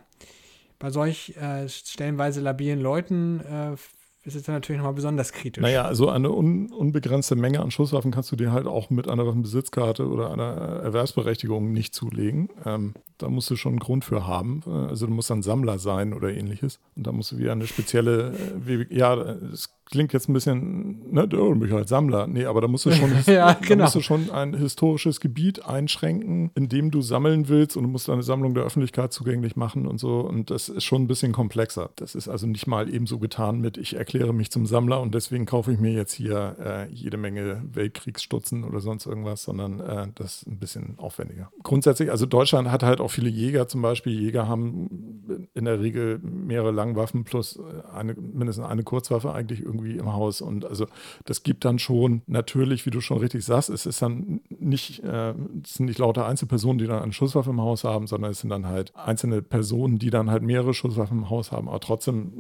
bei 0.80 0.89
solch 0.89 1.36
äh, 1.38 1.70
stellenweise 1.70 2.41
labilen 2.41 2.80
Leuten 2.80 3.39
äh, 3.41 3.76
ist 4.24 4.36
es 4.36 4.43
dann 4.43 4.55
natürlich 4.55 4.80
nochmal 4.80 4.93
besonders 4.93 5.32
kritisch. 5.32 5.61
Naja, 5.61 5.86
also 5.86 6.09
eine 6.09 6.32
un, 6.32 6.72
unbegrenzte 6.72 7.36
Menge 7.36 7.61
an 7.61 7.72
Schusswaffen 7.72 8.11
kannst 8.11 8.32
du 8.32 8.36
dir 8.36 8.51
halt 8.51 8.67
auch 8.67 8.89
mit 8.89 9.07
einer 9.07 9.26
Waffenbesitzkarte 9.26 10.07
oder 10.07 10.32
einer 10.32 10.43
Erwerbsberechtigung 10.84 11.72
nicht 11.72 11.95
zulegen. 11.95 12.49
Ähm, 12.65 12.93
da 13.17 13.30
musst 13.30 13.49
du 13.49 13.55
schon 13.55 13.74
einen 13.74 13.80
Grund 13.80 14.03
für 14.03 14.28
haben. 14.28 14.61
Äh, 14.67 14.70
Also 14.70 15.07
du 15.07 15.13
musst 15.13 15.30
dann 15.30 15.41
Sammler 15.41 15.80
sein 15.80 16.13
oder 16.13 16.30
ähnliches. 16.34 16.80
Und 16.95 17.07
da 17.07 17.11
musst 17.11 17.32
du 17.32 17.38
wieder 17.38 17.53
eine 17.53 17.65
spezielle, 17.67 18.34
äh, 18.67 18.86
ja, 18.89 19.15
es 19.15 19.70
klingt 19.89 20.13
jetzt 20.13 20.29
ein 20.29 20.33
bisschen, 20.33 21.11
ne, 21.11 21.27
du 21.27 21.55
bist 21.55 21.73
halt 21.73 21.89
Sammler. 21.89 22.27
Nee, 22.27 22.45
aber 22.45 22.61
da 22.61 22.67
musst 22.67 22.85
du 22.85 22.91
schon, 22.91 23.11
Ja, 23.25 23.53
da 23.53 23.59
genau. 23.59 23.83
musst 23.83 23.95
du 23.95 24.01
schon 24.01 24.29
ein 24.29 24.53
historisches 24.53 25.19
Gebiet 25.19 25.65
einschränken, 25.65 26.51
in 26.55 26.69
dem 26.69 26.91
du 26.91 27.01
sammeln 27.01 27.49
willst 27.49 27.75
und 27.75 27.83
du 27.83 27.89
musst 27.89 28.07
deine 28.07 28.23
Sammlung 28.23 28.53
der 28.53 28.63
Öffentlichkeit 28.63 29.11
zugänglich 29.11 29.55
machen 29.55 29.87
und 29.87 29.99
so. 29.99 30.19
Und 30.19 30.51
das 30.51 30.69
ist 30.69 30.83
schon 30.83 31.03
ein 31.03 31.07
bisschen 31.07 31.31
komplexer. 31.31 31.89
Das 31.95 32.15
ist 32.15 32.27
also 32.27 32.45
nicht 32.45 32.67
mal 32.67 32.93
eben 32.93 33.07
so 33.07 33.17
getan 33.19 33.59
mit, 33.59 33.77
ich 33.77 33.95
erkläre 33.95 34.33
mich 34.33 34.51
zum 34.51 34.65
Sammler 34.65 35.01
und 35.01 35.15
deswegen 35.15 35.45
kaufe 35.45 35.71
ich 35.71 35.79
mir 35.79 35.91
jetzt 35.91 36.13
hier 36.13 36.55
äh, 36.63 36.91
jede 36.91 37.17
Menge 37.17 37.63
Weltkriegsstutzen 37.71 38.63
oder 38.63 38.79
sonst 38.81 39.07
irgendwas, 39.07 39.43
sondern 39.43 39.79
äh, 39.79 40.07
das 40.15 40.43
ist 40.43 40.47
ein 40.47 40.59
bisschen 40.59 40.95
aufwendiger. 40.97 41.51
Grundsätzlich, 41.63 42.11
also 42.11 42.25
Deutschland 42.25 42.71
hat 42.71 42.83
halt 42.83 43.01
auch 43.01 43.11
viele 43.11 43.29
Jäger 43.29 43.67
zum 43.67 43.81
Beispiel. 43.81 44.13
Jäger 44.13 44.47
haben 44.47 45.49
in 45.55 45.65
der 45.65 45.79
Regel 45.79 46.19
mehrere 46.19 46.71
Langwaffen 46.71 47.23
plus 47.23 47.59
eine, 47.93 48.13
mindestens 48.13 48.65
eine 48.65 48.83
Kurzwaffe 48.83 49.33
eigentlich 49.33 49.61
irgendwie 49.61 49.78
im 49.86 50.13
Haus. 50.13 50.41
Und 50.41 50.65
also 50.65 50.88
das 51.25 51.43
gibt 51.43 51.65
dann 51.65 51.80
schon 51.80 52.21
natürlich, 52.27 52.86
wie 52.86 52.89
du 52.89 53.01
schon 53.01 53.17
richtig 53.17 53.45
sagst, 53.45 53.69
es 53.69 53.86
ist 53.86 54.01
dann 54.01 54.41
nicht, 54.49 55.03
äh, 55.03 55.34
es 55.63 55.75
sind 55.75 55.88
nicht 55.88 55.99
lauter 55.99 56.25
Einzelpersonen, 56.25 56.77
die 56.77 56.88
dann 56.88 57.01
eine 57.01 57.13
Schusswaffe 57.13 57.49
im 57.49 57.61
Haus 57.61 57.84
haben, 57.84 58.07
sondern 58.07 58.32
es 58.32 58.39
sind 58.39 58.49
dann 58.49 58.67
halt 58.67 58.95
einzelne 58.95 59.41
Personen, 59.41 59.99
die 59.99 60.09
dann 60.09 60.30
halt 60.30 60.43
mehrere 60.43 60.73
Schusswaffen 60.73 61.19
im 61.19 61.30
Haus 61.30 61.51
haben. 61.51 61.67
Aber 61.67 61.80
trotzdem 61.80 62.34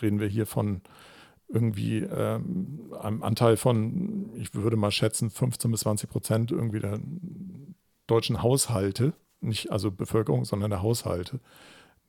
reden 0.00 0.20
wir 0.20 0.28
hier 0.28 0.46
von 0.46 0.82
irgendwie 1.48 1.98
ähm, 1.98 2.92
einem 2.98 3.22
Anteil 3.22 3.56
von, 3.56 4.30
ich 4.36 4.54
würde 4.54 4.76
mal 4.76 4.90
schätzen, 4.90 5.30
15 5.30 5.70
bis 5.70 5.80
20 5.80 6.08
Prozent 6.08 6.50
irgendwie 6.50 6.80
der 6.80 6.98
deutschen 8.06 8.42
Haushalte, 8.42 9.12
nicht 9.40 9.70
also 9.70 9.90
Bevölkerung, 9.90 10.44
sondern 10.44 10.70
der 10.70 10.82
Haushalte, 10.82 11.40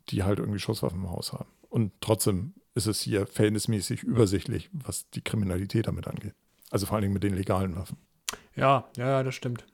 die 0.09 0.24
halt 0.24 0.39
irgendwie 0.39 0.59
Schusswaffen 0.59 1.01
im 1.01 1.09
Haus 1.09 1.34
haben. 1.34 1.49
Und 1.69 1.91
trotzdem 2.01 2.53
ist 2.76 2.88
es 2.88 3.01
hier 3.01 3.28
verhältnismäßig 3.28 4.03
übersichtlich, 4.03 4.69
was 4.71 5.09
die 5.11 5.21
Kriminalität 5.21 5.88
damit 5.88 6.07
angeht. 6.07 6.34
Also 6.71 6.86
vor 6.86 6.95
allen 6.95 7.03
Dingen 7.03 7.13
mit 7.13 7.24
den 7.24 7.36
legalen 7.36 7.76
Waffen. 7.76 7.97
Ja, 8.55 8.86
ja, 8.97 9.07
ja, 9.07 9.24
das 9.24 9.36
stimmt. 9.36 9.65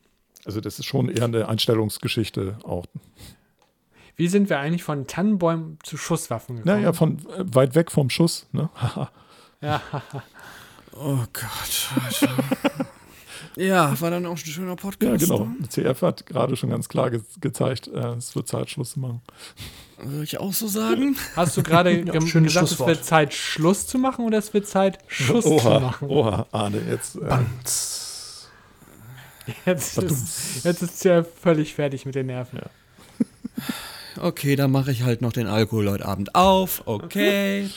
Also 0.45 0.61
das 0.61 0.79
ist 0.79 0.85
schon 0.85 1.09
eher 1.09 1.25
eine 1.25 1.47
Einstellungsgeschichte 1.47 2.59
auch. 2.63 2.85
Wie 4.15 4.27
sind 4.27 4.49
wir 4.49 4.59
eigentlich 4.59 4.83
von 4.83 5.07
Tannenbäumen 5.07 5.79
zu 5.83 5.95
Schusswaffen 5.95 6.57
gekommen? 6.57 6.75
Naja, 6.75 6.93
von 6.93 7.19
äh, 7.29 7.45
weit 7.55 7.75
weg 7.75 7.91
vom 7.91 8.09
Schuss. 8.09 8.47
Ne? 8.51 8.69
ja, 9.61 9.81
Oh 11.01 11.23
Gott. 11.31 12.03
Alter. 12.03 12.43
ja, 13.55 13.99
war 14.01 14.11
dann 14.11 14.25
auch 14.25 14.31
ein 14.31 14.37
schöner 14.37 14.69
ja, 14.69 14.75
Podcast. 14.75 15.23
genau. 15.23 15.45
ne? 15.45 15.55
Die 15.59 15.69
CF 15.69 16.01
hat 16.01 16.25
gerade 16.25 16.57
schon 16.57 16.69
ganz 16.69 16.89
klar 16.89 17.09
ge 17.09 17.21
gezeigt, 17.39 17.87
äh, 17.87 18.15
es 18.15 18.35
wird 18.35 18.47
Zeit, 18.47 18.69
Schluss 18.69 18.91
zu 18.91 18.99
machen. 18.99 19.21
Würde 20.03 20.23
ich 20.23 20.39
auch 20.39 20.53
so 20.53 20.67
sagen. 20.67 21.17
Hast 21.35 21.57
du 21.57 21.63
gerade 21.63 21.91
Ja, 22.05 22.13
gesagt, 22.13 22.71
es 22.71 22.79
wird 22.79 23.03
Zeit, 23.05 23.33
Schluss 23.33 23.87
zu 23.87 23.97
machen 23.97 24.25
oder 24.25 24.37
es 24.37 24.53
wird 24.53 24.67
Zeit, 24.67 24.99
Schuss 25.07 25.43
zu 25.45 25.51
Oha, 25.51 25.79
machen? 25.79 26.07
oha, 26.09 26.45
Arne, 26.51 26.81
jetzt. 26.89 27.15
Äh. 27.15 27.37
Jetzt 29.65 29.97
ist, 29.97 30.63
jetzt 30.63 30.81
ist 30.83 31.03
ja 31.03 31.23
völlig 31.23 31.73
fertig 31.73 32.05
mit 32.05 32.15
den 32.15 32.27
Nerven. 32.27 32.59
Okay, 34.19 34.55
dann 34.55 34.71
mache 34.71 34.91
ich 34.91 35.03
halt 35.03 35.21
noch 35.21 35.33
den 35.33 35.47
Alkohol 35.47 35.89
heute 35.89 36.05
Abend 36.05 36.35
auf. 36.35 36.83
Okay. 36.85 37.69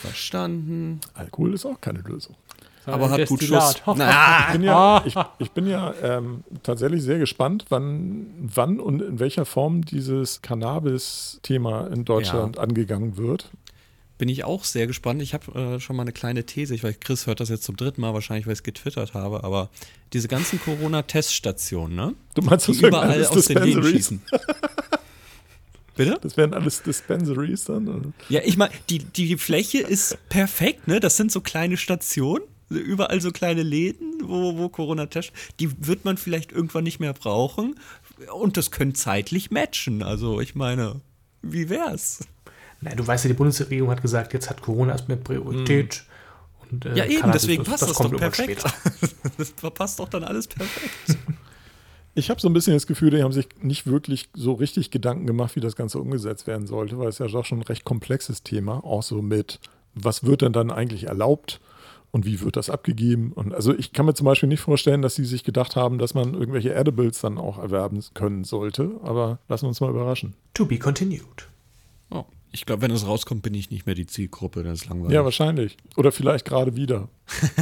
Verstanden. 0.00 1.00
Alkohol 1.14 1.54
ist 1.54 1.66
auch 1.66 1.80
keine 1.80 2.00
Lösung. 2.00 2.36
Aber 2.86 3.10
hat 3.10 3.26
gut. 3.28 3.42
Schuss. 3.42 3.74
Na, 3.96 4.46
Ich 4.46 4.52
bin 4.52 4.62
ja, 4.62 5.02
ich, 5.04 5.14
ich 5.38 5.50
bin 5.50 5.66
ja 5.66 5.92
ähm, 6.02 6.44
tatsächlich 6.62 7.02
sehr 7.02 7.18
gespannt, 7.18 7.66
wann, 7.68 8.26
wann 8.38 8.78
und 8.80 9.02
in 9.02 9.18
welcher 9.18 9.44
Form 9.44 9.84
dieses 9.84 10.40
Cannabis-Thema 10.42 11.88
in 11.88 12.04
Deutschland 12.04 12.58
angegangen 12.58 13.16
wird. 13.16 13.50
bin 14.18 14.28
ich 14.28 14.44
auch 14.44 14.64
sehr 14.64 14.86
gespannt. 14.86 15.20
Ich 15.20 15.34
habe 15.34 15.76
äh, 15.76 15.80
schon 15.80 15.96
mal 15.96 16.02
eine 16.02 16.12
kleine 16.12 16.44
These. 16.46 16.74
Ich 16.74 16.82
weiß, 16.84 17.00
Chris 17.00 17.26
hört 17.26 17.40
das 17.40 17.48
jetzt 17.48 17.64
zum 17.64 17.76
dritten 17.76 18.00
Mal 18.00 18.14
wahrscheinlich, 18.14 18.46
weil 18.46 18.52
ich 18.54 18.60
es 18.60 18.62
getwittert 18.62 19.14
habe. 19.14 19.44
Aber 19.44 19.68
diese 20.12 20.28
ganzen 20.28 20.60
Corona-Teststationen, 20.60 21.94
ne? 21.96 22.14
Du 22.34 22.42
meinst, 22.42 22.66
Die 22.68 22.72
das 22.72 22.82
wären 22.82 22.90
überall 22.92 23.20
aus 23.24 23.30
den 23.30 23.56
Dispensaries? 23.56 23.90
schießen. 23.90 24.22
Bitte? 25.96 26.18
Das 26.20 26.36
wären 26.36 26.52
alles 26.52 26.82
Dispensaries 26.82 27.64
dann? 27.64 27.88
oder? 27.88 28.12
Ja, 28.28 28.40
ich 28.44 28.56
meine, 28.58 28.72
die, 28.90 28.98
die 28.98 29.36
Fläche 29.38 29.78
ist 29.78 30.18
perfekt, 30.28 30.88
ne? 30.88 31.00
Das 31.00 31.16
sind 31.16 31.32
so 31.32 31.40
kleine 31.40 31.76
Stationen, 31.78 32.44
überall 32.68 33.20
so 33.20 33.30
kleine 33.30 33.62
Läden, 33.62 34.20
wo, 34.24 34.56
wo 34.56 34.68
Corona-Test. 34.68 35.32
Die 35.60 35.86
wird 35.86 36.04
man 36.04 36.16
vielleicht 36.16 36.52
irgendwann 36.52 36.84
nicht 36.84 37.00
mehr 37.00 37.12
brauchen. 37.12 37.78
Und 38.32 38.56
das 38.56 38.70
können 38.70 38.94
zeitlich 38.94 39.50
matchen. 39.50 40.02
Also, 40.02 40.40
ich 40.40 40.54
meine, 40.54 41.00
wie 41.42 41.68
wär's? 41.68 42.26
Na, 42.80 42.94
du 42.94 43.06
weißt 43.06 43.24
ja, 43.24 43.28
die 43.28 43.34
Bundesregierung 43.34 43.90
hat 43.90 44.02
gesagt, 44.02 44.32
jetzt 44.32 44.50
hat 44.50 44.62
Corona 44.62 44.92
erstmal 44.92 45.16
Priorität. 45.16 46.04
Und, 46.70 46.84
äh, 46.84 46.96
Ja, 46.96 47.04
eben, 47.04 47.20
Cannabis, 47.20 47.42
deswegen 47.42 47.64
passt 47.64 47.82
das, 47.82 47.94
kommt 47.94 48.14
doch 48.14 48.20
irgendwann 48.20 48.46
perfekt. 48.46 48.68
später. 48.68 49.30
das 49.38 49.52
passt 49.52 49.98
doch 49.98 50.08
dann 50.08 50.24
alles 50.24 50.46
perfekt. 50.46 51.18
Ich 52.18 52.30
habe 52.30 52.40
so 52.40 52.48
ein 52.48 52.54
bisschen 52.54 52.72
das 52.72 52.86
Gefühl, 52.86 53.10
die 53.10 53.22
haben 53.22 53.32
sich 53.32 53.46
nicht 53.60 53.86
wirklich 53.86 54.30
so 54.32 54.54
richtig 54.54 54.90
Gedanken 54.90 55.26
gemacht, 55.26 55.54
wie 55.54 55.60
das 55.60 55.76
Ganze 55.76 55.98
umgesetzt 55.98 56.46
werden 56.46 56.66
sollte, 56.66 56.98
weil 56.98 57.08
es 57.08 57.18
ja 57.18 57.26
doch 57.26 57.44
schon 57.44 57.58
ein 57.58 57.64
recht 57.64 57.84
komplexes 57.84 58.42
Thema, 58.42 58.82
auch 58.82 59.02
so 59.02 59.20
mit, 59.20 59.60
was 59.92 60.24
wird 60.24 60.40
denn 60.40 60.54
dann 60.54 60.70
eigentlich 60.70 61.08
erlaubt 61.08 61.60
und 62.10 62.24
wie 62.24 62.40
wird 62.40 62.56
das 62.56 62.70
abgegeben? 62.70 63.32
Und 63.32 63.54
also 63.54 63.74
ich 63.76 63.92
kann 63.92 64.06
mir 64.06 64.14
zum 64.14 64.24
Beispiel 64.24 64.48
nicht 64.48 64.60
vorstellen, 64.60 65.02
dass 65.02 65.14
sie 65.14 65.24
sich 65.24 65.44
gedacht 65.44 65.76
haben, 65.76 65.98
dass 65.98 66.14
man 66.14 66.34
irgendwelche 66.34 66.74
Edibles 66.74 67.20
dann 67.20 67.38
auch 67.38 67.58
erwerben 67.58 68.02
können 68.14 68.44
sollte, 68.44 68.92
aber 69.02 69.38
lassen 69.48 69.64
wir 69.64 69.68
uns 69.68 69.80
mal 69.80 69.90
überraschen. 69.90 70.34
To 70.54 70.66
be 70.66 70.78
continued. 70.78 71.48
Oh, 72.10 72.24
ich 72.52 72.64
glaube, 72.64 72.82
wenn 72.82 72.90
es 72.90 73.06
rauskommt, 73.06 73.42
bin 73.42 73.54
ich 73.54 73.70
nicht 73.70 73.86
mehr 73.86 73.94
die 73.94 74.06
Zielgruppe, 74.06 74.62
das 74.62 74.80
ist 74.82 74.88
langweilig. 74.88 75.14
Ja, 75.14 75.24
wahrscheinlich. 75.24 75.76
Oder 75.96 76.12
vielleicht 76.12 76.44
gerade 76.44 76.76
wieder. 76.76 77.08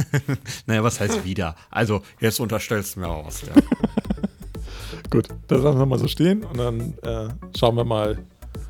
naja, 0.67 0.83
was 0.83 0.99
heißt 0.99 1.25
wieder? 1.25 1.55
Also, 1.69 2.01
jetzt 2.19 2.39
unterstellst 2.39 2.95
du 2.95 3.01
mir 3.01 3.07
auch 3.07 3.25
was. 3.25 3.41
Ja. 3.41 3.53
Gut, 5.09 5.27
das 5.47 5.61
lassen 5.61 5.79
wir 5.79 5.85
mal 5.85 5.99
so 5.99 6.07
stehen 6.07 6.43
und 6.43 6.57
dann 6.57 6.93
äh, 7.03 7.29
schauen 7.57 7.75
wir 7.75 7.83
mal. 7.83 8.19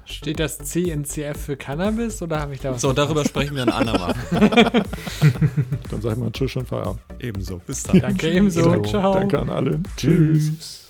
Steht 0.06 0.40
das 0.40 0.60
C 0.60 0.84
in 0.92 1.04
CF 1.04 1.38
für 1.38 1.58
Cannabis 1.58 2.22
oder 2.22 2.40
habe 2.40 2.54
ich 2.54 2.62
da 2.62 2.72
was? 2.72 2.82
So, 2.82 2.94
darüber 2.94 3.26
sprechen 3.26 3.56
wir 3.56 3.64
ein 3.64 3.70
andermal. 3.70 4.14
Dann 4.32 6.02
sag 6.02 6.14
ich 6.14 6.18
mal 6.18 6.32
Tschüss 6.32 6.56
und 6.56 6.68
Feierabend. 6.68 7.02
Ebenso. 7.20 7.58
Bis 7.66 7.84
dann. 7.84 8.00
Danke 8.00 8.32
ebenso. 8.32 8.62
Ciao. 8.62 8.84
Ciao. 8.84 9.14
Danke 9.16 9.40
an 9.40 9.50
alle. 9.50 9.80
Tschüss. 9.98 10.52
Tschüss. 10.58 10.82